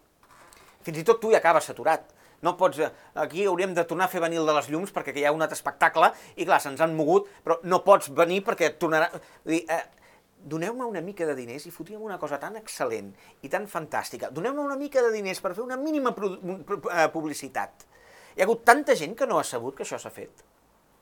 Fins 0.86 1.02
i 1.02 1.04
tot 1.08 1.20
tu 1.20 1.34
hi 1.34 1.40
acabes 1.40 1.68
saturat. 1.68 2.14
No 2.46 2.54
pots, 2.58 2.78
eh, 2.80 2.92
aquí 3.18 3.46
hauríem 3.50 3.74
de 3.74 3.84
tornar 3.90 4.06
a 4.06 4.12
fer 4.12 4.22
venir 4.22 4.38
el 4.38 4.46
de 4.46 4.54
les 4.54 4.68
llums 4.70 4.94
perquè 4.94 5.16
hi 5.18 5.26
ha 5.26 5.34
un 5.34 5.42
altre 5.42 5.58
espectacle 5.58 6.12
i 6.38 6.46
clar, 6.46 6.60
se'ns 6.62 6.84
han 6.86 6.94
mogut, 6.96 7.32
però 7.44 7.58
no 7.66 7.82
pots 7.86 8.12
venir 8.14 8.44
perquè 8.46 8.70
et 8.70 8.78
tornarà... 8.82 9.10
Vull 9.44 9.56
dir, 9.56 9.64
eh, 9.74 10.07
doneu-me 10.38 10.86
una 10.86 11.02
mica 11.02 11.26
de 11.26 11.36
diners 11.36 11.66
i 11.68 11.74
fotríem 11.74 12.02
una 12.04 12.20
cosa 12.22 12.40
tan 12.40 12.56
excel·lent 12.60 13.14
i 13.44 13.50
tan 13.50 13.68
fantàstica. 13.68 14.30
Doneu-me 14.32 14.62
una 14.64 14.78
mica 14.80 15.02
de 15.04 15.12
diners 15.14 15.42
per 15.44 15.54
fer 15.56 15.64
una 15.64 15.78
mínima 15.78 16.14
eh, 16.14 17.08
publicitat. 17.14 17.88
Hi 18.36 18.44
ha 18.44 18.46
hagut 18.46 18.64
tanta 18.68 18.96
gent 18.96 19.16
que 19.18 19.28
no 19.28 19.40
ha 19.40 19.46
sabut 19.48 19.76
que 19.76 19.84
això 19.86 20.00
s'ha 20.00 20.14
fet. 20.14 20.44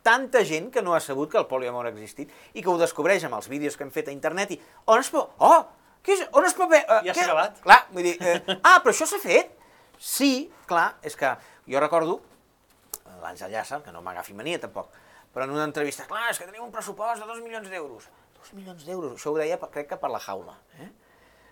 Tanta 0.06 0.44
gent 0.46 0.70
que 0.72 0.84
no 0.86 0.94
ha 0.94 1.02
sabut 1.02 1.32
que 1.32 1.42
el 1.42 1.48
poliamor 1.50 1.88
ha 1.88 1.94
existit 1.94 2.32
i 2.54 2.62
que 2.62 2.70
ho 2.70 2.78
descobreix 2.78 3.26
amb 3.26 3.38
els 3.40 3.50
vídeos 3.50 3.76
que 3.76 3.84
hem 3.84 3.92
fet 3.92 4.12
a 4.12 4.16
internet 4.16 4.56
i 4.56 4.60
on 4.86 5.02
es 5.02 5.10
pot... 5.14 5.34
Oh! 5.44 5.66
Què 6.06 6.14
és? 6.14 6.22
On 6.38 6.46
es 6.46 6.54
pot 6.54 6.70
veure? 6.70 7.02
Ja 7.08 7.16
s'ha 7.18 7.26
acabat. 7.26 7.58
Clar, 7.64 7.80
vull 7.92 8.06
dir... 8.06 8.14
Eh, 8.22 8.38
ah, 8.62 8.78
però 8.84 8.94
això 8.94 9.08
s'ha 9.10 9.18
fet? 9.22 9.56
Sí, 9.98 10.52
clar, 10.70 10.92
és 11.02 11.18
que 11.18 11.32
jo 11.66 11.82
recordo 11.82 12.20
l'Àngel 13.24 13.56
Llàcer, 13.56 13.82
que 13.82 13.94
no 13.96 14.04
m'agafi 14.06 14.36
mania 14.38 14.62
tampoc, 14.62 14.94
però 15.34 15.48
en 15.48 15.56
una 15.56 15.66
entrevista, 15.66 16.06
clar, 16.10 16.28
és 16.30 16.40
que 16.40 16.46
tenim 16.46 16.64
un 16.68 16.72
pressupost 16.74 17.24
de 17.24 17.28
2 17.28 17.42
milions 17.42 17.72
d'euros. 17.72 18.06
2 18.46 18.54
milions 18.60 18.86
d'euros, 18.86 19.18
això 19.18 19.34
ho 19.34 19.40
deia, 19.40 19.58
crec 19.74 19.90
que 19.90 19.98
per 20.02 20.12
la 20.14 20.22
jaula. 20.22 20.56
Eh? 20.80 20.92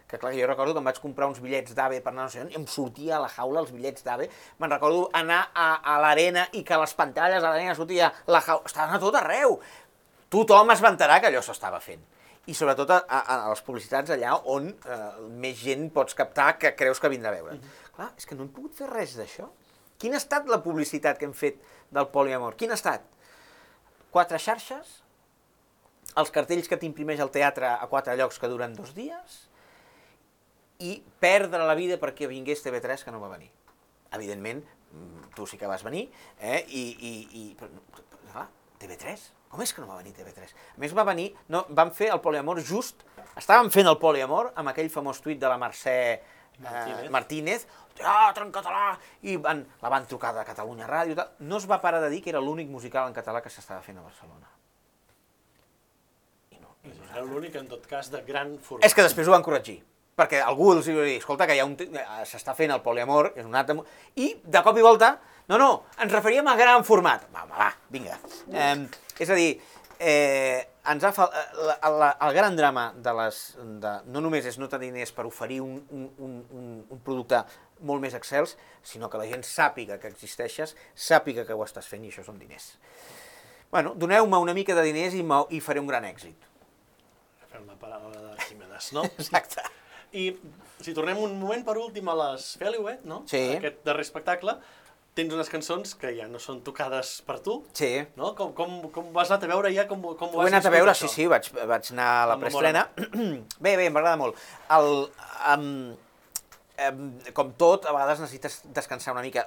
Que 0.10 0.20
clar, 0.22 0.34
jo 0.38 0.46
recordo 0.46 0.76
que 0.76 0.82
em 0.84 0.86
vaig 0.86 1.00
comprar 1.02 1.26
uns 1.32 1.40
bitllets 1.42 1.74
d'AVE 1.74 2.02
per 2.06 2.12
anar 2.12 2.28
no 2.28 2.34
sé 2.34 2.44
on, 2.44 2.52
i 2.52 2.58
em 2.60 2.66
sortia 2.70 3.16
a 3.18 3.22
la 3.24 3.30
jaula 3.34 3.64
els 3.64 3.72
bitllets 3.74 4.06
d'AVE. 4.06 4.28
Me'n 4.62 4.74
recordo 4.76 5.08
anar 5.18 5.40
a, 5.58 5.70
a 5.82 5.96
l'arena 6.04 6.44
i 6.54 6.62
que 6.68 6.76
a 6.76 6.82
les 6.84 6.94
pantalles 6.94 7.42
a 7.42 7.50
l'arena 7.50 7.74
sortia 7.74 8.12
la 8.30 8.44
jaula. 8.46 8.70
Estaven 8.70 9.00
a 9.00 9.02
tot 9.02 9.18
arreu. 9.18 9.58
Tothom 10.34 10.74
es 10.74 10.84
vantarà 10.86 11.18
que 11.22 11.32
allò 11.32 11.42
s'estava 11.42 11.82
fent. 11.82 12.04
I 12.46 12.54
sobretot 12.54 12.92
a, 12.92 13.00
a, 13.08 13.20
a 13.24 13.50
les 13.54 13.64
publicitats 13.66 14.14
allà 14.14 14.36
on 14.54 14.70
eh, 14.70 15.02
més 15.42 15.58
gent 15.58 15.88
pots 15.96 16.14
captar 16.18 16.52
que 16.60 16.76
creus 16.78 17.02
que 17.02 17.10
vindrà 17.10 17.32
a 17.32 17.38
veure. 17.40 17.58
Clar, 17.96 18.12
és 18.20 18.28
que 18.30 18.38
no 18.38 18.46
hem 18.46 18.52
pogut 18.54 18.78
fer 18.78 18.90
res 18.92 19.16
d'això. 19.18 19.48
Quina 19.98 20.20
ha 20.20 20.22
estat 20.22 20.50
la 20.52 20.60
publicitat 20.62 21.18
que 21.18 21.26
hem 21.26 21.34
fet 21.38 21.62
del 21.96 22.10
poliamor? 22.14 22.58
Quina 22.60 22.76
ha 22.76 22.82
estat? 22.82 23.06
Quatre 24.14 24.38
xarxes, 24.38 25.00
els 26.20 26.32
cartells 26.32 26.70
que 26.70 26.78
t'imprimeix 26.78 27.20
el 27.24 27.32
teatre 27.34 27.72
a 27.74 27.88
quatre 27.92 28.16
llocs 28.20 28.40
que 28.40 28.50
duren 28.52 28.76
dos 28.78 28.94
dies 28.96 29.40
i 30.84 30.98
perdre 31.22 31.64
la 31.66 31.76
vida 31.78 32.00
perquè 32.02 32.28
vingués 32.30 32.64
TV3 32.66 33.06
que 33.06 33.14
no 33.14 33.22
va 33.22 33.32
venir. 33.32 33.50
Evidentment, 34.14 34.64
mm, 34.92 35.32
tu 35.36 35.48
sí 35.48 35.58
que 35.58 35.70
vas 35.70 35.84
venir, 35.84 36.10
eh? 36.40 36.66
I, 36.68 36.84
i, 37.00 37.14
i 37.40 37.44
però, 37.58 37.70
no, 37.74 37.82
però, 37.94 38.04
clar, 38.32 38.48
TV3? 38.82 39.30
Com 39.54 39.62
és 39.62 39.74
que 39.74 39.82
no 39.82 39.88
va 39.88 40.00
venir 40.02 40.14
TV3? 40.18 40.54
A 40.76 40.82
més 40.82 40.94
va 40.98 41.06
venir, 41.06 41.32
no, 41.54 41.66
van 41.70 41.92
fer 41.94 42.10
el 42.14 42.22
poliamor 42.22 42.62
just, 42.66 43.06
estàvem 43.38 43.70
fent 43.74 43.90
el 43.90 44.00
poliamor 44.02 44.52
amb 44.56 44.74
aquell 44.74 44.90
famós 44.90 45.22
tuit 45.22 45.40
de 45.40 45.50
la 45.50 45.60
Mercè 45.62 45.98
Martínez. 46.60 47.06
eh, 47.06 47.10
Martínez, 47.14 47.68
teatre 47.98 48.46
en 48.46 48.52
català, 48.52 48.98
i 49.22 49.38
van, 49.38 49.64
la 49.82 49.90
van 49.94 50.06
trucar 50.10 50.34
de 50.34 50.46
Catalunya 50.46 50.90
Ràdio, 50.90 51.16
tal. 51.16 51.32
no 51.40 51.58
es 51.58 51.70
va 51.70 51.82
parar 51.82 52.02
de 52.02 52.10
dir 52.10 52.22
que 52.22 52.34
era 52.34 52.42
l'únic 52.42 52.68
musical 52.70 53.08
en 53.08 53.14
català 53.14 53.42
que 53.42 53.50
s'estava 53.54 53.82
fent 53.82 53.98
a 53.98 54.06
Barcelona. 54.06 54.50
Era 57.14 57.26
l'únic, 57.26 57.56
en 57.60 57.68
tot 57.70 57.86
cas, 57.90 58.10
de 58.12 58.24
gran 58.28 58.56
format. 58.58 58.88
és 58.88 58.96
que 58.96 59.06
després 59.06 59.28
ho 59.30 59.36
van 59.36 59.46
corregir, 59.46 59.78
perquè 60.18 60.42
algú 60.42 60.72
els 60.74 60.90
va 60.90 61.06
dir, 61.06 61.20
escolta, 61.22 61.48
que 61.50 61.60
un... 61.64 61.78
eh, 61.78 62.08
s'està 62.30 62.56
fent 62.58 62.74
el 62.74 62.82
poliamor, 62.82 63.34
és 63.36 63.46
un 63.46 63.54
mo-". 63.78 63.86
I, 64.16 64.34
de 64.44 64.64
cop 64.66 64.78
i 64.78 64.86
volta, 64.86 65.16
no, 65.48 65.58
no, 65.62 65.70
ens 66.00 66.12
referíem 66.12 66.48
a 66.48 66.56
gran 66.58 66.84
format. 66.84 67.28
Va, 67.34 67.46
va, 67.46 67.58
va 67.66 67.72
vinga. 67.94 68.18
Eh, 68.52 68.88
és 69.20 69.30
a 69.30 69.38
dir, 69.38 69.52
eh, 70.00 70.64
ens 70.90 71.04
ha 71.04 71.12
fal... 71.16 71.30
eh, 71.34 71.66
la, 71.68 71.78
la, 71.90 72.10
el 72.28 72.34
gran 72.36 72.56
drama 72.56 72.94
de 72.96 73.14
les... 73.20 73.42
De, 73.84 73.94
no 74.12 74.24
només 74.24 74.48
és 74.50 74.58
no 74.60 74.70
tenir 74.72 74.92
diners 74.92 75.14
per 75.16 75.26
oferir 75.30 75.62
un, 75.64 75.78
un, 75.92 76.08
un, 76.18 76.40
un, 76.90 77.04
producte 77.04 77.44
molt 77.88 78.04
més 78.04 78.16
excels, 78.16 78.56
sinó 78.84 79.10
que 79.12 79.20
la 79.20 79.28
gent 79.30 79.44
sàpiga 79.48 80.00
que 80.00 80.12
existeixes, 80.12 80.76
sàpiga 80.96 81.46
que 81.48 81.56
ho 81.56 81.64
estàs 81.66 81.90
fent 81.90 82.06
i 82.06 82.12
això 82.12 82.26
són 82.26 82.40
diners. 82.40 82.74
Bueno, 83.74 83.96
doneu-me 83.98 84.38
una 84.38 84.54
mica 84.54 84.76
de 84.78 84.84
diners 84.86 85.16
i, 85.18 85.24
i 85.58 85.62
faré 85.64 85.82
un 85.82 85.90
gran 85.90 86.06
èxit. 86.06 86.53
La 87.68 87.76
paraula 87.80 88.20
d'Arquimedes, 88.30 88.92
no? 88.98 89.04
Exacte. 89.18 89.64
I 90.14 90.28
si 90.84 90.94
tornem 90.94 91.18
un 91.24 91.36
moment 91.40 91.64
per 91.66 91.78
últim 91.82 92.10
a 92.12 92.16
les 92.20 92.52
Feliwet, 92.62 93.04
no? 93.10 93.24
Sí. 93.30 93.40
Aquest 93.58 93.80
darrer 93.88 94.04
espectacle, 94.06 94.58
tens 95.18 95.34
unes 95.34 95.50
cançons 95.50 95.96
que 96.02 96.12
ja 96.18 96.28
no 96.30 96.40
són 96.42 96.62
tocades 96.66 97.16
per 97.26 97.40
tu, 97.46 97.60
Sí. 97.78 97.90
no? 98.18 98.34
Com, 98.38 98.52
com, 98.58 98.76
com 98.94 99.10
ho 99.14 99.20
has 99.22 99.32
anat 99.32 99.44
a 99.46 99.52
veure 99.54 99.72
ja? 99.74 99.88
Com, 99.90 100.02
com 100.18 100.30
ho 100.34 100.42
Ho 100.42 100.46
he 100.46 100.52
anat 100.52 100.66
a 100.70 100.74
veure, 100.74 100.92
això? 100.94 101.08
sí, 101.10 101.22
sí, 101.24 101.28
vaig, 101.30 101.50
vaig 101.70 101.92
anar 101.94 102.08
a 102.24 102.26
la 102.34 102.38
preestrena. 102.42 102.88
bé, 103.66 103.76
bé, 103.78 103.90
m'agrada 103.94 104.18
molt. 104.22 104.38
El, 104.78 104.90
um, 105.54 105.70
com 107.34 107.52
tot, 107.60 107.86
a 107.86 107.94
vegades 107.96 108.20
necessites 108.24 108.62
descansar 108.76 109.14
una 109.14 109.22
mica. 109.26 109.46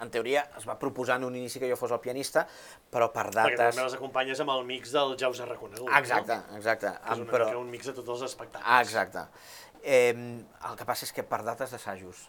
En 0.00 0.10
teoria 0.10 0.44
es 0.58 0.66
va 0.68 0.78
proposar 0.78 1.16
en 1.20 1.24
un 1.28 1.36
inici 1.36 1.60
que 1.62 1.70
jo 1.70 1.76
fos 1.80 1.90
el 1.94 2.00
pianista, 2.04 2.46
però 2.90 3.10
per 3.12 3.26
Perquè 3.30 3.56
dates... 3.56 3.74
també 3.76 3.86
les 3.88 3.96
acompanyes 3.98 4.40
amb 4.44 4.54
el 4.54 4.64
mix 4.68 4.92
del 4.94 5.16
Ja 5.20 5.28
us 5.32 5.40
he 5.40 5.46
reconegut, 5.48 5.88
Exacte, 5.98 6.36
no? 6.50 6.56
exacte. 6.60 6.92
Que 7.02 7.16
és 7.16 7.24
una 7.24 7.32
però... 7.32 7.48
un 7.60 7.70
mix 7.72 7.86
de 7.90 7.96
tots 7.98 8.08
els 8.16 8.22
espectacles. 8.30 8.68
Ah, 8.68 8.80
exacte. 8.82 9.26
Eh, 9.82 10.12
el 10.14 10.76
que 10.78 10.84
passa 10.86 11.04
és 11.08 11.12
que 11.12 11.24
per 11.26 11.40
dates 11.42 11.72
d'assajos 11.74 12.20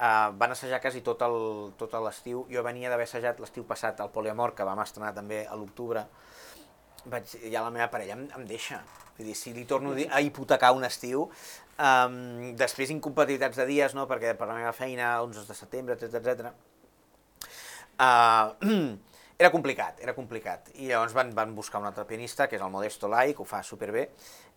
eh, 0.00 0.28
van 0.36 0.52
assajar 0.52 0.80
quasi 0.84 1.00
tot 1.06 1.22
el- 1.24 1.72
tot 1.80 1.94
l'estiu. 2.04 2.46
Jo 2.52 2.62
venia 2.66 2.90
d'haver 2.92 3.06
assajat 3.08 3.40
l'estiu 3.40 3.64
passat 3.64 4.00
al 4.00 4.10
Poliamor, 4.12 4.54
que 4.54 4.64
vam 4.68 4.80
estrenar 4.84 5.14
també 5.16 5.46
a 5.46 5.56
l'octubre. 5.56 6.04
Vaig, 7.08 7.36
ja 7.48 7.62
la 7.64 7.70
meva 7.72 7.88
parella 7.92 8.16
em, 8.18 8.26
em 8.36 8.46
deixa. 8.48 8.80
Vull 9.16 9.30
dir, 9.30 9.36
si 9.36 9.52
li 9.56 9.64
torno 9.68 9.92
a 9.92 10.08
a 10.16 10.20
hipotecar 10.24 10.72
un 10.76 10.84
estiu, 10.84 11.28
um, 11.80 12.16
després 12.56 12.92
incompatibilitats 12.92 13.56
de 13.60 13.66
dies, 13.68 13.94
no? 13.96 14.06
perquè 14.08 14.34
per 14.36 14.48
la 14.48 14.58
meva 14.58 14.72
feina, 14.72 15.22
11 15.22 15.46
de 15.48 15.56
setembre, 15.56 15.96
etc 15.96 16.20
etc. 16.20 16.52
Uh, 18.00 18.96
era 19.40 19.50
complicat, 19.52 20.00
era 20.04 20.14
complicat. 20.16 20.68
I 20.76 20.90
llavors 20.90 21.16
van, 21.16 21.32
van 21.36 21.54
buscar 21.56 21.80
un 21.80 21.88
altre 21.88 22.04
pianista, 22.08 22.48
que 22.48 22.58
és 22.58 22.62
el 22.64 22.72
Modesto 22.72 23.08
Lai, 23.08 23.32
que 23.32 23.40
ho 23.40 23.48
fa 23.48 23.62
superbé. 23.64 24.10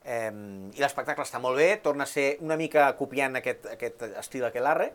Eh, 0.04 0.32
I 0.76 0.84
l'espectacle 0.84 1.24
està 1.24 1.40
molt 1.40 1.56
bé, 1.56 1.70
torna 1.84 2.04
a 2.04 2.12
ser 2.12 2.34
una 2.44 2.58
mica 2.60 2.90
copiant 3.00 3.40
aquest, 3.40 3.70
aquest 3.78 4.04
estil 4.20 4.44
aquelarre, 4.44 4.90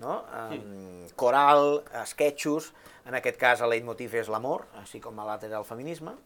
no? 0.00 0.22
Um, 0.32 1.04
coral, 1.20 1.82
sketchos, 2.08 2.70
en 3.04 3.18
aquest 3.20 3.36
cas 3.38 3.60
el 3.60 3.74
leitmotiv 3.74 4.16
és 4.16 4.32
l'amor, 4.32 4.64
així 4.80 5.02
com 5.04 5.20
l'altre 5.20 5.52
era 5.52 5.60
el 5.60 5.68
feminisme, 5.68 6.16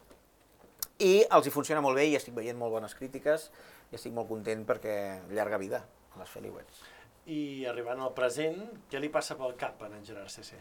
i 0.98 1.22
els 1.30 1.46
hi 1.46 1.52
funciona 1.54 1.82
molt 1.84 1.98
bé 1.98 2.08
i 2.10 2.16
estic 2.18 2.34
veient 2.34 2.58
molt 2.58 2.74
bones 2.74 2.94
crítiques 2.98 3.48
i 3.92 3.98
estic 3.98 4.14
molt 4.14 4.28
content 4.30 4.64
perquè 4.66 4.94
llarga 5.30 5.60
vida 5.60 5.82
a 6.14 6.20
les 6.20 6.30
Feliwets. 6.32 6.82
I 7.28 7.66
arribant 7.70 8.00
al 8.02 8.14
present, 8.16 8.58
què 8.90 9.00
li 9.00 9.10
passa 9.12 9.36
pel 9.38 9.54
cap 9.60 9.82
a 9.84 9.90
en 9.92 10.04
Gerard 10.04 10.32
CC? 10.32 10.58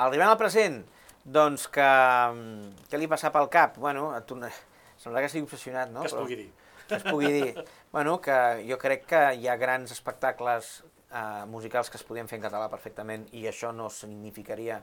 Arribant 0.00 0.30
al 0.30 0.38
present, 0.40 0.80
doncs 1.24 1.68
que... 1.68 1.84
mm, 1.84 2.88
Què 2.88 2.98
li 3.00 3.10
passa 3.10 3.32
pel 3.34 3.50
cap? 3.52 3.76
Bueno, 3.82 4.12
et 4.16 4.26
torna... 4.26 4.50
sembla 4.96 5.20
que 5.20 5.28
estigui 5.28 5.44
obsessionat, 5.48 5.90
no? 5.90 6.06
que 6.06 6.12
es 6.12 6.14
pugui 6.14 6.38
dir. 6.38 6.50
que 6.88 6.98
es 7.00 7.06
pugui 7.10 7.32
dir. 7.32 7.64
Bueno, 7.92 8.20
que 8.24 8.34
jo 8.64 8.78
crec 8.80 9.02
que 9.04 9.20
hi 9.36 9.48
ha 9.50 9.56
grans 9.60 9.92
espectacles 9.92 10.78
eh, 11.12 11.44
musicals 11.44 11.90
que 11.92 11.98
es 12.00 12.04
podien 12.08 12.30
fer 12.30 12.38
en 12.38 12.46
català 12.46 12.70
perfectament 12.72 13.26
i 13.36 13.44
això 13.50 13.68
no 13.76 13.90
significaria 13.92 14.78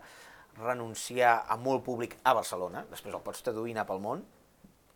renunciar 0.60 1.40
a 1.48 1.58
molt 1.58 1.82
públic 1.88 2.20
a 2.22 2.36
Barcelona, 2.38 2.84
després 2.92 3.16
el 3.16 3.24
pots 3.26 3.42
traduir 3.42 3.74
i 3.74 3.76
anar 3.78 3.88
pel 3.90 4.04
món. 4.04 4.22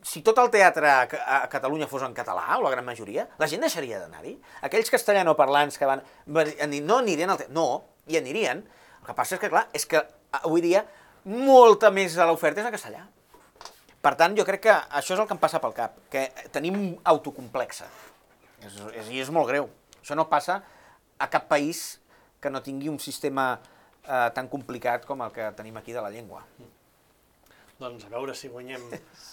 Si 0.04 0.22
tot 0.22 0.38
el 0.41 0.49
teatre 0.51 0.89
a 0.91 1.08
Ca- 1.08 1.24
a 1.38 1.49
Catalunya 1.49 1.88
fos 1.88 2.04
en 2.04 2.14
català, 2.14 2.43
o 2.58 2.64
la 2.66 2.70
gran 2.74 2.84
majoria, 2.86 3.24
la 3.39 3.47
gent 3.47 3.62
deixaria 3.64 4.01
d'anar-hi. 4.01 4.34
Aquells 4.68 4.91
castellanoparlants 4.91 5.78
que 5.80 5.88
van... 5.88 6.04
van 6.28 6.51
dir, 6.72 6.82
No 6.84 6.97
anirien 6.99 7.30
al 7.32 7.38
teatre. 7.39 7.54
No, 7.56 7.84
hi 8.12 8.18
anirien. 8.20 8.66
El 8.99 9.08
que 9.08 9.16
passa 9.16 9.36
és 9.38 9.41
que, 9.41 9.49
clar, 9.51 9.66
és 9.74 9.86
que 9.88 10.01
avui 10.43 10.62
dia 10.64 10.84
molta 11.24 11.89
més 11.91 12.16
de 12.20 12.26
l'oferta 12.28 12.60
és 12.60 12.68
en 12.68 12.76
castellà. 12.76 13.06
Per 14.04 14.12
tant, 14.20 14.36
jo 14.36 14.43
crec 14.43 14.66
que 14.66 14.74
això 14.99 15.16
és 15.16 15.20
el 15.24 15.28
que 15.30 15.36
em 15.38 15.39
passa 15.39 15.62
pel 15.64 15.72
cap, 15.78 15.95
que 16.12 16.26
tenim 16.51 16.97
autocomplexa. 17.08 17.88
És, 18.60 18.76
és, 18.99 19.08
I 19.16 19.22
és 19.24 19.32
molt 19.32 19.47
greu. 19.47 19.70
Això 20.01 20.18
no 20.20 20.28
passa 20.28 20.60
a 21.20 21.30
cap 21.32 21.47
país 21.47 22.01
que 22.43 22.51
no 22.51 22.60
tingui 22.64 22.89
un 22.91 22.99
sistema 22.99 23.54
eh, 24.04 24.28
tan 24.36 24.49
complicat 24.51 25.06
com 25.08 25.24
el 25.24 25.32
que 25.32 25.47
tenim 25.56 25.78
aquí 25.80 25.95
de 25.95 26.04
la 26.04 26.12
llengua. 26.12 26.43
Doncs 27.80 28.05
a 28.05 28.09
veure 28.13 28.34
si 28.38 28.47
guanyem 28.47 28.84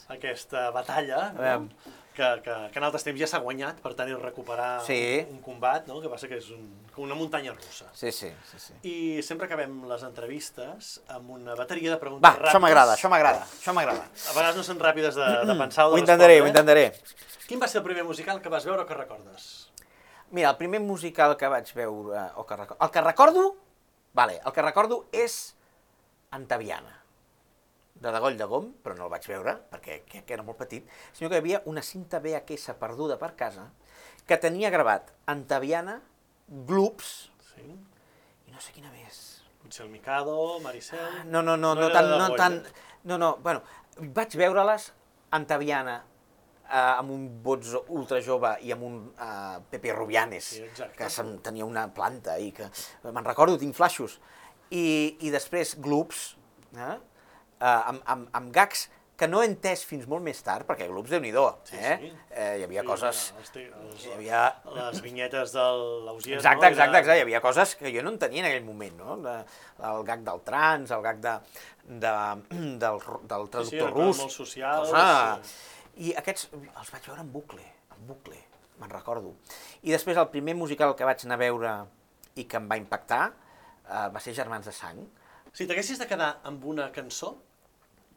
aquesta 0.08 0.70
batalla, 0.74 1.30
no? 1.36 1.68
que, 2.14 2.26
que, 2.42 2.54
que 2.72 2.78
en 2.80 2.84
altres 2.84 3.04
temps 3.06 3.20
ja 3.20 3.26
s'ha 3.30 3.38
guanyat, 3.40 3.78
per 3.84 3.92
tant, 3.94 4.08
és 4.10 4.18
recuperar 4.18 4.80
Sí. 4.84 4.96
un, 5.30 5.38
combat, 5.44 5.86
no? 5.86 6.00
que 6.02 6.08
passa 6.10 6.26
que 6.28 6.38
és 6.40 6.48
un, 6.50 6.64
com 6.94 7.04
una 7.04 7.14
muntanya 7.14 7.52
russa. 7.54 7.86
Sí, 7.94 8.10
sí, 8.12 8.32
sí. 8.50 8.58
sí. 8.58 8.74
I 8.90 9.22
sempre 9.22 9.46
acabem 9.46 9.84
les 9.88 10.02
entrevistes 10.08 10.96
amb 11.08 11.30
una 11.36 11.54
bateria 11.54 11.92
de 11.92 11.96
Va, 11.96 12.00
preguntes 12.00 12.32
ràpides. 12.32 12.50
això 12.50 12.60
m'agrada, 12.64 12.96
això 12.96 13.08
m'agrada, 13.12 13.44
això 13.46 13.74
m'agrada. 13.76 14.08
A 14.08 14.34
vegades 14.36 14.56
no 14.58 14.64
són 14.66 14.80
ràpides 14.82 15.14
de, 15.20 15.28
de 15.46 15.58
pensar 15.62 15.86
o 15.86 15.92
Ho 15.92 15.94
de 15.94 16.00
intentaré, 16.04 16.40
ho 16.40 16.44
respondre. 16.48 16.88
intentaré. 16.90 17.46
Quin 17.46 17.60
va 17.62 17.68
ser 17.68 17.80
el 17.80 17.86
primer 17.86 18.04
musical 18.04 18.40
que 18.42 18.48
vas 18.52 18.64
veure 18.66 18.82
o 18.82 18.86
que 18.86 18.94
recordes? 18.94 19.70
Mira, 20.30 20.50
el 20.50 20.56
primer 20.56 20.80
musical 20.80 21.36
que 21.36 21.48
vaig 21.48 21.72
veure, 21.74 22.26
o 22.36 22.44
que 22.46 22.56
recordo... 22.56 22.84
El 22.84 22.90
que 22.90 23.00
recordo, 23.00 23.56
vale, 24.14 24.40
el 24.44 24.52
que 24.52 24.62
recordo 24.62 25.04
és 25.12 25.54
Antaviana, 26.30 26.99
de 28.00 28.12
Degoll 28.14 28.36
de 28.40 28.46
Gom, 28.48 28.70
però 28.82 28.96
no 28.96 29.04
el 29.06 29.10
vaig 29.12 29.26
veure, 29.28 29.56
perquè 29.70 30.00
que, 30.08 30.22
que 30.24 30.34
era 30.34 30.42
molt 30.46 30.58
petit, 30.58 30.86
sinó 31.12 31.28
que 31.28 31.36
hi 31.36 31.42
havia 31.44 31.62
una 31.68 31.82
cinta 31.84 32.20
VHS 32.24 32.74
perduda 32.80 33.18
per 33.20 33.34
casa 33.36 33.68
que 34.26 34.38
tenia 34.40 34.70
gravat 34.72 35.10
Antaviana, 35.28 36.00
Gloops, 36.48 37.30
Sí? 37.50 37.64
i 38.46 38.52
no 38.54 38.60
sé 38.62 38.72
quina 38.72 38.90
més. 38.94 39.42
Potser 39.60 39.84
el 39.84 39.90
Mikado, 39.92 40.36
Maricel... 40.64 40.98
Ah, 40.98 41.24
No, 41.26 41.42
no, 41.42 41.56
no, 41.56 41.74
No 41.74 41.80
no, 41.82 41.88
de 41.88 42.02
no 42.02 42.36
eh? 42.36 42.62
No, 43.04 43.18
no, 43.18 43.36
bueno, 43.42 43.60
vaig 44.16 44.34
veure-les 44.36 44.92
Antaviana, 45.36 45.98
eh, 46.64 46.72
amb 46.96 47.10
un 47.12 47.26
bots 47.44 47.74
ultra 47.88 48.20
jove 48.24 48.54
i 48.64 48.72
amb 48.72 48.82
un 48.86 48.96
eh, 49.12 49.60
Pepe 49.70 49.92
Rubianes, 49.92 50.44
Sí, 50.56 50.62
exacte. 50.64 50.96
que 50.96 51.10
se'm 51.10 51.36
tenia 51.44 51.64
una 51.68 51.86
planta 51.94 52.38
i 52.38 52.50
que... 52.56 52.70
Me'n 53.04 53.24
recordo, 53.28 53.58
tinc 53.60 53.76
flaixos. 53.76 54.18
I, 54.70 55.16
i 55.20 55.30
després 55.34 55.76
Gloops, 55.82 56.24
eh? 56.78 56.96
Eh, 57.60 57.90
amb, 57.92 58.02
amb, 58.06 58.28
amb 58.32 58.52
gags 58.54 58.88
que 59.20 59.28
no 59.28 59.42
he 59.42 59.46
entès 59.50 59.82
fins 59.84 60.06
molt 60.08 60.24
més 60.24 60.38
tard, 60.40 60.64
perquè 60.64 60.86
Gloops, 60.88 61.10
déu 61.12 61.20
nhi 61.20 61.28
Sí, 61.68 61.76
eh? 61.76 61.96
sí. 62.00 62.10
eh? 62.30 62.56
Hi 62.58 62.62
havia 62.64 62.82
coses... 62.88 63.34
Els, 63.36 63.50
els, 63.56 64.04
Hi 64.06 64.12
havia... 64.14 64.38
les 64.72 65.00
vinyetes 65.04 65.52
de 65.52 65.64
l'Ausier, 66.06 66.38
Exacte, 66.38 66.62
no? 66.64 66.68
exacte, 66.70 66.88
Era- 66.90 67.00
exacte. 67.02 67.18
Hi 67.18 67.22
havia 67.26 67.40
coses 67.44 67.74
que 67.76 67.92
jo 67.92 68.02
no 68.02 68.14
entenia 68.14 68.40
en 68.40 68.48
aquell 68.48 68.64
moment, 68.64 68.96
no? 68.96 69.16
De, 69.20 69.34
el 69.90 70.04
gag 70.08 70.22
del 70.24 70.40
trans, 70.46 70.90
el 70.96 71.02
gag 71.04 71.20
de, 71.20 71.34
de, 71.84 72.14
del, 72.54 72.78
del 72.80 72.96
Sí, 73.02 73.28
traductor 73.28 73.66
sí, 73.68 73.78
coses 73.82 73.92
rus. 73.98 74.22
molt 74.24 74.32
socials, 74.38 74.88
Cosa... 74.88 75.40
I 76.00 76.14
aquests 76.16 76.48
els 76.54 76.90
vaig 76.94 77.10
veure 77.10 77.20
en 77.20 77.30
bucle, 77.34 77.66
en 77.92 78.06
bucle, 78.08 78.38
me'n 78.80 78.88
recordo. 78.94 79.34
I 79.84 79.92
després 79.92 80.16
el 80.16 80.30
primer 80.32 80.54
musical 80.56 80.94
que 80.96 81.04
vaig 81.04 81.26
anar 81.28 81.36
a 81.36 81.42
veure 81.44 81.74
i 82.40 82.46
que 82.48 82.56
em 82.56 82.70
va 82.72 82.78
impactar 82.80 83.20
eh, 83.28 84.08
va 84.14 84.20
ser 84.24 84.32
Germans 84.32 84.64
de 84.64 84.72
Sang. 84.72 85.04
Si 85.52 85.66
t'haguessis 85.68 86.00
de 86.00 86.06
quedar 86.08 86.38
amb 86.48 86.64
una 86.72 86.88
cançó, 86.94 87.34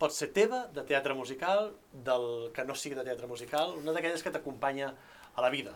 pot 0.04 0.12
ser 0.12 0.34
teva, 0.36 0.66
de 0.76 0.84
teatre 0.88 1.16
musical, 1.16 1.70
del 2.06 2.26
que 2.56 2.66
no 2.68 2.76
sigui 2.76 2.98
de 3.00 3.06
teatre 3.08 3.30
musical, 3.30 3.78
una 3.80 3.96
d'aquelles 3.96 4.24
que 4.24 4.34
t'acompanya 4.36 4.92
a 4.92 5.44
la 5.46 5.52
vida. 5.54 5.76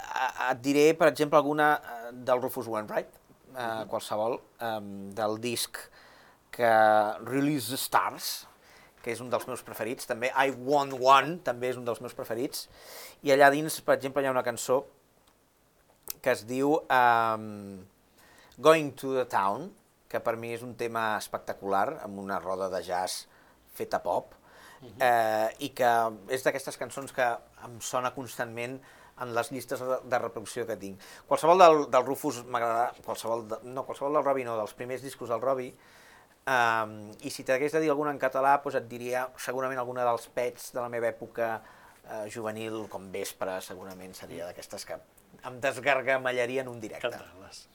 Et 0.00 0.60
diré, 0.62 0.84
per 0.98 1.08
exemple, 1.10 1.38
alguna 1.38 1.72
eh, 1.78 2.12
del 2.28 2.42
Rufus 2.42 2.68
Wainwright, 2.70 3.18
eh, 3.50 3.82
qualsevol, 3.90 4.38
eh, 4.62 4.76
del 5.18 5.40
disc 5.42 5.80
que 6.54 6.70
Release 7.26 7.74
the 7.74 7.80
Stars, 7.80 8.30
que 9.02 9.10
és 9.14 9.22
un 9.24 9.30
dels 9.32 9.46
meus 9.48 9.64
preferits, 9.66 10.06
també 10.06 10.30
I 10.30 10.54
Want 10.54 10.94
One, 11.00 11.38
també 11.46 11.72
és 11.72 11.80
un 11.80 11.86
dels 11.88 12.02
meus 12.04 12.14
preferits, 12.14 12.68
i 13.26 13.34
allà 13.34 13.50
dins, 13.50 13.80
per 13.82 13.96
exemple, 13.96 14.22
hi 14.22 14.30
ha 14.30 14.36
una 14.36 14.46
cançó 14.46 14.84
que 16.20 16.34
es 16.34 16.44
diu 16.46 16.76
um, 16.84 17.80
Going 18.60 18.92
to 19.00 19.14
the 19.16 19.26
Town, 19.30 19.70
que 20.10 20.20
per 20.24 20.34
mi 20.36 20.52
és 20.56 20.64
un 20.66 20.74
tema 20.78 21.14
espectacular, 21.20 22.00
amb 22.04 22.18
una 22.18 22.40
roda 22.42 22.68
de 22.72 22.82
jazz 22.82 23.26
feta 23.78 24.00
pop, 24.02 24.34
eh, 24.98 25.48
i 25.62 25.70
que 25.76 25.90
és 26.34 26.42
d'aquestes 26.44 26.78
cançons 26.80 27.12
que 27.14 27.26
em 27.66 27.78
sona 27.84 28.10
constantment 28.16 28.80
en 29.20 29.34
les 29.36 29.50
llistes 29.52 29.80
de, 29.80 30.18
reproducció 30.18 30.64
que 30.66 30.76
tinc. 30.80 31.00
Qualsevol 31.28 31.60
del, 31.60 31.80
del 31.92 32.06
Rufus 32.06 32.40
m'agrada, 32.48 32.90
qualsevol, 33.04 33.44
de, 33.50 33.60
no, 33.68 33.84
qualsevol 33.88 34.16
del 34.16 34.24
Robbie 34.24 34.46
no, 34.48 34.56
dels 34.58 34.72
primers 34.78 35.04
discos 35.04 35.28
del 35.32 35.42
Robbie, 35.44 35.74
um, 36.48 36.94
i 37.20 37.32
si 37.32 37.44
t'hagués 37.44 37.76
de 37.76 37.84
dir 37.84 37.92
alguna 37.92 38.14
en 38.16 38.22
català, 38.22 38.56
doncs 38.64 38.80
et 38.80 38.88
diria 38.90 39.26
segurament 39.38 39.82
alguna 39.82 40.08
dels 40.08 40.26
pets 40.34 40.72
de 40.72 40.80
la 40.80 40.88
meva 40.92 41.10
època 41.12 41.52
eh, 41.60 42.24
juvenil, 42.32 42.86
com 42.92 43.10
Vespre, 43.12 43.60
segurament 43.64 44.16
seria 44.16 44.48
d'aquestes 44.48 44.88
que 44.88 44.98
em 45.46 45.60
desgargamellarien 45.62 46.68
un 46.68 46.80
directe. 46.80 47.12
Cantar-les. 47.12 47.66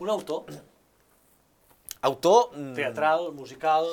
Un 0.00 0.10
autor, 0.14 0.48
Autor... 2.02 2.50
mm, 2.54 2.74
teatral, 2.74 3.32
musical... 3.32 3.86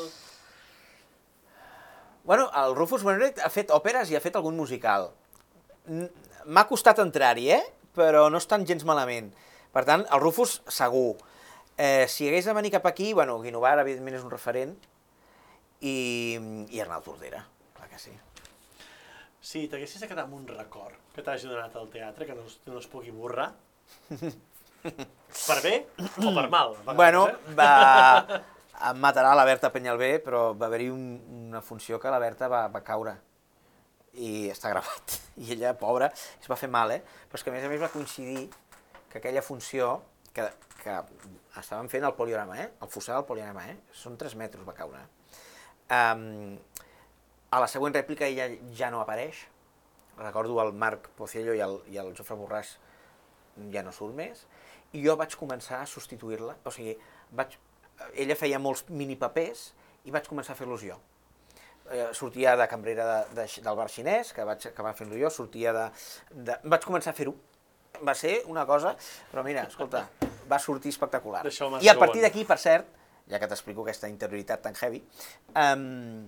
Bueno, 2.26 2.50
el 2.58 2.76
Rufus 2.76 3.04
Wainwright 3.06 3.40
ha 3.46 3.52
fet 3.54 3.70
òperes 3.70 4.10
i 4.10 4.18
ha 4.18 4.22
fet 4.22 4.38
algun 4.38 4.56
musical. 4.58 5.12
M'ha 5.86 6.64
costat 6.66 6.98
entrar-hi, 7.04 7.52
eh? 7.54 7.62
Però 7.94 8.26
no 8.34 8.42
estan 8.42 8.66
gens 8.66 8.82
malament. 8.88 9.30
Per 9.76 9.84
tant, 9.86 10.08
el 10.10 10.24
Rufus, 10.24 10.58
segur. 10.74 11.20
Eh, 11.78 12.08
si 12.10 12.26
hagués 12.28 12.48
de 12.50 12.56
venir 12.58 12.72
cap 12.74 12.88
aquí, 12.90 13.12
bueno, 13.14 13.38
Guinovar, 13.44 13.78
evidentment, 13.84 14.18
és 14.18 14.26
un 14.26 14.34
referent, 14.34 14.74
i, 15.86 15.96
i 16.72 16.82
Arnau 16.82 17.04
Tordera, 17.06 17.44
clar 17.78 17.90
que 17.92 18.02
sí. 18.02 18.16
Si 19.46 19.68
t'haguessis 19.70 20.02
de 20.02 20.10
quedar 20.10 20.26
amb 20.26 20.40
un 20.40 20.48
record 20.50 20.98
que 21.14 21.22
t'hagi 21.22 21.52
donat 21.52 21.76
al 21.78 21.92
teatre, 21.94 22.26
que 22.26 22.38
no, 22.38 22.48
no 22.72 22.82
es 22.82 22.88
pugui 22.90 23.14
borrar, 23.14 23.52
per 24.86 25.62
bé 25.64 25.76
o 25.98 26.34
per 26.34 26.50
mal. 26.50 26.76
Bueno, 26.94 27.28
eh? 27.30 27.56
va... 27.58 28.42
em 28.90 29.00
matarà 29.02 29.32
la 29.38 29.46
Berta 29.48 29.72
Penyalbé, 29.74 30.18
però 30.24 30.50
va 30.58 30.68
haver-hi 30.68 30.90
un, 30.92 31.06
una 31.48 31.62
funció 31.64 32.00
que 32.02 32.12
la 32.12 32.20
Berta 32.20 32.50
va, 32.52 32.66
va 32.72 32.84
caure 32.86 33.16
i 34.16 34.50
està 34.52 34.72
gravat. 34.74 35.18
I 35.44 35.56
ella, 35.56 35.74
pobra, 35.80 36.12
es 36.42 36.50
va 36.52 36.60
fer 36.60 36.70
mal, 36.72 36.94
eh? 36.96 37.02
Però 37.30 37.40
és 37.40 37.46
que 37.46 37.52
a 37.52 37.56
més 37.56 37.66
a 37.68 37.72
més 37.72 37.82
va 37.82 37.92
coincidir 37.94 38.46
que 39.12 39.20
aquella 39.20 39.44
funció, 39.44 39.98
que, 40.36 40.48
que 40.84 40.96
estaven 41.60 41.90
fent 41.92 42.08
el 42.08 42.16
poliorama, 42.18 42.60
eh? 42.62 42.70
El 42.84 42.92
fossar 42.92 43.18
del 43.20 43.28
poliorama, 43.28 43.68
eh? 43.72 43.78
Són 43.96 44.18
3 44.20 44.38
metres, 44.40 44.64
va 44.68 44.76
caure. 44.78 45.04
Um, 45.86 46.56
a 47.52 47.62
la 47.62 47.68
següent 47.72 47.94
rèplica 47.96 48.28
ella 48.28 48.50
ja 48.76 48.92
no 48.92 49.02
apareix. 49.04 49.46
Recordo 50.18 50.58
el 50.64 50.72
Marc 50.74 51.10
Pociello 51.20 51.56
i 51.56 51.62
el, 51.64 51.80
i 51.92 52.00
el 52.00 52.14
Jofre 52.16 52.38
Borràs 52.40 52.76
ja 53.72 53.84
no 53.84 53.92
surt 53.96 54.16
més, 54.16 54.46
i 54.94 55.02
jo 55.04 55.16
vaig 55.20 55.36
començar 55.40 55.82
a 55.82 55.90
substituir-la, 55.90 56.56
o 56.64 56.72
sigui, 56.72 56.96
vaig, 57.36 57.58
ella 58.14 58.38
feia 58.38 58.60
molts 58.62 58.86
minipapers 58.90 59.72
i 60.06 60.14
vaig 60.14 60.28
començar 60.30 60.54
a 60.54 60.60
fer-los 60.60 60.86
jo. 60.86 61.00
Eh, 61.86 62.08
sortia 62.18 62.56
de 62.58 62.68
cambrera 62.68 63.06
de, 63.06 63.42
de, 63.42 63.48
del 63.62 63.76
bar 63.78 63.90
xinès, 63.94 64.32
que 64.34 64.46
vaig 64.48 64.70
acabar 64.72 64.96
fent-lo 64.98 65.18
jo, 65.20 65.30
sortia 65.30 65.74
de, 65.76 65.90
de... 66.34 66.56
Vaig 66.64 66.86
començar 66.86 67.14
a 67.14 67.18
fer-ho. 67.18 67.36
Va 68.06 68.16
ser 68.18 68.42
una 68.52 68.66
cosa, 68.68 68.96
però 69.32 69.44
mira, 69.46 69.64
escolta, 69.70 70.02
va 70.50 70.58
sortir 70.60 70.92
espectacular. 70.92 71.46
I 71.86 71.92
a 71.92 71.96
partir 72.00 72.24
d'aquí, 72.26 72.44
per 72.48 72.58
cert, 72.60 72.90
ja 73.32 73.40
que 73.42 73.48
t'explico 73.50 73.86
aquesta 73.86 74.10
interioritat 74.12 74.66
tan 74.66 74.76
heavy, 74.82 75.00
um, 75.62 76.26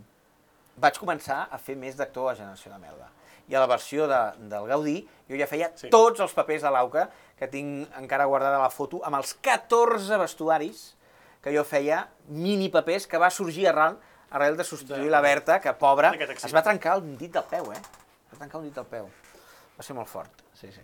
vaig 0.81 0.97
començar 1.01 1.47
a 1.51 1.59
fer 1.61 1.75
més 1.77 1.97
d'actor 1.97 2.31
a 2.31 2.35
Generació 2.37 2.71
de 2.73 2.79
Melba. 2.81 3.09
I 3.47 3.55
a 3.55 3.61
la 3.63 3.67
versió 3.67 4.07
de, 4.07 4.17
del 4.51 4.67
Gaudí 4.67 4.97
jo 5.29 5.37
ja 5.39 5.47
feia 5.47 5.71
Sí. 5.75 5.89
tots 5.89 6.19
els 6.19 6.33
papers 6.35 6.61
de 6.63 6.71
l'Auca, 6.71 7.09
que 7.37 7.47
tinc 7.47 7.87
encara 7.99 8.25
guardada 8.25 8.59
la 8.59 8.69
foto, 8.69 8.99
amb 9.05 9.15
els 9.19 9.33
14 9.41 10.17
vestuaris 10.17 10.95
que 11.41 11.53
jo 11.55 11.63
feia, 11.63 12.07
mini 12.27 12.67
papers, 12.69 13.05
que 13.07 13.17
va 13.21 13.29
sorgir 13.29 13.67
arran, 13.69 13.97
arrel 14.31 14.57
de 14.57 14.63
substituir 14.67 15.05
De- 15.05 15.11
la 15.13 15.21
Berta, 15.21 15.61
que 15.61 15.71
pobra, 15.73 16.11
es 16.13 16.53
va 16.53 16.63
trencar 16.63 16.97
un 16.99 17.15
dit 17.17 17.31
del 17.31 17.45
peu, 17.47 17.71
eh? 17.71 17.77
Es 17.79 18.33
va 18.33 18.39
trencar 18.41 18.59
un 18.59 18.65
dit 18.65 18.75
del 18.75 18.85
peu. 18.85 19.05
Va 19.77 19.83
ser 19.85 19.95
molt 19.95 20.09
fort, 20.09 20.41
sí, 20.53 20.71
sí. 20.73 20.81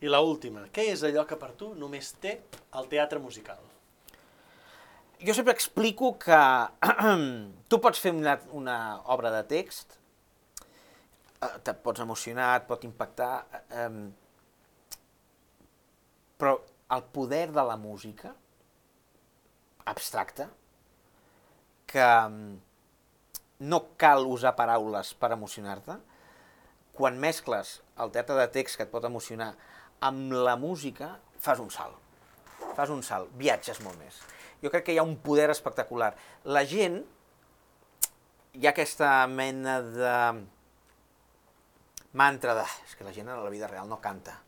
I 0.00 0.08
la 0.08 0.20
última, 0.24 0.64
què 0.72 0.86
és 0.94 1.02
allò 1.04 1.26
que 1.26 1.36
per 1.36 1.52
tu 1.58 1.74
només 1.74 2.12
té 2.22 2.40
el 2.74 2.88
teatre 2.88 3.18
musical? 3.20 3.58
jo 5.22 5.34
sempre 5.34 5.52
explico 5.52 6.16
que 6.18 6.34
tu 7.68 7.78
pots 7.80 8.00
fer 8.02 8.10
una, 8.14 8.40
una 8.58 9.00
obra 9.14 9.30
de 9.30 9.44
text, 9.44 9.98
te 11.62 11.74
pots 11.74 12.02
emocionar, 12.04 12.56
et 12.60 12.68
pot 12.68 12.84
impactar, 12.88 13.32
eh, 13.70 13.88
Però 16.42 16.56
el 16.90 17.04
poder 17.14 17.52
de 17.54 17.62
la 17.62 17.76
música 17.78 18.32
abstracta, 19.86 20.48
que 21.86 22.06
no 23.62 23.78
cal 24.00 24.26
usar 24.26 24.56
paraules 24.58 25.12
per 25.14 25.30
emocionar-te, 25.36 25.94
quan 26.96 27.20
mescles 27.22 27.76
el 28.02 28.10
teatre 28.10 28.40
de 28.40 28.48
text 28.56 28.80
que 28.80 28.88
et 28.88 28.90
pot 28.90 29.06
emocionar 29.06 29.52
amb 30.02 30.34
la 30.34 30.56
música, 30.58 31.12
fas 31.38 31.62
un 31.62 31.70
salt. 31.70 31.94
Fas 32.74 32.90
un 32.90 33.04
salt, 33.06 33.30
viatges 33.38 33.78
molt 33.84 34.00
més. 34.00 34.18
Jo 34.64 34.72
crec 34.72 34.88
que 34.88 34.96
hi 34.96 34.98
ha 34.98 35.06
un 35.06 35.14
poder 35.22 35.46
espectacular. 35.54 36.10
La 36.42 36.64
gent, 36.66 36.98
hi 38.58 38.66
ha 38.66 38.72
aquesta 38.74 39.12
mena 39.30 39.78
de 39.84 40.16
mantra 42.12 42.54
de... 42.54 42.64
És 42.86 42.96
que 42.96 43.04
la 43.04 43.12
gent 43.12 43.28
a 43.28 43.40
la 43.40 43.52
vida 43.52 43.68
real 43.70 43.88
no 43.88 44.00
canta. 44.00 44.38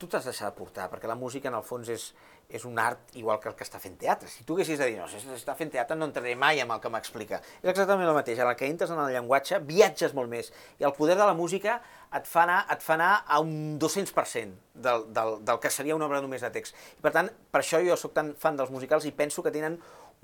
Tu 0.00 0.08
t'has 0.08 0.24
de 0.24 0.32
deixar 0.32 0.48
de 0.48 0.56
portar, 0.56 0.88
perquè 0.88 1.08
la 1.10 1.18
música 1.18 1.50
en 1.50 1.56
el 1.58 1.64
fons 1.66 1.90
és, 1.92 2.06
és 2.48 2.64
un 2.64 2.78
art 2.80 3.12
igual 3.20 3.38
que 3.38 3.50
el 3.50 3.54
que 3.58 3.66
està 3.66 3.78
fent 3.82 3.98
teatre. 4.00 4.30
Si 4.32 4.46
tu 4.48 4.56
haguessis 4.56 4.80
de 4.80 4.88
dir, 4.88 4.96
no, 4.96 5.06
si 5.10 5.20
està 5.34 5.54
fent 5.58 5.70
teatre 5.70 5.98
no 5.98 6.08
entraré 6.08 6.32
mai 6.40 6.62
amb 6.62 6.72
el 6.72 6.80
que 6.80 6.90
m'explica. 6.92 7.42
És 7.60 7.68
exactament 7.74 8.08
el 8.08 8.16
mateix, 8.16 8.40
el 8.40 8.52
que 8.56 8.70
entres 8.70 8.90
en 8.94 9.02
el 9.02 9.12
llenguatge 9.12 9.60
viatges 9.68 10.16
molt 10.16 10.32
més. 10.32 10.48
I 10.80 10.88
el 10.88 10.96
poder 10.96 11.18
de 11.20 11.26
la 11.28 11.36
música 11.36 11.78
et 12.16 12.26
fa 12.26 12.46
anar, 12.46 12.62
et 12.72 12.82
fa 12.82 12.96
anar 12.96 13.12
a 13.28 13.42
un 13.44 13.76
200% 13.82 14.56
del, 14.86 15.04
del, 15.12 15.36
del 15.44 15.60
que 15.60 15.70
seria 15.70 15.98
una 15.98 16.08
obra 16.08 16.22
només 16.24 16.42
de 16.46 16.52
text. 16.54 16.78
I 16.96 17.04
per 17.04 17.12
tant, 17.14 17.28
per 17.52 17.60
això 17.60 17.82
jo 17.84 17.98
sóc 18.00 18.16
tan 18.16 18.32
fan 18.40 18.56
dels 18.56 18.72
musicals 18.72 19.04
i 19.04 19.12
penso 19.12 19.44
que 19.44 19.52
tenen 19.52 19.76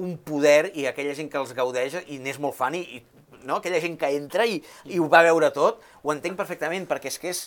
un 0.03 0.17
poder 0.19 0.73
i 0.77 0.89
aquella 0.89 1.15
gent 1.17 1.31
que 1.33 1.41
els 1.41 1.55
gaudeix 1.57 2.01
i 2.07 2.19
n'és 2.21 2.41
molt 2.43 2.57
fan 2.57 2.75
i, 2.77 2.83
i 2.99 3.05
no? 3.45 3.61
aquella 3.61 3.81
gent 3.83 3.99
que 4.01 4.11
entra 4.17 4.47
i, 4.47 4.59
i 4.89 4.99
ho 5.01 5.09
va 5.13 5.23
veure 5.27 5.51
tot, 5.55 5.83
ho 6.03 6.13
entenc 6.15 6.39
perfectament 6.39 6.87
perquè 6.89 7.13
és 7.13 7.19
que 7.23 7.33
és 7.33 7.45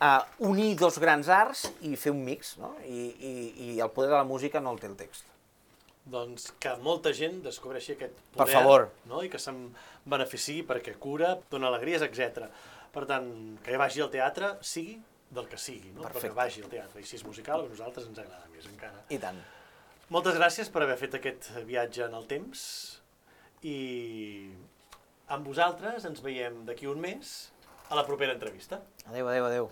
uh, 0.00 0.22
unir 0.50 0.74
dos 0.80 0.98
grans 1.02 1.28
arts 1.32 1.66
i 1.86 1.96
fer 1.96 2.12
un 2.14 2.22
mix, 2.24 2.56
no? 2.60 2.74
I, 2.86 3.04
i, 3.16 3.34
i 3.70 3.80
el 3.80 3.92
poder 3.94 4.10
de 4.12 4.18
la 4.18 4.26
música 4.28 4.60
no 4.60 4.74
el 4.74 4.80
té 4.82 4.90
el 4.90 4.96
text. 4.98 5.28
Doncs 6.10 6.48
que 6.58 6.72
molta 6.82 7.12
gent 7.14 7.42
descobreixi 7.44 7.94
aquest 7.94 8.16
poder, 8.32 8.40
Per 8.40 8.48
favor. 8.50 8.88
no? 9.10 9.22
i 9.22 9.28
que 9.30 9.38
se'n 9.38 9.68
beneficiï 10.08 10.64
perquè 10.66 10.96
cura, 10.98 11.36
dona 11.52 11.68
alegries, 11.68 12.02
etc. 12.06 12.48
Per 12.90 13.04
tant, 13.06 13.30
que 13.62 13.78
vagi 13.78 14.02
al 14.02 14.10
teatre, 14.10 14.56
sigui 14.66 14.96
del 15.30 15.46
que 15.46 15.58
sigui, 15.60 15.92
no? 15.92 16.00
però 16.02 16.16
Perfecte. 16.16 16.32
que 16.32 16.38
vagi 16.40 16.64
al 16.64 16.70
teatre. 16.72 17.02
I 17.04 17.06
si 17.06 17.20
és 17.20 17.24
musical, 17.24 17.62
a 17.62 17.70
nosaltres 17.70 18.08
ens 18.08 18.18
agrada 18.18 18.48
més 18.50 18.66
encara. 18.66 19.04
I 19.14 19.20
tant. 19.22 19.38
Moltes 20.10 20.34
gràcies 20.34 20.72
per 20.74 20.82
haver 20.82 20.96
fet 20.98 21.14
aquest 21.20 21.52
viatge 21.68 22.02
en 22.08 22.16
el 22.18 22.24
temps 22.26 22.62
i 23.62 23.76
amb 25.30 25.46
vosaltres 25.46 26.04
ens 26.08 26.20
veiem 26.24 26.64
d'aquí 26.66 26.88
un 26.90 26.98
mes 27.02 27.30
a 27.90 27.98
la 27.98 28.02
propera 28.06 28.34
entrevista. 28.34 28.80
Adéu, 29.06 29.28
adéu, 29.30 29.46
adéu. 29.46 29.70